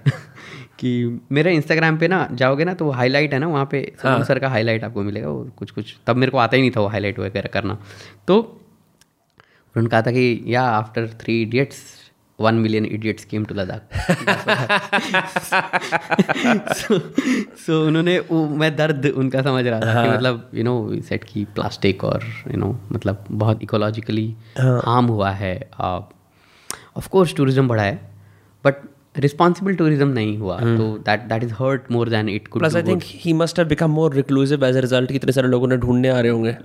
कि 0.79 1.21
मेरे 1.33 1.55
इंस्टाग्राम 1.55 1.99
पे 1.99 2.09
ना 2.09 2.27
जाओगे 2.33 2.65
ना 2.65 2.75
तो 2.75 2.85
वो 2.85 2.91
हाईलाइट 2.91 3.33
है 3.35 3.39
ना 3.39 3.47
वहाँ 3.49 3.69
पे 3.71 3.79
हाँ। 3.79 4.13
सोनम 4.13 4.25
सर 4.25 4.39
का 4.39 4.49
हाईलाइट 4.49 4.85
आपको 4.85 5.03
मिलेगा 5.03 5.29
वो 5.29 5.45
कुछ 5.57 5.71
कुछ। 5.71 5.95
तब 6.07 6.17
मेरे 6.17 6.33
को 6.33 6.39
आता 6.39 6.57
ही 6.57 6.63
नहीं 6.63 6.71
था 6.71 6.81
वो 6.81 6.87
हाईलाइट 6.87 7.19
वगैरह 7.19 7.51
करना। 7.53 7.79
तो 8.29 8.39
उन्होंने 8.39 9.89
कहा 9.89 10.03
था 10.03 10.11
कि 10.11 10.43
या 10.47 10.63
after 10.63 11.09
three 11.21 11.45
one 12.41 12.55
million 12.55 12.85
idiots 12.87 13.25
came 13.25 13.45
to 13.45 13.55
Ladakh 13.55 13.81
सो 17.57 17.87
उन्होंने 17.87 18.19
वो 18.19 18.47
मैं 18.63 18.75
दर्द 18.77 19.07
उनका 19.07 19.43
समझ 19.43 19.67
रहा 19.67 19.81
था 19.81 20.05
कि 20.05 20.11
मतलब 20.11 20.51
यू 20.55 20.65
नो 20.65 20.75
सेट 21.09 21.25
की 21.25 21.45
प्लास्टिक 21.55 22.05
और 22.05 22.25
यू 22.51 22.57
नो 22.57 22.71
मतलब 22.93 23.25
बहुत 23.31 23.63
इकोलॉजिकली 23.63 24.29
हार्म 24.59 25.07
हुआ 25.07 25.31
है। 25.31 25.55
ऑफ़ 26.97 27.09
कोर्स 27.09 27.35
टूरिज़्म 27.37 27.69
बढ़ा 27.69 27.83
है 27.83 27.95
बट 28.65 28.75
रिस्पॉन्सिबल 29.15 29.75
टूरिज़्म 29.75 30.09
नहीं 30.09 30.37
हुआ 30.39 30.59
तो 30.59 30.87
that 31.07 31.21
that 31.29 31.45
is 31.45 31.53
hurt 31.55 31.91
more 31.93 32.09
than 32.09 32.29
it 32.29 32.49
could 32.49 32.63
plus 32.63 32.77
I 32.77 32.83
think 32.83 33.03
he 33.05 33.33
must 33.33 33.59
have 33.59 33.69
become 33.69 33.91
more 33.91 34.15
reclusive 34.15 34.65
as 34.65 34.77
a 34.77 34.81
result 34.81 35.13
कितने 35.13 35.33
सारे 35.33 35.49
लोगों 35.49 35.69
ने 35.69 35.77
ढूँढने 35.77 36.09
आ 36.09 36.21
रहे 36.21 36.33
होंगे। 36.33 36.57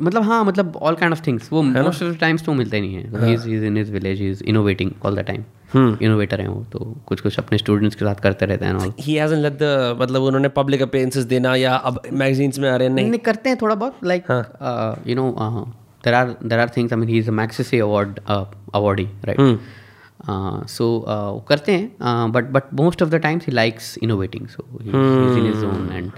मतलब 0.00 0.22
हाँ 0.22 0.44
मतलब 0.44 0.76
ऑल 0.76 0.94
काइंड 0.94 1.12
ऑफ़ 1.12 1.20
थिंग्स 1.26 1.48
वो 1.52 1.62
मोस्ट 1.62 2.02
ऑफ़ 2.02 2.12
द 2.12 2.18
टाइम्स 2.20 2.44
तो 2.44 2.52
मिलते 2.54 2.80
नहीं 2.80 2.94
है। 2.94 3.26
He. 3.26 3.34
Is 3.34 3.64
in 3.64 3.76
his 3.76 3.90
village 3.90 4.22
is 4.22 4.42
innovating 4.44 4.90
all 5.04 5.16
the 5.16 5.24
time 5.26 5.44
innovator 5.76 6.40
हैं 6.40 6.48
वो 6.48 6.64
तो 6.72 6.78
कुछ 7.06 7.20
कुछ 7.20 7.38
अपने 7.38 7.58
स्टूडेंट्स 7.58 7.96
के 7.96 8.04
साथ 8.04 8.20
करते 8.22 8.46
रहते 8.46 8.64
हैं 8.64 8.92
ही 9.00 9.14
हैजंट 9.14 9.42
लेट 9.42 9.52
द 9.52 9.96
मतलब 10.00 10.22
उन्होंने 10.22 10.48
पब्लिक 10.56 10.82
अपीयरेंसेस 10.82 11.24
देना 11.26 11.54
या 11.56 11.74
अब 11.90 12.00
मैगजीन्स 12.12 12.58
में 12.58 12.68
आ 12.70 12.74
रहे 12.76 12.88
हैं 12.88 12.94
नहीं। 12.94 13.08
नहीं 13.08 13.20
करते 13.20 13.48
हैं 13.48 13.58
थोड़ा 13.62 13.74
बहुत 13.74 14.04
like 14.04 14.30
you 15.06 15.14
know 15.14 15.30
there 16.04 16.14
are 16.14 16.36
there 16.44 16.58
are 16.58 16.70
things 16.76 16.92
I 16.92 16.98
mean 16.98 17.08
he 17.08 17.18
is 17.18 17.28
a 17.28 17.32
Magsaysay 17.32 17.80
award 17.80 18.20
awardee 18.28 19.08
right 19.24 19.58
so 20.28 21.44
करते 21.48 21.72
हैं 21.72 22.32
but 22.32 22.50
but 22.50 22.72
most 22.74 23.02
of 23.02 23.10
the 23.10 23.14
times 23.14 23.46
he 23.46 23.52
likes 23.52 23.96
innovating 24.02 24.46
so 24.46 24.66
in 24.80 25.46
his 25.46 25.64
own 25.66 25.88
and 25.92 26.10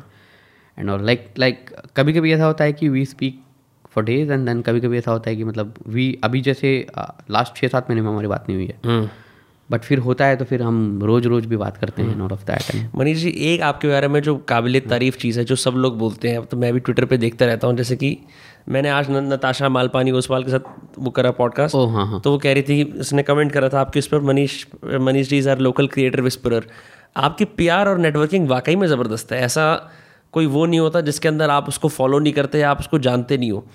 and 0.78 0.90
और 0.90 1.02
like 1.02 1.32
like 1.38 1.74
कभी 1.96 2.12
कभी 2.12 2.32
ऐसा 2.32 2.44
होता 2.44 2.64
है 2.64 2.72
कि 2.72 2.88
we 2.88 3.04
speak 3.04 3.42
for 3.90 4.04
days 4.04 4.32
and 4.32 4.46
then 4.46 4.62
कभी 4.62 4.80
कभी 4.80 4.98
ऐसा 4.98 5.10
होता 5.10 5.30
है 5.30 5.36
कि 5.36 5.44
मतलब 5.44 5.74
वी 5.86 6.18
अभी 6.24 6.40
जैसे 6.40 6.86
लास्ट 7.30 7.56
छः 7.56 7.68
सात 7.68 7.90
महीने 7.90 8.02
में 8.02 8.10
हमारी 8.10 8.28
बात 8.28 8.46
नहीं 8.48 8.58
हुई 8.58 8.66
है। 8.66 8.80
बट 9.70 9.82
फिर 9.82 9.98
होता 9.98 10.24
है 10.24 10.36
तो 10.36 10.44
फिर 10.44 10.62
हम 10.62 11.00
रोज 11.02 11.26
रोज 11.26 11.46
भी 11.46 11.56
बात 11.56 11.76
करते 11.76 12.02
हैं 12.02 12.16
not 12.16 12.32
of 12.32 12.44
that 12.44 12.90
Manish 12.94 13.18
ji 13.18 13.28
एक 13.28 13.60
आपके 13.60 13.88
बारे 13.88 14.08
में 14.08 14.22
जो 14.22 14.36
काबिल 14.36 14.80
तारीफ़ 14.80 15.16
चीज़ 15.16 15.38
है 15.38 15.44
जो 15.44 15.56
सब 15.56 15.70
लोग 15.70 15.98
बोलते 15.98 16.28
हैं 16.28 16.44
तो 16.46 16.56
मैं 16.56 16.72
भी 16.72 16.80
ट्विटर 16.80 17.04
पे 17.04 17.18
देखता 17.18 17.46
रहता 17.46 17.66
हूँ 17.66 17.76
जैसे 17.76 17.96
कि 17.96 18.18
मैंने 18.68 18.88
आज 18.88 19.06
नताशा 19.10 19.68
मालपानी 19.68 20.10
ओसवाल 20.10 20.44
के 20.44 20.50
साथ 20.50 20.60
वो 20.98 21.10
करा 21.10 21.30
पॉडकास्ट 21.30 21.74
ओ 21.74 21.86
हाँ 21.86 22.06
हाँ। 22.06 22.20
तो 22.20 22.30
वो 22.30 22.38
कह 22.38 22.52
रही 22.52 22.62
थी 22.62 22.84
उसने 22.84 23.22
कमेंट 23.22 23.52
करा 23.52 23.68
था 23.68 23.80
आपके 23.80 23.98
उस 23.98 24.06
पर 24.06 24.20
Manish 24.20 24.66
Manish 25.00 25.28
ji 25.28 25.38
is 25.38 25.50
our 25.50 25.58
local 25.58 25.88
creator 25.88 26.20
whisperer 26.20 26.66
आपकी 27.16 27.44
प्यार 27.44 27.88
और 27.88 27.98
नेटवर्किंग 27.98 28.48
वाकई 28.48 28.76
में 28.76 28.88
ज़बरदस्त 28.88 29.32
है 29.32 29.40
ऐसा 29.40 29.90
कोई 30.32 30.46
वो 30.46 30.66
नहीं 30.66 30.80
होता 30.80 31.00
जिसके 31.00 31.28
अंदर 31.28 31.50
आप 31.50 31.68
उसको 31.68 31.88
फॉलो 31.88 32.18
नहीं 32.18 32.32
करते 32.32 32.58
या 32.58 32.70
आप 32.70 32.80
उसको 32.80 32.98
जानते 32.98 33.38
नहीं 33.38 33.52
हो। 33.52 33.66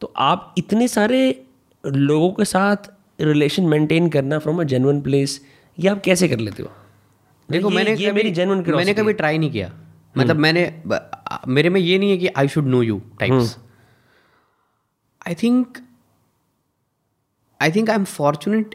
तो 0.00 0.12
आप 0.16 0.54
इतने 0.58 0.88
सारे 0.88 1.44
लोगों 1.86 2.30
के 2.30 2.44
साथ 2.44 2.76
रिलेशन 3.24 3.66
मेंटेन 3.66 4.08
करना 4.08 4.38
फ्रॉम 4.38 4.60
अ 4.60 4.64
जेनुअन 4.64 5.00
प्लेस 5.00 5.40
ये 5.78 5.88
आप 5.88 6.00
कैसे 6.04 6.28
कर 6.28 6.38
लेते 6.38 6.62
हो? 6.62 6.70
देखो 7.48 7.68
ये- 7.68 7.76
मैंने 7.76 7.94
ये 7.94 8.12
मेरी 8.12 8.30
जेनुअन 8.30 8.64
मैंने 8.76 8.94
कभी 8.94 9.12
ट्राई 9.12 9.38
नहीं 9.38 9.50
किया। 9.50 9.72
मतलब 10.18 10.36
मैंने 10.36 10.62
मेरे 11.48 11.68
में 11.68 11.80
ये 11.80 11.98
नहीं 11.98 12.10
है 12.10 12.16
कि 12.16 12.26
I 12.28 12.48
should 12.48 12.66
know 12.66 12.82
you 12.82 13.00
types 13.20 13.56
I 15.26 15.34
think 15.34 15.78
I 17.60 17.70
think 17.72 17.90
I 17.90 17.96
am 17.96 18.04
fortunate 18.04 18.74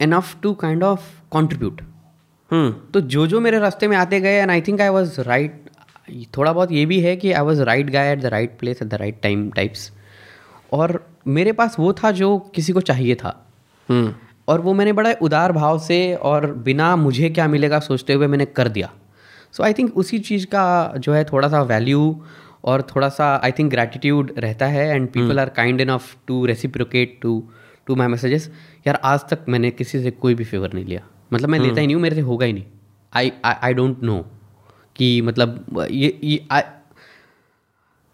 enough 0.00 0.36
to 0.42 0.52
kind 0.54 0.82
of 0.84 1.00
contribute 1.30 1.80
hmm. 2.50 2.72
तो 2.94 3.00
जो 3.00 3.26
जो 3.26 3.40
मेरे 3.40 3.58
रास्ते 3.58 3.88
में 3.88 3.96
आते 3.96 4.20
गए 4.20 4.34
and 4.34 4.50
I 4.50 4.60
think 4.60 4.80
I 4.80 4.88
was 4.88 5.20
right 5.20 5.70
थोड़ा 6.36 6.52
बहुत 6.52 6.72
ये 6.72 6.86
भी 6.86 7.00
है 7.00 7.16
कि 7.16 7.32
I 7.32 7.42
was 7.42 7.62
right 7.62 7.90
guy 7.90 8.12
at 8.12 8.20
the 8.20 8.26
right 8.26 8.58
place 8.58 8.82
at 8.82 8.88
the 8.88 8.94
right 8.94 9.20
time 9.22 9.50
types 9.50 9.90
और 10.72 11.04
मेरे 11.26 11.52
पास 11.52 11.76
वो 11.78 11.92
था 11.92 12.10
जो 12.10 12.38
किसी 12.54 12.72
को 12.72 12.80
चाहिए 12.80 13.14
था। 13.14 13.28
हम्म 13.28 13.51
और 14.48 14.60
वो 14.60 14.72
मैंने 14.74 14.92
बड़ा 14.92 15.12
उदार 15.22 15.52
भाव 15.52 15.78
से 15.78 16.14
और 16.14 16.46
बिना 16.64 16.94
मुझे 16.96 17.30
क्या 17.30 17.46
मिलेगा 17.48 17.78
सोचते 17.80 18.12
हुए 18.12 18.26
मैंने 18.26 18.44
कर 18.46 18.68
दिया। 18.68 18.90
सो 19.52 19.62
आई 19.62 19.72
थिंक 19.72 19.96
उसी 19.96 20.18
चीज़ 20.20 20.46
का 20.46 20.92
जो 20.98 21.12
है 21.12 21.24
थोड़ा 21.24 21.48
सा 21.48 21.62
वैल्यू 21.64 22.02
और 22.64 22.82
थोड़ा 22.90 23.08
सा 23.08 23.34
आई 23.44 23.52
थिंक 23.52 23.70
ग्रैटिट्यूड 23.70 24.32
रहता 24.38 24.66
है 24.66 24.86
and 24.88 25.08
people 25.12 25.40
are 25.40 25.48
kind 25.56 25.80
enough 25.80 26.16
to 26.26 26.44
reciprocate 26.46 27.18
to 27.22 27.42
to 27.86 27.94
my 27.96 28.06
messages 28.08 28.50
यार 28.86 29.00
आज 29.04 29.20
तक 29.30 29.44
मैंने 29.48 29.70
किसी 29.70 30.02
से 30.02 30.10
कोई 30.10 30.34
भी 30.34 30.44
फेवर 30.44 30.72
नहीं 30.74 30.84
लिया। 30.84 31.00
मतलब 31.32 31.48
मैं 31.48 31.58
लेता 31.58 31.80
ही 31.80 31.86
नहीं 31.86 31.94
हूँ 31.94 32.02
मेरे 32.02 32.14
से 32.14 32.20
होगा 32.20 32.46
ही 32.46 32.52
नहीं। 32.52 32.64
आई 33.12 33.32
आई 33.44 33.74
डोंट 33.74 34.02
नो 34.02 34.18
कि 34.96 35.20
मतलब 35.22 35.86
ये, 35.90 36.18
ये 36.24 36.46
I, 36.52 36.62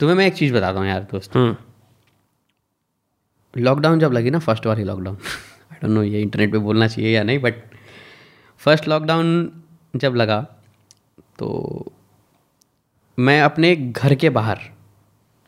तुम्हें 0.01 0.16
मैं 0.16 0.27
एक 0.27 0.35
चीज़ 0.35 0.55
बताता 0.55 0.78
हूँ 0.78 0.89
यार 0.89 1.03
दोस्त। 1.12 1.36
हम्म। 1.36 1.57
लॉकडाउन 3.55 3.99
जब 3.99 4.12
लगी 4.12 4.31
ना 4.31 4.39
फ़र्स्ट 4.39 4.66
बार 4.66 4.78
ही 4.78 4.85
लॉकडाउन 4.85 5.16
आई 5.79 5.87
डोंट 5.87 5.95
नो 5.95 6.03
ये 6.03 6.21
इंटरनेट 6.23 6.53
पे 6.53 6.59
बोलना 6.59 6.87
चाहिए 6.89 7.15
या 7.17 7.23
नहीं 7.23 7.39
बट 7.39 7.63
फ़र्स्ट 8.61 8.89
लॉकडाउन 8.89 9.29
जब 9.97 10.15
लगा 10.15 10.41
तो 11.39 11.93
मैं 13.19 13.41
अपने 13.43 13.75
घर 13.77 14.15
के 14.15 14.31
बाहर 14.31 14.59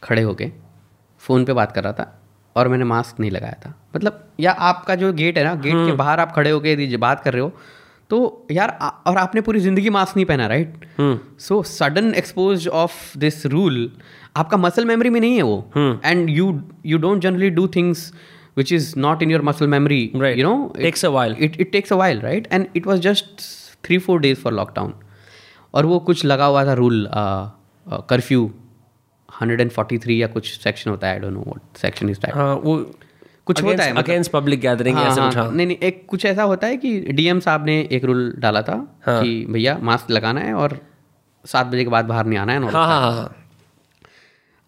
खड़े 0.02 0.23
होके 0.23 0.51
फ़ोन 1.23 1.44
पे 1.44 1.52
बात 1.52 1.73
कर 1.73 1.85
रहा 1.85 1.93
था 1.93 2.07
और 2.57 2.69
मैंने 2.69 2.85
मास्क 2.85 3.20
नहीं 3.20 3.31
लगाया 3.31 3.57
था। 3.66 3.74
मतलब 3.97 4.24
या 4.40 4.52
आपका 4.69 4.94
जो 4.94 5.12
गेट 5.12 5.39
है 5.39 5.44
ना 5.44 5.55
गेट 5.55 5.86
के 5.86 5.93
बाहर 5.93 6.20
आप 6.20 6.32
खड़े 6.32 6.51
होके 6.51 6.73
यदि 6.73 6.97
बात 6.97 7.23
कर 7.24 7.32
रहे 7.32 7.43
हो 7.43 7.52
तो 8.11 8.47
यार 8.51 8.70
और 9.07 9.16
आपने 9.16 9.40
पूरी 9.40 9.61
ज़िंदगी 9.61 9.90
मास्क 9.90 10.16
नहीं 10.16 10.27
पहना 10.27 10.47
right 10.47 10.86
so 11.40 11.62
sudden 11.62 12.12
expose 12.15 12.66
of 12.69 13.19
this 13.19 13.44
rule 13.47 13.90
आपका 14.36 14.57
मसल 14.57 14.85
मेमोरी 14.85 15.11
में 15.11 15.20
नहीं 15.20 15.36
है 15.36 15.43
वो। 15.43 15.70
And 15.77 16.31
you 16.31 16.61
you 16.86 16.98
don't 16.98 17.23
generally 17.23 17.51
do 17.51 17.66
things 17.69 18.12
which 18.56 18.72
is 18.72 18.93
not 18.98 19.22
in 19.22 19.31
your 19.31 19.43
muscle 19.43 19.66
memory 19.68 20.10
Right. 20.16 20.39
You 20.39 20.44
know 20.44 20.72
Takes 20.78 21.05
a 21.05 21.12
while. 21.16 21.36
It 21.39 21.60
it 21.60 21.72
takes 21.72 21.93
a 21.93 21.97
while 21.97 22.20
right 22.20 22.48
and 22.52 22.66
it 22.77 22.86
was 22.86 23.01
just 23.01 23.43
three 23.85 23.98
four 23.98 24.20
days 24.20 24.39
for 24.39 24.52
lockdown 24.52 24.94
और 25.74 25.86
वो 25.86 25.98
कुछ 26.01 26.24
लगा 26.24 26.47
हुआ 26.47 26.64
था 26.66 26.72
rule 26.74 27.09
curfew 28.09 28.51
hundred 29.28 29.60
and 29.60 29.70
forty 29.70 29.98
three 29.98 30.22
या 30.22 30.27
कुछ 30.28 30.59
section 30.59 30.90
होता 30.90 31.06
है 31.06 31.12
I 31.14 31.20
don't 31.20 31.32
know 31.32 31.40
what 31.40 31.78
section 31.78 32.10
is 32.10 32.18
that 32.18 32.35
हाँ 32.35 32.55
वो 32.55 32.77
कुछ 33.47 33.62
होता 33.62 33.85
है 33.85 33.94
अगेंस्ट 33.97 34.31
पब्लिक 34.31 34.60
गैदरिंग 34.60 34.97
हाँ, 34.97 35.06
ऐसे 35.06 35.20
हाँ, 35.20 35.28
कुछ 35.28 35.36
हाँ। 35.39 35.51
नहीं 35.52 35.66
नहीं 35.66 35.77
एक 35.78 36.05
कुछ 36.09 36.24
ऐसा 36.27 36.43
होता 36.43 36.66
है 36.66 36.77
कि 36.77 37.01
डीएम 37.12 37.40
साहब 37.40 37.64
ने 37.66 37.81
एक 37.93 38.05
रूल 38.05 38.32
डाला 38.39 38.62
था 38.62 38.74
हाँ। 39.06 39.22
कि 39.22 39.44
भैया 39.51 39.78
मास्क 39.82 40.10
लगाना 40.10 40.40
है 40.40 40.55
और 40.55 40.78
सात 41.44 41.66
बजे 41.66 41.85
के 41.85 41.90
बाद 41.90 42.05
बाहर 42.05 42.27
नहीं 42.27 42.39
आना 42.39 42.52
है 42.52 42.60
हाँ 42.62 42.86
हाँ 42.86 43.01
हाँ 43.01 43.12
हाँ। 43.12 43.35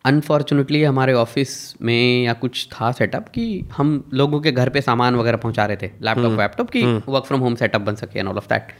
अनफॉर्चुनेटली 0.05 0.83
हमारे 0.85 1.12
ऑफ़िस 1.12 1.74
में 1.83 2.24
या 2.24 2.33
कुछ 2.33 2.66
था 2.73 2.93
सेटअप 2.93 3.29
कि 3.29 3.61
हम 3.77 4.11
लोगों 4.15 4.41
के 4.41 4.53
घर 4.53 4.69
पे 4.69 4.81
सामान 4.81 5.16
वगैरह 5.16 5.37
पहुँचा 5.37 5.66
रहे 5.66 5.77
थे 5.77 5.91
लैपटॉप 6.03 6.33
वैपटॉप 6.33 6.70
की 6.70 6.83
वर्क 6.85 7.24
फ्रॉम 7.24 7.41
होम 7.41 7.55
सेटअप 7.55 7.81
बन 7.81 7.95
सके 7.95 8.19
एंड 8.19 8.29
ऑल 8.29 8.37
ऑफ़ 8.37 8.49
दैट 8.49 8.73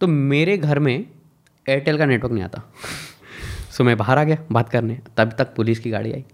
तो 0.00 0.06
मेरे 0.06 0.58
घर 0.58 0.78
में 0.78 0.94
एयरटेल 1.68 1.98
का 1.98 2.06
नेटवर्क 2.06 2.32
नहीं 2.32 2.44
आता। 2.44 2.62
सो 3.70 3.84
मैं 3.84 3.96
बाहर 3.96 4.18
आ 4.18 4.24
गया 4.24 4.36
बात 4.52 4.68
करने। 4.68 5.00
तब 5.16 5.32
तक 5.32 5.54
पुलिस 5.54 5.78
की 5.78 5.90
गाड़ी 5.90 6.12
आई। 6.12 6.24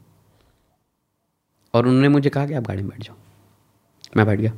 और 1.75 1.87
उन्होंने 1.87 2.09
मुझे 2.09 2.31
कहा 2.31 2.47
कि 2.47 2.55
आप 2.55 2.63
गाड़ी 2.63 2.83
में 2.83 2.91
बैठ 2.91 3.03
जाओ। 3.03 3.17
मैं 4.17 4.27
बैठ 4.27 4.41
गया। 4.41 4.53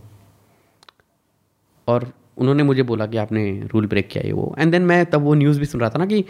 और 1.88 2.12
उन्होंने 2.38 2.62
मुझे 2.62 2.82
बोला 2.82 3.06
कि 3.06 3.16
आपने 3.16 3.44
रूल 3.74 3.86
ब्रेक 3.86 4.08
किया 4.08 4.24
ये 4.26 4.32
वो। 4.32 4.54
एंड 4.58 4.72
देन 4.72 4.82
मैं 4.86 5.04
तब 5.10 5.22
वो 5.22 5.34
न्यूज़ 5.34 5.58
भी 5.60 5.66
सुन 5.66 5.80
रहा 5.80 5.90
था 5.90 5.98
ना 5.98 6.06
कि 6.06 6.24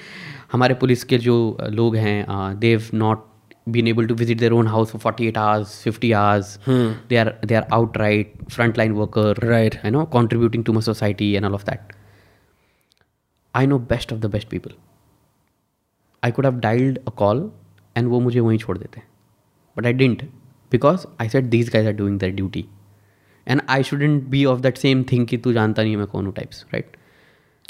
हमारे 0.52 0.74
पुलिस 0.74 1.04
के 1.04 1.18
जो 1.18 1.36
लोग 1.70 1.96
हैं 1.96 2.58
they've 2.58 2.88
not 2.94 3.26
been 3.68 3.88
able 3.88 4.06
to 4.06 4.14
visit 4.14 4.38
their 4.38 4.52
own 4.52 4.66
house 4.66 4.90
for 4.90 5.00
forty 5.00 5.26
eight 5.28 5.38
hours 5.38 5.82
fifty 5.82 6.12
hours 6.12 6.58
they 6.68 7.16
are 7.16 7.34
they 7.46 7.54
are 7.54 7.66
out 7.72 7.96
right 7.96 8.32
front 8.50 8.78
line 8.78 8.92
worker 8.92 9.46
Right. 9.48 9.74
You 9.84 9.90
know 9.90 10.04
contributing 10.12 10.64
to 10.64 10.72
my 10.72 10.82
society 10.82 11.32
and 11.32 11.44
all 11.44 11.54
of 11.54 11.64
that 11.64 11.92
I 13.54 13.66
know 13.66 13.78
best 13.90 14.12
of 14.12 14.20
the 14.20 14.26
best 14.32 14.48
people 14.48 14.70
I 16.22 16.30
could 16.30 16.44
have 16.44 16.58
dialled 16.60 16.98
a 16.98 17.10
call 17.16 17.50
and 17.96 18.08
वो 18.08 18.20
मुझे 18.20 18.40
वहीं 18.40 18.58
छोड़ 18.58 18.78
देते. 18.78 19.02
But 19.76 19.86
I 19.86 19.92
didn't 19.92 20.22
because 20.72 21.06
I 21.20 21.28
said 21.28 21.44
these 21.44 21.70
guys 21.72 21.86
are 21.86 21.92
doing 21.92 22.18
their 22.18 22.30
duty 22.30 22.64
and 23.48 23.62
I 23.68 23.82
shouldn't 23.82 24.22
be 24.28 24.44
of 24.44 24.60
that 24.60 24.76
same 24.78 25.02
thing 25.12 25.26
कि 25.26 25.36
तू 25.38 25.52
जानता 25.52 25.82
नहीं 25.82 25.96
मैं 25.96 26.06
कौन 26.06 26.26
हूँ 26.26 26.34
टाइप्स 26.34 26.64
राइट 26.72 26.96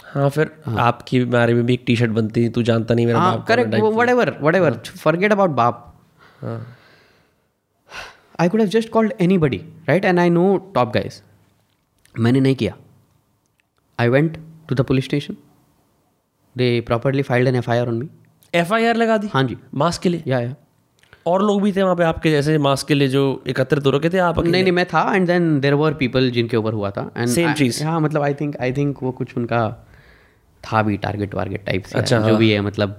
हाँ 0.05 0.29
फिर 0.31 0.51
हाँ. 0.67 0.77
आपके 0.81 1.25
बारे 1.27 1.55
में 1.55 1.65
भी 1.67 1.75
एक 1.75 1.83
टी 1.87 1.97
शर्ट 1.97 2.11
बनती 2.11 2.43
है 2.43 2.51
तू 2.51 2.63
जानता 2.63 2.95
नहीं 2.95 3.07
मेरा 3.07 3.21
हाँ 3.21 3.37
बाप 3.37 3.47
correct 3.47 3.75
whatever 4.09 4.37
whatever 4.55 4.81
forget 4.97 5.33
about 5.33 5.51
बाप। 5.51 5.85
I 8.41 8.49
could 8.49 8.61
have 8.61 8.69
just 8.71 8.89
called 8.91 9.13
anybody 9.39 9.61
right 9.89 10.05
and 10.05 10.19
I 10.19 10.31
know 10.31 10.57
top 10.75 10.93
guys 10.95 11.21
मैंने 12.15 12.41
नहीं 12.41 12.55
किया। 12.57 12.75
I 13.99 14.09
went 14.09 14.39
to 14.69 14.75
the 14.75 14.81
police 14.81 15.05
station 15.05 15.37
they 16.57 16.81
properly 16.87 17.23
filed 17.23 17.49
an 17.49 17.57
F 17.57 17.71
I 17.71 17.79
R 17.79 17.89
on 17.89 17.95
me 17.95 18.09
F 18.55 18.75
I 18.75 18.87
R 18.87 18.97
लगा 18.97 19.17
दी? 19.17 19.29
हाँ 19.35 19.43
जी। 19.43 19.57
Mask 19.75 20.03
के 20.03 20.09
लिए? 20.09 20.23
या 20.27 20.41
या 20.41 20.55
और 21.29 21.43
लोग 21.43 21.63
भी 21.63 21.73
थे 21.73 21.83
वहाँ 21.83 21.97
पे 21.97 22.05
आपके 22.05 22.31
जैसे 22.31 22.57
मास्क 22.67 22.87
के 22.89 22.95
लिए 22.95 23.09
जो 23.09 23.23
एकत्रित 23.49 23.87
हो 23.87 23.91
रखे 23.91 24.11
थे 24.11 24.19
आप 24.29 24.39
नहीं 24.39 24.63
नहीं 24.63 24.73
मैं 24.73 24.85
था 24.87 25.03
and 25.15 25.27
then 25.27 25.59
there 25.61 25.75
were 25.75 25.95
people 25.95 26.31
जिनके 26.31 26.57
ऊपर 26.57 26.73
हुआ 26.73 26.91
था 26.91 27.11
एंड 27.17 27.29
Same 27.29 27.55
चीज़। 27.55 27.83
हाँ 27.85 28.01
मतलब 28.01 28.23
आई 28.23 28.35
थिंक 28.35 28.57
आई 28.61 28.73
थिंक 28.73 29.03
वो 29.03 29.13
कुछ 29.13 29.37
उनका 29.37 29.61
था 30.65 30.83
भी 30.83 30.97
टारगेट 30.97 31.35
वारगेट 31.35 31.65
टाइप 31.67 31.85
से 31.85 31.99
अच्छा, 31.99 32.19
जो 32.19 32.25
हाँ। 32.25 32.37
भी 32.37 32.51
है 32.51 32.61
मतलब 32.61 32.97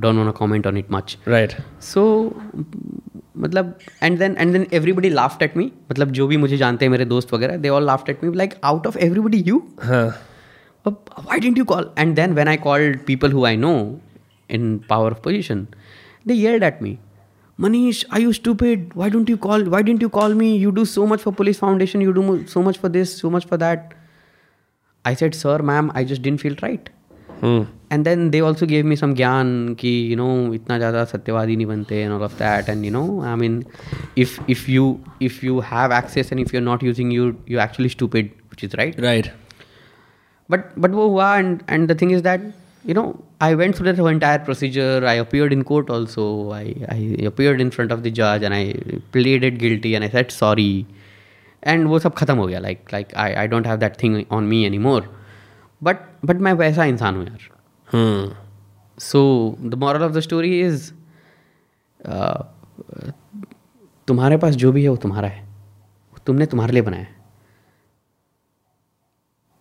don't 0.00 0.16
want 0.16 0.34
comment 0.36 0.66
on 0.66 0.76
it 0.76 0.90
much 0.92 1.16
right 1.28 1.52
so 1.82 2.02
मतलब 3.36 3.74
and 4.02 4.18
then 4.18 4.36
and 4.38 4.52
then 4.52 4.66
everybody 4.72 5.10
laughed 5.10 5.42
at 5.42 5.56
me 5.56 5.70
मतलब 5.90 6.10
जो 6.18 6.26
भी 6.26 6.36
मुझे 6.36 6.56
जानते 6.56 6.84
हैं 6.84 6.90
मेरे 6.90 7.04
दोस्त 7.04 7.34
वगैरह 7.34 7.56
they 7.56 7.68
all 7.68 7.86
laughed 7.86 8.10
at 8.10 8.24
me 8.24 8.36
like 8.36 8.54
out 8.64 8.86
of 8.86 8.98
everybody 8.98 9.42
you 9.46 9.62
हाँ। 9.82 10.08
why 10.84 11.38
didn't 11.38 11.58
you 11.58 11.64
call? 11.64 11.86
And 12.02 12.16
then 12.16 12.34
when 12.34 12.48
i 12.48 12.56
called 12.56 12.94
people 13.06 13.30
who 13.30 13.44
i 13.46 13.54
know 13.64 13.74
in 14.50 14.62
power 14.92 15.10
of 15.10 15.18
position 15.22 15.58
they 16.26 16.34
yelled 16.34 16.66
at 16.68 16.80
me 16.82 16.92
Manish, 17.60 18.04
are 18.10 18.20
you 18.20 18.32
stupid? 18.32 18.94
Why 18.94 19.10
don't 19.10 19.28
you 19.28 19.36
call? 19.36 19.62
Why 19.64 19.82
didn't 19.82 20.00
you 20.00 20.08
call 20.08 20.34
me? 20.34 20.56
You 20.56 20.72
do 20.72 20.84
so 20.84 21.06
much 21.06 21.20
for 21.20 21.30
Police 21.30 21.58
Foundation. 21.58 22.00
You 22.00 22.14
do 22.14 22.46
so 22.46 22.62
much 22.62 22.78
for 22.78 22.88
this, 22.88 23.14
so 23.16 23.28
much 23.28 23.44
for 23.44 23.58
that. 23.58 23.92
I 25.04 25.12
said, 25.14 25.34
sir, 25.34 25.58
ma'am, 25.58 25.92
I 25.94 26.04
just 26.04 26.22
didn't 26.22 26.40
feel 26.40 26.56
right. 26.62 26.88
Hmm. 27.40 27.64
And 27.90 28.06
then 28.06 28.30
they 28.30 28.40
also 28.40 28.64
gave 28.66 28.84
me 28.84 28.96
some 28.96 29.14
gyan 29.14 29.76
ki 29.76 29.90
you 30.12 30.16
know 30.16 30.30
itna 30.56 30.78
zyada 30.82 31.04
satyavadi 31.12 31.56
ni 31.60 31.66
bante 31.70 32.02
and 32.02 32.12
all 32.16 32.22
of 32.22 32.36
that 32.38 32.68
and 32.68 32.84
you 32.84 32.90
know 32.96 33.22
I 33.30 33.34
mean 33.42 33.56
if 34.24 34.34
if 34.54 34.68
you 34.68 35.02
if 35.28 35.42
you 35.42 35.60
have 35.60 35.94
access 35.98 36.30
and 36.30 36.44
if 36.44 36.52
you're 36.52 36.66
not 36.66 36.84
using 36.88 37.10
you 37.10 37.30
you're 37.46 37.64
actually 37.64 37.88
stupid 37.94 38.30
which 38.50 38.62
is 38.68 38.76
right 38.82 39.00
right 39.06 39.30
but 40.54 40.68
but 40.76 40.98
wo 41.00 41.08
and 41.30 41.64
and 41.66 41.88
the 41.88 41.96
thing 42.02 42.12
is 42.18 42.22
that 42.28 42.46
you 42.84 42.94
know 42.94 43.06
i 43.40 43.54
went 43.54 43.76
through 43.76 43.92
that 43.92 43.98
entire 44.10 44.38
procedure 44.38 45.04
i 45.06 45.14
appeared 45.22 45.52
in 45.52 45.62
court 45.70 45.90
also 45.90 46.50
i 46.52 46.64
i 46.88 47.26
appeared 47.30 47.60
in 47.60 47.70
front 47.70 47.92
of 47.92 48.02
the 48.02 48.10
judge 48.10 48.42
and 48.42 48.54
i 48.54 48.74
pleaded 49.12 49.58
guilty 49.58 49.94
and 49.94 50.04
i 50.04 50.08
said 50.08 50.30
sorry 50.36 50.86
and 51.62 51.86
वो 51.88 51.98
सब 51.98 52.14
खत्म 52.20 52.36
हो 52.36 52.46
गया 52.46 52.60
like 52.66 52.92
like 52.94 53.12
i 53.24 53.28
i 53.42 53.46
don't 53.54 53.66
have 53.70 53.80
that 53.80 53.98
thing 54.02 54.14
on 54.38 54.48
me 54.52 54.60
anymore 54.70 55.02
but 55.88 56.06
but 56.30 56.40
मैं 56.46 56.52
वैसा 56.62 56.84
इंसान 56.94 57.16
हूँ 57.16 57.26
यार 57.26 57.48
हम्म 57.92 58.32
so 58.98 59.20
the 59.72 59.80
moral 59.82 60.02
of 60.08 60.16
the 60.16 60.22
story 60.28 60.54
is 60.70 60.92
uh, 62.14 62.42
तुम्हारे 64.08 64.36
पास 64.42 64.54
जो 64.62 64.72
भी 64.72 64.82
है 64.82 64.88
वो 64.88 64.96
तुम्हारा 64.96 65.28
है 65.28 65.48
तुमने 66.26 66.46
तुम्हारे 66.46 66.72
लिए 66.72 66.82
बनाया 66.82 67.02
है 67.02 67.18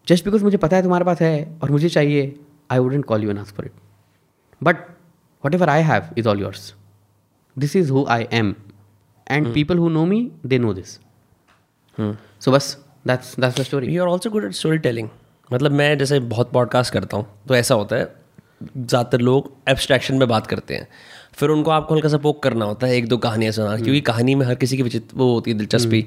जस्ट 0.08 0.26
बिकॉज़ 0.26 0.44
मुझे 0.44 0.58
पता 0.58 0.76
है 0.76 0.84
तुम्हारे 0.84 1.06
पास 1.06 1.22
है 1.22 1.60
और 1.64 1.72
मुझे 1.72 1.90
चाहिए 1.90 2.24
I 2.70 2.80
wouldn't 2.80 3.06
call 3.06 3.24
you 3.24 3.30
and 3.30 3.38
ask 3.38 3.56
for 3.56 3.66
it 3.66 3.72
but 4.64 4.86
whatever 5.56 5.70
I 5.70 5.82
have 5.82 6.10
is 6.18 6.28
all 6.28 6.40
yours 6.42 6.74
this 7.58 7.76
is 7.76 7.92
who 7.92 8.06
I 8.10 8.28
am 8.34 8.54
and 9.28 9.54
people 9.54 9.78
who 9.78 9.90
know 9.90 10.06
me 10.06 10.30
they 10.46 10.60
know 10.60 10.74
this 10.74 11.00
so 11.98 12.52
बस 12.52 12.78
that's 13.08 13.40
that's 13.40 13.60
the 13.60 13.64
story 13.64 13.96
you 13.96 14.02
are 14.04 14.10
also 14.10 14.30
good 14.30 14.46
at 14.46 14.54
storytelling 14.78 15.10
मतलब 15.50 15.72
मैं 15.72 15.98
जैसे 15.98 16.20
बहुत 16.30 16.52
podcast 16.52 16.94
करता 16.94 17.18
हूँ 17.18 17.26
तो 17.48 17.56
ऐसा 17.56 17.76
होता 17.76 17.96
है 17.96 18.18
ज़्यादातर 18.78 19.22
लोग 19.22 19.52
एब्स्ट्रैक्शन 19.70 20.16
में 20.16 20.28
बात 20.28 20.48
करते 20.48 20.76
हैं। 20.76 20.88
फिर 21.34 21.50
उनको 21.50 21.72
आपको 21.72 21.96
हल्का 21.96 22.10
सा 22.10 22.18
पोक 22.18 22.42
करना 22.44 22.66
होता 22.66 22.88
है 22.88 22.96
एक 22.96 23.08
दो 23.08 23.18
कहानियाँ 23.18 23.52
सुना 23.52 23.76
क्योंकि 23.76 24.02
कहानी 24.02 24.36
में 24.36 24.46
हर 24.46 24.56
किसी 24.56 24.78
की 24.78 24.84
विचित्र 24.84 25.18
वो 25.18 25.32
होती 25.34 25.52
है 25.52 25.58
दिलचस्पी। 25.58 26.06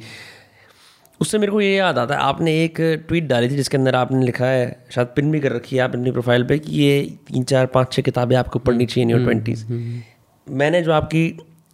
उससे 1.22 1.38
मेरे 1.38 1.52
को 1.52 1.60
ये 1.60 1.74
याद 1.74 1.98
आता 1.98 2.14
है 2.14 2.20
आपने 2.22 2.52
एक 2.64 2.80
ट्वीट 3.08 3.26
डाली 3.26 3.50
थी 3.50 3.56
जिसके 3.56 3.76
अंदर 3.76 3.94
आपने 3.94 4.24
लिखा 4.26 4.46
है 4.46 4.64
शायद 4.90 5.08
पिन 5.16 5.30
भी 5.32 5.40
कर 5.40 5.52
रखी 5.52 5.76
है 5.76 5.82
आप 5.82 5.94
अपनी 5.94 6.10
प्रोफ़ाइल 6.10 6.44
पे 6.44 6.58
कि 6.58 6.72
ये 6.72 7.00
तीन 7.28 7.44
चार 7.44 7.66
पाँच 7.66 7.92
छः 7.92 8.02
किताबें 8.02 8.36
आपको 8.36 8.58
पढ़नी 8.58 8.86
चाहिए 8.86 9.02
इन 9.02 9.10
योर 9.10 9.22
ट्वेंटीज़ 9.22 9.64
मैंने 10.46 10.82
जो 10.82 10.92
आपकी 10.92 11.24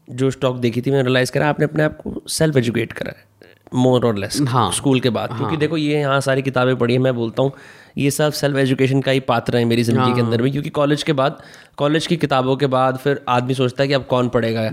जो 0.08 0.30
स्टॉक 0.30 0.56
देखी 0.56 0.80
थी 0.80 0.90
मैंने 0.90 1.02
रियलाइज़ 1.02 1.32
करा 1.32 1.48
आपने 1.48 1.64
अपने 1.64 1.82
आप 1.82 1.96
को 1.96 2.22
सेल्फ 2.28 2.56
एजुकेट 2.56 2.92
करा 2.92 3.12
है 3.18 3.26
मोर 3.74 4.06
और 4.06 4.18
लेस 4.18 4.38
हाँ। 4.48 4.70
स्कूल 4.72 5.00
के 5.00 5.10
बाद। 5.10 5.36
क्योंकि 5.36 5.56
देखो 5.56 5.76
ये 5.76 5.98
यहाँ 6.00 6.20
सारी 6.20 6.42
किताबें 6.42 6.76
पढ़ी 6.76 6.94
है 6.94 7.00
मैं 7.00 7.14
बोलता 7.14 7.42
हूँ 7.42 7.52
ये 7.98 8.10
सब 8.10 8.32
सेल्फ 8.32 8.56
एजुकेशन 8.56 9.00
का 9.00 9.10
ही 9.10 9.20
पात्र 9.20 9.56
है 9.56 9.64
मेरी 9.64 9.82
ज़िंदगी 9.82 10.14
के 10.14 10.20
अंदर 10.20 10.42
में 10.42 10.50
क्योंकि 10.52 10.70
कॉलेज 10.70 11.02
के 11.02 11.12
बाद 11.12 11.38
कॉलेज 11.76 12.06
की 12.06 12.16
किताबों 12.16 12.56
के 12.56 12.66
बाद 12.66 12.96
फिर 12.96 13.20
आदमी 13.28 13.54
सोचता 13.54 13.82
है 13.82 13.88
कि 13.88 13.94
अब 13.94 14.04
कौन 14.04 14.28
पढ़ेगा। 14.28 14.70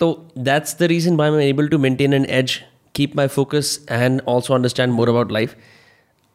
तो 0.00 0.08
that's 0.38 0.78
the 0.78 0.82
reason 0.82 1.16
why 1.16 1.30
I 1.30 1.48
able 1.48 1.68
to 1.68 1.78
maintain 1.78 2.14
an 2.14 2.26
edge 2.30 2.58
keep 2.94 3.16
my 3.16 3.26
focus 3.26 3.86
and 3.90 4.22
also 4.28 4.54
understand 4.54 4.92
more 4.92 5.08
about 5.08 5.32
life 5.32 5.54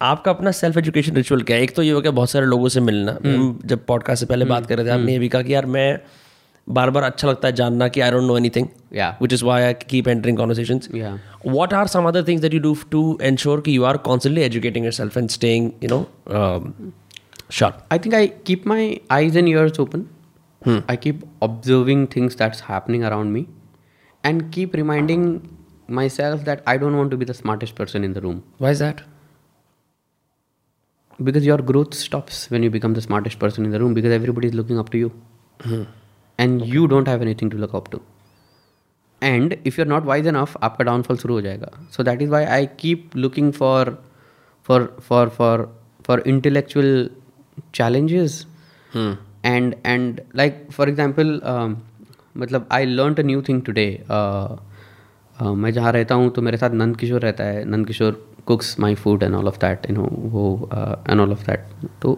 आपका 0.01 0.31
अपना 0.31 0.51
सेल्फ 0.51 0.77
एजुकेशन 0.77 1.13
रिचुअल 1.13 1.41
क्या 1.41 1.57
है? 1.57 1.63
एक 1.63 1.75
तो 1.75 1.83
ये 1.83 1.91
हो 1.91 2.01
गया 2.01 2.11
बहुत 2.11 2.29
सारे 2.29 2.45
लोगों 2.45 2.69
से 2.69 2.79
मिलना। 2.79 3.17
जब 3.65 3.85
पॉडकास्ट 3.85 4.19
से 4.19 4.25
पहले 4.25 4.45
बात 4.45 4.65
कर 4.65 4.77
रहे 4.77 4.85
थे 4.85 4.89
आपने 4.89 5.11
ये 5.11 5.19
भी 5.19 5.29
कहा 5.29 5.41
कि 5.41 5.53
यार 5.53 5.65
मैं 5.65 5.99
बार 6.69 6.89
बार 6.89 7.03
अच्छा 7.03 7.27
लगता 7.27 7.47
है 7.47 7.55
जानना 7.55 7.87
कि 7.87 8.01
I 8.01 8.11
don't 8.11 8.23
know 8.23 8.37
any 8.37 8.49
thing 8.49 8.67
या 8.93 9.17
which 9.21 9.33
is 9.33 9.45
why 9.45 9.63
I 9.63 9.73
keep 9.73 10.07
entering 10.07 10.37
conversation 10.37 10.81
what 11.47 11.73
are 11.73 11.87
some 11.87 12.03
other 12.03 12.23
things 12.23 12.41
that 12.41 12.53
you 12.53 12.59
do 12.59 12.77
to 12.91 13.19
ensure 13.21 13.61
कि 13.61 13.77
you 13.77 13.83
are 13.83 13.97
constantly 13.97 14.41
educating 14.41 14.85
yourself 14.93 15.17
and 15.17 15.29
staying 15.29 15.71
you 15.83 15.89
know 15.89 16.09
short 17.51 17.75
I 17.91 17.99
think 17.99 18.15
I 18.15 18.27
keep 18.27 18.67
my 18.67 19.01
eyes 19.11 19.37
and 19.37 19.47
ears 19.47 19.79
open 19.79 20.05
I 20.89 20.95
keep 20.95 21.21
observing 21.41 22.07
things 22.15 22.37
that's 22.37 22.63
happening 22.63 23.03
around 23.03 23.31
me 23.31 23.45
and 24.25 24.51
keep 24.53 24.75
reminding 24.75 25.39
myself 25.88 26.44
that 26.44 26.62
I 26.66 26.76
don't 26.76 26.96
want 26.96 27.10
to 27.10 27.16
be 27.16 27.24
the 27.24 27.34
smartest 27.34 27.74
person 27.74 28.04
in 28.04 28.12
the 28.14 28.20
room. 28.20 28.42
Why 28.58 28.70
is 28.70 28.78
that? 28.78 29.02
Because 31.22 31.44
your 31.46 31.58
growth 31.58 31.94
stops 31.94 32.50
when 32.50 32.62
you 32.62 32.70
become 32.70 32.94
the 32.94 33.02
smartest 33.02 33.38
person 33.38 33.64
in 33.64 33.70
the 33.70 33.78
room 33.78 33.94
because 33.94 34.12
everybody 34.12 34.48
is 34.48 34.54
looking 34.54 34.78
up 34.78 34.90
to 34.90 34.98
you. 34.98 35.12
And 36.38 36.66
you 36.66 36.88
don't 36.88 37.06
have 37.06 37.22
anything 37.22 37.50
to 37.50 37.56
look 37.56 37.74
up 37.74 37.90
to. 37.90 38.00
And 39.22 39.56
if 39.64 39.78
you're 39.78 39.86
not 39.86 40.04
wise 40.04 40.26
enough, 40.26 40.56
आपका 40.62 40.84
downfall 40.84 41.16
शुरू 41.16 41.34
हो 41.34 41.42
जाएगा. 41.42 41.70
So 41.90 42.02
that 42.02 42.22
is 42.22 42.30
why 42.30 42.44
I 42.56 42.66
keep 42.66 43.14
looking 43.14 43.52
for 43.52 43.98
for 44.62 44.80
for 45.00 45.30
for 45.30 45.68
for 46.02 46.18
intellectual 46.32 47.08
challenges 47.72 48.46
and 49.44 49.76
and 49.84 50.20
like 50.32 50.72
for 50.72 50.88
example 50.88 51.32
um, 51.44 51.76
मतलब 52.36 52.66
I 52.70 52.84
learnt 52.84 53.18
a 53.18 53.22
new 53.22 53.42
thing 53.42 53.62
today 53.62 54.02
मैं 55.41 55.71
जहाँ 55.73 55.91
रहता 55.91 56.15
हूँ 56.15 56.29
तो 56.29 56.41
मेरे 56.41 56.57
साथ 56.57 56.71
नंद 56.71 56.97
किशोर 56.97 57.21
रहता 57.21 57.43
है। 57.43 57.63
Nand 57.65 57.87
Kishore 57.87 58.25
cooks 58.45 58.79
my 58.79 58.95
food 58.95 59.23
and 59.23 59.35
all 59.35 59.47
of 59.47 59.57
that 59.57 59.89
you 59.89 59.95
know 59.95 60.07
वो 60.31 60.69
एंड 61.09 61.19
ऑल 61.21 61.31
ऑफ़ 61.31 61.45
दैट 61.45 61.89
तो 62.01 62.17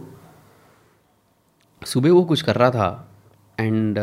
सुबह 1.81 2.11
वो 2.11 2.23
कुछ 2.25 2.41
कर 2.41 2.55
रहा 2.55 2.69
था 2.71 3.07
एंड 3.59 3.99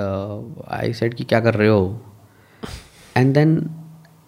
आई 0.68 0.92
सेड 0.92 1.14
कि 1.14 1.24
क्या 1.24 1.40
कर 1.40 1.54
रहे 1.54 1.68
हो? 1.68 2.00
एंड 3.16 3.34
देन 3.34 3.58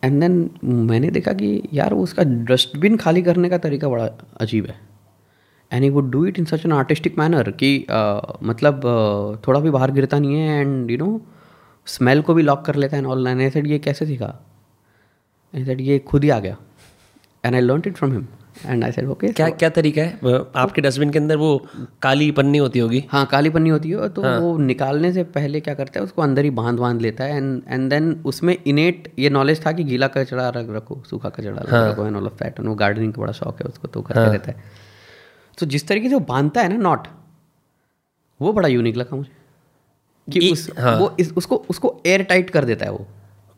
एंड 0.04 0.20
देन 0.20 0.50
मैंने 0.64 1.10
देखा 1.10 1.32
कि 1.32 1.62
यार 1.72 1.94
वो 1.94 2.02
उसका 2.02 2.22
डस्टबिन 2.50 2.96
खाली 2.96 3.22
करने 3.22 3.48
का 3.48 3.58
तरीका 3.58 3.88
बड़ा 3.88 4.08
अजीब 4.40 4.66
है। 4.66 4.78
And 5.72 5.82
he 5.84 5.90
would 5.90 6.10
do 6.10 6.24
it 6.26 6.38
in 6.38 6.44
such 6.44 6.66
an 6.66 6.72
artistic 6.72 7.18
manner 7.18 7.50
कि 7.52 7.86
uh, 7.90 8.36
मतलब 8.42 8.80
uh, 8.80 9.46
थोड़ा 9.46 9.60
भी 9.60 9.70
बाहर 9.70 9.90
गिरता 9.90 10.18
नहीं 10.18 10.36
है 10.36 10.60
एंड 10.60 10.90
यू 10.90 10.98
नो 10.98 11.20
स्मेल 11.86 12.22
को 12.22 12.34
भी 12.34 12.42
लॉक 12.42 12.64
कर 12.64 12.74
लेता 12.74 12.96
है 12.96 13.04
ऑनलाइन 13.06 13.40
ऐसे 13.40 13.62
ये 13.66 13.78
कैसे 13.78 14.06
सीखा? 14.06 14.38
ऐसे 15.54 15.82
ये 15.82 15.98
खुद 15.98 16.24
ही 16.24 16.30
आ 16.30 16.38
गया. 16.38 16.56
And 17.44 17.54
I 17.54 17.60
learn 17.60 17.82
it 17.86 17.96
from 17.96 18.12
him 18.12 18.26
and 18.66 18.84
I 18.84 18.92
said 18.92 19.06
okay 19.08 19.28
क्या 19.28 19.48
क्या 19.50 19.68
तरीका 19.70 20.02
है? 20.02 20.42
आपके 20.56 20.80
डस्टबिन 20.80 21.10
के 21.10 21.18
अंदर 21.18 21.36
वो 21.36 21.66
काली 22.02 22.30
पन्नी 22.30 22.58
होती 22.58 22.78
होगी। 22.78 23.04
हाँ 23.10 23.24
काली 23.26 23.50
पन्नी 23.50 23.70
होती 23.70 23.90
है 23.90 24.08
तो 24.08 24.22
हाँ. 24.22 24.38
वो 24.38 24.56
निकालने 24.58 25.12
से 25.12 25.24
पहले 25.36 25.60
क्या 25.60 25.74
करता 25.74 26.00
है 26.00 26.04
उसको 26.04 26.22
अंदर 26.22 26.44
ही 26.44 26.50
बाँध 26.50 26.78
बाँध 26.78 27.00
लेता 27.02 27.24
है 27.24 27.36
एंड 27.36 27.62
एंड 27.68 27.88
देन 27.90 28.12
उसमें 28.26 28.56
इनेट 28.66 29.12
ये 29.18 29.30
नॉलेज 29.30 29.64
था 29.66 29.72
कि 29.72 29.84
गीला 29.84 30.06
कचड़ा 30.08 30.48
रख 30.48 30.70
रखो 30.70 31.02
सूखा 31.10 31.28
कचड़ा 31.28 31.60
रख 31.60 31.72
रखो 31.72 32.06
एंड 32.06 32.16
ऑल 32.16 32.26
ऑफ़ 32.26 32.34
दैट 32.34 32.60
वो 32.60 32.74
गार्डनिंग 32.74 33.12
का 33.12 33.22
बड़ा 33.22 33.32
शौक 33.32 33.62
है 33.62 33.68
उसको 33.68 33.88
तो 33.88 34.02
करते 34.02 34.20
रहता 34.20 34.52
है। 34.52 34.62
तो 35.58 35.66
जिस 35.66 35.86
तरीके 35.88 36.08
से 36.08 36.14
वो 36.14 36.20
बांधता 36.28 36.62
है 36.62 36.68
ना 36.68 36.76
नॉट 36.78 37.08
वो 38.40 38.52
बड़ा 38.52 38.68
यूनिक 38.68 38.96
लगा 38.96 39.16
मुझे। 39.16 39.38
कि 40.28 40.50
उस 40.52 40.70
हाँ। 40.78 40.98
वो 40.98 41.14
इस, 41.20 41.32
उसको 41.32 41.56
उसको 41.70 42.00
एयर 42.06 42.22
टाइट 42.22 42.50
कर 42.50 42.64
देता 42.64 42.84
है 42.84 42.92
वो। 42.92 43.06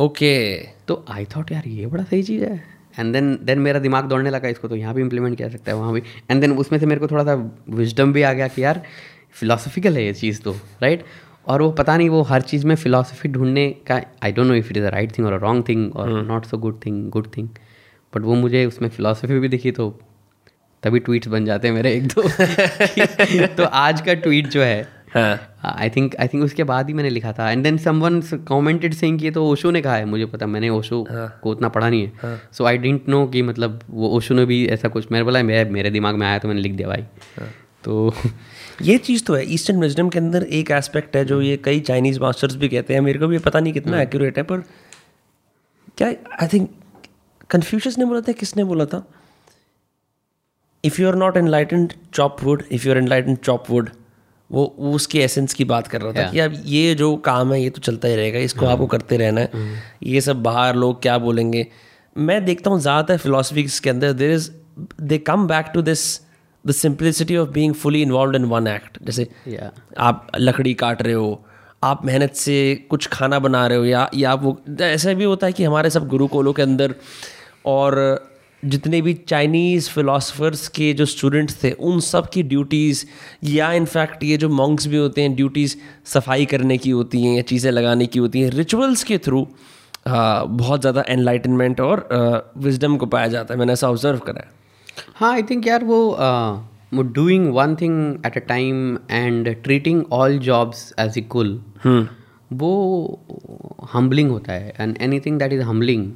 ओके। 0.01 0.56
तो 0.89 1.05
आई 1.09 1.24
थॉट 1.24 1.52
यार 1.52 1.69
ये 1.69 1.86
बड़ा 1.86 2.05
सही 2.05 2.23
चीज़ 2.23 2.44
है। 2.44 2.64
एंड 2.98 3.12
देन 3.12 3.39
देन 3.43 3.59
मेरा 3.59 3.81
दिमाग 3.81 4.05
दौड़ने 4.05 4.31
लगा 4.31 4.48
इसको 4.48 4.69
तो 4.69 4.77
यहाँ 4.77 4.94
भी 4.94 5.02
इम्प्लीमेंट 5.02 5.36
किया 5.36 5.48
सकता 5.48 5.73
है 5.73 5.78
वहाँ 5.78 5.93
भी। 5.93 6.02
एंड 6.31 6.40
देन 6.40 6.52
उसमें 6.52 6.78
से 6.78 6.86
मेरे 6.86 7.01
को 7.01 7.06
थोड़ा 7.06 7.24
सा 7.24 7.35
विजडम 7.70 8.12
भी 8.12 8.23
आ 8.23 8.32
गया 8.32 8.48
कि 8.48 8.64
यार 8.64 8.82
फिलोसफिकल 9.31 9.97
है 9.97 10.05
ये 10.05 10.14
चीज़ 10.14 10.43
तो 10.43 10.52
राइट 10.82 11.05
और 11.47 11.62
वो 11.62 11.70
पता 11.70 11.97
नहीं 11.97 12.09
वो 12.09 12.23
हर 12.23 12.43
चीज़ 12.43 12.66
में 12.66 12.77
फिलोसफी 12.77 13.28
ढूँढने 13.28 13.70
का 13.70 14.02
I 14.24 14.32
don't 14.32 14.47
know 14.47 14.55
if 14.55 14.70
it 14.70 14.77
is 14.77 14.85
a 14.85 14.89
right 14.89 15.19
thing 15.19 15.27
और 15.27 15.32
अ 15.32 15.36
रॉन्ग 15.36 15.69
थिंग 15.69 15.97
और 15.97 16.23
not 16.23 16.44
so 16.44 16.59
good 16.59 16.81
thing 16.86 17.10
good 17.10 17.27
thing 17.36 17.48
but 18.14 18.23
वो 18.23 18.35
मुझे 18.35 18.66
उसमें 18.66 18.89
फिलोसफी 18.89 19.39
भी 19.39 19.48
दिखी 19.48 19.70
तो 19.70 20.01
तभी 20.82 20.98
ट्वीट्स 20.98 21.28
बन 21.28 21.44
जाते 21.44 21.69
हैं 21.69 21.74
मेरे 21.74 21.93
एक 21.94 22.06
दो। 22.06 22.23
तो 23.47 23.64
आज 23.64 24.01
का 24.01 24.14
ट्वीट 24.14 24.47
जो 24.47 24.62
हाँ 24.62 24.82
आई 25.14 25.90
थिंक 25.90 26.14
आई 26.16 26.28
थिंक 26.28 26.44
उसके 26.44 26.64
बाद 26.64 26.89
ही 26.89 26.94
मैंने 26.94 27.10
लिखा 27.10 27.32
था। 27.32 27.51
And 27.51 27.62
then 27.64 27.78
someone 27.78 28.20
commented 28.48 28.94
saying 28.94 29.18
कि 29.18 29.24
ये 29.24 29.30
तो 29.30 29.44
ओशो 29.47 29.70
ने 29.70 29.82
कहा 29.82 29.94
है 29.94 30.05
मुझे 30.05 30.26
पता 30.26 30.47
मैंने 30.47 30.68
ओशो 30.70 31.05
को 31.10 31.51
उतना 31.51 31.68
पढ़ा 31.68 31.89
नहीं 31.89 32.02
है। 32.02 32.40
सो 32.52 32.64
आई 32.64 32.78
डिडंट 32.78 33.09
नो 33.09 33.26
कि 33.26 33.43
मतलब 33.43 33.80
वो 33.90 34.10
ओशो 34.16 34.34
ने 34.34 34.44
भी 34.44 34.64
ऐसा 34.68 34.89
कुछ 34.89 35.10
मेरे 35.12 35.24
बोला 35.24 35.43
मेरे 35.43 35.70
मेरे 35.70 35.90
दिमाग 35.90 36.14
में 36.14 36.26
आया 36.26 36.39
तो 36.39 36.48
मैंने 36.48 36.60
लिख 36.60 36.72
दिया 36.72 36.89
भाई। 36.89 37.05
तो 37.84 38.14
ये 38.82 38.97
चीज़ 38.98 39.24
तो 39.24 39.34
है 39.34 39.44
ईस्टर्न 39.55 39.80
विजडम 39.80 40.09
के 40.09 40.18
अंदर 40.18 40.43
एक 40.43 40.70
एस्पेक्ट 40.70 41.16
है 41.16 41.24
जो 41.24 41.40
ये 41.43 41.56
कई 41.64 41.80
चाइनीज़ 41.80 42.20
मास्टर्स 42.20 42.56
भी 42.56 42.68
कहते 42.68 42.94
हैं। 42.94 43.01
मेरे 43.01 43.18
को 43.18 43.26
भी 43.26 43.39
पता 43.40 43.60
नहीं 43.60 43.72
कितना 43.72 44.02
एक्यूरेट 44.02 44.39
है 44.39 44.44
पर 44.44 44.60
क्या 45.98 46.09
आई 46.09 46.48
थिंक 46.52 46.70
कन्फ्यूशस 47.51 47.98
ने 47.98 48.05
बोला 48.05 48.20
था 48.20 48.32
किसने 48.32 48.64
बोला 48.64 48.84
था? 48.84 49.06
If 50.84 51.01
you 51.02 51.09
are 51.09 51.14
not 51.16 51.36
enlightened 51.36 51.93
chop 52.14 52.36
wood 52.43 52.62
if 52.72 52.86
you 52.86 52.93
are 52.93 52.98
enlightened 52.98 53.36
chop 53.39 53.70
wood 53.70 53.90
वो 54.53 54.65
उसकी 54.79 55.19
एसेंस 55.19 55.55
की 55.55 55.65
बात 55.65 55.87
कर 55.87 56.01
रहा 56.01 56.12
था 56.12 56.31
कि 56.31 56.39
अब 56.39 56.62
ये 56.66 56.95
जो 56.95 57.16
काम 57.16 57.53
है 57.53 57.62
ये 57.62 57.70
तो 57.70 57.81
चलता 57.81 58.09
ही 58.09 58.16
रहेगा 58.16 58.39
इसको 58.39 58.66
आपको 58.66 58.87
करते 58.87 59.16
रहना 59.16 59.41
है। 59.41 59.51
ये 60.03 60.20
सब 60.20 60.43
बाहर 60.43 60.77
लोग 60.77 61.03
क्या 61.03 61.19
बोलेंगे? 61.19 61.66
मैं 62.19 62.45
देखता 62.45 62.70
हूँ 62.70 62.81
ज़्यादातर 62.81 63.16
फिलोसफी 63.16 63.62
के 63.62 63.91
अंदर 63.91 64.12
there 64.12 64.31
is 64.31 64.51
they 65.01 65.19
come 65.19 65.47
back 65.47 65.66
to 65.74 65.83
this 65.83 66.20
the 66.66 66.70
simplicity 66.70 67.37
of 67.37 67.49
being 67.49 67.74
fully 67.74 68.03
involve 68.03 68.37
in 68.37 68.45
one 68.45 68.66
act 68.66 68.99
जैसे 69.03 69.29
आप 69.99 70.27
लकड़ी 70.39 70.74
काट 70.74 71.03
रहे 71.03 71.15
हो 71.15 71.45
आप 71.85 72.05
मेहनत 72.07 72.33
से 72.33 72.87
कुछ 72.91 73.07
खाना 73.07 73.39
बना 73.39 73.66
रहे 73.66 73.79
हो 73.79 73.85
या 73.85 74.11
या 74.15 74.35
वो 74.35 74.62
ऐसा 74.81 75.12
भी 75.12 75.24
होता 75.24 75.47
है 75.47 75.53
कि 75.53 75.65
हमारे 75.65 75.91
सब 75.91 76.09
गुरुकुलों 76.09 76.53
के 76.53 76.62
अंदर 76.62 76.95
और 77.66 77.99
जितने 78.62 79.01
भी 79.02 79.12
चाइनीज़ 79.28 79.89
फिलोसफर्स 79.90 80.66
के 80.68 80.93
जो 80.93 81.05
स्टूडेंट्स 81.06 81.62
थे 81.62 81.70
उन 81.82 82.01
सब 82.01 82.28
की 82.30 82.43
ड्यूटीज़ 82.44 83.05
या 83.44 83.72
इनफैक्ट 83.72 84.22
ये 84.24 84.36
जो 84.36 84.48
मॉन्क्स 84.51 84.86
भी 84.86 84.97
होते 84.97 85.22
हैं 85.22 85.34
ड्यूटीज़ 85.36 85.76
सफ़ाई 86.06 86.44
करने 86.47 86.76
की 86.78 86.90
होती 86.90 87.22
हैं 87.24 87.34
या 87.36 87.43
चीज़ें 87.43 87.70
लगाने 87.70 88.06
की 88.06 88.18
होती 88.18 88.40
हैं 88.40 88.51
रिचुअल्स 88.51 89.05
के 89.05 89.18
थ्रू 89.18 89.47
बहुत 90.09 90.80
ज़्यादा 90.80 91.05
एनलाइटनमेंट 91.09 91.80
और 91.80 92.09
विजडम 92.59 92.97
को 92.97 93.06
पाया 93.06 93.28
जाता 93.28 93.55
है। 93.55 93.59
मैंने 93.59 93.72
ऐसा 93.72 93.89
ऑब्ज़र्व 93.90 94.18
करा 94.18 94.40
है। 94.40 94.51
हाँ 95.16 95.32
आई 95.32 95.43
थिंक 95.51 95.66
यार 95.66 95.84
वो 95.84 95.98
वो 96.94 97.02
doing 97.02 97.52
one 97.55 97.74
thing 97.80 98.26
at 98.26 98.36
a 98.36 98.40
time 98.48 98.98
and 99.10 99.48
treating 99.62 100.05
all 100.12 100.39
jobs 100.40 100.93
as 101.01 101.18
equal 101.18 101.59
वो 102.52 102.70
हम्बलिंग 103.93 104.30
होता 104.30 104.52
है। 104.52 104.74
And 104.80 104.97
anything 105.20 105.39
that 105.39 105.52
is 105.52 105.62
humbling 105.62 106.10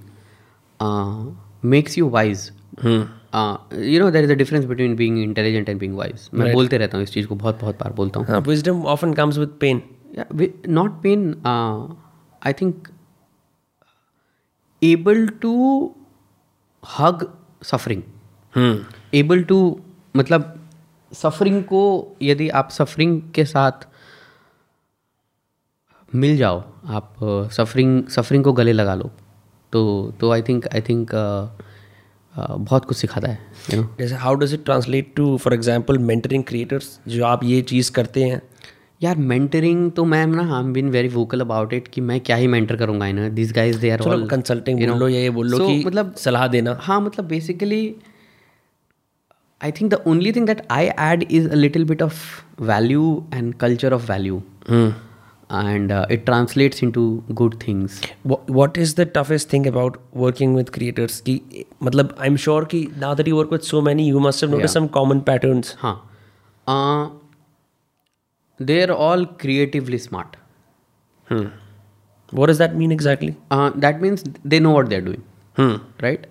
makes 1.67 1.99
you 1.99 2.09
wise 2.09 2.51
you 2.85 4.01
know 4.01 4.11
there 4.11 4.25
is 4.25 4.33
a 4.33 4.35
difference 4.35 4.65
between 4.65 4.97
being 4.97 5.19
intelligent 5.19 5.69
and 5.69 5.79
being 5.81 5.97
wise 5.97 6.29
मैं 6.35 6.53
बोलते 6.53 6.79
रहता 6.79 6.97
हूँ 6.97 7.05
इस 7.05 7.13
चीज़ 7.13 7.27
को 7.27 7.35
बहुत 7.35 7.61
बहुत 7.61 7.79
बार 7.81 7.93
बोलता 7.93 8.21
हूँ। 8.21 8.27
हाँ 8.29 8.41
wisdom 8.41 8.83
often 8.87 9.15
comes 9.15 9.39
with 9.39 9.57
pain 9.61 9.83
not 10.69 11.01
pain 11.03 11.33
I 11.47 12.53
think 12.53 12.89
able 14.83 15.27
to 15.43 15.55
hug 16.83 17.27
suffering 17.63 18.03
able 19.15 19.43
to 19.43 19.59
मतलब 20.17 20.53
सफरिंग 21.13 21.63
को 21.65 21.83
यदि 22.23 22.49
आप 22.61 22.71
सफरिंग 22.71 23.21
के 23.35 23.45
साथ 23.45 23.87
मिल 26.15 26.37
जाओ 26.37 26.63
आप 26.89 27.15
सफरिंग 27.53 28.03
सफरिंग 28.09 28.45
को 28.45 28.53
गले 28.53 28.73
लगा 28.73 28.95
लो 28.95 29.11
तो 29.73 29.83
तो 30.21 30.31
आई 30.33 30.43
थिंक 30.43 30.67
आई 30.75 30.81
थिंक 30.81 31.11
बहुत 32.35 32.85
कुछ 32.85 32.97
सिखाता 32.97 33.29
है 33.29 33.39
यू 33.73 33.81
नो 33.81 33.89
जैसे 33.99 34.15
how 34.15 34.35
does 34.35 34.55
it 34.55 34.65
translate 34.65 35.13
to 35.17 35.37
for 35.37 35.55
example 35.55 35.99
mentoring 35.99 36.45
creators 36.45 36.99
जो 37.09 37.25
आप 37.25 37.45
ये 37.45 37.61
चीज़ 37.63 37.91
करते 37.93 38.25
हैं। 38.25 38.41
यार 39.03 39.17
मेंटरिंग 39.31 39.91
तो 39.93 40.05
मैं 40.05 40.27
ना 40.27 40.43
I 40.57 40.63
am 40.63 40.73
been 40.73 40.89
very 40.91 41.09
vocal 41.09 41.41
about 41.41 41.73
it 41.73 41.89
कि 41.89 42.01
मैं 42.01 42.21
क्या 42.21 42.37
ही 42.37 42.47
मेंटर 42.47 42.77
करूँगा 42.77 43.07
in 43.07 43.35
this 43.35 43.53
guys 43.53 43.81
they 43.81 43.91
are 43.91 44.01
all 44.03 44.27
consulting 44.29 44.87
बोल 44.87 44.99
लो 44.99 45.09
या 45.09 45.21
ये 45.21 45.31
बोल 45.31 45.49
लो 45.51 45.59
so 45.59 45.67
कि 45.67 45.85
मतलब 45.87 46.15
सलाह 46.19 46.47
देना। 46.49 46.79
हाँ 46.83 47.01
मतलब 47.01 47.29
basically 47.29 47.95
I 49.61 49.73
think 49.73 49.91
the 49.91 50.03
only 50.07 50.33
thing 50.33 50.47
that 50.47 50.67
I 50.71 50.87
add 51.01 51.23
is 51.31 51.49
a 51.49 51.55
little 51.55 51.85
bit 51.85 52.03
of 52.03 52.23
value 52.63 53.25
and 53.35 53.55
culture 53.55 53.93
of 53.93 54.11
value 54.13 54.43
and 55.49 55.93
uh, 55.93 56.07
it 56.11 56.27
translates 56.27 56.83
into 56.83 57.23
good 57.35 57.61
things 57.61 58.01
what, 58.25 58.49
what 58.51 58.77
is 58.77 58.95
the 58.95 59.07
toughest 59.07 59.49
thing 59.49 59.67
about 59.67 60.01
working 60.13 60.55
with 60.55 60.73
creators 60.73 61.21
ki, 61.21 61.67
matlab, 61.81 62.13
i'm 62.19 62.37
sure 62.37 62.65
ki 62.65 62.91
now 62.97 63.15
that 63.15 63.27
you 63.27 63.37
work 63.37 63.51
with 63.51 63.65
so 63.65 63.81
many 63.81 64.07
you 64.07 64.19
must 64.19 64.41
have 64.41 64.51
noticed 64.51 64.73
yeah. 64.73 64.81
some 64.81 64.89
common 64.89 65.23
patterns 65.23 65.73
huh. 65.81 65.97
Uh, 66.67 67.11
they're 68.59 68.93
all 68.93 69.25
creatively 69.25 69.99
smart 69.99 70.37
hmm. 71.29 71.47
what 72.33 72.47
does 72.47 72.59
that 72.59 72.75
mean 72.75 72.91
exactly 72.91 73.37
uh, 73.53 73.71
that 73.77 74.01
means 74.01 74.25
they 74.45 74.59
know 74.59 74.73
what 74.73 74.89
they're 74.89 75.01
doing 75.01 75.23
hmm. 75.55 75.77
right 76.03 76.27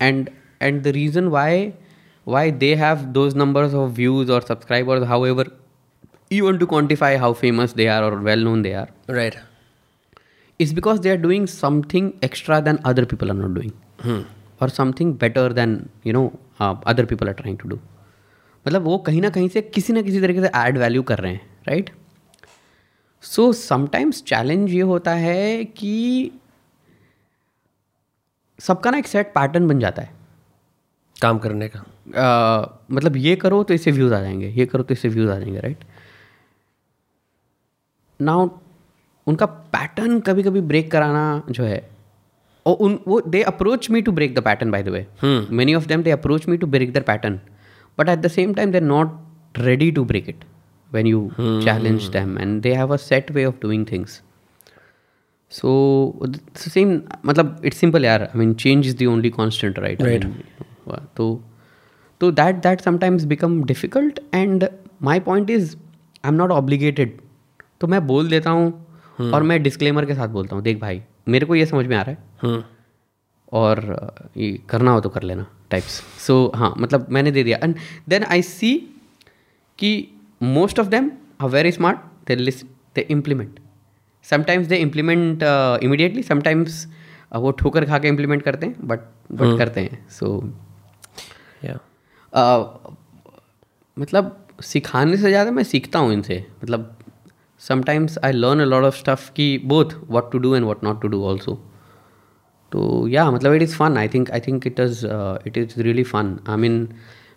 and 0.00 0.28
and 0.60 0.82
the 0.82 0.92
reason 0.92 1.30
why 1.30 1.72
why 2.24 2.50
they 2.50 2.76
have 2.76 3.14
those 3.14 3.34
numbers 3.34 3.72
of 3.72 3.92
views 3.92 4.28
or 4.28 4.42
subscribers 4.42 5.06
however 5.06 5.46
you 6.30 6.44
want 6.44 6.60
to 6.60 6.66
quantify 6.66 7.18
how 7.18 7.32
famous 7.32 7.72
they 7.72 7.88
are 7.88 8.02
or 8.08 8.16
well 8.28 8.42
known 8.48 8.62
they 8.62 8.74
are 8.80 8.88
right 9.18 9.38
is 10.60 10.72
because 10.72 11.00
they 11.00 11.10
are 11.10 11.22
doing 11.28 11.46
something 11.46 12.12
extra 12.22 12.60
than 12.66 12.78
other 12.90 13.04
people 13.12 13.30
are 13.32 13.38
not 13.42 13.54
doing 13.54 13.72
hmm. 14.02 14.20
or 14.60 14.68
something 14.68 15.12
better 15.12 15.48
than 15.58 15.88
you 16.04 16.12
know 16.12 16.26
uh, 16.60 16.74
other 16.86 17.06
people 17.06 17.28
are 17.28 17.38
trying 17.42 17.58
to 17.64 17.72
do 17.74 17.80
मतलब 18.66 18.82
वो 18.82 18.96
कहीं 19.04 19.20
ना 19.22 19.28
कहीं 19.34 19.48
से 19.48 19.60
किसी 19.74 19.92
ना 19.92 20.02
किसी 20.02 20.20
तरीके 20.20 20.40
से 20.40 20.48
ऐड 20.56 20.78
वैल्यू 20.78 21.02
कर 21.10 21.18
रहे 21.18 21.32
हैं 21.32 21.40
राइट 21.68 21.90
सो 23.22 23.52
समटाइम्स 23.52 24.22
चैलेंज 24.26 24.70
ये 24.70 24.80
होता 24.90 25.12
है 25.14 25.64
कि 25.64 25.94
सबका 28.58 28.90
ना 28.90 28.98
एक 28.98 29.06
सेट 29.06 29.32
पैटर्न 29.34 29.68
बन 29.68 29.80
जाता 29.80 30.02
है 30.02 30.12
काम 31.22 31.38
करने 31.38 31.68
का 31.74 31.82
uh, 31.82 32.94
मतलब 32.94 33.16
ये 33.16 33.34
करो 33.36 33.62
तो 33.62 33.74
इससे 33.74 33.90
व्यूज़ 33.90 34.14
आ 34.14 34.20
जाएँगे 34.20 34.48
ये 34.56 34.66
करो 34.66 34.82
तो 34.82 34.94
इससे 34.94 35.08
व्यूज़ 35.08 35.30
आ 35.30 35.38
जाएँगे 35.38 35.60
राइट 35.60 35.84
नाउ 38.22 38.48
उनका 39.26 39.46
पैटर्न 39.46 40.20
कभी 40.20 40.42
कभी 40.42 40.60
ब्रेक 40.72 40.90
कराना 40.92 41.42
जो 41.50 41.64
है 41.64 41.88
और 42.66 42.76
उन 42.76 42.98
वो 43.06 43.20
they 43.20 43.42
approach 43.42 43.90
me 43.90 44.02
to 44.02 44.12
break 44.12 44.34
the 44.34 44.42
pattern 44.44 44.70
by 44.70 44.82
the 44.82 44.88
way 44.88 45.06
many 45.52 45.74
of 45.74 45.86
them 45.86 46.02
they 46.02 46.10
approach 46.10 46.48
me 46.48 46.56
to 46.56 46.66
break 46.66 46.92
the 46.92 47.02
pattern 47.02 47.38
but 47.98 48.08
at 48.08 48.18
the 48.18 48.28
same 48.28 48.54
time 48.54 48.72
they're 48.72 48.82
not 48.82 49.58
ready 49.58 49.90
to 49.90 50.04
break 50.04 50.28
it 50.28 50.44
when 50.92 51.06
you 51.06 51.28
challenge 51.38 52.08
them 52.08 52.38
and 52.38 52.60
they 52.62 52.74
have 52.74 52.92
a 52.92 52.96
set 52.96 53.30
way 53.30 53.44
of 53.44 53.54
doing 53.62 53.86
things 53.92 54.20
so 55.52 56.28
same 56.56 57.00
मतलब 57.26 57.62
it's 57.64 57.76
simple 57.76 58.04
यार. 58.04 58.22
I 58.22 58.38
mean 58.38 58.52
change 58.54 58.86
is 58.86 58.96
the 58.96 59.06
only 59.06 59.30
constant 59.30 59.78
right 59.78 60.26
तो 61.16 61.40
तो 62.20 62.30
that 62.30 62.56
that 62.62 62.80
sometimes 62.80 63.24
become 63.24 63.62
difficult 63.64 64.20
and 64.34 64.68
my 65.02 65.20
point 65.20 65.50
is 65.50 65.74
I 66.24 66.28
am 66.28 66.34
not 66.34 66.50
obligated 66.50 67.18
तो 67.80 67.86
मैं 67.86 68.06
बोल 68.06 68.28
देता 68.28 68.50
हूँ 68.50 69.30
और 69.32 69.42
मैं 69.42 69.62
डिस्क्लेमर 69.62 70.06
के 70.06 70.14
साथ 70.14 70.28
बोलता 70.28 70.56
हूँ 70.56 70.62
देख 70.64 70.80
भाई 70.80 71.02
मेरे 71.28 71.46
को 71.46 71.54
ये 71.54 71.66
समझ 71.66 71.86
में 71.86 71.96
आ 71.96 72.02
रहा 72.02 72.10
है। 72.10 72.18
hmm. 72.44 72.62
और 73.52 73.78
uh, 73.78 74.36
ये 74.36 74.58
करना 74.70 74.90
हो 74.90 75.00
तो 75.00 75.08
कर 75.08 75.22
लेना 75.22 75.46
टाइप्स 75.70 76.00
सो 76.18 76.44
so, 76.46 76.58
हाँ 76.58 76.74
मतलब 76.78 77.06
मैंने 77.10 77.30
दे 77.30 77.42
दिया। 77.44 77.58
एंड 77.62 77.74
देन 78.08 78.24
आई 78.24 78.42
सी 78.42 78.76
कि 79.78 79.90
most 80.42 80.78
of 80.80 80.86
them 80.88 81.10
are 81.42 81.48
very 81.48 81.72
smart 81.72 81.98
they 82.28 82.36
listen 82.36 82.66
they 82.94 83.06
implement 83.10 83.58
sometimes 84.24 84.66
they 84.66 84.76
implement 84.76 85.42
immediately 85.82 86.22
sometimes 86.22 86.86
वो 87.32 87.50
ठोकर 87.58 87.84
खा 87.84 87.98
के 87.98 88.08
इम्प्लीमेंट 88.08 88.42
करते 88.42 88.66
हैं 88.66 88.88
बट 88.88 89.00
बट 89.32 89.58
करते 89.58 89.80
हैं। 89.80 90.06
सो 90.10 90.52
या 91.64 91.78
मतलब 93.96 94.36
सिखाने 94.62 95.16
से 95.16 95.28
ज़्यादा 95.28 95.50
मैं 95.50 95.64
सीखता 95.64 95.98
हूँ 95.98 96.12
इनसे। 96.12 96.44
मतलब 96.62 96.96
sometimes 97.68 98.18
I 98.24 98.32
learn 98.32 98.60
a 98.60 98.64
lot 98.64 98.84
of 98.84 98.96
stuff 98.96 99.30
कि 99.36 99.46
both 99.64 99.94
what 100.10 100.30
to 100.32 100.38
do 100.38 100.54
and 100.54 100.64
what 100.64 100.84
not 100.84 101.02
to 101.02 101.08
do 101.08 101.24
also 101.24 101.54
तो 102.72 103.06
या 103.08 103.30
मतलब 103.30 103.54
it 103.54 103.62
is 103.62 103.76
fun 103.76 103.96
I 103.98 104.08
think 104.08 104.30
I 104.30 104.40
think 104.40 104.66
it 104.66 104.80
is 104.80 105.06
it 105.46 105.58
is 105.58 105.80
really 105.82 106.02
fun 106.04 106.38
I 106.48 106.56
mean 106.56 106.86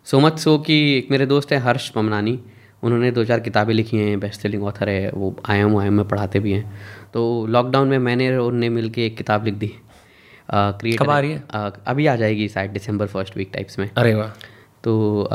so 0.08 0.20
much 0.20 0.40
so 0.40 0.58
कि 0.68 0.76
एक 0.98 1.12
मेरे 1.12 1.26
दोस्त 1.26 1.52
हैं 1.52 1.60
हर्ष 1.62 1.92
ममनानी। 1.98 2.40
उन्होंने 2.84 3.10
दो 3.12 3.24
चार 3.26 3.40
किताबें 3.40 3.74
लिखी 3.74 3.98
हैं 3.98 4.20
बेस्ट 4.20 4.42
सेलिंग 4.42 4.64
ऑथर 4.64 4.90
है 4.90 5.12
वो 5.12 5.36
आई 5.50 5.58
एम 5.58 5.78
आई 5.80 5.88
एम 5.88 5.94
में 5.94 6.08
पढ़ाते 6.08 6.40
भी 6.40 6.52
हैं। 6.52 6.80
तो 7.14 7.22
लॉकडाउन 7.48 7.88
में 7.88 7.98
मैंने 8.00 8.30
और 8.32 8.40
उनने 8.44 8.70
मिल 8.70 8.90
के 8.90 9.06
एक 9.06 9.16
किताब 9.18 9.46
लिख 9.46 9.54
दी। 9.56 9.72
क्रिएट 10.50 11.00
कब 11.00 11.10
आ 11.10 11.20
रही 11.20 11.32
है? 11.32 11.44
अभी 11.88 12.08
आ 12.08 12.16
जाएगी 12.16 12.48
शायद 12.48 12.72
दिसंबर 12.72 13.08
फ़र्स्ट 13.08 13.38
वीक 13.38 13.50
टाइप्स 13.54 13.80
में। 13.80 13.90
अरे 13.98 14.14
वाह। 14.16 14.30
तो 14.84 15.28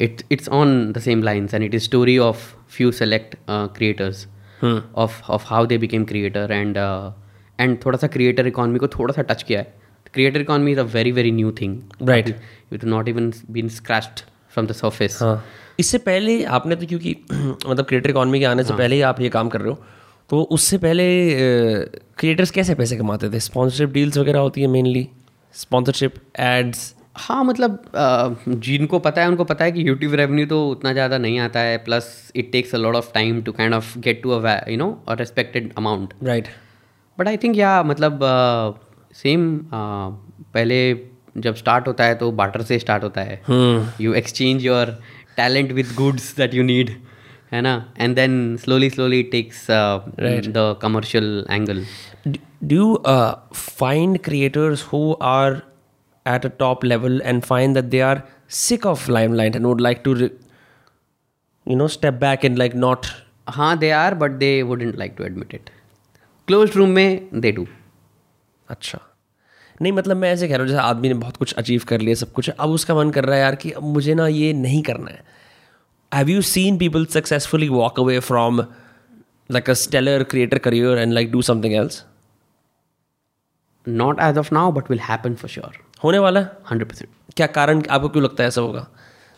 it's 0.00 0.24
it's 0.32 0.48
on 0.48 0.92
the 0.92 0.98
same 0.98 1.22
lines 1.22 1.54
and 1.54 1.64
it 1.64 1.74
is 1.74 1.82
story 1.82 2.18
of 2.18 2.54
few 2.68 2.92
select 2.92 3.36
creators 3.50 4.26
of 4.64 5.22
of 5.30 5.44
how 5.46 5.66
they 5.66 5.78
became 5.78 6.04
creator 6.04 6.52
and 6.52 6.76
and 7.60 7.78
थोड़ा 7.86 7.98
सा 7.98 8.06
क्रिएटर 8.06 8.46
इकॉनमी 8.46 8.78
को 8.78 8.88
थोड़ा 8.88 9.14
सा 9.14 9.22
टच 9.22 9.42
किया 9.42 9.60
है 9.60 9.74
creator 10.14 10.40
economy 10.40 10.72
is 10.72 10.80
a 10.80 10.82
very 10.82 11.12
very 11.12 11.30
new 11.32 11.52
thing 11.52 11.80
right 12.02 12.36
it 12.72 12.84
not 12.84 13.08
even 13.08 13.32
been 13.50 13.68
scratched 13.68 14.20
from 14.50 14.66
the 14.66 14.72
surface 14.72 15.18
इससे 15.80 15.98
पहले 15.98 16.44
आपने 16.44 16.76
तो 16.76 16.86
क्योंकि 16.86 17.16
मतलब 17.32 17.84
क्रिएटर 17.84 18.10
इकॉनमी 18.10 18.38
के 18.38 18.44
आने 18.44 18.64
से 18.64 18.74
पहले 18.74 18.94
ही 18.94 19.00
आप 19.02 19.20
ये 19.20 19.28
काम 19.28 19.48
कर 19.48 19.60
रहे 19.60 19.70
हो 19.70 19.84
तो 20.30 20.42
उससे 20.42 20.78
पहले 20.78 21.04
uh, 21.30 22.00
क्रिएटर्स 22.18 22.50
कैसे 22.50 22.74
पैसे 22.74 22.96
कमाते 22.96 23.30
थे? 23.30 23.40
स्पॉन्सरशिप 23.40 23.90
डील्स 23.90 24.18
वगैरह 24.18 24.38
होती 24.38 24.60
है 24.60 24.66
मेनली 24.66 25.08
स्पॉन्सरशिप 25.54 26.14
एड्स 26.40 26.95
हाँ 27.18 27.44
मतलब 27.44 27.82
जिनको 28.48 28.98
पता 28.98 29.22
है 29.22 29.28
उनको 29.28 29.44
पता 29.44 29.64
है 29.64 29.72
कि 29.72 29.88
यूट्यूब 29.88 30.14
रेवेन्यू 30.14 30.46
तो 30.46 30.68
उतना 30.70 30.92
ज़्यादा 30.92 31.18
नहीं 31.18 31.38
आता 31.38 31.60
है 31.60 31.76
plus 31.78 32.32
it 32.36 32.50
takes 32.52 32.74
a 32.74 32.78
lot 32.78 32.94
of 32.94 33.12
time 33.14 33.42
to 33.42 33.52
kind 33.52 33.74
of 33.74 33.98
get 33.98 34.22
to 34.22 34.30
a 34.30 34.56
you 34.70 34.76
know 34.76 34.90
a 35.08 35.14
respected 35.14 35.72
amount 35.78 36.14
right 36.22 36.48
but 37.18 37.28
I 37.28 37.36
think 37.36 37.56
या 37.56 37.82
मतलब 37.82 38.20
सेम 39.14 39.48
पहले 39.74 40.78
जब 41.36 41.54
स्टार्ट 41.54 41.88
होता 41.88 42.04
है 42.04 42.14
तो 42.14 42.30
बाटर 42.32 42.62
से 42.62 42.78
स्टार्ट 42.78 43.04
होता 43.04 43.20
है। 43.20 43.40
You 44.00 44.14
exchange 44.14 44.64
your 44.64 44.98
talent 45.36 45.72
with 45.72 45.86
goods 45.96 46.36
that 46.36 46.54
you 46.54 46.62
need 46.62 46.90
है 47.52 47.60
ना? 47.62 47.74
And 47.98 48.14
then 48.16 48.56
slowly 48.56 48.90
slowly 48.90 49.22
takes 49.22 49.66
the 49.70 50.76
commercial 50.82 51.46
angle 51.50 51.84
do 52.64 52.76
you 52.76 52.86
uh, 53.10 53.32
find 53.54 54.18
creators 54.26 54.80
who 54.90 55.00
are 55.30 55.50
at 56.26 56.44
a 56.44 56.50
top 56.62 56.84
level 56.92 57.20
and 57.30 57.46
find 57.50 57.78
that 57.78 57.90
they 57.90 58.02
are 58.02 58.16
sick 58.60 58.86
of 58.92 59.08
limelight 59.08 59.56
and 59.56 59.66
would 59.66 59.82
like 59.88 60.02
to 60.04 60.14
re- 60.14 60.30
you 61.66 61.76
know 61.76 61.88
step 61.96 62.20
back 62.20 62.44
and 62.44 62.58
like 62.64 62.76
not 62.86 63.06
हाँ 63.48 63.78
they 63.78 63.90
are 63.90 64.14
but 64.14 64.30
they 64.30 64.62
wouldn't 64.62 64.96
like 64.98 65.14
to 65.18 65.24
admit 65.24 65.54
it 65.54 65.70
close 66.48 66.76
room 66.76 66.88
में 66.88 67.28
they 67.34 67.52
do 67.52 67.66
अच्छा। 68.68 69.00
नहीं 69.82 69.92
मतलब 69.92 70.16
मैं 70.16 70.32
ऐसे 70.32 70.48
कह 70.48 70.54
रहा 70.54 70.62
हूँ 70.62 70.68
जैसे 70.68 70.82
आदमी 70.82 71.08
ने 71.08 71.14
बहुत 71.14 71.36
कुछ 71.36 71.52
अचीव 71.54 71.84
कर 71.88 72.00
लिया 72.00 72.14
सब 72.14 72.32
कुछ 72.32 72.50
अब 72.50 72.70
उसका 72.70 72.94
मन 72.94 73.10
कर 73.10 73.24
रहा 73.24 73.36
है 73.36 73.42
यार 73.42 73.54
कि 73.54 73.70
अब 73.70 73.82
मुझे 73.82 74.14
ना 74.14 74.26
ये 74.26 74.52
नहीं 74.52 74.82
करना 74.82 75.10
है। 75.10 75.24
Have 76.14 76.28
you 76.28 76.42
seen 76.42 76.78
people 76.78 77.06
successfully 77.06 77.68
walk 77.68 78.00
away 78.00 78.18
from 78.20 78.60
like 79.50 79.70
a 79.70 79.72
stellar 79.72 80.22
creator 80.22 80.58
career 80.58 80.98
and 80.98 81.12
like 81.12 81.32
do 81.32 81.42
something 81.42 81.74
else 81.74 82.04
not 83.88 84.20
as 84.20 84.38
of 84.38 84.54
now 84.54 84.72
but 84.72 84.90
will 84.90 85.00
happen 85.00 85.34
for 85.34 85.50
sure 85.50 85.85
होने 86.00 86.18
वाला 86.18 86.40
है? 86.40 86.50
हंड्रेड 86.70 86.88
परसेंट 86.88 87.08
क्या 87.36 87.46
कारण 87.48 87.82
आपको 87.90 88.08
क्यों 88.08 88.24
लगता 88.24 88.42
है 88.42 88.48
ऐसा 88.48 88.60
होगा? 88.60 88.86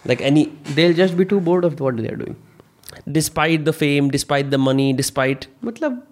Like 0.05 0.23
any 0.23 0.47
they 0.75 0.93
just 0.95 1.15
be 1.15 1.25
too 1.25 1.41
bored 1.41 1.65
of 1.65 1.75
what 1.81 1.95
they 1.95 2.09
are 2.09 2.15
doing 2.15 3.13
despite 3.15 3.65
the 3.65 3.71
fame 3.71 4.11
despite 4.11 4.47
the 4.47 4.55
money 4.57 4.93
despite 4.93 5.45
मतलब 5.65 6.03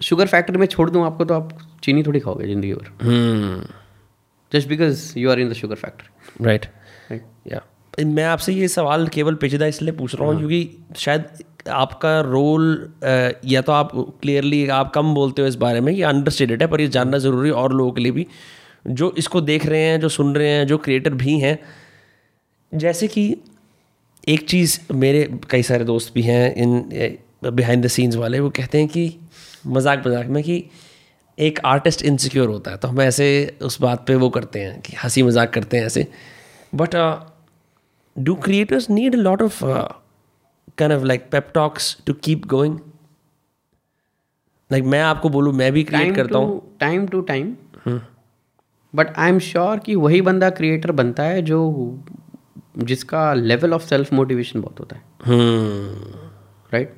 शुगर 0.00 0.26
फैक्ट्री 0.26 0.58
में 0.58 0.66
छोड़ 0.66 0.88
दूँ 0.90 1.04
आपको 1.06 1.24
तो 1.24 1.34
आप 1.34 1.58
चीनी 1.84 2.02
थोड़ी 2.02 2.20
खाओगे 2.20 2.46
ज़िंदगी 2.46 2.72
भर। 2.72 3.66
Just 4.52 4.68
because 4.68 5.12
you 5.18 5.30
are 5.30 5.40
in 5.40 5.50
the 5.50 5.52
sugar 5.52 5.74
factory 5.76 6.44
right 6.44 6.66
या 7.52 7.60
मैं 8.06 8.24
आपसे 8.24 8.52
ये 8.52 8.66
सवाल 8.68 9.06
केवल 9.08 9.34
पेचीदा 9.34 9.66
इसलिए 9.66 9.92
पूछ 9.92 10.14
रहा 10.14 10.28
हूँ 10.28 10.38
क्योंकि 10.38 10.94
शायद 10.96 11.24
आपका 11.68 12.20
रोल 12.20 12.92
या 13.44 13.62
तो 13.62 13.72
आप 13.72 13.90
क्लियरली 14.22 14.66
आप 14.68 14.92
कम 14.94 15.14
बोलते 15.14 15.42
हो 15.42 15.48
इस 15.48 15.54
बारे 15.56 15.80
में 15.80 15.92
ये 15.92 16.02
अंडरस्टेडेड 16.02 16.62
है 16.62 16.68
पर 16.68 16.80
ये 16.80 16.88
जानना 16.88 17.18
ज़रूरी 17.18 17.48
है 17.48 17.54
और 17.54 17.72
लोगों 17.72 17.92
के 17.92 18.00
लिए 18.00 18.12
भी। 18.12 18.26
जो 18.84 19.12
इसको 19.18 19.40
देख 19.40 19.66
रहे 19.66 19.80
हैं 19.80 20.00
जो 20.00 20.08
सुन 20.08 20.34
रहे 20.36 20.48
हैं 20.48 20.66
जो 20.66 20.78
क्रिएटर 20.78 21.14
भी 21.14 21.38
हैं। 21.40 21.58
जैसे 22.72 23.08
कि 23.08 23.24
एक 24.28 24.48
चीज़ 24.48 24.78
मेरे 24.94 25.28
कई 25.50 25.62
सारे 25.62 25.84
दोस्त 25.84 26.12
भी 26.14 26.22
हैं 26.22 26.54
इन 26.54 27.18
बिहाइंड 27.44 27.84
द 27.84 27.88
सीन्स 27.88 28.16
वाले 28.16 28.40
वो 28.40 28.50
कहते 28.50 28.78
हैं 28.78 28.88
कि 28.88 29.14
मज़ाक 29.66 30.06
मज़ाक 30.06 30.26
में 30.26 30.42
कि 30.42 30.64
एक 31.38 31.60
आर्टिस्ट 31.66 32.02
इनसिक्योर 32.02 32.48
होता 32.48 32.70
है 32.70 32.76
तो 32.76 32.88
हम 32.88 33.00
ऐसे 33.00 33.28
उस 33.62 33.80
बात 33.80 34.06
पे 34.06 34.14
वो 34.16 34.30
करते 34.30 34.60
हैं 34.60 34.80
कि 34.80 34.96
हँसी 35.04 35.22
मज़ाक 35.22 35.52
करते 35.52 35.76
हैं 35.76 35.86
ऐसे। 35.86 36.06
But 36.74 36.96
do 38.16 38.34
creators 38.44 38.90
need 38.90 39.14
a 39.14 39.18
lot 39.18 39.42
of 39.42 39.64
kind 40.80 40.92
of 40.94 41.04
like 41.10 41.22
pep 41.30 41.46
talks 41.54 41.86
to 42.08 42.14
keep 42.24 42.44
going? 42.50 42.74
Like 44.70 44.84
मैं 44.92 45.00
आपको 45.02 45.28
बोलूँ 45.28 45.52
मैं 45.52 45.70
भी 45.72 45.82
क्रिएट 45.84 46.14
करता 46.16 46.38
हूँ। 46.38 46.76
Time 46.80 47.06
to 47.06 47.20
time 47.30 47.52
but 48.94 49.16
I 49.16 49.28
am 49.28 49.38
sure 49.38 49.78
कि 49.78 49.94
वही 49.94 50.20
बंदा 50.20 50.50
क्रिएटर 50.50 50.92
बनता 50.92 51.22
है 51.22 51.42
जो 51.42 51.60
जिसका 52.78 53.34
लेवल 53.34 53.72
ऑफ़ 53.72 53.82
सेल्फ 53.82 54.12
मोटिवेशन 54.12 54.60
बहुत 54.60 54.80
होता 54.80 54.96
है। 54.96 55.02
राइट 56.72 56.94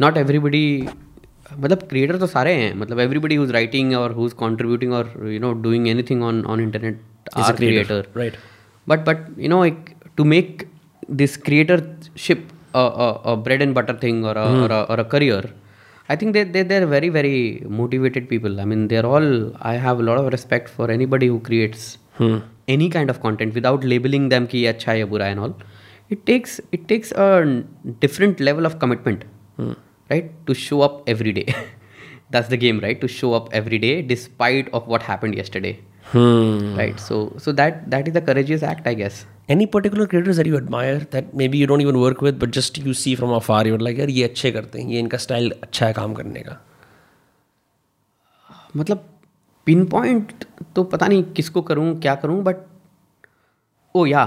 नॉट 0.00 0.16
एवरीबडी 0.16 0.88
मतलब 1.58 1.78
क्रिएटर 1.78 2.16
तो 2.16 2.26
सारे 2.26 2.52
हैं 2.52 2.74
मतलब 2.74 3.00
एवरीबडी 3.00 3.34
हुज 3.34 3.50
राइटिंग 3.50 3.94
और 3.94 4.12
हुज 4.12 4.32
कॉन्ट्रीब्यूटिंग 4.32 4.92
और 4.92 5.28
you 5.32 5.40
know 5.40 5.52
doing 5.52 5.88
anything 5.88 6.22
on 6.22 6.44
on 6.44 6.60
internet 6.60 7.00
are 7.36 7.52
creator 7.52 8.06
right 8.16 8.34
but 8.88 8.98
but 8.98 9.16
you 9.38 9.48
know 9.48 9.64
एक 9.64 9.90
to 10.16 10.24
make 10.24 10.68
this 11.10 11.42
creatorship 11.42 12.38
a, 12.74 12.80
a, 12.80 13.20
a 13.24 13.36
bread 13.36 13.62
and 13.62 13.74
butter 13.74 13.94
thing 13.94 14.24
or 14.24 15.44
a, 16.04 16.12
or, 16.12 16.12
a, 16.12 16.12
or 16.12 16.12
a 16.12 16.12
career 16.12 16.12
i 16.12 16.16
think 16.16 16.32
they, 16.32 16.44
they 16.44 16.62
they're 16.62 16.86
very 16.86 17.08
very 17.08 17.62
motivated 17.68 18.28
people. 18.28 18.60
I 18.60 18.64
mean 18.64 18.88
they're 18.88 19.06
all 19.06 19.52
i 19.60 19.74
have 19.74 20.00
a 20.00 20.02
lot 20.02 20.18
of 20.18 20.32
respect 20.32 20.68
for 20.68 20.90
anybody 20.90 21.26
who 21.26 21.40
creates 21.40 21.98
hmm. 22.16 22.38
any 22.68 22.90
kind 22.90 23.10
of 23.10 23.22
content 23.22 23.54
without 23.54 23.84
labeling 23.84 24.28
them 24.28 24.46
ki 24.46 24.62
acha 24.62 24.98
ya 24.98 25.06
bura 25.06 25.22
and 25.22 25.40
all. 25.40 25.56
It 26.10 26.26
takes 26.26 26.60
it 26.72 26.88
takes 26.88 27.12
a 27.12 27.64
different 28.00 28.40
level 28.40 28.66
of 28.66 28.78
commitment 28.78 29.24
hmm. 29.56 29.72
right 30.10 30.32
to 30.46 30.54
show 30.54 30.82
up 30.82 31.08
every 31.08 31.32
day. 31.32 31.54
That's 32.30 32.48
the 32.48 32.56
game 32.56 32.80
right? 32.80 33.00
To 33.00 33.08
show 33.08 33.34
up 33.34 33.48
every 33.52 33.78
day 33.78 34.02
despite 34.02 34.68
of 34.72 34.86
what 34.86 35.02
happened 35.02 35.34
yesterday 35.34 35.80
right 36.14 37.00
so 37.00 37.32
so 37.38 37.52
that 37.52 37.78
that 37.90 38.08
is 38.08 38.14
the 38.14 38.20
courageous 38.20 38.62
act 38.62 38.86
i 38.86 38.94
guess 38.94 39.24
any 39.48 39.66
particular 39.66 40.06
creators 40.06 40.36
that 40.36 40.46
you 40.46 40.56
admire 40.56 40.98
that 41.14 41.32
maybe 41.34 41.58
you 41.58 41.66
don't 41.66 41.80
even 41.80 41.98
work 41.98 42.20
with 42.20 42.38
but 42.38 42.50
just 42.50 42.78
you 42.78 42.94
see 42.94 43.14
from 43.14 43.32
afar 43.32 43.66
you're 43.66 43.78
like 43.78 43.98
यार 43.98 44.10
ये 44.10 44.24
अच्छे 44.24 44.50
करते 44.52 44.80
हैं 44.82 44.88
ये 44.90 44.98
इनका 44.98 45.18
style 45.18 45.50
अच्छा 45.62 45.86
है 45.86 45.92
काम 45.92 46.14
करने 46.14 46.40
का 46.40 46.60
मतलब 48.76 49.08
पिन 49.66 49.84
पॉइंट 49.86 50.44
तो 50.76 50.84
पता 50.84 51.06
नहीं 51.06 51.22
किसको 51.36 51.62
करूँ 51.62 51.98
क्या 52.00 52.14
करूँ 52.22 52.42
but 52.44 52.56
oh 53.94 54.06
yeah 54.06 54.24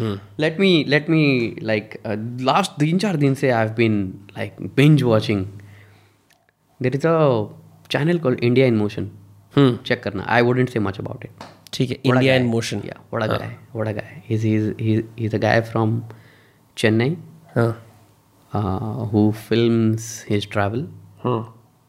let 0.00 0.60
me 0.60 0.72
let 0.88 1.08
me 1.10 1.22
like 1.62 1.96
last 2.42 2.78
तीन 2.80 2.98
चार 2.98 3.16
दिन 3.16 3.34
से 3.34 3.50
I 3.50 3.64
have 3.64 3.74
been 3.76 4.02
like 4.38 4.56
binge 4.76 5.02
watching 5.02 5.44
there 6.80 6.94
is 6.96 7.06
a 7.06 7.16
channel 7.90 8.18
call 8.18 8.36
India 8.42 8.66
in 8.66 8.76
motion 8.76 9.10
Hmm. 9.54 9.72
Check 9.86 10.02
करना. 10.02 10.24
I 10.28 10.42
wouldn't 10.42 10.68
say 10.70 10.78
much 10.78 10.98
about 11.00 11.24
it 11.24 11.44
ठीक 11.72 11.90
है. 11.90 11.96
India 12.04 12.34
in 12.36 12.46
motion 12.46 12.82
guy. 15.38 15.60
From 15.60 16.02
Chennai 16.76 17.16
who. 19.12 19.30
Film 19.48 19.96
his 20.30 20.50
travel 20.52 20.86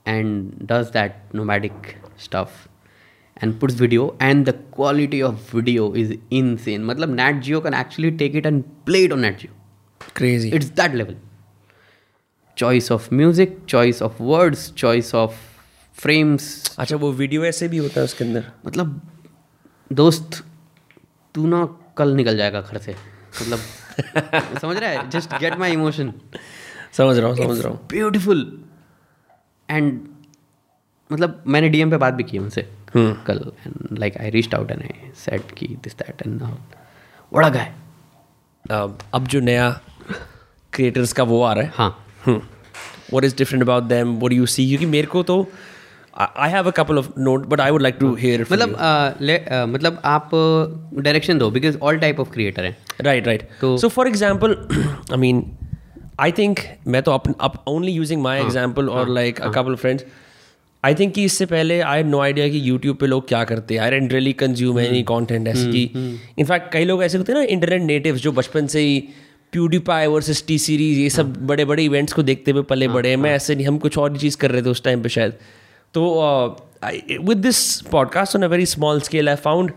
and 0.05 0.51
does 0.71 0.85
that 0.93 1.35
nomadic 1.35 1.95
stuff 2.23 2.67
and 3.43 3.59
puts 3.59 3.79
video 3.81 4.15
and 4.21 4.45
the 4.49 4.53
quality 4.75 5.21
of 5.21 5.55
video 5.55 5.93
is 5.95 6.13
insane 6.57 6.83
मतलब 6.85 7.15
Nat 7.15 7.41
Geo 7.43 7.61
can 7.61 7.73
actually 7.73 8.11
take 8.17 8.35
it 8.35 8.45
and 8.45 8.63
play 8.85 9.03
it 9.03 9.11
on 9.11 9.19
Nat 9.19 9.39
Geo 9.39 9.53
crazy 10.15 10.49
it's 10.49 10.69
that 10.71 10.95
level 10.95 11.15
choice 12.57 12.91
of 12.91 13.13
music 13.13 13.57
choice 13.67 14.01
of 14.01 14.21
words 14.23 14.71
choice 14.77 15.13
of 15.15 15.50
frames 16.01 16.75
अच्छा 16.79 16.95
वो 16.95 17.11
video 17.11 17.43
ऐसे 17.45 17.67
भी 17.67 17.77
होता 17.77 17.99
है 17.99 18.03
उसके 18.05 18.23
अंदर? 18.23 18.45
मतलब 18.65 19.01
दोस्त 19.91 20.43
तू 21.35 21.47
ना 21.47 21.65
कल 21.97 22.13
निकल 22.15 22.37
जाएगा 22.37 22.61
घर 22.61 22.77
से। 22.77 22.95
मतलब 23.41 23.59
समझ 24.61 24.77
रहा 24.77 24.89
है? 24.89 25.09
जस्ट 25.09 25.33
गेट 25.39 25.57
माई 25.59 25.71
इमोशन 25.73 26.13
समझ 26.97 27.17
रहा 27.17 27.27
हूँ 27.27 27.37
समझ 27.37 27.59
रहा 27.59 27.69
हूँ। 27.69 27.87
ब्यूटिफुल 27.87 28.63
एंड 29.69 29.99
मतलब 31.11 31.43
मैंने 31.47 31.69
डीएम 31.69 31.91
पे 31.91 31.97
बात 31.97 32.13
भी 32.13 32.23
की 32.23 32.37
उनसे 32.37 32.67
कल 32.97 33.51
and 33.67 33.97
like 33.99 34.17
I 34.17 34.29
reached 34.29 34.55
out 34.55 34.71
and 34.71 34.81
I 34.81 35.11
said 35.15 35.51
की 35.51 35.67
दिस 35.83 35.97
दैट 35.97 36.21
एंड 36.27 36.41
बड़ा 37.33 37.49
गाय। 37.49 37.73
अब 38.69 39.27
जो 39.27 39.39
नया 39.39 39.69
क्रिएटर्स 40.73 41.13
का 41.13 41.23
वो 41.23 41.41
आ 41.43 41.53
रहा 41.53 41.63
है। 41.63 41.71
हाँ। 41.75 42.07
what 43.13 43.23
is 43.23 43.35
different 43.35 43.63
about 43.63 43.83
them 43.83 44.19
do 44.19 44.29
you 44.29 44.45
see? 44.45 44.67
क्योंकि 44.67 44.85
मेरे 44.85 45.07
को 45.07 45.23
तो 45.23 45.47
I 46.19 46.49
have 46.49 46.67
a 46.67 46.71
couple 46.71 46.97
of 46.97 47.17
note 47.17 47.49
but 47.49 47.59
I 47.59 47.71
would 47.71 47.81
like 47.81 47.99
to 47.99 48.15
hear 48.15 48.39
मतलब 48.51 48.75
uh, 48.75 49.29
uh, 49.51 49.67
मतलब 49.67 50.01
आप 50.05 50.29
डायरेक्शन 50.93 51.38
दो 51.38 51.49
because 51.51 51.77
all 51.77 51.97
type 51.97 52.19
of 52.19 52.31
creator 52.31 52.65
हैं। 52.65 52.77
Right 53.01 53.41
तो- 53.61 53.79
so 53.79 53.89
for 53.89 54.07
example 54.07 54.55
I 55.13 55.17
mean 55.17 55.43
I 56.19 56.31
think 56.31 56.59
मैं 56.88 57.01
तो 57.03 57.17
only 57.67 57.93
using 58.01 58.23
my 58.23 58.35
example 58.47 58.89
or 58.89 59.05
like 59.09 59.39
a 59.39 59.51
couple 59.57 59.77
of 59.77 59.81
friends. 59.85 60.01
I 60.85 60.95
think 60.95 61.13
कि 61.13 61.23
इससे 61.23 61.45
पहले 61.45 61.79
आई 61.81 62.03
नो 62.03 62.19
आइडिया 62.19 62.49
कि 62.49 62.69
यूट्यूब 62.69 62.97
पे 62.97 63.07
लोग 63.07 63.27
क्या 63.27 63.43
करते 63.43 63.73
हैं। 63.73 63.81
I 63.81 63.89
didn't 63.89 64.13
really 64.13 64.33
consume 64.33 64.79
any 64.79 65.03
content 65.03 65.47
ऐसे 65.47 65.71
कि 65.71 65.83
इनफैक्ट 66.39 66.71
कई 66.73 66.85
लोग 66.85 67.03
ऐसे 67.03 67.17
होते 67.17 67.31
हैं 67.31 67.39
ना 67.39 67.45
इंटरनेट 67.45 67.81
नेटिव्स 67.81 68.21
जो 68.21 68.31
बचपन 68.31 68.67
से 68.67 68.79
ही 68.79 69.03
प्यूडीपाई 69.51 70.07
वर्सेस 70.07 70.43
टी 70.47 70.57
सीरीज़ 70.57 70.99
ये 70.99 71.09
सब 71.09 71.47
बड़े 71.47 71.65
बड़े 71.65 71.83
इवेंट्स 71.83 72.13
को 72.13 72.23
देखते 72.23 72.51
हुए 72.51 72.61
पले 72.61 72.88
बड़े 72.88 73.09
हैं। 73.09 73.17
मैं 73.17 73.35
ऐसे 73.35 73.55
नहीं 73.55 73.67
हम 73.67 73.77
कुछ 73.77 73.97
और 73.97 74.17
चीज़ 74.17 74.38
कर 74.38 74.51
रहे 74.51 74.61
थे 74.61 74.69
उस 74.69 74.83
टाइम 74.83 75.03
पे 75.03 75.09
शायद। 75.09 75.33
तो 75.93 76.03
with 77.22 77.38
this 77.38 77.81
podcast 77.81 78.35
on 78.35 78.43
a 78.43 78.47
very 78.47 78.65
small 78.65 79.01
scale 79.01 79.30
I 79.30 79.35
found 79.35 79.72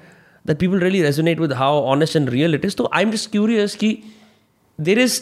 that 0.47 0.59
people 0.59 0.79
really 0.79 1.03
resonate 1.03 1.41
with 1.41 1.53
how 1.53 1.81
honest 1.83 2.17
and 2.17 2.29
real 2.31 2.55
it 2.55 2.65
is 2.65 2.77
तो 2.77 2.89
आई 2.93 3.03
एम 3.03 3.11
जस्ट 3.11 3.31
क्यूरियस 3.31 3.75
कि 3.75 3.99
देर 4.81 4.99
इज़ 4.99 5.21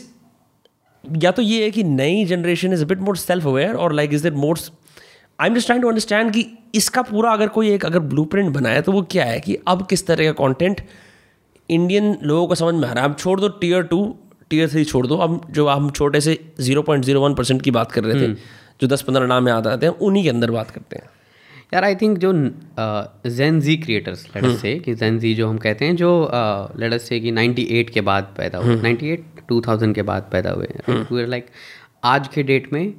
या 1.18 1.30
तो 1.30 1.42
ये 1.42 1.62
है 1.64 1.70
कि 1.70 1.82
नई 1.82 2.24
generation 2.24 2.72
is 2.72 2.84
bit 2.84 2.98
more 2.98 3.16
self 3.16 3.46
aware 3.46 3.74
और 3.74 3.92
like 3.92 4.14
is 4.14 4.28
that 4.28 4.34
more 4.34 4.58
I 5.40 5.48
am 5.48 5.54
just 5.54 5.66
trying 5.66 5.82
to 5.82 5.88
understand 5.88 6.32
कि 6.32 6.46
इसका 6.74 7.02
पूरा 7.02 7.32
अगर 7.32 7.48
कोई 7.48 7.70
एक 7.70 7.84
अगर 7.86 7.98
ब्लू 7.98 8.24
प्रिंट 8.24 8.52
बनाया 8.54 8.80
तो 8.80 8.92
वो 8.92 9.02
क्या 9.02 9.24
है 9.24 9.40
कि 9.40 9.56
अब 9.68 9.86
किस 9.86 10.06
तरह 10.06 10.24
का 10.24 10.32
कॉन्टेंट 10.32 10.80
इंडियन 11.70 12.16
लोगों 12.22 12.46
को 12.46 12.54
समझ 12.54 12.74
में 12.74 12.88
आ 12.88 12.92
रहा 12.92 13.04
है। 13.04 13.10
अब 13.10 13.16
छोड़ 13.18 13.40
दो 13.40 13.48
टीयर 13.48 13.82
टू 13.82 14.16
टीयर 14.50 14.68
थ्री 14.68 14.84
छोड़ 14.84 15.06
दो। 15.06 15.16
अब 15.16 15.46
जो 15.50 15.66
हम 15.68 15.90
छोटे 15.90 16.20
से 16.20 16.38
zero 16.60 16.82
point 16.82 17.04
zero 17.04 17.20
one 17.20 17.34
percent 17.34 17.62
की 17.62 17.70
बात 17.70 17.92
कर 17.92 18.04
रहे 18.04 18.28
थे। 18.28 18.36
जो 18.82 18.86
दस 18.88 19.02
पंद्रह 19.02 19.26
नाम 19.26 19.48
याद 19.48 19.66
आते 19.66 19.86
हैं 19.86 19.92
उन्हीं 20.00 20.22
के 20.22 20.30
अंदर 20.30 20.50
बात 20.50 20.70
करते 20.70 20.96
हैं। 20.96 21.08
यार 21.74 21.84
आई 21.84 21.94
थिंक 21.94 22.18
जो 22.18 22.32
जेन 23.30 23.60
जी 23.60 23.76
क्रिएटर्स 23.76 24.26
लेट्स 24.26 24.60
से 24.60 24.74
कि 24.78 24.94
जेन 24.94 25.18
जी 25.18 25.34
जो 25.34 25.48
हम 25.48 25.58
कहते 25.58 25.84
हैं 25.84 25.96
जो 25.96 26.10
लेट्स 26.78 27.08
से 27.08 27.20
कि 27.20 27.32
98 27.32 27.90
के 27.90 28.00
बाद 28.00 28.34
पैदा 28.38 28.58
हुए 28.58 28.76
98 28.76 29.46
2000 29.52 29.94
के 29.94 30.02
बाद 30.02 30.28
पैदा 30.32 30.50
हुए। 30.50 31.24
लाइक 31.26 31.46
आज 32.04 32.28
के 32.28 32.42
डेट 32.42 32.72
में 32.72 32.92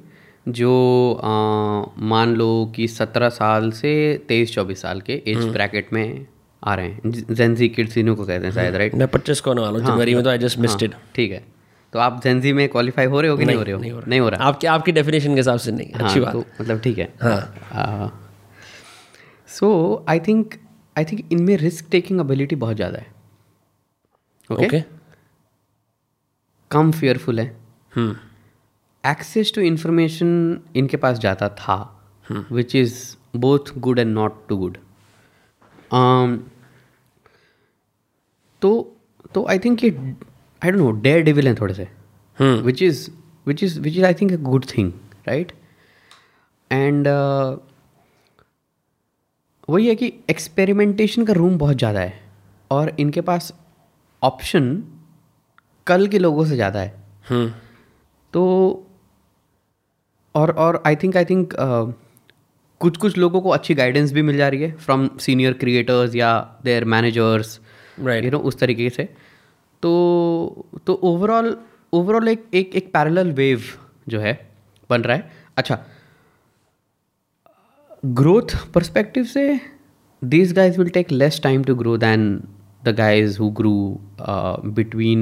जो 0.50 0.72
uh, 1.16 2.02
मान 2.04 2.34
लो 2.36 2.72
कि 2.76 2.86
17 2.88 3.30
साल 3.32 3.70
से 3.72 3.92
23 4.30 4.54
24 4.54 4.76
साल 4.78 5.00
के 5.00 5.22
एज 5.26 5.44
ब्रैकेट 5.46 5.92
में 5.92 6.26
आ 6.62 6.74
रहे 6.74 6.88
हैं। 6.88 7.34
जेन 7.34 7.54
जी 7.54 7.68
किड्स 7.68 7.98
इन्हों 7.98 8.16
को 8.16 8.24
कहते 8.24 8.46
हैं 8.46 8.52
शायद 8.54 8.74
राइट 8.76 8.94
मैं 8.94 9.08
पच्चीस 9.08 9.40
को 9.40 9.50
आने 9.50 9.60
वाला 9.60 9.78
हूँ 9.78 9.86
जनवरी 9.86 10.14
में 10.14 10.22
तो 10.24 10.30
आई 10.30 10.38
जस्ट 10.38 10.58
मिस्ड 10.58 10.94
ठीक 11.14 11.32
है। 11.32 11.42
तो 11.94 11.98
आप 12.00 12.20
जेन 12.22 12.40
जी 12.40 12.52
में 12.52 12.68
क्वालिफाई 12.68 13.06
हो 13.06 13.20
रहे 13.20 13.30
हो 13.30 13.36
कि 13.36 13.44
नहीं 13.44 13.56
हो 13.56 13.62
रहे 13.62 13.72
हो? 13.90 14.00
नहीं 14.06 14.20
हो 14.20 14.28
रहा। 14.28 14.44
आपकी 14.44 14.66
आपकी 14.66 14.92
डेफिनेशन 14.92 15.34
के 15.34 15.40
हिसाब 15.40 15.58
से 15.58 15.72
नहीं 15.72 15.92
अच्छी 15.92 16.20
हाँ, 16.20 16.24
बात। 16.24 16.32
तो 16.32 16.44
मतलब 16.60 16.80
ठीक 16.80 16.98
है। 16.98 17.12
हाँ। 17.22 18.20
So 19.48 20.04
I 20.08 20.20
think 20.20 20.54
I 20.96 21.04
think 21.04 21.32
इनमें 21.32 21.56
रिस्क 21.56 21.86
टेकिंग 21.90 22.20
एबिलिटी 22.20 22.56
बहुत 22.56 22.76
ज़्यादा 22.76 22.98
है। 22.98 23.06
ओके 24.50 24.66
ओके 24.66 24.82
कम 26.70 26.90
फियरफुल 26.92 27.40
है। 27.40 27.46
एक्सेस 29.04 29.52
टू 29.54 29.60
इंफॉर्मेशन 29.62 30.28
इनके 30.76 30.96
पास 30.96 31.18
जाता 31.18 31.48
था 31.60 31.76
which 32.26 32.76
is 32.76 32.94
both 33.38 33.72
good 33.78 33.98
and 33.98 34.14
not 34.14 34.46
too 34.48 34.56
good 34.56 34.78
तो 38.62 38.70
तो 39.34 39.46
आई 39.50 39.58
थिंक 39.58 39.84
ये 39.84 39.90
आई 40.64 40.70
डोंट 40.70 40.82
नो 40.82 40.90
डेयर 41.02 41.22
डिविल 41.24 41.46
हैं 41.46 41.56
थोड़े 41.60 41.74
से। 41.74 41.88
Which 42.38 42.82
is 42.82 43.08
which 43.46 43.62
is 43.64 43.78
which 43.80 43.96
is 43.96 44.04
I 44.04 44.14
think 44.14 44.32
a 44.32 44.36
good 44.42 44.64
thing 44.68 44.92
right 45.28 45.52
and 46.70 47.08
वही 49.68 49.86
है 49.88 49.94
कि 49.94 50.12
एक्सपेरिमेंटेशन 50.30 51.24
का 51.24 51.32
रूम 51.32 51.58
बहुत 51.58 51.76
ज़्यादा 51.78 52.00
है। 52.00 52.22
और 52.70 52.94
इनके 53.00 53.20
पास 53.22 53.52
ऑप्शन 54.22 54.82
कल 55.86 56.06
के 56.08 56.18
लोगों 56.18 56.44
से 56.44 56.54
ज़्यादा 56.54 56.80
है। 56.80 56.94
हम्म। 57.28 57.52
तो 58.34 58.42
और 60.34 60.50
और 60.50 60.82
आई 60.86 60.96
थिंक 60.96 61.16
आई 61.16 61.24
थिंक 61.24 61.52
कुछ 62.80 62.96
कुछ 62.96 63.16
लोगों 63.18 63.40
को 63.40 63.50
अच्छी 63.50 63.74
गाइडेंस 63.74 64.12
भी 64.12 64.22
मिल 64.22 64.36
जा 64.36 64.48
रही 64.48 64.62
है 64.62 64.70
फ्रॉम 64.76 65.08
सीनियर 65.20 65.52
क्रिएटर्स 65.54 66.14
या 66.14 66.38
their 66.64 66.84
managers 66.86 67.58
Right. 67.98 68.24
You 68.24 68.30
know 68.30 68.38
उस 68.40 68.58
तरीके 68.58 68.88
से। 68.90 69.08
तो 69.84 70.66
तो 70.86 70.94
ओवरऑल 70.94 71.58
ओवरऑल 71.92 72.28
एक 72.28 72.44
एक 72.54 72.74
एक 72.74 72.92
पैरेलल 72.92 73.32
वेव 73.32 73.62
जो 74.08 74.20
है 74.20 74.50
बन 74.90 75.02
रहा 75.02 75.16
है। 75.16 75.30
अच्छा 75.56 75.84
ग्रोथ 78.04 78.56
पर्सपेक्टिव 78.74 79.24
से 79.24 79.60
these 80.24 80.52
guys 80.52 80.78
will 80.78 80.88
take 80.88 81.12
less 81.12 81.40
time 81.40 81.64
to 81.64 81.74
grow 81.82 81.96
than 81.96 82.46
the 82.86 82.92
guys 82.92 83.36
who 83.38 83.50
grew 83.60 84.00
uh, 84.28 84.56
between 84.78 85.20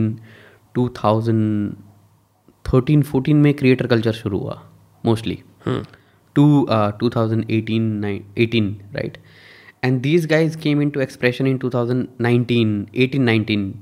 2013 0.78 3.02
14 3.02 3.34
में 3.34 3.55
क्रिएटर 3.55 3.86
कल्चर 3.86 4.12
शुरू 4.12 4.39
हुआ 4.39 4.62
mostly 5.05 5.43
to 6.34 6.68
2018 7.02 8.20
18 8.39 8.72
right 8.94 9.18
and 9.82 10.00
these 10.00 10.26
guys 10.26 10.56
came 10.59 10.82
in 10.82 10.90
to 10.90 11.00
expression 11.00 11.46
in 11.46 11.59
2019 11.59 12.74
18 12.96 13.18
19 13.20 13.72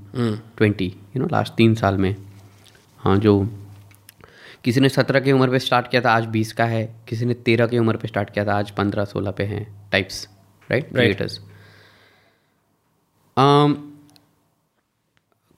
20 0.60 0.82
you 0.82 1.22
know 1.22 1.26
last 1.32 1.54
तीन 1.54 1.74
साल 1.74 1.96
में। 1.96 2.14
हाँ 3.00 3.16
जो 3.18 3.38
किसी 4.64 4.80
ने 4.80 4.88
सत्रह 4.88 5.20
की 5.20 5.32
उम्र 5.32 5.50
पे 5.50 5.58
स्टार्ट 5.58 5.90
किया 5.90 6.02
था 6.02 6.12
आज 6.12 6.26
बीस 6.28 6.52
का 6.52 6.64
है। 6.64 6.84
किसी 7.08 7.26
ने 7.26 7.34
तेरह 7.46 7.66
की 7.66 7.78
उम्र 7.78 7.96
पे 7.96 8.08
स्टार्ट 8.08 8.30
किया 8.30 8.44
था 8.46 8.58
आज 8.58 8.70
पंद्रह 8.70 9.04
सोलह 9.04 9.30
पे 9.30 9.44
हैं 9.44 9.66
टाइप्स 9.92 10.26
राइट 10.70 10.92
क्रिएटर्स 10.92 11.40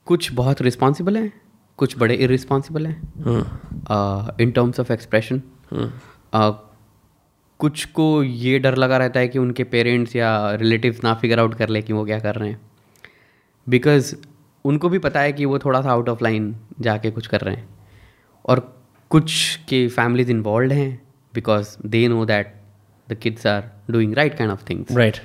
कुछ 0.07 0.31
बहुत 0.33 0.61
रिस्पॉन्सिबल 0.61 1.17
हैं 1.17 1.31
कुछ 1.79 1.97
बड़े 1.97 2.15
इरिस्पॉन्सिबल 2.15 2.85
हैं। 2.87 2.95
इन 4.41 4.51
टर्म्स 4.51 4.79
ऑफ़ 4.79 4.91
एक्सप्रेशन 4.93 5.41
कुछ 7.63 7.83
को 7.85 8.23
ये 8.23 8.59
डर 8.59 8.75
लगा 8.75 8.97
रहता 8.97 9.19
है 9.19 9.27
कि 9.27 9.39
उनके 9.39 9.63
पेरेंट्स 9.63 10.15
या 10.15 10.29
रिलेटिव्स 10.55 11.03
ना 11.03 11.13
फिगर 11.13 11.39
आउट 11.39 11.53
कर 11.55 11.69
ले 11.69 11.81
कि 11.81 11.93
वो 11.93 12.05
क्या 12.05 12.19
कर 12.19 12.35
रहे 12.35 12.49
हैं। 12.49 12.59
बिकॉज़ 13.67 14.15
उनको 14.65 14.89
भी 14.89 14.99
पता 14.99 15.19
है 15.19 15.33
कि 15.33 15.45
वो 15.45 15.59
थोड़ा 15.59 15.81
सा 15.81 15.91
आउट 15.91 16.09
ऑफ़ 16.09 16.23
लाइन 16.23 16.55
जाके 16.79 17.11
कुछ 17.11 17.27
कर 17.27 17.41
रहे 17.41 17.55
हैं। 17.55 17.67
और 18.45 18.59
कुछ 19.09 19.55
के 19.69 19.87
फैमिलीज़ 19.87 20.31
इन्वॉल्व 20.31 20.71
हैं 20.71 21.01
because 21.33 21.77
they 21.85 22.07
know 22.07 22.25
that 22.25 22.53
the 23.09 23.13
kids 23.13 23.47
are 23.47 23.71
doing 23.91 24.13
right 24.13 24.37
kind 24.37 24.53
of 24.53 24.69
things 24.69 24.91
right 24.91 25.17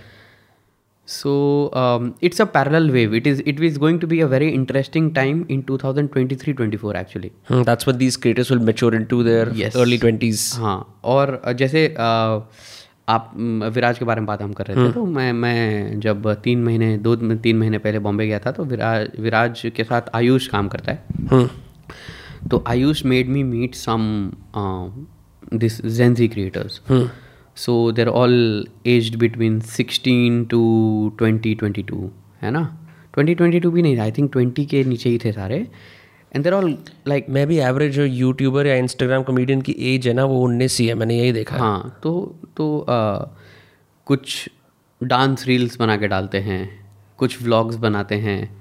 So 1.09 1.35
um, 1.73 2.09
it's 2.21 2.41
a 2.41 2.47
parallel 2.55 2.91
wave. 2.95 3.15
It 3.15 3.27
is 3.27 3.39
it 3.53 3.61
is 3.69 3.77
going 3.85 3.99
to 4.01 4.09
be 4.09 4.21
a 4.21 4.27
very 4.33 4.49
interesting 4.57 5.07
time 5.19 5.39
in 5.49 5.63
2023-24 5.69 6.99
actually. 7.03 7.31
hmm, 7.51 7.63
that's 7.69 7.87
when 7.91 7.97
these 8.03 8.19
creators 8.25 8.51
will 8.51 8.61
mature 8.71 8.95
into 8.99 9.23
their 9.29 9.47
Yes. 9.61 9.79
early 9.85 9.99
20s 10.03 10.43
हाँ 10.65 10.77
और 11.15 11.33
जैसे 11.63 11.87
uh, 12.09 12.41
आप 13.09 13.31
विराज 13.75 13.99
के 13.99 14.05
बारे 14.05 14.21
में 14.21 14.27
बात 14.27 14.43
हम 14.43 14.53
कर 14.53 14.67
रहे 14.67 14.87
थे 14.89 14.93
तो 14.93 15.05
मैं 15.17 15.33
मैं 15.33 16.01
जब 16.01 16.33
तीन 16.45 16.65
महीने 16.65 16.97
दो 17.07 17.15
तीन 17.17 17.59
महीने 17.59 17.79
पहले 17.87 17.99
बॉम्बे 18.07 18.27
गया 18.27 18.39
था 18.47 18.51
तो 18.59 18.65
विराज 18.73 19.09
विराज 19.27 19.63
के 19.77 19.85
साथ 19.85 20.11
आयुष 20.15 20.47
काम 20.57 20.69
करता 20.75 20.93
है 20.93 21.27
हम्म 21.31 22.49
तो 22.49 22.63
Ayush 22.75 23.05
made 23.13 23.29
me 23.37 23.43
meet 23.55 23.75
some 23.75 24.05
this 25.55 25.81
Gen Z 25.97 26.29
creators 26.29 26.81
so 27.59 27.93
they're 27.93 28.09
all 28.09 28.67
aged 28.87 29.17
between 29.17 29.61
16 29.61 30.51
to 30.51 30.61
20 31.23 31.55
22 31.63 32.09
है 32.43 32.51
ना? 32.51 32.63
20 33.19 33.35
22 33.41 33.67
भी 33.67 33.83
नहीं 33.83 33.99
आई 33.99 34.13
थिंक 34.13 34.37
20 34.37 34.67
के 34.67 34.85
नीचे 34.85 35.11
ही 35.11 35.19
थे 35.19 35.33
सारे। 35.33 35.67
एंड 36.35 36.45
देर 36.45 36.53
ऑल 36.53 36.79
लाइक 37.09 37.27
मैं 37.29 37.47
भी 37.47 37.59
एवरेज 37.59 37.93
जो 37.93 38.05
यूट्यूबर 38.05 38.67
या 38.67 38.75
इंस्टाग्राम 38.75 39.23
कॉमेडियन 39.23 39.61
की 39.61 39.73
एज 39.73 40.09
है 40.09 40.15
ना 40.15 40.25
वो 40.25 40.41
उन्नीस 40.45 40.79
ही 40.81 40.87
है 40.87 40.95
मैंने 40.95 41.19
यही 41.19 41.33
देखा 41.33 41.57
हाँ। 41.57 42.01
तो 42.03 42.41
तो 42.57 42.81
आ, 42.81 43.17
कुछ 44.07 44.51
डांस 45.03 45.47
रील्स 45.47 45.77
बना 45.77 45.97
के 45.97 46.09
डालते 46.09 46.39
हैं 46.39 46.87
कुछ 47.19 47.43
व्लॉग्स 47.43 47.77
बनाते 47.77 48.15
हैं 48.15 48.59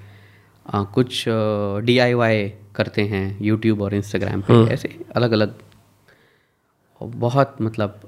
आ, 0.66 0.84
कुछ 0.84 1.24
डीआईवाई 1.86 2.50
करते 2.76 3.02
हैं 3.02 3.38
यूट्यूब 3.42 3.82
और 3.82 3.94
इंस्टाग्राम 3.94 4.42
पे 4.42 4.64
ऐसे 4.74 4.96
अलग 5.16 5.32
अलग 5.32 5.56
बहुत 7.02 7.56
मतलब 7.62 8.00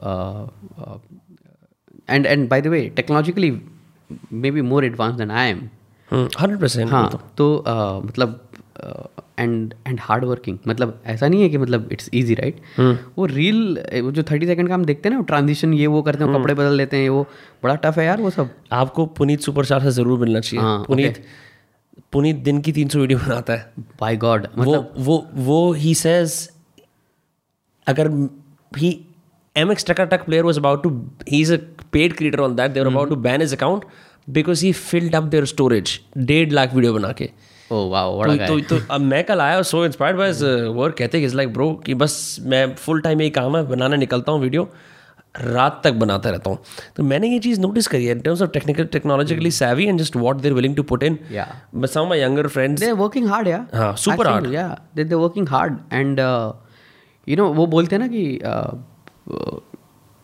and 2.10 2.26
and 2.26 2.48
by 2.50 2.62
the 2.62 2.68
way 2.68 2.88
technologically 2.96 3.52
may 4.34 4.52
be 4.52 4.62
more 4.62 4.86
advance 4.86 5.16
than 5.16 5.32
I 5.32 5.50
am 5.50 5.68
hundred 6.10 6.60
percent 6.60 6.92
हाँ 6.92 7.10
तो 7.38 7.56
uh, 7.68 8.06
मतलब 8.06 8.40
एंड 9.40 9.74
एंड 9.88 10.00
हार्ड 10.02 10.24
वर्किंग 10.26 10.58
मतलब 10.68 11.02
ऐसा 11.06 11.28
नहीं 11.28 11.42
है 11.42 11.50
कि 11.50 11.58
मतलब 11.58 11.90
इट्स 11.92 12.10
इजी 12.14 12.34
राइट 12.36 12.62
वो 13.18 13.26
रील 13.26 13.80
वो 14.04 14.12
जो 14.12 14.24
थर्टी 14.32 14.48
सेकंड 14.48 14.68
का 14.68 14.74
हम 14.74 14.86
देखते 14.86 15.10
हैं 15.10 15.16
ना 15.16 15.22
ट्रांजिशन 15.28 15.74
ये 15.74 15.88
वो 15.88 16.02
करते 16.02 16.24
हैं 16.24 16.34
कपड़े 16.34 16.54
बदल 16.54 16.74
लेते 16.78 16.98
हैं 16.98 17.10
वो 17.10 17.26
बड़ा 17.64 17.76
टफ 17.76 17.98
है 17.98 18.06
यार 18.06 18.22
वो 18.22 18.30
सब। 18.30 18.50
आपको 18.72 19.06
पुनीत 19.20 19.42
सुपरस्टार 19.42 19.84
से 19.84 19.92
ज़रूर 19.92 20.20
मिलना 20.20 20.40
चाहिए। 20.40 20.66
हाँ, 20.66 20.84
पुनीत 20.88 21.24
पुनीत 22.14 22.36
दिन 22.44 22.62
की 22.62 22.72
तीन 22.72 22.88
सौ 22.90 23.00
वीडियो 23.00 23.20
बनाता 23.20 23.54
है। 23.54 23.74
बाय 24.02 24.18
गॉड 24.18 24.48
वो 24.58 24.86
वो 24.98 25.26
वो 25.36 25.72
ही 25.74 25.94
सेज 25.96 26.50
अगर 27.88 28.10
M 29.56 29.72
X 29.72 29.86
Takatak 30.06 30.26
player 30.26 30.44
was 30.44 30.60
about 30.60 30.84
to 30.84 30.90
he 31.30 31.42
is 31.42 31.54
a 31.54 31.58
paid 31.92 32.14
creator 32.18 32.40
on 32.40 32.56
that 32.56 32.72
they're 32.72 32.88
about 32.88 33.10
to 33.10 33.16
ban 33.28 33.42
is 33.42 33.56
account 33.56 33.86
because 34.30 34.66
he 34.66 34.72
filled 34.74 35.16
up 35.16 35.24
their 35.24 35.46
storage 35.46 36.00
डेढ़ 36.18 36.52
लाख 36.52 36.74
वीडियो 36.74 36.94
बना 36.94 37.12
के। 37.12 37.30
Oh 37.72 37.90
wow 37.90 38.24
तो, 38.24 38.36
तो, 38.36 38.60
तो 38.60 38.86
अब 38.92 39.02
मैं 39.02 39.24
कल 39.24 39.42
आया 39.42 39.62
सो 39.62 39.86
इंस्पायर्ड 39.86 40.18
बाय 40.18 40.32
वर्क 40.76 40.96
कहते 40.98 41.22
हैं 41.22 41.34
लाइक 41.36 41.54
ब्रो 41.54 41.72
कि 41.86 41.94
बस 41.94 42.38
मैं 42.46 42.76
फुल 42.76 43.02
टाइम 43.02 43.22
यही 43.22 43.30
काम 43.30 43.58
है 43.58 43.66
बनाने 43.68 43.98
निकलता 43.98 44.32
हूँ 44.32 44.42
वीडियो 44.42 44.70
रात 45.36 45.82
तक 45.84 45.94
बनाता 45.94 46.30
रहता 46.30 46.50
हूँ। 46.50 46.58
तो 46.96 47.04
मैंने 47.04 47.28
ये 47.30 47.40
चीज़ 47.40 47.60
नोटिस 47.62 47.88
करी 47.88 48.06
है 48.06 48.12
in 48.12 48.20
terms 48.20 48.42
of 48.42 48.50
technical 48.50 48.86
technologically 48.94 49.52
savvy 49.52 49.86
and 49.86 50.00
just 50.00 50.16
what 50.16 50.36
they're 50.36 50.54
willing 50.54 50.76
to 50.76 50.84
put 50.84 51.04
in 51.04 51.18
Yeah. 51.34 51.46
But 51.76 51.90
some 51.90 52.08
my 52.08 52.22
younger 52.22 52.48
friends 52.48 52.82
they 52.82 52.92
working 52.92 53.28
hard 53.28 53.48
yeah 53.48 53.66
हाँ, 53.74 53.96
super 53.98 54.26
hard. 54.28 54.52
Yeah 54.54 54.68
they 54.96 55.04
they 55.04 55.16
working 55.16 55.50
hard 55.50 55.78
and 55.94 56.20
you 57.30 57.36
know 57.36 57.54
वो 57.54 57.66
बोलते 57.66 57.96
हैं 57.96 58.00
ना 58.00 58.08
कि 58.08 58.24
uh, 58.46 58.74
uh, 59.34 59.60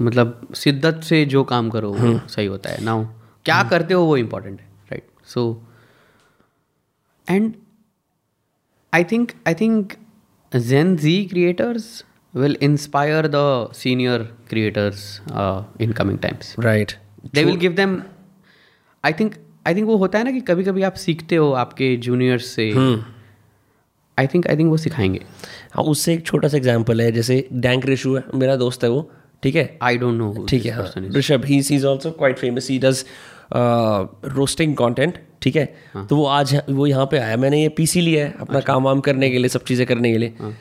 मतलब 0.01 0.47
शिद्दत 0.55 1.01
से 1.03 1.25
जो 1.25 1.43
काम 1.43 1.69
करो 1.69 1.91
वो 1.93 2.19
सही 2.27 2.45
होता 2.45 2.69
है। 2.69 2.83
नाउ 2.83 3.05
क्या 3.45 3.63
करते 3.63 3.93
हो 3.93 4.05
वो 4.05 4.17
इम्पोर्टेंट 4.17 4.59
है 4.61 4.67
right 4.67 5.07
so 5.25 5.63
and 7.29 7.53
I 8.93 9.03
think 9.03 9.31
I 9.47 9.53
think 9.53 9.93
Gen 10.55 10.97
Z 10.97 11.25
creators 11.25 12.03
will 12.35 12.55
inspire 12.65 13.27
the 13.33 13.41
senior 13.71 14.15
creators 14.47 15.03
uh, 15.31 15.59
in 15.79 15.93
coming 15.99 16.17
times. 16.23 16.47
Right 16.59 16.91
they 17.33 17.43
will 17.43 17.55
give 17.55 17.73
them 17.73 18.01
I 19.03 19.13
think 19.13 19.35
I 19.67 19.75
think 19.75 19.87
वो 19.87 19.95
होता 19.97 20.17
है 20.17 20.23
ना 20.23 20.31
कि 20.31 20.41
कभी 20.41 20.63
कभी 20.63 20.81
आप 20.83 20.93
सीखते 20.93 21.35
हो 21.35 21.51
आपके 21.51 21.95
जूनियर्स 21.97 22.45
से। 22.45 22.71
आई 24.17 24.27
थिंक 24.27 24.47
आई 24.47 24.57
थिंक 24.57 24.69
वो 24.69 24.77
सिखाएँगे। 24.77 25.21
हाँ 25.73 25.83
उससे 25.85 26.13
एक 26.13 26.25
छोटा 26.25 26.47
सा 26.47 26.57
एग्ज़ाम्पल 26.57 27.01
है 27.01 27.11
जैसे 27.11 27.47
डैंक 27.53 27.85
रेशू 27.85 28.15
है 28.15 28.23
मेरा 28.35 28.55
दोस्त 28.55 28.83
है 28.83 28.89
वो 28.89 29.09
ठीक 29.43 29.55
है? 29.55 29.77
आई 29.83 29.97
डोंट 29.97 30.17
नो 30.17 30.45
ठीक 30.49 30.65
है 30.65 30.71
हाँ। 30.73 30.91
Rishabh 31.15 31.45
he 31.45 31.57
is 31.57 31.85
also 31.85 32.11
quite 32.11 32.37
famous 32.39 32.69
he 32.69 32.77
does 32.79 33.03
roasting 33.53 34.75
content 34.75 35.17
ठीक 35.41 35.55
है? 35.55 35.65
तो 35.99 36.15
वो 36.15 36.25
आज 36.27 36.59
वो 36.69 36.87
यहाँ 36.87 37.05
पे 37.05 37.17
आया 37.17 37.37
मैंने 37.37 37.61
ये 37.61 37.69
पीसी 37.77 38.01
लिया 38.01 38.25
है 38.25 38.33
अपना 38.41 38.59
काम 38.61 38.83
वाम 38.83 38.99
करने 38.99 39.29
के 39.29 39.37
लिए 39.37 39.49
सब 39.49 39.63
चीज़ें 39.63 39.85
करने 39.87 40.11
के 40.11 40.17
लिए। 40.17 40.53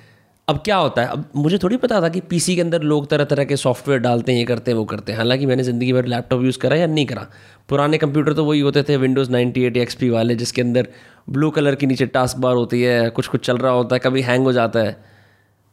अब 0.48 0.60
क्या 0.64 0.76
होता 0.76 1.02
है 1.02 1.08
अब 1.08 1.24
मुझे 1.36 1.58
थोड़ी 1.58 1.76
पता 1.76 2.00
था 2.02 2.08
कि 2.08 2.20
पीसी 2.30 2.54
के 2.54 2.60
अंदर 2.60 2.82
लोग 2.82 3.06
तरह 3.10 3.24
तरह 3.24 3.44
के 3.44 3.56
सॉफ्टवेयर 3.56 4.00
डालते 4.00 4.32
हैं 4.32 4.38
ये 4.38 4.44
करते 4.44 4.70
हैं 4.70 4.78
वो 4.78 4.84
करते 4.84 5.12
हैं। 5.12 5.18
हालाँकि 5.18 5.46
मैंने 5.46 5.62
ज़िंदगी 5.62 5.92
भर 5.92 6.06
लैपटॉप 6.06 6.42
यूज़ 6.44 6.58
करा 6.58 6.76
या 6.76 6.86
नहीं 6.86 7.06
करा। 7.06 7.26
पुराने 7.68 7.98
कंप्यूटर 7.98 8.32
तो 8.32 8.44
वही 8.44 8.60
होते 8.60 8.82
थे 8.82 8.96
विंडोज़ 8.96 9.30
98 9.30 9.58
एट 9.58 9.76
एक्सपी 9.76 10.10
वाले 10.10 10.34
जिसके 10.34 10.62
अंदर 10.62 10.88
ब्लू 11.28 11.50
कलर 11.50 11.74
की 11.74 11.86
नीचे 11.86 12.06
टास्क 12.06 12.38
बार 12.38 12.54
होती 12.54 12.82
है 12.82 13.10
कुछ 13.10 13.26
कुछ 13.26 13.44
चल 13.46 13.56
रहा 13.56 13.72
होता 13.72 13.96
है 13.96 14.00
कभी 14.00 14.22
हैंग 14.22 14.44
हो 14.44 14.52
जाता 14.52 14.80
है। 14.80 14.96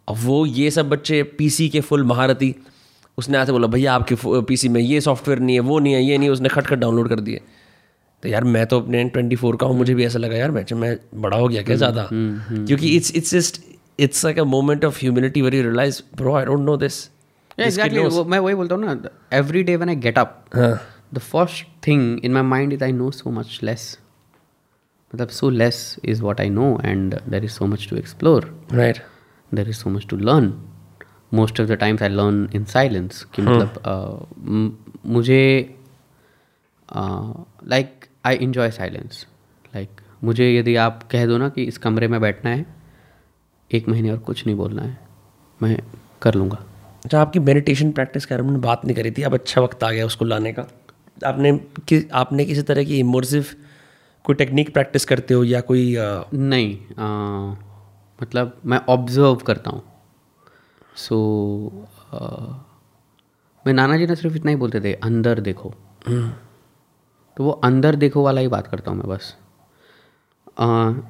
अब 0.07 0.15
वो 0.17 0.45
ये 0.45 0.69
सब 0.71 0.89
बच्चे 0.89 1.21
पीसी 1.37 1.69
के 1.69 1.81
फुल 1.81 2.03
महारती 2.03 2.55
उसने 3.17 3.37
आते 3.37 3.51
बोला 3.51 3.67
भैया 3.67 3.93
आपके 3.93 4.15
पीसी 4.41 4.69
में 4.69 4.81
ये 4.81 5.01
सॉफ्टवेयर 5.01 5.39
नहीं 5.39 5.55
है 5.55 5.61
वो 5.61 5.79
नहीं 5.79 5.93
है 5.93 6.03
ये 6.03 6.17
नहीं 6.17 6.29
उसने 6.29 6.49
खट 6.49 6.67
खट 6.67 6.77
डाउनलोड 6.77 7.09
कर 7.09 7.19
दिए। 7.19 7.41
तो 8.23 8.29
यार 8.29 8.43
मैं 8.43 8.65
तो 8.65 8.79
अपने 8.79 9.03
ट्वेंटी 9.09 9.35
फोर 9.35 9.55
का 9.55 9.67
हूँ 9.67 9.77
मुझे 9.77 9.93
भी 9.95 10.05
ऐसा 10.05 10.19
लगा 10.19 10.37
यार 10.37 10.51
मैं 10.51 10.65
मैं 10.75 10.95
बड़ा 11.15 11.37
हो 11.37 11.47
गया 11.47 11.61
क्या 11.61 11.75
ज़्यादा? 11.75 12.07
क्योंकि 12.11 12.95
it's 12.95 13.15
it's 13.15 13.31
just 13.31 13.61
it's 13.99 14.23
like 14.25 14.39
a 14.39 14.43
moment 14.43 14.85
of 14.85 14.99
humility 14.99 15.41
where 15.41 15.55
you 15.55 15.63
realise 15.63 16.01
bro 16.15 16.35
I 16.35 16.45
don't 16.45 16.59
know 16.59 16.77
this 16.77 16.99
exactly 17.59 18.23
मैं 18.23 18.39
वही 18.39 18.55
बोलता 18.55 18.75
हूँ 18.75 18.83
ना 18.85 19.09
every 19.33 19.63
day 19.63 19.75
when 19.75 19.89
I 19.89 19.95
get 19.95 20.19
up 20.19 20.43
the 21.13 21.19
first 21.19 21.65
thing 21.87 22.19
in 22.25 22.31
my 22.31 22.43
mind 22.43 22.73
is 22.73 22.83
I 22.83 22.91
know 22.91 23.11
so 23.11 23.31
much 23.31 23.59
less 23.63 23.97
मतलब 25.15 25.27
so 25.27 25.49
less 25.49 25.95
is 26.05 26.21
what 26.21 26.41
I 26.41 26.49
know 26.49 26.81
and 26.85 27.15
there 27.29 27.43
is 27.43 27.51
so 27.51 27.65
much 27.65 27.87
to 27.89 27.95
explore 27.97 28.67
right 28.73 28.97
there 29.53 29.69
is 29.69 29.75
so 29.75 29.89
much 29.89 30.07
to 30.07 30.17
learn 30.17 30.53
most 31.33 31.61
of 31.61 31.67
the 31.67 31.71
times 31.71 32.01
I 32.01 32.09
learn 32.09 32.49
in 32.55 32.65
silence 32.65 33.23
कि 33.33 33.41
मतलब 33.41 33.73
uh, 33.73 35.09
मुझे 35.09 35.75
like 37.67 38.05
I 38.25 38.35
enjoy 38.35 38.71
silence 38.71 39.27
like 39.75 39.89
मुझे 40.23 40.57
यदि 40.57 40.75
आप 40.75 41.07
कह 41.11 41.25
दो 41.25 41.37
ना 41.37 41.49
कि 41.49 41.63
इस 41.63 41.77
कमरे 41.77 42.07
में 42.07 42.21
बैठना 42.21 42.51
है 42.51 42.65
एक 43.71 43.89
महीने 43.89 44.11
और 44.11 44.17
कुछ 44.17 44.45
नहीं 44.45 44.55
बोलना 44.55 44.81
है 44.81 44.97
मैं 45.63 45.77
कर 46.21 46.35
लूँगा। 46.35 46.57
अच्छा 47.05 47.21
आपकी 47.21 47.39
मेडिटेशन 47.39 47.91
प्रैक्टिस 47.91 48.25
के 48.25 48.35
बारे 48.35 48.47
में 48.47 48.61
बात 48.61 48.85
नहीं 48.85 48.95
करी 48.95 49.11
थी 49.11 49.21
अब 49.21 49.33
अच्छा 49.33 49.61
वक्त 49.61 49.83
आ 49.83 49.91
गया 49.91 50.05
उसको 50.05 50.25
लाने 50.25 50.53
का। 50.53 50.67
आपने 51.25 51.57
कि, 51.57 52.09
आपने 52.13 52.45
किसी 52.45 52.61
तरह 52.61 52.83
की 52.83 52.99
इमर्सिव 52.99 53.45
कोई 54.25 54.35
टेक्निक 54.35 54.73
प्रैक्टिस 54.73 55.05
करते 55.05 55.33
हो 55.33 55.43
या 55.43 55.61
कोई 55.61 55.95
uh, 55.95 56.23
नहीं 56.33 56.95
आ, 56.95 57.55
मतलब 58.19 58.59
मैं 58.65 58.79
ऑब्ज़र्व 58.89 59.35
करता 59.45 59.69
हूँ। 59.69 59.83
सो 60.97 61.15
so, 62.13 62.19
मैं 63.65 63.73
नाना 63.73 63.97
जी 63.97 64.05
ने 64.07 64.15
सिर्फ़ 64.15 64.35
इतना 64.35 64.51
ही 64.51 64.57
बोलते 64.57 64.81
थे 64.81 64.93
अंदर 65.03 65.39
देखो। 65.39 65.73
तो 67.37 67.43
वो 67.43 67.51
अंदर 67.63 67.95
देखो 67.95 68.23
वाला 68.23 68.41
ही 68.41 68.47
बात 68.47 68.67
करता 68.67 68.91
हूँ 68.91 68.97
मैं 68.99 69.07
बस। 69.09 69.35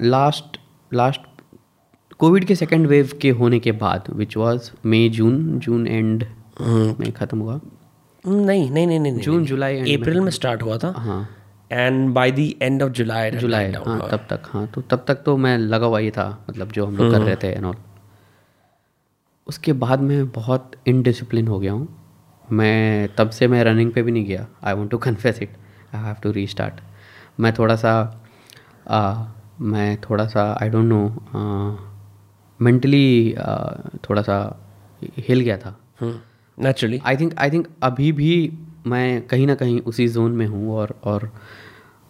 लास्ट 0.03 0.57
लास्ट 0.91 1.21
कोविड 2.19 2.45
के 2.45 2.55
सेकेंड 2.55 2.87
वेव 2.87 3.09
के 3.21 3.29
होने 3.31 3.59
के 3.59 3.71
बाद 3.83 4.09
which 4.15 4.37
was 4.37 4.71
May 4.85 5.09
June 5.09 5.59
June 5.59 5.87
end 5.87 6.25
में 6.99 7.11
ख़त्म 7.11 7.39
हुआ। 7.39 7.59
नहीं 8.25 8.69
नहीं 8.71 8.87
नहीं 8.87 8.99
नहीं 8.99 9.19
जून 9.19 9.45
जुलाई 9.45 9.95
अप्रैल 9.95 10.19
में 10.19 10.31
स्टार्ट 10.31 10.63
हुआ 10.63 10.77
था। 10.77 10.93
हाँ। 10.97 11.27
And 11.71 12.09
by 12.13 12.31
the 12.31 12.51
end 12.61 12.83
of 12.83 12.91
July 12.91 13.31
July 13.31 13.71
हाँ 13.71 13.99
तब 14.11 14.25
तक 14.29 14.49
हाँ 14.49 14.65
तो 14.67 14.81
तब 14.81 15.03
तक 15.07 15.23
तो 15.25 15.37
मैं 15.37 15.57
लगा 15.57 15.85
हुआ 15.85 15.99
ही 15.99 16.11
था 16.11 16.27
मतलब 16.49 16.71
जो 16.71 16.85
हम 16.85 16.97
लोग 16.97 17.11
कर 17.11 17.21
रहे 17.21 17.35
थे 17.35 17.47
एंड 17.47 17.65
ऑल 17.65 17.75
उसके 19.47 19.73
बाद 19.73 20.01
मैं 20.01 20.27
बहुत 20.31 20.71
इनडिसिप्लिन 20.87 21.47
हो 21.47 21.59
गया 21.59 21.71
हूँ। 21.71 21.87
मैं 22.49 23.07
तब 23.17 23.29
से 23.29 23.47
मैं 23.47 23.63
रनिंग 23.63 23.91
पे 23.91 24.01
भी 24.03 24.11
नहीं 24.11 24.25
गया। 24.25 24.45
I 24.63 24.73
want 24.73 24.91
to 24.91 24.97
confess 24.97 25.41
it 25.41 25.49
I 25.95 26.03
have 26.03 26.15
to 26.23 26.31
restart 26.31 26.81
मैं 27.39 27.53
थोड़ा 27.53 27.75
सा 27.75 27.93
आ, 28.87 29.23
मैं 29.61 29.97
थोड़ा 30.01 30.25
सा 30.27 30.43
आई 30.61 30.69
डोंट 30.69 30.85
नो 30.85 31.01
मेंटली 32.59 33.35
थोड़ा 34.09 34.21
सा 34.21 34.37
हिल 35.19 35.39
गया 35.39 35.57
था। 35.57 35.75
Naturally 36.57 37.01
I 37.05 37.17
think 37.17 37.33
I 37.39 37.51
think 37.51 37.67
अभी 37.83 38.11
भी 38.11 38.33
मैं 38.87 39.21
कहीं 39.27 39.47
ना 39.47 39.55
कहीं 39.55 39.79
उसी 39.81 40.07
जोन 40.07 40.31
में 40.31 40.45
हूँ 40.47 40.71
और 40.73 40.95
और 41.03 41.29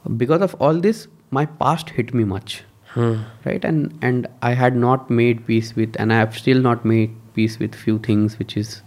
because 0.07 0.41
of 0.41 0.56
all 0.56 0.82
this 0.82 1.07
my 1.34 1.45
past 1.45 1.91
hit 1.98 2.15
me 2.15 2.23
much 2.23 2.64
right 2.98 3.65
and 3.65 3.91
and 4.03 4.28
I 4.44 4.53
had 4.53 4.76
not 4.76 5.11
made 5.11 5.45
peace 5.45 5.78
with 5.78 5.88
and 5.99 6.11
I 6.11 6.18
have 6.18 6.30
still 6.30 6.61
not 6.61 6.86
made 6.86 7.15
peace 7.36 7.61
with 7.61 7.69
few 7.69 7.99
things 7.99 8.40
which 8.40 8.57
is 8.57 8.82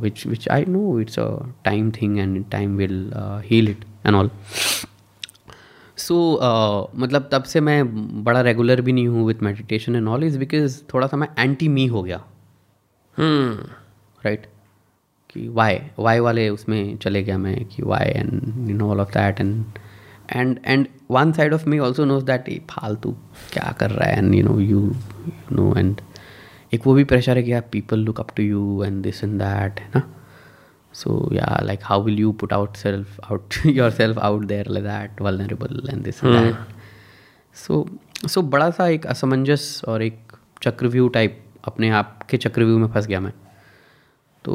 which 0.00 0.26
which 0.26 0.48
I 0.48 0.64
know 0.64 1.00
it's 1.00 1.18
a 1.18 1.38
time 1.64 1.90
thing 1.90 2.18
and 2.18 2.50
time 2.50 2.76
will 2.76 3.12
heal 3.16 3.68
it 3.68 3.84
and 4.06 4.16
all 4.16 4.30
so 5.96 6.40
मतलब 6.96 7.28
तब 7.32 7.42
से 7.42 7.60
मैं 7.60 7.84
बड़ा 8.24 8.40
regular 8.40 8.80
भी 8.80 8.92
नहीं 8.92 9.08
हूँ 9.08 9.26
with 9.26 9.34
meditation 9.42 9.96
and 9.96 10.08
all 10.08 10.24
is 10.24 10.38
because 10.38 10.82
थोड़ा 10.94 11.06
सा 11.06 11.16
मैं 11.16 11.28
एंटी 11.38 11.68
मी 11.68 11.86
हो 11.86 12.02
गया। 12.02 12.24
Right 13.18 14.40
hmm. 14.40 14.46
right? 14.46 14.57
कि 15.30 15.48
वाई 15.48 15.80
वाई 15.98 16.18
वाले 16.18 16.48
उसमें 16.48 16.96
चले 16.96 17.22
गया 17.22 17.38
मैं 17.38 17.64
कि 17.64 17.82
why 17.82 18.04
and 18.04 18.70
you 18.70 18.76
know 18.76 18.90
all 18.90 19.00
of 19.00 19.08
that 19.08 19.40
and 19.40 19.64
and 20.32 20.60
and 20.64 20.86
one 21.10 21.32
side 21.32 21.54
of 21.54 21.68
me 21.68 21.78
also 21.78 22.04
knows 22.04 22.24
that 22.24 22.62
फालतू 22.70 23.12
क्या 23.52 23.74
कर 23.80 23.90
रहा 23.90 24.08
है 24.08 24.18
and 24.18 24.34
you 24.34 24.44
know 24.44 24.60
you 24.60 24.94
know 25.52 25.76
and 25.76 26.00
एक 26.74 26.86
वो 26.86 26.94
भी 26.94 27.04
प्रेशर 27.04 27.36
है 27.36 27.42
कि 27.42 27.52
यार 27.52 27.60
people 27.60 27.98
look 27.98 28.20
up 28.20 28.28
to 28.36 28.42
you 28.42 28.84
and 28.84 29.02
this 29.02 29.24
and 29.24 29.38
that 29.38 29.80
है 29.80 29.90
ना? 29.96 30.14
So 30.92 31.30
yeah 31.32 31.60
like 31.62 31.80
how 31.82 32.02
will 32.02 32.18
you 32.18 32.32
put 32.32 32.52
out 32.52 32.76
self 32.76 33.20
out 33.20 33.54
yourself 33.90 34.18
out 34.18 34.44
there 34.44 34.68
like 34.68 34.86
that 34.86 35.22
vulnerable 35.22 35.88
and 35.90 36.04
this 36.04 36.24
and 36.24 36.34
that 36.34 36.56
so 37.54 37.88
so 38.28 38.42
बड़ा 38.42 38.70
सा 38.70 38.88
एक 38.88 39.06
असमंजस 39.06 39.82
और 39.88 40.02
एक 40.02 40.18
चक्रव्यूह 40.62 41.10
type 41.10 41.44
अपने 41.64 41.90
आप 41.90 42.22
के 42.30 42.36
चक्रव्यूह 42.36 42.80
में 42.80 42.88
फंस 42.88 43.06
गया 43.06 43.20
मैं। 43.20 43.32
तो 44.44 44.54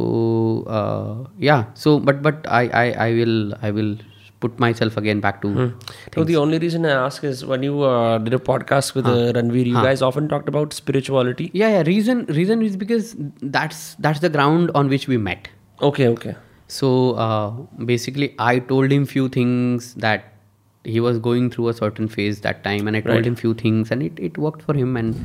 uh, 0.77 1.27
yeah 1.37 1.65
so 1.73 1.99
but 1.99 2.21
but 2.21 2.47
I, 2.47 2.63
I 2.81 2.85
i 3.07 3.09
will 3.19 3.53
i 3.61 3.71
will 3.71 3.95
put 4.43 4.59
myself 4.59 4.97
again 4.97 5.19
back 5.25 5.41
to 5.41 5.49
hmm. 5.49 5.67
So 6.13 6.23
the 6.29 6.35
only 6.35 6.59
reason 6.63 6.85
i 6.85 6.91
ask 6.91 7.23
is 7.23 7.45
when 7.51 7.63
you 7.67 7.81
uh, 7.89 8.17
did 8.17 8.33
a 8.33 8.39
podcast 8.51 8.95
with 8.95 9.05
huh. 9.05 9.13
uh, 9.13 9.33
ranveer 9.37 9.67
you 9.71 9.75
huh. 9.75 9.83
guys 9.83 10.01
often 10.09 10.27
talked 10.33 10.49
about 10.53 10.73
spirituality 10.79 11.49
yeah 11.61 11.75
yeah 11.75 11.83
reason 11.91 12.25
reason 12.39 12.65
is 12.69 12.75
because 12.83 13.15
that's 13.57 13.95
that's 14.07 14.25
the 14.25 14.33
ground 14.37 14.75
on 14.81 14.93
which 14.95 15.07
we 15.13 15.17
met 15.29 15.49
okay 15.91 16.07
okay 16.17 16.35
so 16.67 16.91
uh, 17.27 17.49
basically 17.93 18.29
i 18.51 18.53
told 18.73 18.91
him 18.97 19.09
few 19.15 19.27
things 19.39 19.93
that 20.07 20.29
he 20.93 20.99
was 20.99 21.19
going 21.25 21.49
through 21.49 21.67
a 21.69 21.73
certain 21.73 22.07
phase 22.15 22.41
that 22.47 22.63
time 22.63 22.87
and 22.87 22.97
i 23.01 23.01
told 23.01 23.15
right. 23.15 23.27
him 23.31 23.35
few 23.43 23.53
things 23.53 23.91
and 23.91 24.03
it, 24.03 24.19
it 24.29 24.37
worked 24.37 24.61
for 24.69 24.73
him 24.73 24.97
and 24.97 25.23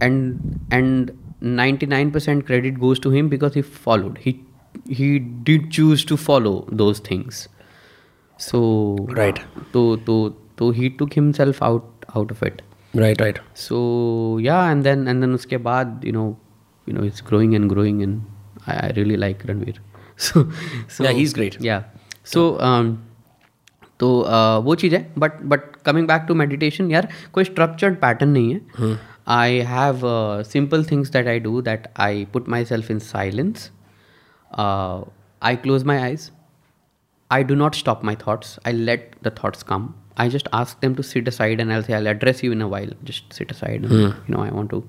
and 0.00 0.60
and 0.78 1.12
99% 1.44 2.46
credit 2.46 2.80
goes 2.80 2.98
to 3.00 3.10
him 3.10 3.28
because 3.28 3.54
he 3.54 3.62
followed 3.62 4.18
he 4.18 4.42
he 4.87 5.19
did 5.19 5.71
choose 5.71 6.05
to 6.05 6.17
follow 6.17 6.67
those 6.71 6.99
things. 6.99 7.47
So 8.37 8.61
Right. 9.21 9.39
So 9.73 9.99
so 10.05 10.35
so 10.59 10.71
he 10.71 10.89
took 10.89 11.13
himself 11.13 11.61
out 11.61 12.05
out 12.15 12.31
of 12.31 12.43
it. 12.43 12.61
Right, 12.93 13.19
right. 13.21 13.39
So 13.53 13.79
yeah, 14.39 14.71
and 14.71 14.83
then 14.83 15.07
and 15.07 15.23
then 15.23 15.33
उसके 15.35 15.57
बाद 15.69 16.03
you 16.03 16.11
know 16.11 16.27
you 16.87 16.93
know 16.93 17.03
it's 17.03 17.21
growing 17.21 17.55
and 17.55 17.69
growing 17.69 18.01
and 18.01 18.21
I, 18.67 18.87
I 18.87 18.93
really 18.95 19.17
like 19.17 19.45
Ranveer. 19.51 19.77
So, 20.17 20.49
so 20.89 21.03
Yeah, 21.03 21.11
he's 21.11 21.33
great. 21.33 21.61
Yeah. 21.61 21.83
So 22.23 22.41
um, 22.59 22.97
तो 23.99 24.09
uh, 24.23 24.63
वो 24.65 24.75
चीज़ 24.81 24.95
है 24.95 25.01
but 25.19 25.41
but 25.51 25.75
coming 25.85 26.07
back 26.07 26.25
to 26.27 26.35
meditation 26.41 26.91
यार 26.91 27.07
कोई 27.33 27.43
structured 27.43 27.95
pattern 28.01 28.29
नहीं 28.29 28.53
है 28.53 28.97
I 29.37 29.59
have 29.69 30.01
simple 30.51 30.83
things 30.91 31.09
that 31.11 31.27
I 31.27 31.39
do 31.39 31.61
that 31.61 31.87
I 32.05 32.25
put 32.33 32.49
myself 32.65 32.91
in 32.91 32.99
silence 33.07 33.69
I 34.57 35.55
close 35.65 35.83
my 35.91 35.97
eyes 36.09 36.29
I 37.31 37.37
do 37.49 37.55
not 37.57 37.75
stop 37.77 37.99
my 38.07 38.13
thoughts. 38.21 38.53
I 38.69 38.71
let 38.85 39.01
the 39.25 39.31
thoughts 39.39 39.65
come. 39.71 39.83
I 40.21 40.23
just 40.35 40.47
ask 40.59 40.79
them 40.85 40.93
to 40.99 41.03
sit 41.09 41.27
aside, 41.31 41.59
and 41.63 41.73
I'll 41.73 41.83
say, 41.87 41.93
"I'll 41.97 42.07
address 42.11 42.39
you 42.45 42.55
in 42.55 42.63
a 42.67 42.69
while. 42.71 42.93
Just 43.09 43.35
sit 43.39 43.51
aside." 43.55 43.83
And, 43.89 43.97
You 43.97 44.33
know, 44.35 44.39
I 44.45 44.47
want 44.55 44.71
to 44.75 44.79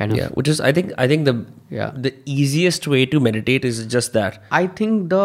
kind 0.00 0.14
of. 0.14 0.20
Yeah, 0.20 0.28
which 0.40 0.50
is 0.52 0.60
I 0.68 0.70
think 0.76 0.92
I 1.04 1.06
think 1.12 1.26
the 1.30 1.34
Yeah. 1.78 1.96
the 2.04 2.12
easiest 2.36 2.86
way 2.92 3.00
to 3.14 3.22
meditate 3.24 3.66
is 3.70 3.80
just 3.96 4.14
that. 4.18 4.38
I 4.60 4.62
think 4.80 5.00
the 5.14 5.24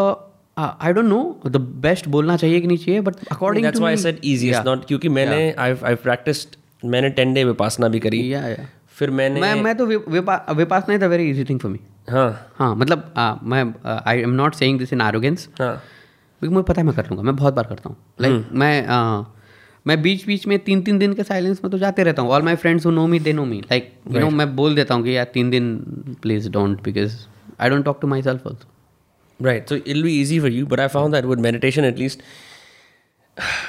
uh, 0.57 0.71
I 0.87 0.93
don't 0.99 1.11
know 1.13 1.21
the 1.57 1.61
best 1.85 2.09
बोलना 2.15 2.37
चाहिए 2.45 2.61
कि 2.61 2.67
नहीं 2.67 2.77
चाहिए, 2.85 3.01
but 3.09 3.21
according 3.35 3.67
That's 3.67 3.81
to 3.81 3.85
why 3.85 3.91
me, 3.93 3.99
I 3.99 4.03
said 4.05 4.25
easiest, 4.31 4.59
yeah. 4.59 4.67
not 4.71 4.87
क्योंकि 4.87 5.09
मैंने 5.19 5.39
I've 5.67 5.83
I've 5.91 6.01
practiced 6.07 6.57
मैंने 6.95 7.09
ten 7.19 7.33
day 7.33 7.43
Vipassana 7.51 7.87
भी 7.97 7.99
करी 8.07 8.23
Yeah, 8.31 8.47
yeah. 8.55 8.65
फिर 8.99 9.09
मैंने 9.21 9.41
मैं 9.41 9.53
मैं 9.61 9.75
तो 9.77 9.85
विपा- 9.85 10.13
विपा- 10.13 10.55
Vipassana 10.57 10.95
is 10.95 11.03
a 11.03 11.07
very 11.13 11.29
easy 11.29 11.43
thing 11.49 11.59
for 11.59 11.71
me 11.71 11.79
हाँ। 12.10 12.52
हाँ 12.58 12.74
मतलब 12.76 13.12
uh, 13.14 13.42
मैं 13.42 13.64
I 14.06 14.20
am 14.20 14.30
not 14.30 14.54
saying 14.54 14.78
this 14.78 14.92
in 14.92 15.00
arrogance 15.00 15.48
हाँ। 15.60 15.74
क्योंकि 16.40 16.54
मुझे 16.54 16.64
पता 16.68 16.80
है 16.80 16.86
मैं 16.86 16.94
कर 16.96 17.08
लूँगा 17.10 17.22
मैं 17.22 17.36
बहुत 17.36 17.54
बार 17.54 17.66
करता 17.66 17.88
हूँ। 17.88 17.96
लाइक 18.20 18.48
मैं 18.52 18.86
uh, 18.86 19.24
मैं 19.86 20.00
बीच 20.02 20.26
बीच 20.26 20.46
में 20.46 20.58
तीन 20.64 20.82
तीन 20.82 20.98
दिन 20.98 21.12
के 21.14 21.22
साइलेंस 21.22 21.60
में 21.64 21.70
तो 21.70 21.78
जाते 21.78 22.02
रहता 22.04 22.22
हूँ। 22.22 22.30
All 22.30 22.42
my 22.42 22.56
friends 22.56 22.86
who 22.86 22.90
know 22.90 23.06
me 23.06 23.18
they 23.20 23.32
know 23.32 23.44
me 23.44 23.60
like 23.60 23.92
you 24.12 24.20
know 24.20 24.30
मैं 24.30 24.54
बोल 24.56 24.74
देता 24.74 24.94
हूँ 24.94 25.04
कि 25.04 25.16
यार 25.16 25.30
तीन 25.34 25.50
दिन 25.50 25.74
please 26.22 26.50
don't 26.50 26.82
because 26.84 27.16
I 27.60 27.70
don't 27.70 27.84
talk 27.84 27.98
to 28.02 28.08
myself 28.22 28.46
also 28.46 28.68
Right. 29.40 29.70
So 29.70 29.76
it'll 29.76 30.04
be 30.04 30.10
easy 30.16 30.36
for 30.42 30.50
you, 30.54 30.66
but 30.72 30.80
I 30.82 30.84
found 30.88 31.14
that 31.14 31.24
with 31.28 31.40
meditation, 31.44 31.86
at 31.86 31.96
least, 32.00 32.20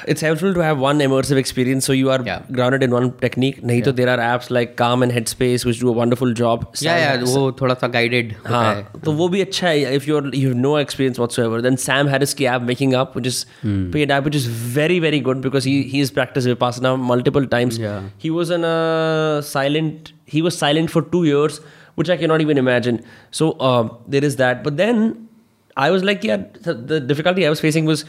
it's 0.06 0.20
helpful 0.20 0.52
to 0.52 0.60
have 0.60 0.78
one 0.78 0.98
immersive 0.98 1.38
experience 1.38 1.86
so 1.86 1.92
you 1.92 2.10
are 2.10 2.20
yeah. 2.22 2.42
grounded 2.52 2.82
in 2.82 2.90
one 2.90 3.10
technique 3.18 3.62
nahi 3.62 3.76
yeah. 3.78 3.84
to 3.84 3.92
there 3.92 4.08
are 4.14 4.18
apps 4.24 4.50
like 4.56 4.74
calm 4.80 5.02
and 5.02 5.10
headspace 5.10 5.64
which 5.64 5.78
do 5.84 5.88
a 5.88 5.94
wonderful 5.98 6.34
job 6.40 6.66
yeah 6.86 6.98
yeah 7.02 7.22
wo 7.34 7.44
thoda 7.60 7.76
sa 7.82 7.88
guided 7.94 8.34
hota 8.48 9.14
wo 9.20 9.28
bhi 9.34 9.40
acha 9.44 9.68
hai 9.68 9.94
if 10.00 10.08
you 10.10 10.18
are 10.18 10.34
you 10.40 10.50
have 10.50 10.58
no 10.64 10.72
experience 10.82 11.20
whatsoever 11.22 11.60
then 11.68 11.78
sam 11.84 12.10
harris 12.14 12.36
ki 12.40 12.48
app 12.56 12.66
making 12.72 12.92
up 13.04 13.16
which 13.20 13.30
is 13.32 13.38
hmm. 13.62 13.78
paid 13.96 14.12
app 14.18 14.28
which 14.30 14.38
is 14.42 14.50
very 14.74 14.98
very 15.06 15.22
good 15.30 15.40
because 15.48 15.70
he 15.70 15.74
he 15.94 16.04
has 16.04 16.12
practiced 16.18 16.52
vipassana 16.52 16.92
multiple 17.12 17.48
times 17.56 17.80
yeah. 17.86 18.12
he 18.26 18.34
was 18.36 18.54
in 18.58 18.68
a 18.72 18.76
silent 19.54 20.12
he 20.36 20.44
was 20.48 20.60
silent 20.66 20.94
for 20.96 21.04
2 21.16 21.24
years 21.30 21.58
which 22.02 22.12
i 22.16 22.18
cannot 22.24 22.46
even 22.48 22.62
imagine 22.66 23.00
so 23.40 23.50
uh, 23.70 23.82
there 24.18 24.28
is 24.30 24.38
that 24.44 24.62
but 24.68 24.78
then 24.84 25.02
i 25.88 25.90
was 25.96 26.06
like 26.12 26.30
yeah 26.32 26.70
the 26.92 27.02
difficulty 27.14 27.50
i 27.50 27.56
was 27.56 27.66
facing 27.68 27.92
was 27.94 28.06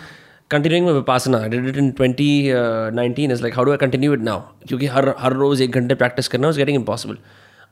continuing 0.51 0.85
में 0.85 0.93
Vipassana 0.93 1.45
in 1.45 1.91
twenty 1.91 2.51
nineteen 2.95 3.31
is 3.31 3.41
like 3.41 3.55
how 3.55 3.63
do 3.63 3.77
continue 3.77 4.13
it 4.13 4.19
now 4.19 4.39
क्योंकि 4.67 4.85
हर 4.85 5.15
हर 5.19 5.33
रोज 5.33 5.61
एक 5.61 5.71
घंटे 5.71 5.95
practice 5.95 6.27
करना 6.27 6.49
is 6.49 6.57
getting 6.57 6.77
impossible 6.77 7.17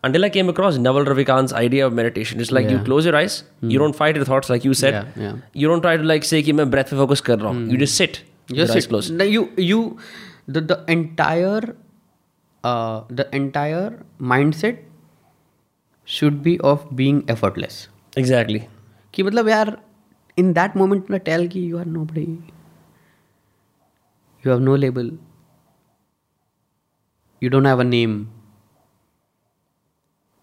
अंडेला 0.04 0.28
came 0.28 0.50
across 0.50 0.78
Naval 0.78 1.06
Ravikant's 1.06 1.54
idea 1.54 1.86
of 1.88 1.94
meditation 1.94 2.42
is 2.42 2.54
like 2.54 2.72
you 2.72 2.80
close 2.86 3.06
your 3.06 3.16
eyes 3.16 3.42
you 3.64 3.80
don't 3.80 3.96
fight 3.96 4.18
your 4.18 4.28
thoughts 4.30 4.50
like 4.50 4.66
you 4.66 4.74
set 4.74 4.96
you 5.58 5.70
don't 5.70 5.82
try 5.82 5.98
like 5.98 6.24
say 6.24 6.54
मैं 6.54 6.70
breath 6.72 6.84
पे 6.84 6.96
focus 6.96 7.22
कर 7.22 7.40
रहा 7.40 7.52
हूँ. 7.52 7.68
You 7.70 7.78
did 7.78 7.88
sit 7.88 8.18
entire 10.90 11.74
the 13.14 13.30
entire 13.34 14.00
mindset 14.54 14.88
should 16.08 16.34
be 16.34 16.58
of 16.58 16.94
being 16.94 17.22
effortless 17.30 17.90
exactly 18.18 18.62
कि 19.14 19.24
मतलब 19.24 19.50
यार 19.50 19.78
in 20.38 20.54
that 20.54 20.78
moment 20.78 21.12
में 21.12 21.20
tell 21.20 21.48
की 21.48 21.66
यू 21.66 21.78
आर 21.78 21.86
नो 21.86 22.00
बड़ी 22.00 22.40
you 24.44 24.52
have 24.52 24.62
no 24.62 24.76
label. 24.76 25.12
You 27.42 27.50
don't 27.50 27.66
have 27.66 27.80
a 27.80 27.84
name. 27.84 28.32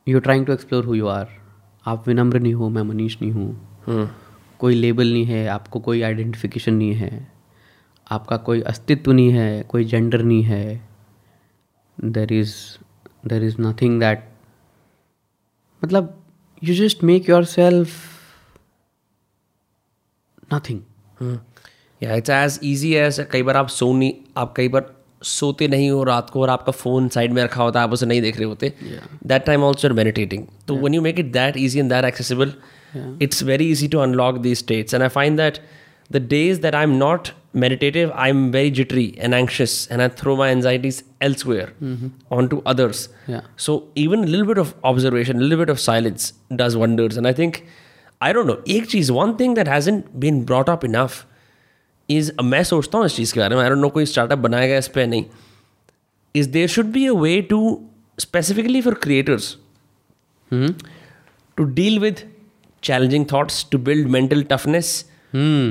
You're 0.06 0.20
trying 0.20 0.44
to 0.46 0.52
explore 0.52 0.82
who 0.82 0.94
you 0.94 1.08
are. 1.08 1.28
आप 1.86 2.08
विनम्र 2.08 2.40
नहीं 2.40 2.54
हो 2.54 2.68
मैं 2.68 2.82
मनीष 2.82 3.16
नहीं 3.22 3.32
हूँ। 3.32 3.84
Hmm. 3.84 4.06
कोई 4.58 4.74
लेबल 4.74 5.12
नहीं 5.12 5.24
है 5.24 5.46
आपको 5.48 5.80
कोई 5.80 6.02
आइडेंटिफिकेशन 6.02 6.74
नहीं 6.74 6.94
है। 6.94 7.32
आपका 8.10 8.36
कोई 8.36 8.60
अस्तित्व 8.60 9.12
नहीं 9.12 9.32
है 9.32 9.62
कोई 9.62 9.84
जेंडर 9.84 10.22
नहीं 10.22 10.42
है। 10.42 10.90
There 12.04 12.32
is 12.32 12.54
there 13.26 13.44
is 13.44 13.56
nothing 13.60 14.00
that 14.00 14.28
मतलब 15.84 16.24
you 16.64 16.74
just 16.74 17.04
make 17.04 17.28
yourself 17.44 17.90
nothing 20.54 20.82
yeah 22.02 22.14
it's 22.14 22.30
as 22.30 22.60
easy 22.64 22.94
as 22.94 23.26
कई 23.30 23.42
बार 23.42 23.56
आप 23.56 23.68
सो 23.68 23.92
नहीं 23.92 24.12
आप 24.36 24.54
कई 24.56 24.68
बार 24.68 24.94
सोते 25.22 25.68
नहीं 25.68 25.90
हो 25.90 26.04
रात 26.04 26.30
को 26.30 26.42
और 26.42 26.50
आपका 26.50 26.72
फ़ोन 26.72 27.08
साइड 27.08 27.32
में 27.32 27.44
रखा 27.44 27.62
होता 27.62 27.80
है 27.80 27.84
आप 27.84 27.92
उसे 27.92 28.06
नहीं 28.06 28.22
देख 28.22 28.36
रहे 28.36 28.44
होते। 28.44 28.72
दैट 29.26 29.44
टाइम 29.44 29.62
ऑल्सो 29.62 29.88
मेडिटेटिंग 29.88 30.46
तो 30.68 30.74
when 30.74 30.94
you 30.94 31.02
make 31.02 31.18
it 31.18 31.26
that 31.26 31.54
easy 31.56 31.78
and 31.78 31.90
that 31.92 32.04
accessible 32.04 32.52
it's 33.22 33.42
very 33.42 33.64
easy 33.64 33.88
to 33.88 33.98
unlock 33.98 34.38
this 34.38 34.58
states 34.58 34.94
and 34.94 35.02
I 35.02 35.08
find 35.08 35.36
that 35.36 35.58
the 36.12 36.16
day 36.16 36.48
is 36.48 36.60
that 36.60 36.74
I 36.74 36.82
am 36.82 36.90
not 36.90 37.28
meditative 37.56 38.12
I 38.16 38.30
am 38.30 38.50
very 38.50 38.70
jittery 38.70 39.14
and 39.18 39.34
anxious 39.34 39.88
and 39.92 40.00
I 40.00 40.08
throw 40.08 40.36
my 40.36 40.50
anxieties 40.50 41.04
elsewhere 41.22 41.72
on 42.32 42.48
to 42.48 42.56
others 42.66 43.08
so 43.58 43.92
even 43.96 44.24
lil 44.24 44.42
bit 44.42 44.58
of 44.58 44.74
observation 44.84 45.40
lil 45.40 45.56
bit 45.56 45.70
of 45.70 45.78
silence 45.78 46.34
does 46.52 46.74
wonders 46.74 47.16
and 47.16 47.26
I 47.26 47.32
think 47.32 47.56
I 48.22 48.32
don't 48.32 48.46
know 48.46 48.62
एक 48.68 48.86
चीज़ 48.86 49.12
one 49.12 49.34
thing 49.40 49.54
that 49.54 49.68
hasn't 49.68 50.02
been 50.16 50.44
brought 50.44 50.70
up 50.70 50.84
enough 50.84 51.26
is 52.10 52.30
मैं 52.42 52.62
सोचता 52.64 52.98
हूँ 52.98 53.06
इस 53.06 53.16
चीज़ 53.16 53.34
के 53.34 53.40
बारे 53.40 53.56
में 53.56 53.62
I 53.62 53.68
don't 53.68 53.80
know 53.80 53.88
कोई 53.88 54.06
स्टार्टअप 54.06 54.38
बनाएगा 54.38 54.76
इस 54.76 54.88
पर 54.88 55.06
नहीं। 55.06 55.24
Is 56.34 56.48
there 56.50 56.68
should 56.68 56.86
be 56.86 57.06
a 57.06 57.12
way 57.12 57.40
to 57.50 57.58
specifically 58.18 58.80
for 58.80 58.94
creators 58.94 59.56
to 60.50 61.64
deal 61.64 61.98
with 61.98 62.22
challenging 62.82 63.24
thoughts 63.32 63.66
to 63.72 63.78
build 63.78 64.08
mental 64.08 64.42
toughness 64.42 65.04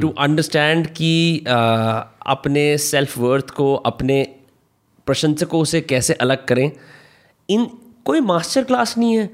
to 0.02 0.10
understand 0.20 0.88
कि 0.88 1.44
uh, 1.44 2.04
अपने 2.28 2.78
सेल्फ 2.78 3.18
वर्थ 3.18 3.50
को 3.50 3.74
अपने 3.76 4.24
प्रशंसकों 5.08 5.64
से 5.64 5.82
कैसे 5.82 6.14
अलग 6.14 6.46
करें। 6.46 6.72
इन 7.50 7.66
कोई 8.06 8.20
मास्टर 8.22 8.64
क्लास 8.64 8.98
नहीं 8.98 9.18
है 9.18 9.30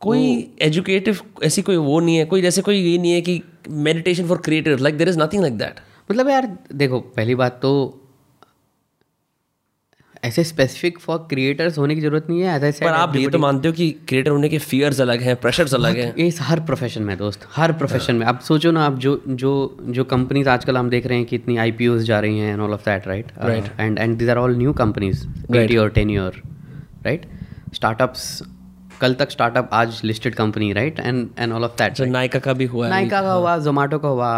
कोई 0.00 0.52
एजुकेटिव 0.62 1.18
ऐसी 1.44 1.62
कोई 1.62 1.76
वो 1.76 2.00
नहीं 2.00 2.16
है 2.16 2.24
कोई 2.24 2.42
जैसे 2.42 2.62
कोई 2.62 2.76
ये 2.76 2.98
नहीं 2.98 3.12
है 3.12 3.20
कि 3.20 3.40
meditation 3.68 4.28
for 4.28 4.38
creators 4.38 4.80
like 4.80 4.98
there 4.98 5.08
is 5.08 5.18
nothing 5.18 5.42
like 5.42 5.58
that 5.58 5.80
मतलब 6.12 6.28
यार 6.28 6.56
देखो 6.74 7.00
पहली 7.16 7.34
बात 7.34 7.58
तो 7.62 7.72
ऐसे 10.24 10.42
स्पेसिफिक 10.44 10.98
फॉर 10.98 11.18
क्रिएटर्स 11.30 11.78
होने 11.78 11.94
की 11.94 12.00
ज़रूरत 12.00 12.26
नहीं 12.30 12.40
है 12.40 12.56
एज 12.64 12.80
पर 12.80 12.86
आप 12.86 13.16
ये 13.16 13.28
तो 13.28 13.38
मानते 13.38 13.68
हो 13.68 13.74
कि 13.74 13.90
क्रिएटर 14.08 14.30
होने 14.30 14.48
के 14.48 14.58
फियर्स 14.58 15.00
अलग 15.00 15.20
हैं 15.20 15.34
प्रेशर्स 15.36 15.74
अलग 15.74 15.96
हैं। 15.96 16.14
ये 16.18 16.28
हर 16.40 16.60
प्रोफेशन 16.60 17.02
में 17.02 17.16
दोस्त 17.18 17.46
हर 17.56 17.72
प्रोफेशन 17.72 18.14
में। 18.14 18.26
आप 18.26 18.40
सोचो 18.40 18.70
ना 18.70 18.84
आप 18.86 18.98
जो 18.98 19.22
जो 19.28 19.52
जो 19.88 20.04
कंपनीज़ 20.04 20.48
आजकल 20.48 20.76
हम 20.78 20.90
देख 20.90 21.06
रहे 21.06 21.18
हैं 21.18 21.26
कि 21.26 21.36
इतनी 21.36 21.56
आई 21.56 21.74
जा 21.80 22.20
रही 22.20 22.38
हैं 22.38 22.52
and 22.52 22.60
all 22.60 22.72
of 22.72 22.84
that 22.84 23.08
right. 23.08 23.32
And 23.80 23.98
and 23.98 24.16
these 24.18 24.30
are 24.30 24.38
all 24.38 24.56
new 24.56 24.72
companies 24.72 25.26
at 25.56 25.70
year 25.70 25.88
ten 25.88 26.10
year 26.10 26.42
right 27.04 27.26
startups 27.74 28.42
कल 29.02 29.14
तक 29.14 29.30
स्टार्टअप 29.30 29.70
आज 29.72 30.00
listed 30.04 30.34
company 30.34 30.72
right 30.72 31.00
and 31.00 31.28
and 31.38 31.52
all 31.52 31.64
of 31.64 31.72
that 31.78 32.00
Nykaa 32.00 32.38
का 32.38 32.52
भी 32.52 32.64
हुआ 32.64 32.86
है 32.86 32.90
नाइका 32.90 33.22
का 33.22 33.32
हुआ 33.32 33.56
जोमेटो 33.58 33.98
का 33.98 34.08
हुआ 34.08 34.32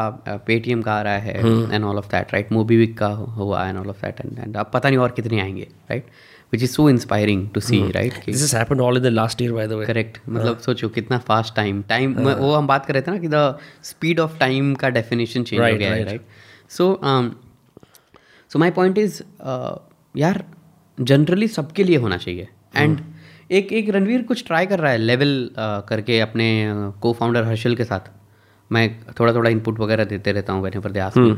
पेटीएम 0.46 0.82
का 0.82 0.94
आ 0.94 1.02
रहा 1.02 1.18
है 1.18 1.36
and 1.74 1.84
all 1.84 1.96
of 1.96 2.06
that 2.06 2.32
right 2.32 2.52
MobiKwik 2.52 2.98
का 2.98 3.06
हुआ 3.06 3.66
and 3.68 3.78
all 3.78 3.88
of 3.88 4.00
that 4.06 4.20
and 4.20 4.38
and 4.38 4.56
अब 4.56 4.70
पता 4.74 4.88
नहीं 4.88 4.98
और 4.98 5.10
कितने 5.10 5.40
आएँगे 5.40 5.68
right 5.90 6.06
which 6.52 6.62
is 6.62 6.70
so 6.70 6.90
inspiring 6.90 7.48
to 7.50 7.60
see 7.60 7.90
right 7.90 8.14
this 8.26 8.42
is 8.44 8.56
happened 8.56 8.80
all 8.80 8.96
in 8.96 9.02
the 9.02 9.06
last 9.06 9.42
year 9.42 9.52
by 9.52 9.66
the 9.66 9.72
way 9.72 9.86
correct 9.86 10.18
मतलब 10.28 10.58
सोचो 10.58 10.88
कितना 10.88 11.18
फास्ट 11.18 11.56
टाइम 11.56 11.82
टाइम 11.82 12.14
वो 12.18 12.54
हम 12.54 12.66
बात 12.66 12.86
कर 12.86 12.94
रहे 12.94 13.02
थे 13.02 13.10
ना 13.10 13.18
कि 13.18 13.28
द 13.28 13.58
स्पीड 13.82 14.20
ऑफ़ 14.20 14.38
टाइम 14.38 14.74
का 14.74 14.88
डेफिनेशन 14.88 15.42
चेंज 15.42 15.60
हो 15.60 15.76
गया 15.78 15.94
है 15.94 16.04
right 16.04 16.26
so 16.68 17.00
so 18.50 18.58
my 18.58 18.70
point 18.70 18.98
is 18.98 19.22
यार 20.16 20.44
जनरली 21.00 21.48
सबके 21.48 21.84
लिए 21.84 21.96
होना 21.96 22.16
चाहिए। 22.16 22.48
एंड 22.76 23.00
एक 23.50 23.72
एक 23.72 23.88
रणवीर 23.90 24.22
कुछ 24.22 24.44
ट्राई 24.46 24.66
कर 24.66 24.78
रहा 24.78 24.92
है 24.92 24.98
लेवल 24.98 25.50
करके 25.88 26.18
अपने 26.20 26.46
को 27.02 27.12
फाउंडर 27.12 27.44
हर्षल 27.44 27.74
के 27.76 27.84
साथ। 27.84 28.10
मैं 28.70 28.88
थोड़ा 29.20 29.32
थोड़ा 29.34 29.50
इनपुट 29.50 29.80
वगैरह 29.80 30.04
देते 30.04 30.32
रहता 30.32 30.52
हूँ 30.52 30.62
whenever 30.76 30.90
they 30.90 31.00
ask 31.00 31.18
me 31.18 31.36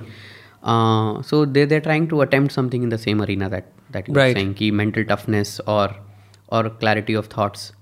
so 1.27 1.45
they 1.47 1.65
they 1.66 1.81
trying 1.81 2.09
to 2.09 2.19
attempt 2.19 2.53
something 2.53 2.85
in 2.85 2.91
the 2.91 2.97
same 2.99 3.23
arena 3.23 3.49
that 3.49 3.65
that. 3.93 4.07
Saying 4.11 4.55
कि 4.55 4.70
मेंटल 4.73 5.05
टफनेस 5.05 5.61
और 5.69 6.05
और 6.51 6.69
clarity 6.81 7.15
of 7.15 7.28
thoughts 7.37 7.73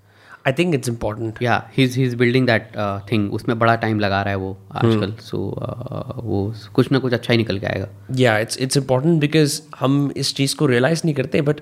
I 0.46 0.52
think 0.52 0.74
it's 0.74 0.88
important 0.88 1.42
या 1.42 1.62
he 1.76 1.84
is 1.84 2.16
building 2.16 2.46
that 2.46 2.72
thing 3.12 3.32
उसमें 3.34 3.59
बड़ा 3.59 3.74
time 3.76 4.01
लगा 4.01 4.22
रहा 4.22 4.30
है 4.30 4.36
वो 4.36 4.56
आजकल। 4.72 5.14
सो 5.20 5.38
वो 6.24 6.52
कुछ 6.74 6.90
ना 6.92 6.98
कुछ 6.98 7.12
अच्छा 7.12 7.32
ही 7.32 7.36
निकल 7.36 7.59
के 7.59 7.66
आएगा। 7.66 7.88
या 8.16 8.38
इट्स 8.38 8.59
इट्स 8.59 8.76
इंपॉर्टेंट 8.76 9.20
बिकॉज़ 9.20 9.60
हम 9.80 10.12
इस 10.16 10.34
चीज़ 10.36 10.56
को 10.56 10.66
रियलाइज़ 10.66 11.02
नहीं 11.05 11.14
करते 11.14 11.40
but 11.42 11.60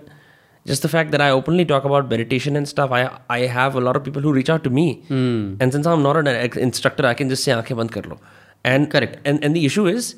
just 0.71 0.83
the 0.87 0.89
fact 0.91 1.11
that 1.13 1.23
I 1.27 1.31
openly 1.37 1.65
talk 1.71 1.87
about 1.91 2.11
meditation 2.11 2.57
and 2.61 2.69
stuff, 2.73 2.93
I 2.99 3.01
I 3.37 3.39
have 3.55 3.79
a 3.81 3.81
lot 3.87 3.97
of 4.01 4.05
people 4.09 4.27
who 4.27 4.33
reach 4.35 4.51
out 4.55 4.65
to 4.67 4.71
me, 4.81 4.85
Mm. 5.11 5.39
and 5.65 5.77
since 5.77 5.89
I'm 5.93 6.03
not 6.09 6.19
an 6.21 6.29
instructor, 6.67 7.07
I 7.13 7.15
can 7.21 7.33
just 7.35 7.49
say 7.49 7.53
आँखें 7.53 7.77
बंद 7.77 7.91
कर 7.97 8.07
लो. 8.13 8.19
And 8.73 8.91
Correct. 8.91 9.17
And 9.31 9.47
and 9.49 9.59
the 9.59 9.65
issue 9.71 9.87
is, 9.93 10.11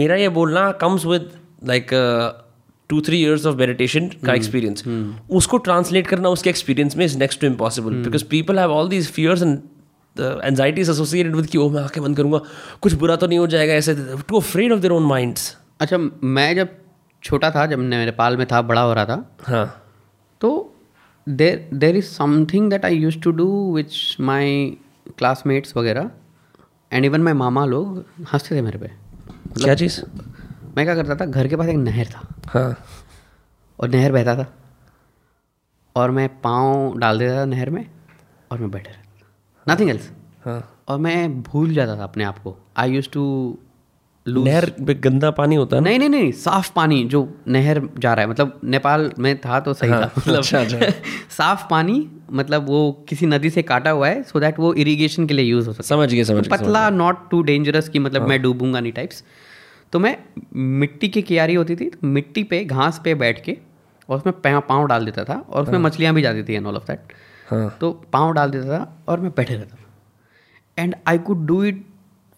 मेरा 0.00 0.16
ये 0.16 0.28
बोलना 0.36 0.66
comes 0.82 1.06
with 1.12 1.24
like 1.72 1.92
uh, 2.00 2.32
two 2.92 3.00
three 3.08 3.18
years 3.22 3.46
of 3.52 3.58
meditation 3.62 4.06
का 4.28 4.34
experience. 4.42 4.84
उसको 5.40 5.58
translate 5.70 6.06
करना 6.14 6.28
उसके 6.38 6.52
experience 6.52 6.96
में 6.96 7.04
is 7.06 7.16
next 7.24 7.40
to 7.44 7.50
impossible 7.52 7.98
because 8.06 8.26
people 8.36 8.62
have 8.64 8.76
all 8.78 8.92
these 8.94 9.10
fears 9.18 9.42
and 9.48 9.66
the 10.20 10.28
anxieties 10.50 10.88
associated 10.94 11.34
with 11.40 11.50
कि 11.50 11.58
ओ 11.58 11.68
मैं 11.70 11.82
आँखें 11.82 12.02
बंद 12.02 12.16
करूँगा 12.16 12.40
कुछ 12.82 12.92
बुरा 13.02 13.16
तो 13.16 13.26
नहीं 13.26 13.38
हो 13.38 13.46
जाएगा 13.56 13.74
ऐसे 13.82 13.94
too 14.30 14.40
afraid 14.44 14.76
of 14.76 14.84
their 14.84 14.94
own 14.98 15.10
minds. 15.14 15.48
अच्छा 15.80 15.98
मैं 16.38 16.54
जब 16.56 16.68
छोटा 17.22 17.50
था 17.50 17.66
जब 17.66 17.78
मैं 17.78 18.04
नेपाल 18.04 18.36
में 18.36 18.46
था 18.52 18.62
बड़ा 18.62 18.80
हो 18.80 18.92
रहा 18.94 19.04
था। 19.04 19.36
हाँ। 19.42 19.82
तो 20.40 20.74
there 21.28 21.68
there 21.74 21.96
is 21.96 22.06
something 22.06 22.70
that 22.70 22.84
I 22.84 22.96
used 22.96 23.18
to 23.20 23.30
do 23.30 23.74
which 23.74 24.16
my 24.20 24.78
classmates 25.18 25.76
वगैरह 25.76 26.10
एंड 26.92 27.04
इवन 27.04 27.22
माई 27.22 27.32
मामा 27.32 27.64
लोग 27.64 28.04
हँसते 28.32 28.56
थे 28.56 28.62
मेरे 28.62 28.78
पे। 28.78 28.90
क्या 29.62 29.74
चीज़? 29.74 30.00
मैं 30.76 30.84
क्या 30.86 30.94
करता 30.94 31.16
था 31.16 31.26
घर 31.26 31.48
के 31.48 31.56
पास 31.56 31.68
एक 31.68 31.76
नहर 31.76 32.06
था। 32.06 32.26
हाँ। 32.46 32.76
और 33.80 33.88
नहर 33.88 34.12
बहता 34.12 34.36
था। 34.36 34.52
और 35.96 36.10
मैं 36.10 36.28
पाँव 36.40 36.98
डाल 36.98 37.18
देता 37.18 37.36
था 37.36 37.44
नहर 37.44 37.70
में 37.70 37.84
और 38.52 38.58
मैं 38.58 38.70
बैठे 38.70 38.90
रहता 38.90 39.74
नथिंग 39.74 39.90
एल्स 39.90 40.10
हाँ। 40.44 40.82
और 40.88 40.98
मैं 40.98 41.42
भूल 41.42 41.74
जाता 41.74 41.96
था 41.96 42.04
अपने 42.04 42.24
आप 42.24 42.38
को। 42.38 42.56
आई 42.76 42.92
यूज़ 42.92 43.08
टू 43.10 43.58
नहर 44.36 44.72
में 44.80 44.96
गंदा 45.04 45.30
पानी 45.30 45.56
होता 45.56 45.76
है 45.76 45.82
नहीं 45.82 45.98
नहीं 45.98 46.08
नहीं 46.08 46.32
साफ़ 46.32 46.72
पानी 46.76 47.04
जो 47.04 47.36
नहर 47.48 47.88
जा 47.98 48.14
रहा 48.14 48.24
है 48.24 48.30
मतलब 48.30 48.60
नेपाल 48.64 49.12
में 49.18 49.38
था 49.40 49.60
तो 49.60 49.74
सही 49.74 49.90
हाँ, 49.90 50.02
था 50.02 50.12
मतलब 50.18 50.38
अच्छा, 50.38 50.60
अच्छा। 50.60 50.78
साफ़ 51.30 51.68
पानी 51.70 52.10
मतलब 52.32 52.66
वो 52.66 53.06
किसी 53.08 53.26
नदी 53.26 53.50
से 53.50 53.62
काटा 53.62 53.90
हुआ 53.90 54.08
है 54.08 54.22
सो 54.22 54.38
so 54.38 54.44
दैट 54.44 54.58
वो 54.58 54.74
इरिगेशन 54.74 55.26
के 55.26 55.34
लिए 55.34 55.44
यूज़ 55.44 55.66
हो 55.66 55.72
सकता 55.72 55.96
समझ 55.96 56.14
गए 56.14 56.24
समझ 56.24 56.48
पतला 56.48 56.90
नॉट 56.90 57.30
टू 57.30 57.42
डेंजरस 57.42 57.88
कि 57.88 57.98
मतलब 57.98 58.20
हाँ। 58.20 58.28
मैं 58.28 58.42
डूबूँगा 58.42 58.80
नहीं 58.80 58.92
टाइप्स 58.92 59.24
तो 59.92 59.98
मैं 59.98 60.18
मिट्टी 60.54 61.08
की 61.08 61.22
क्यारी 61.22 61.54
होती 61.54 61.76
थी 61.76 61.90
तो 61.90 62.06
मिट्टी 62.06 62.44
पे 62.44 62.64
घास 62.64 63.00
पे 63.04 63.14
बैठ 63.14 63.44
के 63.44 63.56
और 64.08 64.18
उसमें 64.18 64.60
पाँव 64.60 64.86
डाल 64.86 65.04
देता 65.04 65.24
था 65.24 65.44
और 65.48 65.62
उसमें 65.62 65.78
मछलियाँ 65.78 66.14
भी 66.14 66.22
जाती 66.22 66.42
थी 66.42 66.54
एंड 66.54 66.66
ऑल 66.66 66.76
ऑफ़ 66.76 66.86
दैट 66.86 67.00
हाँ। 67.48 67.78
तो 67.80 67.92
पाँव 68.12 68.32
डाल 68.32 68.50
देता 68.50 68.78
था 68.78 69.04
और 69.08 69.20
मैं 69.20 69.30
बैठे 69.30 69.54
रहता 69.54 69.76
था। 69.76 70.82
And 70.82 70.94
I 71.06 71.18
could 71.18 71.46
do 71.46 71.64
it 71.64 71.86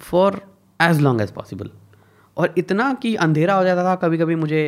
for 0.00 0.40
as 0.82 1.00
long 1.00 1.20
as 1.20 1.30
possible 1.30 1.70
और 2.40 2.54
इतना 2.58 2.92
कि 3.02 3.14
अंधेरा 3.14 3.54
हो 3.54 3.64
जाता 3.64 3.84
था 3.84 3.94
कभी 3.94 4.18
कभी 4.18 4.34
मुझे 4.34 4.62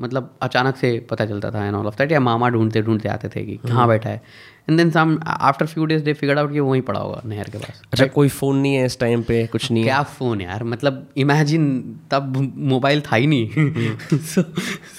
मतलब 0.00 0.34
अचानक 0.42 0.76
से 0.76 0.98
पता 1.10 1.26
चलता 1.26 1.50
था 1.50 1.64
एंड 1.66 1.76
ऑल 1.76 1.86
ऑफ़ 1.86 1.96
दैट 1.98 2.12
या 2.12 2.20
मामा 2.20 2.48
ढूंढते 2.48 2.82
ढूंढते 2.82 3.08
आते 3.08 3.28
थे 3.28 3.44
कि 3.46 3.56
कहाँ 3.56 3.86
बैठा 3.88 4.10
है। 4.10 4.22
And 4.68 4.78
then 4.78 4.90
some 4.90 5.18
after 5.26 5.66
few 5.66 5.84
days 5.84 6.02
they 6.02 6.12
figure 6.12 6.38
out 6.38 6.52
कि 6.52 6.60
वहीं 6.60 6.82
पड़ा 6.82 7.00
होगा 7.00 7.22
नहर 7.26 7.50
के 7.50 7.58
पास। 7.58 7.82
अच्छा 7.92 8.06
कोई 8.06 8.28
फ़ोन 8.28 8.56
नहीं 8.56 8.74
है 8.74 8.86
इस 8.86 8.98
टाइम 9.00 9.22
पे 9.22 9.46
कुछ 9.46 9.70
नहीं 9.70 9.84
क्या 9.84 10.02
फ़ोन 10.02 10.40
यार 10.40 10.64
मतलब 10.64 11.06
इमेजिन 11.16 11.66
तब 12.10 12.36
मोबाइल 12.56 13.00
था 13.00 13.16
ही 13.16 13.26
नहीं। 13.26 13.48
सो 14.12 14.42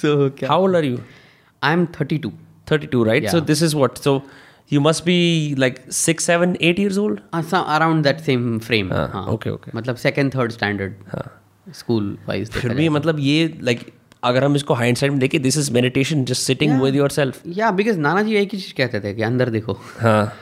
सो 0.02 0.30
क्या? 0.30 0.50
How 0.50 0.64
old 0.64 0.76
are 0.76 0.86
you 0.86 0.98
I 1.64 1.74
am 1.74 1.86
thirty 1.86 2.18
two 2.18 2.32
32 2.72 3.04
right? 3.06 3.26
So 3.26 3.38
Yeah. 3.38 3.46
this 3.46 3.62
is 3.66 3.74
what 3.82 4.00
so 4.08 4.12
you 4.74 4.80
must 4.88 5.04
be 5.06 5.16
like 5.62 5.78
6 6.00 6.28
7 6.30 6.52
8 6.68 6.82
years 6.82 6.98
old? 7.04 7.20
Around 7.54 8.04
that 8.04 8.20
same 8.20 8.60
frame 8.60 8.94
हाँ, 8.94 9.28
okay, 9.28 9.52
okay. 9.52 9.76
मतलब 9.76 9.96
second 9.96 10.36
third 10.36 10.52
standard 10.52 10.94
school 11.74 12.18
wise 12.28 12.50
फिर 12.52 12.74
भी 12.74 12.90
मतलब 12.90 13.20
ये 13.20 13.58
like 13.64 13.84
अगर 14.24 14.44
हम 14.44 14.56
इसको 14.56 14.74
hind 14.74 14.98
side 14.98 15.12
में 15.12 15.20
देखें 15.20 15.42
this 15.42 15.58
is 15.58 15.72
meditation 15.74 16.24
just 16.26 16.42
sitting 16.42 16.82
with 16.82 16.96
yourself 16.96 17.42
या 17.48 17.72
बिकॉज़ 17.72 18.00
नाना 18.00 18.22
जी 18.22 18.36
एक 18.36 18.54
ही 18.54 18.60
चीज़ 18.60 18.74
कहते 18.74 19.00
थे 19.00 19.14
कि 19.14 19.22
अंदर 19.22 19.50
देखो। 19.50 19.80
हाँ। 20.00 20.34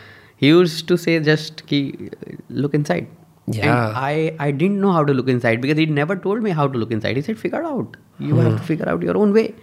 He 0.41 0.49
used 0.49 0.85
to 0.87 0.97
say 0.97 1.19
just 1.19 1.61
कि 1.61 2.09
look 2.51 2.75
inside 2.83 3.07
Yeah. 3.49 3.65
I 3.95 4.29
I 4.41 4.51
didn't 4.51 4.79
know 4.79 4.89
how 4.91 5.03
to 5.03 5.13
look 5.13 5.29
inside 5.39 5.61
because 5.61 5.77
he 5.79 5.85
never 5.85 6.15
told 6.15 6.43
me 6.43 6.51
how 6.51 6.67
to 6.67 6.79
look 6.79 6.91
inside 6.99 7.15
he 7.15 7.21
said 7.21 7.35
figure 7.37 7.61
out 7.61 7.95
you 8.21 8.35
have 8.35 8.57
to 8.57 8.63
figure 8.63 8.89
out 8.89 9.03
your 9.03 9.15
own 9.15 9.31
way 9.33 9.53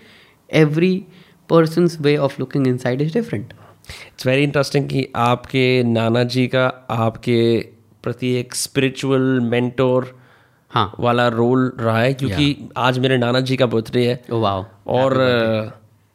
every 0.51 1.05
person's 1.51 2.01
way 2.01 2.17
of 2.17 2.37
looking 2.41 2.67
inside 2.77 3.01
is 3.01 3.13
different 3.13 3.53
it's 3.91 4.27
very 4.27 4.43
interesting 4.43 4.89
कि 4.89 5.07
आपके 5.17 5.83
नाना 5.83 6.23
जी 6.25 6.47
का 6.47 6.87
आपके 6.91 7.61
प्रति 8.03 8.33
एक 8.35 8.55
spiritual 8.55 9.41
mentor 9.41 10.17
हाँ। 10.75 10.93
वाला 11.01 11.27
रोल 11.31 11.73
रहा 11.81 11.99
है 11.99 12.13
क्योंकि 12.15 12.69
आज 12.79 12.99
मेरे 12.99 13.17
नाना 13.19 13.41
जी 13.41 13.57
का 13.57 13.67
बर्थडे 13.69 14.07
है। 14.07 14.23
ओ 14.33 14.41
वाओ 14.41 14.65
और 14.89 15.21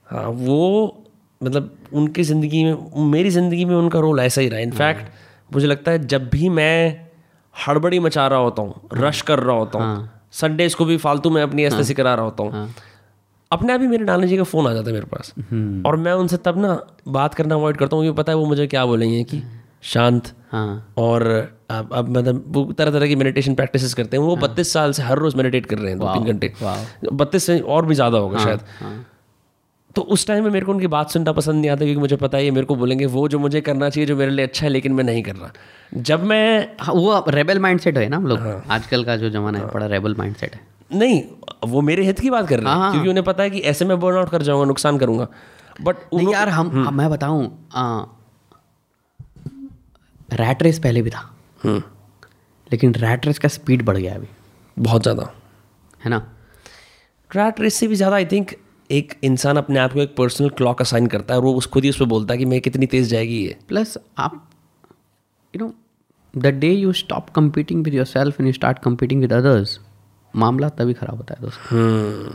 हाँ 0.08 0.28
वो 0.28 0.96
मतलब 1.42 1.76
उनकी 1.94 2.24
ज़िंदगी 2.24 2.64
में 2.64 3.10
मेरी 3.12 3.30
ज़िंदगी 3.30 3.66
में 3.66 3.76
उनका 3.76 4.00
रोल 4.00 4.20
ऐसा 4.20 4.42
ही 4.42 4.50
रहा। 4.50 4.60
इनफैक्ट 4.60 5.54
मुझे 5.54 5.68
लगता 5.68 5.92
है 5.92 6.06
जब 6.08 6.30
भी 6.30 6.50
मैं 6.52 7.08
हड़बड़ी 7.56 8.00
मचा 8.00 8.28
रहा 8.28 8.40
होता 8.40 8.62
हूँ 8.62 8.90
रश 8.96 9.22
कर 9.22 9.40
रहा 9.40 9.56
होता 9.56 9.80
हूँ 9.80 10.10
संडेज 10.34 10.74
को 10.76 10.86
भी 10.86 10.98
फालतू 10.98 11.30
में 11.30 11.42
अपनी 11.44 11.64
ऐसे 11.66 11.94
करा 11.94 12.14
रहा 12.14 12.26
होता 12.26 12.44
हूँ 12.44 12.74
अपने 13.52 13.74
आप 13.74 13.82
ही 13.82 13.88
मेरे 13.88 14.04
नाना 14.04 14.26
जी 14.26 14.38
का 14.38 14.44
फ़ोन 14.44 14.68
आ 14.68 14.74
जाता 14.74 14.88
है 14.88 14.94
मेरे 14.94 15.06
पास। 15.06 15.34
और 15.88 15.96
मैं 15.98 16.12
उनसे 16.14 16.38
तब 16.38 16.58
ना 16.58 16.80
बात 17.08 17.34
करना 17.34 17.56
अवॉइड 17.56 17.78
करता 17.78 17.96
हूँ 17.96 18.04
क्योंकि 18.04 18.18
पता 18.18 18.32
है 18.32 18.38
वो 18.38 18.46
मुझे 18.46 18.68
क्या 18.68 18.86
बोलेंगे 18.86 19.24
कि 19.24 19.42
शांत 19.84 20.34
हाँ। 20.52 20.94
और 20.98 21.24
अब 21.72 21.90
अब 21.94 22.10
मतलब 22.10 22.44
वो 22.48 22.64
तरह 22.72 22.92
तरह 22.92 23.08
की 23.08 23.16
मेडिटेशन 23.16 23.56
प्रैक्टिसेस 23.56 23.94
करते 23.94 24.18
हैं। 24.18 24.24
वो 24.24 24.36
बत्तीस 24.36 24.74
साल 24.74 24.92
से 24.92 25.04
हर 25.04 25.18
रोज 25.18 25.36
मेडिटेट 25.36 25.66
कर 25.66 25.78
रहे 25.78 25.90
हैं 25.90 26.00
दो 26.00 26.14
तीन 26.14 26.24
घंटे। 26.24 26.54
बत्तीस 27.14 27.44
से 27.44 27.60
और 27.60 27.86
भी 27.86 27.96
ज़्यादा 27.96 28.18
होगा 28.18 28.40
शायद। 28.40 28.60
हाँ। 28.80 29.06
तो 29.96 30.02
उस 30.02 30.28
टाइम 30.28 30.44
में 30.44 30.52
मेरे 30.52 30.66
को 30.66 30.72
उनकी 30.72 30.88
बात 30.88 31.10
सुनना 31.10 31.32
पसंद 31.32 31.56
नहीं 31.56 31.70
आता 31.72 31.86
क्योंकि 31.86 32.00
मुझे 32.00 32.16
पता 32.16 32.38
है 32.38 32.52
मेरे 32.52 32.66
को 32.66 32.76
बोलेंगे 32.76 33.06
वो 33.06 33.28
जो 33.28 33.40
मुझे 33.40 33.62
करना 33.62 33.90
चाहिए 33.90 34.08
जो 34.08 34.16
मेरे 34.16 34.32
लिए 34.32 34.46
अच्छा 34.46 34.66
है 34.66 34.72
लेकिन 34.72 34.94
मैं 34.94 35.04
नहीं 35.04 35.24
कर 35.24 35.36
रहा। 35.36 35.52
जब 35.94 36.24
मैं 36.24 36.76
हाँ, 36.80 36.94
वो 36.96 37.26
रेबल 37.28 37.60
माइंड 37.60 37.80
सेट 37.80 37.98
है 37.98 38.10
ना 38.10 38.18
हम 38.18 38.28
लोग। 38.28 38.64
आजकल 38.72 39.04
का 39.04 39.18
जो 39.18 39.30
जमाना 39.30 39.60
है 39.60 39.66
बड़ा 39.66 39.86
रेबल 39.86 40.16
माइंडसेट 40.16 40.56
है। 40.56 40.62
नहीं 40.94 41.24
वो 41.68 41.82
मेरे 41.82 42.04
हित 42.04 42.20
की 42.20 42.30
बात 42.30 42.48
कर 42.48 42.60
रहे 42.60 42.74
हैं 42.74 42.92
क्योंकि 42.92 43.10
उन्हें 43.10 43.24
पता 43.26 43.44
है 43.44 43.50
कि 43.50 43.60
ऐसे 43.60 43.86
मैं 43.86 44.00
बर्न 44.00 44.18
आउट 44.18 44.30
कर 44.30 44.42
जाऊँगा 44.42 44.66
नुकसान 44.66 44.98
करूँगा। 44.98 45.28
बट 45.82 45.96
यार 46.32 46.50
हम 46.50 46.68
हम- 46.70 46.94
मैं 46.94 47.10
बताऊँ 47.10 47.68
रैट 50.34 50.64
रेस 50.64 50.80
पहले 50.80 51.02
भी 51.02 51.10
था। 51.10 51.22
लेकिन 51.66 52.94
रैट 52.96 53.26
रेस 53.26 53.40
का 53.40 53.48
स्पीड 53.48 53.82
बढ़ 53.86 53.98
गया 53.98 54.16
अभी। 54.16 54.28
बहुत 54.78 55.02
ज़्यादा। 55.02 55.32
है 56.02 56.10
ना? 56.10 56.18
रैट 57.32 57.60
रेस 57.60 57.76
से 57.76 57.88
भी 57.88 57.96
ज़्यादा 57.96 58.16
आई 58.16 58.26
थिंक 58.26 58.52
एक 58.90 59.14
इंसान 59.24 59.58
अपने 59.58 59.80
आप 59.80 59.94
को 59.94 60.00
एक 60.02 60.16
पर्सनल 60.16 60.50
क्लॉक 60.50 60.82
असाइन 60.82 61.08
करता 61.08 61.34
है 61.34 61.40
और 61.40 61.46
वो 61.46 61.54
उस 61.56 61.66
खुद 61.68 61.84
ही 61.84 61.90
उस 61.90 62.00
पर 62.00 62.06
बोलता 62.06 62.34
है 62.34 62.38
कि 62.38 62.46
मैं 62.46 62.60
कितनी 62.62 62.86
तेज़ 62.86 63.10
जाएगी 63.10 63.44
ये। 63.44 63.58
प्लस 63.68 63.98
आप 64.18 64.50
you 65.54 65.66
know 65.66 65.74
the 66.34 66.48
day 66.56 66.72
you 66.72 66.94
stop 66.94 67.30
competing 67.30 67.84
with 67.84 67.94
yourself 68.06 68.40
and 68.40 68.48
you 68.48 68.54
start 68.54 68.80
competing 68.80 69.22
with 69.22 69.34
others 69.34 69.80
मामला 70.34 70.70
तभी 70.70 70.94
खराब 70.94 71.18
होता 71.18 71.34
है 71.34 71.42
दोस्तों। 71.42 72.32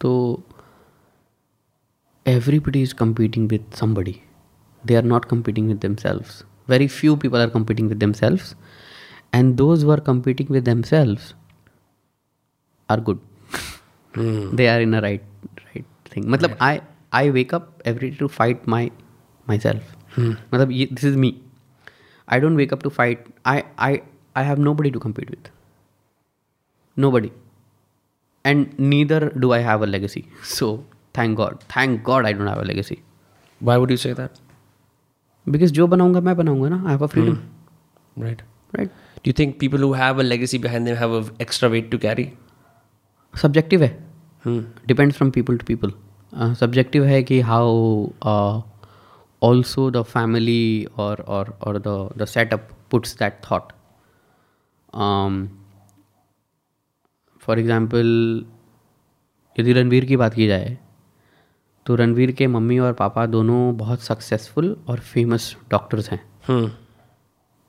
तो 0.00 0.42
everybody 2.26 2.82
is 2.82 2.94
competing 2.94 3.48
with 3.48 3.62
with 3.62 3.78
somebody. 3.78 4.14
They 4.84 4.96
are 4.98 5.06
not 5.08 5.26
competing 5.30 5.68
with 5.68 5.80
themselves. 5.80 6.42
very 6.74 6.88
few 7.00 7.16
people 7.16 7.40
are 7.44 7.50
competing 7.56 7.88
with 7.88 8.00
themselves. 8.00 8.54
And 9.32 9.56
those 9.56 9.82
who 9.82 9.90
are 9.90 10.00
competing 10.08 10.48
with 10.56 10.64
themselves 10.72 11.34
are 12.88 13.00
good. 13.10 13.20
Mm. 14.20 14.56
they 14.58 14.64
are 14.70 14.80
in 14.84 14.92
a 14.96 14.98
right 15.00 15.22
right 15.66 15.86
thing. 16.14 16.24
Matlab 16.32 16.50
yeah. 16.54 16.64
i 16.66 17.20
i 17.20 17.30
wake 17.36 17.52
up 17.58 17.68
every 17.92 18.10
day 18.10 18.18
to 18.22 18.26
fight 18.34 18.66
my 18.72 18.80
myself. 19.50 19.94
Mm. 20.16 20.34
matlab 20.50 20.74
this 20.98 21.06
is 21.10 21.16
me. 21.22 21.30
I 22.36 22.40
don't 22.44 22.60
wake 22.62 22.74
up 22.76 22.82
to 22.86 22.92
fight. 22.98 23.22
I 23.52 23.54
i 23.86 23.90
i 24.42 24.44
have 24.48 24.60
nobody 24.66 24.92
to 24.96 25.02
compete 25.06 25.32
with. 25.36 25.48
Nobody. 27.06 27.32
And 28.50 28.78
neither 28.92 29.20
do 29.46 29.54
i 29.60 29.62
have 29.70 29.86
a 29.88 29.90
legacy. 29.94 30.24
So 30.58 30.70
thank 31.20 31.40
god. 31.42 31.66
Thank 31.76 32.04
god 32.10 32.30
i 32.32 32.34
don't 32.38 32.54
have 32.54 32.62
a 32.66 32.68
legacy. 32.72 33.00
Why 33.70 33.78
would 33.84 33.96
you 33.96 34.00
say 34.06 34.14
that? 34.22 34.42
Because 35.46 35.72
जो 35.72 35.86
बनाऊँगा 35.86 36.20
मैं 36.20 36.36
बनाऊँगा 36.36 36.68
ना 36.68 36.82
I 36.82 36.90
have 36.90 37.04
a 37.04 37.06
freedom 37.06 37.38
right 38.18 38.42
right 38.74 38.90
Do 39.24 39.30
you 39.30 39.34
think 39.38 39.52
people 39.58 39.78
who 39.78 39.88
have 39.92 40.20
a 40.20 40.24
legacy 40.24 40.58
behind 40.58 40.88
them 40.88 40.96
have 40.96 41.12
a 41.12 41.18
extra 41.40 41.68
weight 41.72 41.90
to 41.90 41.98
carry? 42.04 42.24
Subjective 43.34 43.82
है. 43.82 43.90
Depends 44.44 45.16
from 45.16 45.30
people 45.30 45.56
to 45.56 45.64
people 45.66 45.92
subjective 46.60 47.04
है 47.04 47.22
कि 47.22 47.40
how 47.40 48.10
also 49.42 49.90
the 49.90 50.02
family 50.02 50.86
और 50.98 51.20
और 51.28 51.56
और 51.62 51.78
the 51.78 52.08
the 52.18 52.24
setup 52.24 52.68
puts 52.90 53.16
that 53.18 53.40
thought 53.50 53.72
for 57.42 57.58
example 57.58 58.06
यदि 59.56 59.72
रणवीर 59.72 60.04
की 60.04 60.16
बात 60.16 60.34
की 60.34 60.46
जाए 60.46 60.76
तो 61.86 61.94
रणवीर 61.94 62.30
के 62.32 62.46
मम्मी 62.46 62.78
और 62.78 62.92
पापा 62.92 63.26
दोनों 63.26 63.76
बहुत 63.76 64.02
सक्सेसफुल 64.02 64.76
और 64.88 65.00
फ़ेमस 65.02 65.54
डॉक्टर्स 65.70 66.10
हैं। 66.10 66.20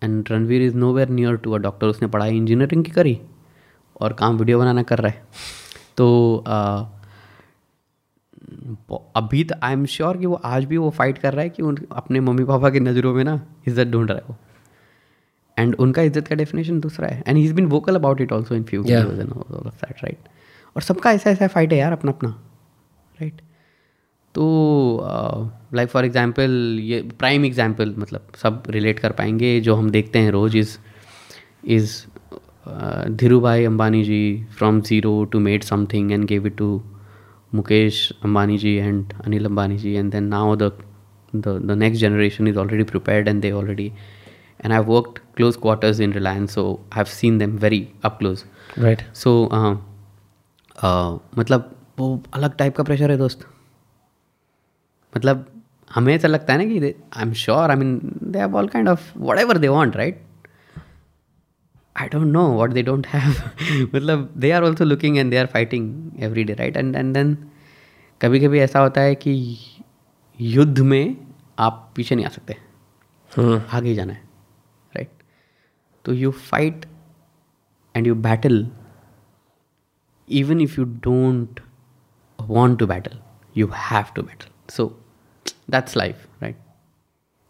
And 0.02 0.30
Ranveer 0.32 0.62
is 0.62 0.76
nowhere 0.94 1.10
near 1.10 1.36
to 1.38 1.52
a 1.52 1.58
doctor 1.60 1.88
उसने 1.88 2.08
पढ़ाई 2.08 2.38
इंजीनियरिंग 2.38 2.84
की 2.86 2.92
करी 2.92 3.20
और 4.02 4.14
काम 4.14 4.38
वीडियो 4.38 4.60
बनाना 4.60 4.84
कर 4.84 5.00
रहा 5.00 5.12
है। 5.12 5.24
तो 5.98 6.44
आ, 6.48 6.86
अभी 9.16 9.44
तो 9.44 9.56
आई 9.64 9.74
एम 9.74 9.86
श्योर 9.86 10.18
कि 10.18 10.26
वो 10.26 10.36
आज 10.46 10.66
भी 10.66 10.78
वो 10.78 10.90
फाइट 10.92 11.18
कर 11.18 11.34
रहा 11.34 11.44
है 11.44 11.50
कि 11.50 11.64
उन 11.64 11.78
अपने 11.92 12.20
मम्मी 12.20 12.44
पापा 12.46 12.70
की 12.70 12.80
नज़रों 12.80 13.14
में 13.14 13.24
ना 13.24 13.40
इज़्ज़त 13.68 13.88
ढूंढ 13.88 14.12
रहा 14.12 14.18
है 14.18 14.24
वो। 14.30 14.36
एंड 15.58 15.76
उनका 15.76 16.02
इज़्ज़त 16.02 16.28
का 16.28 16.36
डेफिनेशन 16.36 16.80
दूसरा 16.80 17.08
है। 17.08 17.24
And 17.28 17.38
he 17.38 17.44
is 17.46 17.54
been 17.54 17.66
vocal 17.68 17.96
about 17.96 18.22
it 18.22 18.32
also 18.34 18.56
in 18.56 18.64
few 18.64 18.84
that 18.84 20.04
right 20.04 20.30
और 20.76 20.82
सबका 20.82 21.12
ऐसा 21.12 21.30
ऐसा 21.30 21.48
फाइट 21.48 21.74
है 21.74 21.80
यार 21.80 21.92
अपना 21.92 22.12
अपना 22.12 22.30
राइट 23.18 23.42
तो 24.36 24.46
लाइक 25.74 25.90
फॉर 25.90 26.06
एग्जांपल 26.06 26.78
ये 26.82 27.02
प्राइम 27.20 27.46
एग्जांपल 27.46 27.94
मतलब 27.98 28.32
सब 28.42 28.64
रिलेट 28.70 29.00
कर 29.00 29.12
पाएँगे 29.12 29.60
जो 29.62 29.76
हम 29.76 29.90
देखते 29.90 30.20
हैं 30.20 30.32
रोज 30.32 30.56
is 30.56 30.78
is 31.76 31.92
Dhirubhai 33.42 33.66
Ambani 33.66 34.04
ji 34.04 34.24
from 34.58 34.82
zero 34.82 35.24
to 35.32 35.40
made 35.40 35.64
something 35.64 36.12
and 36.12 36.26
gave 36.26 36.48
it 36.48 36.58
to 36.58 36.82
Mukesh 37.56 38.10
Ambani 38.24 38.58
ji 38.58 38.76
and 38.76 39.14
Anil 39.26 39.46
Ambani 39.46 39.78
ji 39.78 39.94
and 39.94 40.12
then 40.12 40.24
now 40.24 40.56
the 40.56 40.72
the 41.34 41.60
the 41.60 41.76
next 41.76 41.98
generation 41.98 42.48
is 42.48 42.58
already 42.58 42.84
prepared 42.84 43.28
and 43.28 43.42
they 43.42 43.52
already 43.52 43.94
and 44.60 44.74
i've 44.74 44.88
worked 44.88 45.22
close 45.36 45.58
quarters 45.58 46.00
in 46.00 46.12
reliance 46.12 46.54
so 46.54 46.80
i've 46.92 47.10
seen 47.10 47.40
them 47.40 47.58
very 47.58 47.92
up 48.04 48.20
close. 48.20 48.46
Right. 48.78 49.04
So 49.14 49.48
uh, 49.48 49.78
uh, 50.78 51.20
मतलब 51.38 51.72
वो 52.00 52.22
अलग 52.34 52.56
type 52.58 52.76
का 52.76 52.84
pressure 52.84 53.12
है 53.12 53.18
दोस्त। 53.18 53.46
मतलब 55.18 55.64
हमें 55.94 56.16
ऐसा 56.16 56.28
लगता 56.28 56.54
है 56.54 56.60
ना 56.60 56.66
कि 56.66 56.96
I 57.18 57.24
am 57.24 57.34
sure 57.34 57.70
I 57.70 57.76
mean 57.76 58.20
they 58.24 58.40
have 58.40 58.56
all 58.56 58.68
kind 58.68 58.90
of 58.90 59.18
whatever 59.40 59.58
they 59.58 59.68
want 59.68 59.96
right 59.96 60.26
I 61.98 62.08
don't 62.08 62.28
know 62.28 62.48
what 62.48 62.70
they 62.70 62.84
don't 62.84 63.08
have 63.08 63.50
मतलब 63.96 64.34
they 64.38 64.52
are 64.52 64.64
also 64.64 64.84
looking 64.84 65.18
and 65.18 65.32
they 65.32 65.38
are 65.38 65.46
fighting 65.46 66.12
every 66.20 66.44
day 66.44 66.54
right 66.54 66.78
and 66.78 66.96
and 66.96 67.14
then 67.14 67.38
कभी 68.22 68.40
कभी 68.40 68.60
ऐसा 68.60 68.80
होता 68.80 69.02
है 69.02 69.16
कि 69.16 69.58
युद्ध 70.42 70.80
में 70.80 71.18
आप 71.60 71.94
पीछे 71.96 72.16
नहीं 72.16 72.26
आ 72.26 72.30
सकते। 72.30 72.58
आगे 73.78 73.90
ही 73.90 73.96
जाना 73.96 74.14
है 74.14 74.22
राइट 74.96 75.10
तो 76.06 76.14
you 76.14 76.32
fight 76.32 76.86
and 77.96 78.08
you 78.08 78.16
battle 78.16 78.68
even 80.32 80.56
if 80.56 80.76
you 80.78 80.86
don't 81.08 81.60
want 82.40 82.78
to 82.80 82.88
battle 82.88 83.18
you 83.56 83.68
have 83.68 84.14
to 84.14 84.24
battle. 84.24 84.52
So 84.70 85.03
that's 85.68 85.96
life 85.96 86.28
right? 86.44 86.56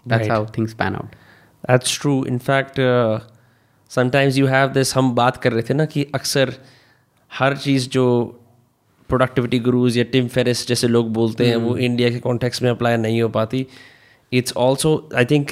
That's 0.05 0.27
Right. 0.27 0.31
how 0.31 0.45
things 0.55 0.73
pan 0.81 0.95
out. 0.95 1.15
That's 1.63 1.99
true 2.01 2.13
in fact 2.25 2.79
sometimes 3.91 4.37
you 4.37 4.45
have 4.47 4.69
this 4.73 4.95
हम 4.95 5.13
बात 5.15 5.37
कर 5.37 5.51
रहे 5.53 5.63
थे 5.63 5.73
ना 5.73 5.85
कि 5.85 6.05
अक्सर 6.15 6.53
हर 7.31 7.55
चीज़ 7.57 7.87
जो 7.89 8.05
प्रोडक्टिविटी 9.09 9.59
गुरुज 9.59 9.97
या 9.97 10.03
टिम 10.11 10.27
फेरिस 10.27 10.67
जैसे 10.67 10.87
लोग 10.87 11.11
बोलते 11.13 11.47
हैं 11.47 11.55
वो 11.55 11.75
इंडिया 11.77 12.09
के 12.09 12.19
कॉन्टेक्स्ट 12.19 12.63
में 12.63 12.69
अप्लाई 12.71 12.97
नहीं 12.97 13.21
हो 13.21 13.29
पाती। 13.29 13.65
It's 14.31 14.53
also 14.57 14.91
I 15.15 15.25
think 15.25 15.51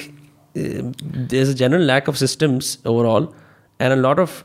there 0.57 1.41
is 1.41 1.51
a 1.51 1.55
general 1.57 1.81
lack 1.87 2.09
of 2.09 2.15
systems 2.17 2.77
overall 2.87 3.27
and 3.79 3.91
a 3.91 3.95
lot 3.95 4.19
of 4.19 4.43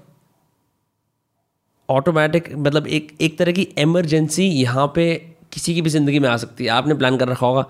automatic 1.88 2.48
मतलब 2.56 2.86
एक 2.86 3.16
एक 3.20 3.38
तरह 3.38 3.52
की 3.52 3.68
एमरजेंसी 3.78 4.44
यहाँ 4.44 4.86
पे 4.94 5.14
किसी 5.52 5.74
की 5.74 5.82
भी 5.82 5.90
ज़िंदगी 5.90 6.18
में 6.18 6.28
आ 6.28 6.36
सकती 6.36 6.64
है। 6.64 6.70
आपने 6.70 6.94
प्लान 6.94 7.16
कर 7.18 7.28
रखा 7.28 7.46
होगा 7.46 7.64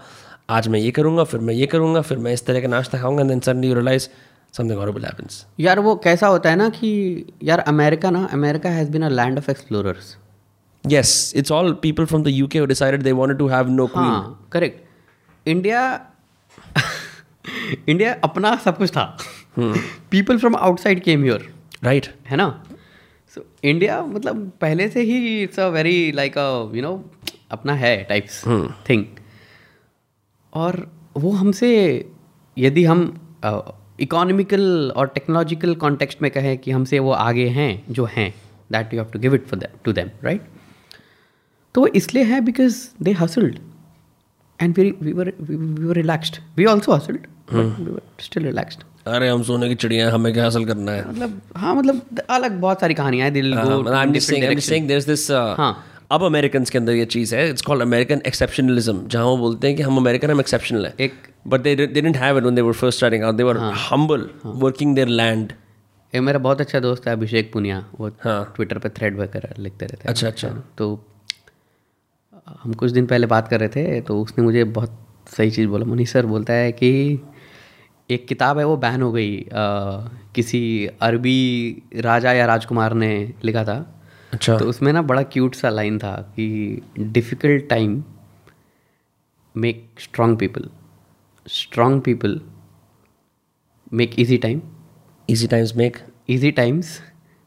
आज 0.50 0.68
मैं 0.68 0.78
ये 0.80 0.90
करूँगा 0.90 1.24
फिर 1.24 1.40
मैं 1.40 1.54
ये 1.54 1.66
करूँगा 1.66 2.00
फिर 2.00 2.18
मैं 2.18 2.32
इस 2.32 2.46
तरह 2.46 2.60
का 2.60 2.68
नाश्ता 2.68 2.98
खाऊँगा 2.98 3.22
then 3.24 3.40
suddenly 3.40 3.68
you 3.68 3.74
realise 3.74 4.08
something 4.52 4.78
horrible 4.78 5.04
happens 5.04 5.46
यार 5.60 5.78
वो 5.80 5.94
कैसा 5.96 6.26
होता 6.26 6.50
है 6.50 6.56
ना 6.56 6.68
कि 6.68 6.90
यार 7.42 7.58
अमेरिका 7.58 8.10
ना 8.10 8.24
America 8.32 8.70
has 8.70 8.90
been 8.90 9.02
a 9.02 9.08
land 9.08 9.38
of 9.38 9.50
explorers 9.50 10.16
yes 10.84 11.12
it's 11.40 11.50
all 11.50 11.72
people 11.84 12.06
from 12.10 12.24
the 12.26 12.32
uk 12.42 12.58
who 12.58 12.66
decided 12.72 13.04
they 13.06 13.14
wanted 13.20 13.38
to 13.38 13.46
have 13.48 13.70
no 13.70 13.86
queen. 13.88 14.10
हाँ 14.10 14.48
करेक्ट 14.52 15.48
इंडिया 15.48 15.80
इंडिया 17.88 18.14
अपना 18.24 18.54
सब 18.64 18.78
कुछ 18.78 18.90
था। 18.90 19.04
People 20.10 20.38
from 20.38 20.56
outside 20.56 21.02
came 21.02 21.22
here 21.22 21.48
right 21.84 22.06
है 22.26 22.36
ना? 22.36 22.48
So 23.34 23.40
so, 23.40 23.46
India 23.64 24.00
मतलब 24.02 24.50
पहले 24.60 24.88
से 24.88 25.02
ही 25.02 25.42
it's 25.42 25.60
a 25.60 25.68
very 25.68 26.12
like 26.12 26.38
a 26.38 26.48
you 26.74 26.82
know 26.82 26.94
अपना 27.50 27.74
है 27.74 27.96
टाइप्स 28.04 28.42
थिंग 28.90 29.04
और 30.56 30.86
वो 31.16 31.30
हमसे 31.32 31.70
यदि 32.56 32.84
हम 32.84 33.00
इकोनॉमिकल 34.00 34.92
और 34.96 35.06
टेक्नोलॉजिकल 35.14 35.74
कॉन्टेक्स्ट 35.84 36.22
में 36.22 36.30
कहें 36.30 36.56
कि 36.58 36.70
हमसे 36.70 36.98
वो 36.98 37.12
आगे 37.12 37.46
हैं 37.58 37.70
जो 37.90 38.04
हैं 38.16 38.32
that 38.72 38.94
you 38.94 39.00
have 39.00 39.10
to 39.12 39.18
give 39.18 39.34
it 39.34 39.46
for 39.46 39.66
to 39.84 39.92
them 39.92 40.10
right 40.24 40.48
तो 41.74 41.80
वो 41.80 41.86
इसलिए 42.00 42.24
है 42.24 42.40
because 42.40 42.76
they 43.02 43.12
hustled 43.12 43.58
and 44.60 44.78
we 44.78 44.90
we 45.02 45.12
were 45.12 45.32
relaxed 45.96 46.36
we 46.56 46.64
also 46.74 46.92
hustled 46.92 47.26
were 47.52 48.00
still 48.20 48.44
relaxed 48.44 48.84
अरे 49.06 49.28
हम 49.28 49.42
सोने 49.42 49.68
की 49.68 49.74
चिड़िया 49.74 50.10
हमें 50.12 50.32
क्या 50.32 50.44
हासिल 50.44 50.64
करना 50.66 50.92
है? 50.92 51.08
मतलब 51.10 51.40
हाँ 51.56 51.74
मतलब 51.74 52.20
अलग 52.30 52.58
बहुत 52.60 52.80
सारी 52.80 52.94
कहानियाँ 52.94 53.24
हैं 53.24 53.32
दिल 53.34 53.54
I'm 53.54 54.14
just 54.14 54.30
direction. 54.30 54.60
saying 54.68 54.88
there's 54.88 55.06
this 55.10 55.26
uh, 55.30 55.44
हाँ. 55.56 55.74
अब 56.10 56.22
अमेरिकन 56.22 56.64
के 56.64 56.78
अंदर 56.78 56.92
ये 56.92 57.04
चीज़ 57.04 57.34
है 57.34 57.48
इट्स 57.50 57.62
कॉल्ड 57.62 57.82
अमेरिकन 57.82 58.20
एक्सेप्शनलिज्म 58.26 59.06
जहाँ 59.08 59.24
वो 59.26 59.36
बोलते 59.36 59.66
हैं 59.66 59.76
कि 59.76 59.82
हम 59.82 59.96
अमेरिकन 59.96 60.30
हम 60.30 60.40
एक्सेप्शनल 60.40 60.86
है। 60.86 60.94
एक- 61.00 61.30
but 61.46 61.60
they 61.60 61.74
didn't 61.76 62.16
have 62.16 62.36
it 62.36 62.42
when 62.42 62.54
they 62.54 62.62
were 62.62 62.72
first 62.72 62.98
starting 62.98 63.24
out 63.24 63.34
they 63.34 63.42
were 63.42 63.56
humble 63.90 64.28
working 64.46 64.94
their 64.94 65.08
land 65.08 65.52
ये 66.14 66.20
मेरा 66.20 66.38
बहुत 66.38 66.60
अच्छा 66.60 66.80
दोस्त 66.80 67.06
है 67.06 67.12
अभिषेक 67.12 67.52
पुनिया 67.52 67.84
वो 68.00 68.08
हाँ. 68.24 68.52
ट्विटर 68.56 68.78
पर 68.78 68.88
थ्रेड 68.88 69.18
वगैरह 69.18 69.54
लिखते 69.62 69.86
रहते 69.86 70.02
हैं। 70.02 70.10
अच्छा, 70.10 70.26
अच्छा। 70.28 70.48
तो 70.78 71.04
हम 72.62 72.72
कुछ 72.74 72.90
दिन 72.90 73.06
पहले 73.06 73.26
बात 73.26 73.48
कर 73.48 73.60
रहे 73.60 73.68
थे 73.68 74.00
तो 74.00 74.20
उसने 74.22 74.44
मुझे 74.44 74.64
बहुत 74.64 74.98
सही 75.36 75.50
चीज़ 75.50 75.68
बोला। 75.68 75.84
मनीष 75.86 76.12
सर 76.12 76.26
बोलता 76.26 76.52
है 76.52 76.72
कि 76.72 76.90
एक 78.10 78.26
किताब 78.28 78.58
है 78.58 78.64
वो 78.64 78.76
बैन 78.76 79.02
हो 79.02 79.12
गई 79.12 79.36
अ, 79.40 79.52
किसी 80.34 80.60
अरबी 81.02 81.82
राजा 81.96 82.32
या 82.32 82.46
राजकुमार 82.46 82.94
ने 82.94 83.32
लिखा 83.44 83.64
था। 83.64 83.95
अच्छा। 84.32 84.58
तो 84.58 84.64
उसमें 84.64 84.92
ना 84.92 85.02
बड़ा 85.02 85.22
क्यूट 85.22 85.54
सा 85.54 85.68
लाइन 85.68 85.98
था 85.98 86.14
कि 86.36 86.82
difficult 86.98 87.68
time 87.68 88.02
make 89.54 89.88
strong 89.98 90.38
people 90.38 90.68
strong 91.46 92.02
people 92.02 92.40
make 93.92 94.18
easy 94.18 94.38
time 94.38 94.62
easy 95.30 95.46
times 95.46 95.76
make 95.76 95.96
easy 96.30 96.56
times 96.56 97.00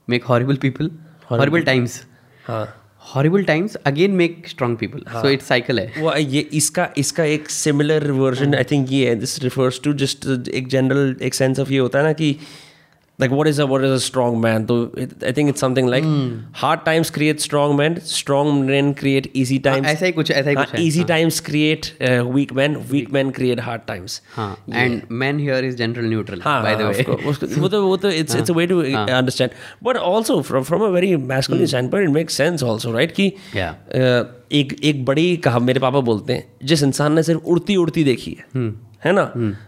make 0.07 0.25
horrible 0.25 0.57
people 0.57 0.91
horrible. 1.31 1.65
Times 1.65 2.03
हाँ। 2.45 2.65
horrible 3.13 3.45
times 3.45 3.75
again 3.85 4.15
make 4.17 4.47
strong 4.47 4.77
people. 4.77 5.03
So 5.13 5.25
it's 5.25 5.49
cycle 5.51 5.79
है। 5.79 5.93
वो 5.97 6.15
ये 6.15 6.39
इसका 6.53 6.89
इसका 6.97 7.23
एक 7.23 7.49
सिमिलर 7.49 8.11
वर्जन 8.11 8.55
आई 8.55 8.63
थिंक 8.63 8.91
ये 8.91 9.09
है 9.09 9.15
this 9.15 9.39
refers 9.43 9.81
to 9.83 9.93
just 9.93 10.27
एक 10.53 10.67
जनरल 10.67 11.15
एक 11.21 11.33
सेंस 11.33 11.59
ऑफ़ 11.59 11.71
ये 11.71 11.79
होता 11.79 11.99
है 11.99 12.05
ना 12.05 12.13
कि 12.13 12.35
like 13.19 13.31
what 13.31 13.47
is 13.47 13.61
a 13.61 13.65
what 13.65 13.83
is 13.83 13.91
a 13.91 13.97
strong 14.05 14.37
man 14.43 14.65
तो 14.65 14.75
I 14.99 15.31
think 15.37 15.49
it's 15.49 15.61
something 15.61 15.89
like 15.89 16.03
hard 16.55 16.79
times 16.85 17.09
create 17.11 17.39
strong 17.39 17.77
man 17.79 17.95
strong 18.05 18.69
man 18.69 18.91
create 18.99 19.31
easy 19.35 19.57
times 19.67 19.87
ऐसा 19.87 20.05
ही 20.05 20.11
कुछ 20.11 20.31
ऐसा 20.31 20.49
ही 20.49 20.55
कुछ 20.55 20.73
है 20.73 20.83
easy 20.85 21.03
times 21.03 21.39
create 21.49 21.85
weak 22.35 22.53
man 22.53 22.75
weak 22.91 23.11
man 23.13 23.29
create 23.31 23.59
hard 23.61 23.81
times 23.87 24.21
हाँ 24.35 24.49
and 24.79 25.11
men 25.21 25.39
here 25.39 25.59
is 25.63 25.75
general 25.75 26.09
neutral 26.09 26.43
हाँ 26.43 26.57
by 26.63 26.73
the 26.75 26.83
हाँ, 26.83 26.93
way. 26.93 27.05
of 27.05 27.23
course. 27.23 27.57
वो 27.59 27.69
तो 27.69 27.83
वो 27.87 27.97
तो 27.97 28.09
it's 28.11 28.35
it's 28.35 28.51
a 28.51 28.53
way 28.53 28.67
to 28.67 28.81
understand 28.81 29.51
but 29.83 29.97
also 29.97 30.41
from 30.41 30.63
from 30.63 30.81
a 30.81 30.89
very 30.89 31.15
masculine 31.15 31.65
standpoint 31.65 32.09
it 32.09 32.13
makes 32.15 32.37
sense 32.37 32.63
also 32.63 32.91
right 32.91 33.11
कि 33.11 33.31
Yeah. 33.53 33.73
uh, 33.95 34.25
एक 34.51 34.75
एक 34.83 35.03
बड़ी 35.05 35.35
कहा 35.37 35.59
मेरे 35.59 35.79
पापा 35.79 35.99
बोलते 36.01 36.33
हैं 36.33 36.43
जिस 36.63 36.83
इंसान 36.83 37.13
ने 37.13 37.23
सिर्फ़ 37.23 37.43
उड़ती 37.45 37.75
उड़ती 37.75 38.03
देखी 38.03 38.31
है 38.39 38.63
है 39.01 39.11
ना? 39.11 39.23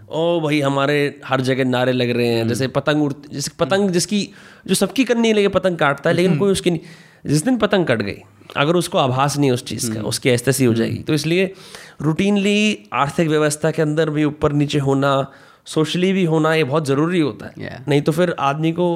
ओ 0.09 0.39
भाई 0.39 0.59
हमारे 0.61 0.97
हर 1.25 1.41
जगह 1.41 1.65
नारे 1.65 1.91
लग 1.91 2.09
रहे 2.09 2.27
हैं 2.27 2.47
जैसे 2.47 2.67
पतंग 2.67 3.03
उड़ 3.03 3.13
जैसे 3.33 3.51
पतंग 3.59 3.89
जिसकी 3.89 4.27
जो 4.67 4.75
सबकी 4.75 5.03
करनी 5.03 5.33
लगे 5.33 5.47
पतंग 5.47 5.77
काटता 5.77 6.09
है 6.09 6.15
लेकिन 6.15 6.37
कोई 6.37 6.51
उसकी 6.51 6.71
नहीं। 6.71 6.79
जिस 7.25 7.43
दिन 7.45 7.57
पतंग 7.57 7.85
कट 7.85 8.01
गई 8.01 8.17
अगर 8.57 8.75
उसको 8.75 8.97
आभास 8.97 9.37
नहीं 9.37 9.51
उस 9.51 9.63
चीज़ 9.65 9.91
का 9.93 10.01
उसकी 10.01 10.29
एस्तसी 10.29 10.65
हो 10.65 10.73
जाएगी। 10.73 10.99
तो 10.99 11.13
इसलिए 11.13 11.53
रूटीनली 12.01 12.89
आर्थिक 12.93 13.27
व्यवस्था 13.27 13.71
के 13.71 13.81
अंदर 13.81 14.09
भी 14.09 14.23
ऊपर 14.23 14.53
नीचे 14.53 14.79
होना 14.79 15.31
सोशली 15.65 16.13
भी 16.13 16.23
होना 16.25 16.53
ये 16.53 16.63
बहुत 16.63 16.87
ज़रूरी 16.87 17.19
होता 17.19 17.45
है। 17.45 17.53
Yeah. 17.53 17.87
नहीं 17.89 18.01
तो 18.01 18.11
फिर 18.11 18.35
आदमी 18.39 18.71
को 18.71 18.87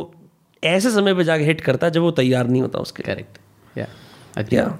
ऐसे 0.63 0.91
समय 0.91 1.13
पे 1.13 1.23
जाके 1.23 1.43
हिट 1.43 1.61
करता 1.61 1.87
है 1.87 1.93
जब 1.93 2.01
वो 2.01 2.11
तैयार 2.11 2.47
नहीं 2.47 2.61
होता 2.61 2.79
उसके। 2.79 3.03
Agree. 3.03 4.53
या 4.53 4.79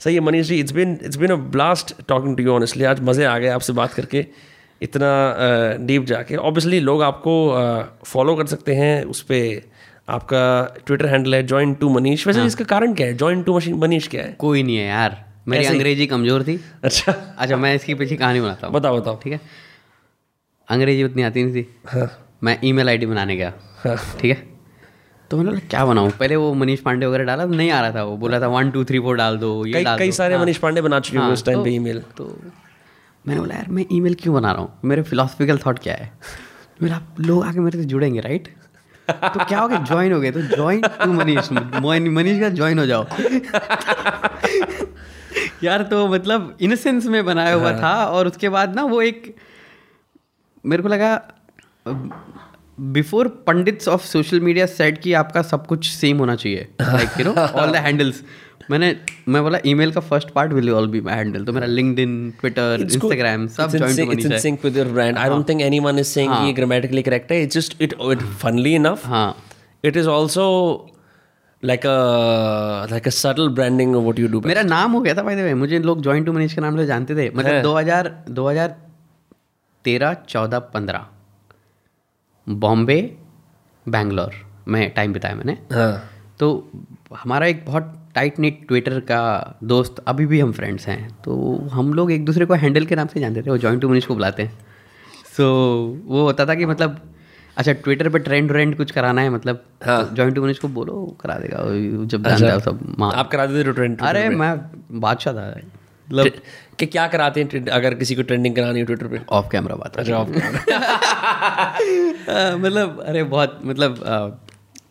सही 0.00 0.14
है 0.14 0.20
Manish 0.20 0.46
ji 0.46 0.58
it's 0.60 0.72
been 0.72 0.98
it's 1.04 1.16
been 1.16 1.30
a 1.30 1.36
blast 1.52 1.94
talking 2.08 2.36
to 2.36 2.42
you 2.42 2.52
honestly 2.52 2.84
आज 2.84 3.00
मज़े 3.00 3.24
आ 3.24 3.38
गए 3.38 3.48
आपसे 3.48 3.72
बात 3.72 3.92
करके। 3.92 4.26
इतना 4.82 5.76
डीप 5.86 6.04
जाके। 6.04 6.36
ऑब्वियसली 6.36 6.80
लोग 6.80 7.02
आपको 7.02 7.34
फॉलो 8.06 8.34
कर 8.36 8.46
सकते 8.46 8.74
हैं 8.74 9.02
उस 9.04 9.22
पर 9.22 9.60
आपका 10.08 10.42
ट्विटर 10.86 11.06
हैंडल 11.06 11.34
है 11.34 11.42
जॉइन 11.42 11.74
टू 11.74 11.88
मनीष 11.88 12.26
वैसे 12.26 12.38
हाँ। 12.38 12.46
इसका 12.46 12.64
कारण 12.64 12.94
क्या 12.94 13.06
है? 13.06 13.14
जॉइन 13.14 13.42
टू 13.42 13.60
मनीष 13.76 14.08
क्या 14.08 14.22
है? 14.22 14.32
कोई 14.38 14.62
नहीं 14.62 14.76
है 14.76 14.86
यार। 14.86 15.24
मेरी 15.48 15.64
अंग्रेज़ी 15.64 16.06
कमज़ोर 16.06 16.42
थी। 16.42 16.60
अच्छा। 16.84 17.12
अच्छा 17.38 17.56
मैं 17.56 17.74
इसकी 17.74 17.94
पीछे 17.94 18.16
कहानी 18.16 18.40
बनाता 18.40 18.66
हूँ। 18.66 18.74
बताओ 18.74 19.00
बताओ। 19.00 19.18
ठीक 19.24 19.32
है? 19.32 19.40
अंग्रेज़ी 20.68 21.04
उतनी 21.04 21.22
आती 21.22 21.44
नहीं 21.44 21.54
थी। 21.54 21.68
हाँ। 21.86 22.10
मैं 22.44 22.58
ईमेल 22.64 22.88
आईडी 22.88 23.06
बनाने 23.06 23.36
गया। 23.36 23.52
हाँ। 23.84 23.96
ठीक 24.20 24.36
है? 24.36 24.42
तो 25.30 25.36
मैंने 25.36 25.50
बोला 25.50 25.60
क्या 25.70 25.84
बनाऊँ? 25.86 26.10
पहले 26.10 26.36
वो 26.36 26.52
मनीष 26.54 26.80
पांडे 26.80 27.06
वगैरह 27.06 27.24
डाला 27.24 27.44
नहीं 27.44 27.70
आ 27.70 27.80
रहा 27.80 27.94
था 27.94 28.02
वो। 28.04 28.16
बोला 28.16 28.40
था 28.40 28.46
वन 28.48 28.70
टू 28.70 28.84
थ्री 28.84 28.98
फोर 28.98 29.16
डाल 29.16 29.36
दो 29.38 29.50
ये 29.66 29.84
कई 29.98 30.12
सारे 30.12 30.38
मनीष 30.38 30.56
पांडे 30.58 30.80
बना 30.80 31.00
चुके 31.00 31.18
हैं 31.18 31.24
हाँ, 31.24 31.32
उस 31.32 31.44
टाइम 31.44 31.58
तो- 31.58 31.64
पे 31.64 31.70
ईमेल। 31.70 32.00
तो 32.16 32.24
मैंने 33.28 33.40
बोला 33.40 33.54
यार 33.54 33.70
मैं 33.70 33.84
ईमेल 33.92 34.14
क्यों 34.14 34.34
बना 34.34 34.52
रहा 34.52 34.62
हूँ? 34.62 34.78
मेरे 34.84 35.02
फिलोसफिकल 35.02 35.58
थॉट 35.58 35.78
क्या 35.78 35.94
है? 35.94 36.10
मेरा 36.82 37.00
लोग 37.20 37.44
आके 37.44 37.60
मेरे 37.60 37.78
से 37.78 37.84
जुड़ेंगे 37.84 38.20
राइट 38.20 38.48
तो 39.08 39.44
क्या 39.44 39.58
हो 39.58 39.68
गया? 39.68 39.78
ज्वाइन 39.78 40.12
हो 40.12 40.20
गए। 40.20 40.30
तो 40.30 40.42
ज्वाइन 40.42 40.82
टू 41.04 41.12
मनीष 41.12 41.50
मनीष 41.52 42.40
का 42.40 42.48
ज्वाइन 42.50 42.78
हो 42.78 42.86
जाओ। 42.86 43.06
यार 45.64 45.82
तो 45.82 46.06
मतलब 46.08 46.56
इनसेंस 46.60 47.06
में 47.06 47.24
बनाया 47.24 47.54
हुआ 47.54 47.72
था 47.82 47.94
और 48.06 48.26
उसके 48.26 48.48
बाद 48.48 48.74
ना 48.74 48.82
वो 48.84 49.02
एक 49.02 49.34
मेरे 50.64 50.82
को 50.82 50.88
लगा 50.88 51.20
before 52.80 53.28
pundits 53.46 53.88
of 53.88 54.04
social 54.04 54.40
media 54.40 54.66
set 54.66 54.98
कि 55.02 55.12
आपका 55.12 55.42
सब 55.42 55.66
कुछ 55.66 55.88
सेम 55.90 56.18
होना 56.18 56.34
चाहिए 56.34 56.68
like 56.80 57.20
you 57.20 57.24
know 57.24 57.32
all 57.32 57.72
the 57.72 57.76
handles 57.76 58.22
मैंने 58.70 58.96
मैं 59.28 59.42
बोला 59.42 59.58
ईमेल 59.66 59.92
का 59.92 60.00
first 60.00 60.30
part 60.30 60.52
will 60.52 60.70
all 60.70 60.88
be 60.88 61.00
my 61.00 61.14
handle 61.14 61.44
तो 61.44 61.52
मेरा 61.52 61.66
लिंक्डइन 61.66 62.12
ट्विटर 62.40 62.78
इंस्टाग्राम 62.82 63.46
सब 63.46 63.70
जॉइंट 63.70 63.82
होनी 63.82 63.94
चाहिए 63.96 64.12
it's 64.12 64.26
in 64.26 64.38
sync 64.38 64.64
with 64.64 64.76
your 64.76 64.86
brand 64.86 65.16
I 65.18 65.28
don't 65.28 65.48
think 65.48 65.60
anyone 65.60 65.98
is 65.98 66.06
saying 66.06 66.32
ये 66.46 66.52
ग्रामेटिकली 66.52 67.02
करेक्ट 67.02 67.32
है. 67.32 67.42
It's 67.42 67.54
just 67.54 67.82
it 67.82 67.94
it 68.10 68.22
funnily 68.42 68.74
enough 68.74 69.06
हाँ। 69.06 69.36
It 69.84 69.96
is 69.96 70.08
also 70.08 70.46
like 71.64 71.86
a 71.86 72.86
like 72.90 73.06
a 73.06 73.10
subtle 73.10 73.48
branding 73.48 73.96
of 73.96 74.02
what 74.02 74.18
you 74.18 74.28
do 74.28 74.40
मेरा 74.46 74.62
नाम 74.62 74.92
हो 74.92 75.00
गया 75.00 75.14
था 75.14 75.22
by 75.22 75.36
the 75.36 75.38
way 75.38 75.54
मुझे 75.54 75.78
लोग 75.78 76.02
जॉइंट 76.02 76.26
टू 76.26 76.32
मनीष 76.32 76.54
के 76.54 76.60
नाम 76.60 76.76
से 76.76 76.86
जानते 76.86 77.14
थे। 77.16 77.30
मतलब 77.36 77.62
2000 77.62 78.10
2013 78.30 80.16
14 80.28 80.60
15 80.74 81.00
बॉम्बे 82.48 83.16
बैंगलोर। 83.88 84.32
में 84.68 84.90
टाइम 84.90 85.12
बिताया 85.12 85.34
मैंने। 85.34 85.56
तो 86.38 86.70
हमारा 87.16 87.46
एक 87.46 87.64
बहुत 87.66 87.95
टाइट 88.16 88.38
निट 88.38 88.68
ट्विटर 88.68 89.00
का 89.00 89.58
दोस्त 89.64 90.04
अभी 90.06 90.26
भी 90.26 90.40
हम 90.40 90.52
फ्रेंड्स 90.52 90.88
हैं। 90.88 91.10
तो 91.24 91.68
हम 91.72 91.94
लोग 91.94 92.12
एक 92.12 92.24
दूसरे 92.24 92.44
को 92.44 92.54
हैंडल 92.54 92.86
के 92.86 92.94
नाम 92.94 93.06
से 93.06 93.20
जानते 93.20 93.42
थे 93.42 93.50
वो 93.50 93.58
जॉइंट 93.58 93.82
टू 93.82 93.88
मनीष 93.88 94.06
को 94.06 94.14
बुलाते 94.14 94.42
हैं। 94.42 94.58
सो 95.36 95.42
so, 95.42 96.10
वो 96.10 96.22
होता 96.22 96.46
था 96.46 96.54
कि 96.54 96.66
मतलब 96.66 97.00
अच्छा 97.56 97.72
ट्विटर 97.72 98.08
पे 98.08 98.18
ट्रेंड 98.18 98.50
व्रेंड 98.50 98.76
कुछ 98.76 98.90
कराना 98.90 99.22
है 99.22 99.30
मतलब 99.30 99.64
हाँ। 99.84 100.10
जॉइंट 100.12 100.34
टू 100.34 100.42
मनीष 100.42 100.58
को 100.58 100.68
बोलो 100.68 101.16
करा 101.20 101.34
देगा 101.34 101.58
जब 102.04 102.22
जानता 102.22 102.46
है 102.46 102.60
सब 102.60 103.12
आप 103.14 103.30
करा 103.30 103.46
देते 103.46 103.72
ट्रेंड 103.72 104.00
अरे 104.00 104.28
मैं 104.28 104.60
बादशाह 105.00 105.34
था। 105.34 105.60
मतलब 106.10 106.32
कि 106.78 106.86
क्या 106.86 107.08
कराते 107.08 107.42
हैं 107.42 107.66
अगर 107.66 107.94
किसी 107.94 108.14
को 108.14 108.22
ट्रेंडिंग 108.22 108.56
करानी 108.56 108.80
हो 108.80 108.86
ट्विटर 108.86 109.06
पे? 109.06 109.20
ऑफ़ 109.28 109.46
कैमरा 109.52 109.76
बात 109.76 109.96
अच्छा 109.96 110.16
ऑफ़ 110.16 110.28
अ, 110.28 110.32
मतलब 112.60 113.04
अरे 113.06 113.24
बहुत 113.24 113.60
मतलब 113.64 114.04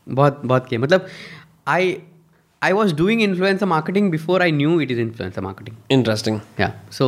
बहुत 0.10 0.42
बहुत 0.46 0.68
किया। 0.68 0.80
मतलब 0.80 1.06
I 1.68 2.02
I 2.66 2.72
was 2.72 2.94
doing 2.96 3.22
influencer 3.22 3.66
marketing 3.66 4.12
before 4.12 4.42
I 4.42 4.52
knew 4.52 4.80
it 4.82 4.92
is 4.92 5.00
influencer 5.00 5.42
marketing 5.42 5.78
interesting 5.92 6.40
या 6.60 6.72
सो 6.92 7.08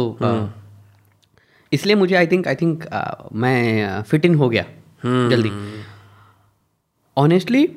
इसलिए 1.72 1.96
मुझे 1.96 2.16
आई 2.16 2.28
थिंक 2.28 2.48
आई 2.48 2.56
थिंक 2.56 2.84
मैं 3.34 4.02
फिट 4.02 4.26
इन 4.26 4.36
हो 4.36 4.50
गया 4.50 4.66
जल्दी। 5.30 5.52
ऑनेस्टली 7.18 7.68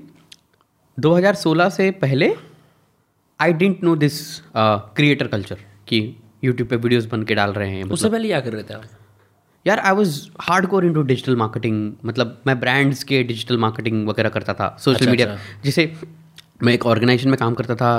2016 0.98 1.70
से 1.70 1.90
पहले 2.00 2.32
I 3.40 3.52
didn't 3.52 3.82
know 3.84 3.96
this 3.96 4.20
creator 4.56 5.26
culture 5.26 5.58
कि 5.88 6.00
यूट्यूब 6.44 6.68
पे 6.68 6.76
वीडियोस 6.76 7.04
बन 7.06 7.22
के 7.22 7.34
डाल 7.34 7.52
रहे 7.52 7.70
हैं 7.70 7.84
उससे 7.84 8.08
पहले 8.10 8.28
क्या 8.28 8.40
कर 8.40 8.52
रहे 8.52 8.62
थे 8.62 8.74
आप? 8.74 8.84
यार 9.66 9.78
I 9.78 9.92
was 9.92 10.20
hardcore 10.66 10.84
into 10.94 11.02
digital 11.02 11.36
marketing 11.36 11.92
मतलब 12.04 12.40
मैं 12.46 12.58
ब्रांड्स 12.60 13.02
के 13.04 13.22
डिजिटल 13.22 13.58
मार्केटिंग 13.58 14.06
वगैरह 14.08 14.28
करता 14.28 14.54
था 14.54 14.76
सोशल 14.80 14.96
अच्छा, 14.96 15.10
मीडिया 15.10 15.38
जिसे 15.64 15.92
मैं 16.62 16.72
एक 16.74 16.86
ऑर्गेनाइजेशन 16.86 17.30
में 17.30 17.38
काम 17.38 17.54
करता 17.54 17.74
था 17.74 17.92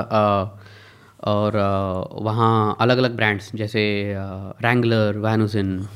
और 1.32 1.56
वहाँ 2.22 2.76
अलग 2.82 2.98
अलग 2.98 3.16
ब्रांड्स 3.16 3.52
जैसे 3.56 3.82
रैंगलर 4.64 5.18
वैनुसिन 5.18 5.88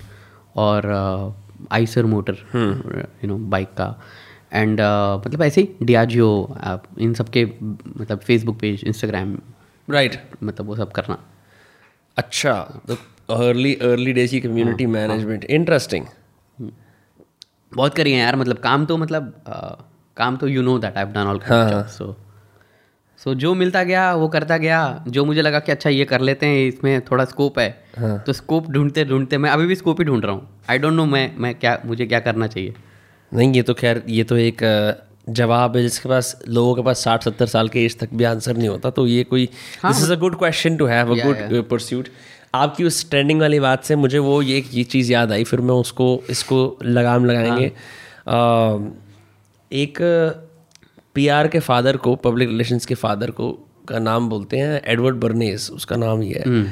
और 0.56 0.88
Eicher 1.72 2.06
motor 2.06 2.38
you 2.56 3.28
know 3.28 3.38
bike 3.54 3.68
का। 3.78 3.88
एंड 4.54 4.80
uh, 4.80 5.26
मतलब 5.26 5.42
ऐसे 5.42 5.62
ही 5.62 5.86
डियाजियो 5.86 6.28
इन 7.00 7.14
सब 7.14 7.30
के 7.30 7.46
मतलब 7.46 8.20
फेसबुक 8.20 8.60
पेज 8.60 8.84
इंस्टाग्राम 8.88 9.38
राइट 9.88 10.22
मतलब 10.44 10.68
वो 10.68 10.76
सब 10.76 10.92
करना। 10.92 11.18
अच्छा 12.18 12.54
अर्ली 13.30 13.74
अर्ली 13.84 14.14
डेज़ 14.14 14.32
की 14.32 14.42
कम्युनिटी 14.42 14.86
मैनेजमेंट 14.86 15.46
इंटरेस्टिंग 15.46 16.06
बहुत 17.74 17.96
करी 17.96 18.12
हैं 18.12 18.20
यार 18.20 18.36
मतलब 18.36 18.58
काम 18.58 18.86
तो 18.86 18.98
मतलब 18.98 19.34
अ, 19.48 19.84
काम 20.18 20.38
तो 20.38 20.48
you 20.48 20.62
know 20.62 20.78
that 20.80 20.98
I 20.98 21.04
have 21.04 21.14
done 21.14 21.28
all 21.28 21.40
so 21.98 22.16
so 23.26 23.34
जो 23.36 23.54
मिलता 23.54 23.84
गया 23.84 24.14
वो 24.16 24.28
करता 24.28 24.58
गया। 24.58 24.80
जो 25.08 25.24
मुझे 25.26 25.42
लगा 25.42 25.60
कि 25.60 25.72
अच्छा 25.72 25.90
ये 25.90 26.06
कर 26.06 26.22
लेते 26.22 26.46
हैं 26.46 26.68
इसमें 26.68 27.02
थोड़ा 27.02 27.24
स्कोप 27.26 27.58
है 27.60 27.70
तो 28.26 28.34
स्कोप 28.34 28.70
ढूंढते 28.72 29.06
ढूंढते 29.06 29.38
मैं 29.38 29.50
अभी 29.50 29.66
भी 29.66 29.76
स्कोप 29.76 30.02
ही 30.02 30.06
ढूंढ 30.06 30.26
रहा 30.26 30.34
हूँ। 30.34 30.48
आई 30.70 30.78
डोंट 30.78 30.94
नो 30.94 31.06
मैं 31.06 31.32
मैं 31.38 31.54
क्या 31.56 31.78
मुझे 31.86 32.06
क्या 32.06 32.20
करना 32.20 32.48
चाहिए। 32.48 32.74
नहीं 33.32 33.52
ये 33.54 33.62
तो 33.62 33.74
खैर 33.74 34.04
ये 34.10 34.24
तो 34.24 34.38
एक 34.38 34.62
जवाब 35.32 35.78
है 35.78 35.82
जिसके 35.84 36.10
पास 36.10 36.36
लोगों 36.48 36.76
के 36.76 36.82
पास 36.82 37.04
साठ 37.04 37.24
सत्तर 37.24 37.46
साल 37.46 37.70
के 37.70 37.86
एज 37.86 37.98
तक 38.00 38.10
भी 38.14 38.24
आंसर 38.24 38.58
नहीं 38.58 38.68
होता 38.68 38.90
तो 38.90 39.08
ये 39.08 39.24
कोई 39.24 39.46
this 39.86 40.04
is 40.04 40.12
a 40.14 40.16
good 40.16 40.38
question 40.40 40.78
to 40.78 40.86
have 40.86 41.16
a 41.16 41.24
good 41.26 41.64
pursuit 41.70 42.10
आपकी 42.56 42.84
उस 42.84 43.10
ट्रेंडिंग 43.10 43.40
वाली 43.42 43.60
बात 43.60 43.84
से 43.84 43.96
मुझे 43.96 44.20
वो 44.20 44.42
ये 44.42 44.64
ये 44.74 44.84
चीज़ 44.86 45.12
याद 45.14 45.32
आई 45.32 45.44
फिर 45.44 45.62
मैं 45.62 45.76
उसको 45.76 46.24
इसको 46.30 46.60
लगाम 46.84 47.26
लगाएँगे। 47.26 47.68
अ, 47.68 48.94
एक 49.72 49.98
पीआर 51.16 51.48
के 51.48 51.60
फादर 51.60 51.98
को 51.98 52.16
पब्लिक 52.16 52.50
रिलेशंस 52.50 52.86
के 52.86 52.96
फादर 52.96 53.32
को 53.32 53.52
का 53.90 54.00
नाम 54.00 54.30
बोलते 54.30 54.58
हैं 54.58 54.82
एडवर्ड 54.86 55.16
बर्नेस 55.16 55.70
उसका 55.72 55.96
नाम 55.96 56.22
ही 56.22 56.32
है। 56.32 56.64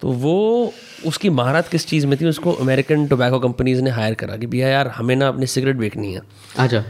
तो 0.00 0.12
वो 0.22 0.72
उसकी 1.06 1.30
महारत 1.30 1.68
किस 1.68 1.86
चीज़ 1.86 2.06
में 2.06 2.18
थी? 2.20 2.26
उसको 2.26 2.52
अमेरिकन 2.52 3.06
टोबैको 3.08 3.38
कंपनीज़ 3.40 3.82
ने 3.82 3.90
हायर 3.90 4.14
करा 4.14 4.36
कि 4.36 4.46
भैया 4.46 4.68
यार 4.68 4.88
हमें 4.88 5.14
ना 5.16 5.28
अपनी 5.28 5.46
सिगरेट 5.46 5.76
बेचनी 5.76 6.12
है। 6.14 6.20
अच्छा। 6.58 6.84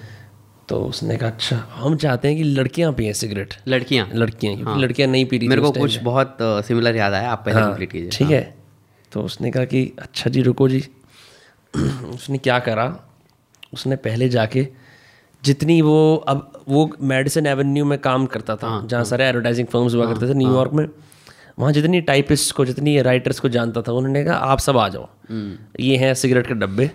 तो 0.69 0.81
उसने 0.85 1.17
कहा 1.17 1.29
अच्छा 1.29 1.57
हम 1.75 1.97
चाहते 1.97 2.29
हैं 2.29 2.37
कि 2.37 2.43
लड़कियाँ 2.43 2.93
पिए 2.93 3.13
सिगरेट 3.13 3.55
लड़कियाँ? 3.69 4.09
लड़कियाँ 4.15 4.57
क्योंकि 4.57 4.81
लड़कियाँ 4.83 5.11
नहीं 5.11 5.25
पी 5.27 5.39
रही 5.39 5.49
मेरे 5.49 5.63
को 5.63 5.71
कुछ 5.73 5.97
बहुत 6.03 6.37
सिमिलर 6.43 6.97
याद 6.97 7.13
आया 7.13 7.31
आप 7.31 7.43
पहले 7.47 7.61
कंप्लीट 7.61 7.91
कीजिए। 7.93 8.11
ठीक 8.11 8.31
है। 8.31 8.55
तो 9.13 9.23
उसने 9.23 9.51
कहा 9.51 9.65
कि 9.65 9.85
अच्छा 9.99 10.31
जी 10.31 10.43
रुको 10.43 10.69
जी। 10.69 10.81
उसने 12.15 12.39
क्या 12.39 12.59
करा? 12.59 12.87
उसने 13.73 13.97
पहले 13.97 14.29
जाके 14.29 14.67
जितनी 15.45 15.81
वो 15.83 16.15
अब 16.29 16.51
वो 16.69 16.91
मेडिसन 17.03 17.47
एवेन्यू 17.47 17.85
में 17.85 17.99
काम 17.99 18.27
करता 18.27 18.57
था 18.57 18.81
जहाँ 18.87 19.05
सारे 19.05 19.25
एडवर्टाइजिंग 19.25 19.69
फर्म्स 19.69 19.95
हुआ 19.95 20.07
करते 20.07 20.29
थे 20.29 20.35
न्यूयॉर्क 20.35 20.73
में 20.73 20.89
वहाँ 21.59 21.73
जितनी 21.73 22.01
टाइपिस्ट 22.01 22.55
को 22.55 22.65
जितनी 22.65 23.01
राइटर्स 23.03 23.41
को 23.41 23.49
जानता 23.49 23.83
था 23.83 23.93
उन्होंने 23.93 24.25
कहा 24.25 24.37
आप 24.47 24.59
सब 24.59 24.77
आ 24.77 24.89
जाओ। 24.89 25.09
ये 25.81 25.97
हैं 25.97 26.15
सिगरेट 26.15 26.47
के 26.47 26.55
डब्बे। 26.55 26.91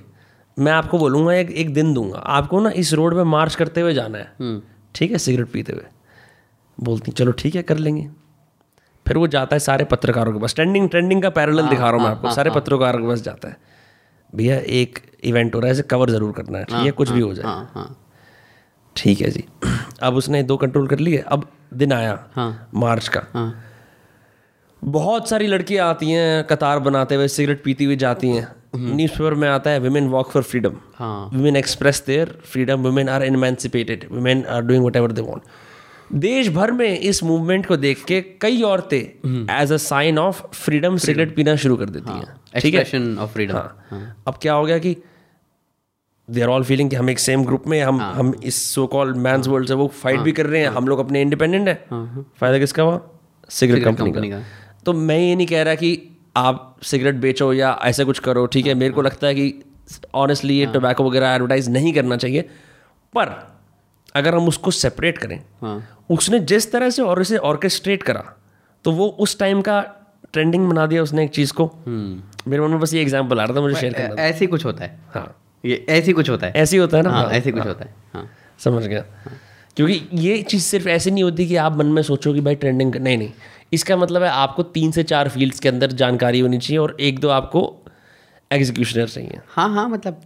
मैं 0.58 0.72
आपको 0.72 0.98
बोलूँगा 0.98 1.34
एक 1.34 1.52
एक 1.52 1.74
दिन 1.74 1.94
दूँगा। 1.94 2.18
आपको 2.18 2.60
ना 2.60 2.70
इस 2.76 2.94
रोड 2.94 3.16
पे 3.16 3.24
मार्च 3.26 3.56
करते 3.56 3.82
हुए 3.82 3.94
जाना 3.94 4.18
है। 4.18 4.60
ठीक 4.96 5.12
है 5.12 5.18
सिगरेट 5.18 5.52
पीते 5.52 5.74
हुए। 5.74 5.86
बोलती 6.78 7.12
चलो 7.12 7.32
ठीक 7.32 7.56
है 7.56 7.64
कर 7.64 7.78
लेंगे। 7.78 8.10
फिर 9.06 9.18
वो 9.18 9.28
जाता 9.28 9.56
है 9.56 9.60
सारे 9.60 9.86
पत्रकारों 9.86 10.34
के 10.34 10.40
पास। 10.40 10.56
ट्रेंडिंग 10.56 10.90
ट्रेंडिंग 10.90 11.22
का 11.22 11.30
पैरेलल 11.30 11.68
दिखा 11.68 11.82
रहा 11.82 11.92
हूँ 11.92 12.02
मैं 12.02 12.12
आपको। 12.12 12.32
सारे 12.32 12.50
पत्रकारों 12.50 13.00
के 13.00 13.08
पास 13.08 13.22
जाता 13.22 13.48
है। 13.48 13.58
भैया 14.34 14.58
एक 14.58 15.00
इवेंट 15.24 15.56
हो 15.56 15.60
रहा 15.60 15.68
है 15.68 15.74
इसे 15.74 15.84
कवर 15.84 16.10
ज़रूर 16.10 16.32
करना 16.32 16.58
है। 16.58 16.64
ठीक 16.66 16.86
है 16.86 16.92
कुछ 16.92 17.10
भी 17.10 17.22
हो 17.22 17.34
जाए। 17.34 17.46
हाँ 17.46 17.72
हाँ। 17.74 17.96
ठीक 18.96 19.22
है 19.22 19.30
जी। 19.30 19.44
अब 20.04 20.16
उसने 20.16 20.44
दो 20.44 20.58
कंट्रोल 20.58 20.88
कर 20.88 21.00
लिए 21.00 21.18
अब 21.28 21.48
दिन 21.74 21.94
आया 21.94 22.28
हाँ। 22.36 22.70
मार्च 22.76 23.08
का। 23.08 23.22
हाँ। 23.34 23.64
बहुत 24.84 25.30
सारी 25.30 25.48
लड़कियाँ 25.48 25.90
आती 25.90 26.12
हैं 26.12 26.44
कतार 26.44 26.80
बनाते 26.80 27.16
हुए 27.16 27.28
सिगरेट 27.28 27.64
पीती 27.64 27.86
हुई 27.86 27.96
जाती 27.96 28.30
हैं। 28.30 28.48
न्यूज़ 28.76 29.12
पेपर 29.12 29.34
में 29.34 29.48
आता 29.50 29.70
है 29.70 29.80
वुमेन 29.80 30.08
वॉक 30.08 30.32
फॉर 30.32 30.44
फ्रीडम 30.44 30.76
हाँ। 30.96 31.56
Express 31.58 32.04
their 32.08 32.38
freedom 32.46 32.84
women 32.84 33.10
are 33.10 33.22
are 33.22 33.32
emancipated 33.36 34.06
women 34.12 34.44
are 34.56 34.62
doing 34.70 34.86
whatever 34.88 35.12
they 35.14 35.26
want 35.30 35.44
देश 36.14 36.48
भर 36.50 36.72
में 36.72 37.00
इस 37.00 37.24
मूवमेंट 37.24 37.66
को 37.66 37.78
देख 37.78 38.04
के 38.04 38.22
कई 38.42 38.62
औरतें 38.62 39.60
as 39.62 39.72
a 39.72 39.78
sign 39.78 40.20
of 40.20 40.42
freedom 40.54 40.98
cigarette 40.98 41.36
पीना 41.36 41.56
शुरू 41.56 41.76
कर 41.76 41.90
देती 41.90 42.12
हैं। 42.12 42.62
ठीक 42.62 42.76
है? 42.76 43.16
ऑफ़ 43.18 43.30
फ्रीडम 43.30 43.56
हाँ। 43.56 44.24
अब 44.28 44.40
क्या 44.42 44.54
हो 44.54 44.66
गया 44.66 44.78
कि 44.78 44.96
दे 46.30 46.42
आर 46.42 46.50
ऑल 46.50 46.64
फीलिंग 46.64 46.90
कि 46.90 46.96
हम 46.96 47.10
एक 47.10 47.20
सेम 47.20 47.44
ग्रुप 47.46 47.68
में 47.68 47.82
हम 47.82 48.02
हम 48.02 48.34
इस 48.44 48.62
सो 48.74 48.86
कॉल्ड 48.88 49.18
मैंस 49.18 49.48
वर्ल्ड 49.48 49.68
से 49.68 49.74
वो 49.74 49.88
फाइट 49.96 50.20
भी 50.20 50.32
कर 50.32 50.46
रहे 50.46 50.62
हैं 50.62 50.70
हम 50.70 50.88
लोग 50.88 51.00
अपने 51.00 51.22
इंडिपेंडेंट 51.22 51.68
है। 51.68 51.76
फ़ायदा 52.40 52.60
किसका 52.60 52.84
हुआ? 52.84 53.00
सिगरेट 53.50 53.84
कंपनी 53.84 54.12
का। 54.12 54.22
का। 54.22 54.44
तो 54.86 54.94
मैं 54.94 55.18
ये 55.20 55.36
नहीं 55.36 55.48
कह 55.48 55.64
रहा 55.64 55.76
कि 55.76 55.98
आप 56.38 56.78
सिगरेट 56.84 57.16
बेचो 57.16 57.52
या 57.54 57.78
ऐसा 57.84 58.04
कुछ 58.04 58.20
करो 58.20 58.46
ठीक 58.46 58.68
है? 58.68 58.74
मेरे 58.74 58.94
को 58.94 59.02
लगता 59.02 59.28
है 59.28 59.36
कि 59.36 59.64
ऑनेस्टली 60.16 60.58
ये 60.58 60.66
टोबैको 60.66 61.10
वगैरह 61.10 61.30
एडवर्टाइज 61.30 61.70
नहीं 61.70 61.94
करना 61.94 62.18
चाहिए 62.18 62.42
पर 63.14 63.32
अगर 64.16 64.36
हम 64.36 64.48
उसको 64.48 64.72
सेपरेट 64.72 65.18
करें 65.18 65.38
हाँ। 65.62 66.06
उसने 66.10 66.40
जिस 66.40 66.72
तरह 66.72 66.90
से 66.90 67.02
और 67.02 67.22
इसे 67.22 67.38
ऑर्केस्ट्रेट 67.38 68.04
करा 68.04 68.24
तो 68.86 68.92
वो 68.92 69.08
उस 69.20 69.38
टाइम 69.40 69.62
का 69.62 69.82
ट्रेंडिंग 70.34 70.70
बना 70.70 70.86
दिया 70.86 71.04
उसने 71.04 71.24
एक 71.24 71.30
चीज़ 71.30 71.54
को। 71.54 71.66
मेरे 71.88 72.62
मन 72.62 72.70
में 72.70 72.80
बस 72.80 72.94
ये 72.94 73.02
एग्जांपल 73.02 73.40
आ 73.40 73.44
रहा 73.44 73.56
था 73.56 73.62
मुझे 73.62 73.76
शेयर 73.76 73.94
करना 73.94 74.22
ऐसे 74.22 74.40
ही 74.40 74.48
कुछ 74.48 74.66
होता 74.66 74.84
है। 74.84 75.00
हाँ। 75.16 75.36
ये 75.66 75.86
ऐसे 75.90 76.06
ही 76.08 76.14
कुछ 76.14 76.30
होता 76.30 76.48
है। 76.48 76.54
ऐसे 76.54 76.76
ही 76.76 76.82
होता 76.82 76.98
है 76.98 77.04
ना? 77.04 77.10
हाँ 77.10 77.30
ऐसे 77.30 77.50
ही 77.50 77.52
कुछ 77.52 77.66
होता 77.68 77.86
है 77.86 77.94
हाँ। 78.14 78.30
समझ 78.60 78.84
गया। 78.86 79.06
क्योंकि 79.78 80.08
ये 80.14 80.42
चीज़ 80.42 80.64
सिर्फ़ 80.64 80.88
ऐसी 80.90 81.12
नहीं 81.12 81.24
होती 81.24 81.48
कि 81.48 81.56
आप 81.56 81.78
मन 81.78 81.86
में 81.86 82.02
सोचो 82.02 82.34
कि 82.34 82.42
भाई 82.42 82.56
ट्रेंडिंग 82.56 82.96
नहीं 82.96 83.18
नहीं। 83.18 83.32
इसका 83.74 83.98
मतलब 83.98 84.24
है 84.24 84.30
आपको 84.30 84.64
तीन 84.64 84.92
से 84.92 85.04
चार 85.04 85.30
फील्ड्स 85.30 85.60
के 85.60 85.70
अंदर 85.70 85.92
जानकारी 85.92 86.40
होनी 86.40 86.58
चाहिए 86.58 86.78
और 86.78 86.98
एक 87.00 87.20
दो 87.20 87.30
आपको 87.30 87.86
एग्जीक्यूशनर 88.52 89.08
चाहिए। 89.08 89.40
हाँ 89.50 89.70
हाँ 89.74 89.90
मतलब 89.90 90.22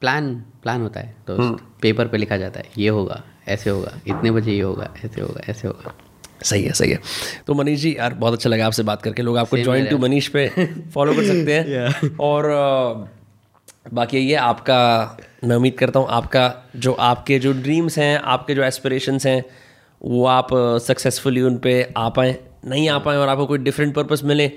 प्लान 0.00 0.34
प्लान 0.62 0.82
होता 0.82 1.00
है। 1.00 1.14
तो 1.26 1.50
पेपर 1.82 2.08
पे 2.08 2.18
लिखा 2.18 2.36
जाता 2.36 2.60
है 2.60 2.66
ये 2.78 2.88
होगा 2.88 3.22
ऐसे 3.48 3.70
होगा 3.70 3.92
इतने 4.06 4.30
बजे 4.30 4.52
ये 4.52 4.60
होगा 4.60 4.94
ऐसे 5.04 5.20
होगा 5.20 5.40
ऐसे 5.48 5.68
होगा। 5.68 5.94
सही 6.42 6.64
है 6.64 6.72
सही 6.72 6.90
है। 6.90 6.98
तो 7.46 7.54
मनीष 7.54 7.80
जी 7.80 7.96
यार 7.98 8.14
बहुत 8.14 8.32
अच्छा 8.32 8.50
लगा 8.50 8.66
आपसे 8.66 8.82
बात 8.82 9.02
करके। 9.02 9.22
लोग 9.22 9.38
आपको 9.38 9.58
ज्वाइन 9.58 9.86
टू 9.86 9.98
मनीष 9.98 10.28
पे 10.28 10.48
फॉलो 10.94 11.14
कर 11.14 11.24
सकते 11.24 11.52
हैं। 11.54 12.16
और 12.16 12.44
बाकी 13.94 14.18
ये 14.18 14.34
आपका 14.34 14.78
मैं 15.44 15.56
उम्मीद 15.56 15.78
करता 15.78 16.00
हूँ 16.00 16.08
आपका 16.10 16.70
जो 16.76 16.92
आपके 16.92 17.38
जो 17.38 17.52
ड्रीम्स 17.52 17.98
हैं 17.98 18.20
आपके 18.24 18.54
जो 18.54 18.62
एस्पिरेशंस 18.62 19.26
हैं 19.26 19.44
वो 20.02 20.26
आप 20.26 20.48
सक्सेसफुली 20.86 21.40
उन 21.40 21.56
पर 21.56 21.92
आ 21.96 22.08
पाएँ। 22.08 22.36
नहीं 22.64 22.88
आ 22.88 22.98
पाएँ 22.98 23.18
और 23.18 23.28
आपको 23.28 23.46
कोई 23.46 23.58
डिफरेंट 23.58 23.94
पर्पस 23.94 24.20
मिले 24.24 24.48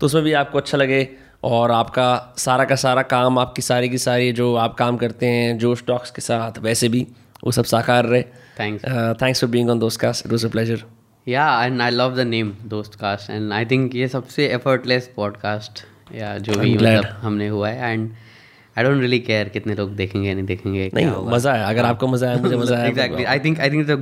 तो 0.00 0.06
उसमें 0.06 0.24
भी 0.24 0.32
आपको 0.32 0.58
अच्छा 0.58 0.78
लगे 0.78 1.08
और 1.44 1.70
आपका 1.70 2.34
सारा 2.38 2.64
का 2.64 2.74
सारा 2.74 3.02
काम 3.02 3.38
आपकी 3.38 3.62
सारी 3.62 3.88
की 3.88 3.98
सारी 3.98 4.32
जो 4.32 4.54
आप 4.54 4.74
काम 4.74 4.96
करते 4.96 5.26
हैं 5.26 5.58
जो 5.58 5.74
स्टॉक्स 5.74 6.10
के 6.10 6.20
साथ 6.20 6.58
वैसे 6.58 6.88
भी 6.88 7.06
वो 7.44 7.52
सब 7.52 7.64
साकार 7.64 8.04
रहे। 8.04 8.22
Thanks 8.60 8.84
thanks 9.22 9.40
for 9.40 9.50
being 9.50 9.70
on 9.70 9.78
Dost 9.78 10.00
cast 10.00 10.26
it 10.26 10.32
was 10.32 10.46
a 10.46 10.48
pleasure 10.48 10.82
yeah 11.28 11.64
and 11.64 11.82
I 11.82 11.90
love 11.90 12.16
the 12.16 12.20
name 12.20 12.54
Dost 12.64 12.94
cast 12.94 13.30
and 13.30 13.52
I 13.52 13.64
think 13.64 13.94
ये 13.94 14.08
सबसे 14.08 14.46
एफर्टलेस 14.46 15.12
पॉडकास्ट 15.16 15.84
या 16.14 16.38
जो 16.38 16.54
भी 16.54 16.74
मतलब 16.74 17.04
हमने 17.04 17.48
हुआ 17.48 17.68
है 17.68 17.92
and 17.92 18.10
I 18.78 18.84
don't 18.84 19.00
really 19.00 19.18
care 19.22 19.48
कितने 19.50 19.74
लोग 19.74 19.94
देखेंगे 19.96 20.34
नहीं 20.34 20.44
देखेंगे 20.46 20.90
नहीं 20.94 21.06
मज़ा 21.28 21.54
है 21.54 21.64
अगर 21.66 21.84
आपको 21.84 22.08
मज़ा 22.08 22.30
है 22.30 22.42
मुझे 22.42 22.56
मज़ा 22.56 22.78
है 22.78 22.88
exactly 22.88 23.24
I 23.26 23.40
think 23.40 23.60
I 23.60 23.70
think 23.70 23.86
the 23.86 23.98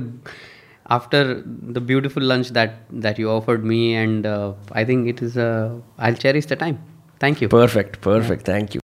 after 0.89 1.33
the 1.69 1.83
beautiful 1.87 2.31
lunch 2.31 2.51
that 2.51 2.75
that 3.05 3.19
you 3.19 3.29
offered 3.29 3.63
me 3.65 3.83
and 3.93 4.27
I 4.27 4.85
think 4.85 5.07
it 5.07 5.23
is 5.23 5.39
I 5.39 6.13
cherish 6.15 6.47
the 6.47 6.57
time 6.59 6.75
thank 7.21 7.43
you 7.43 7.49
perfect 7.49 7.95
perfect 8.03 8.47
thank 8.47 8.75
you 8.75 8.81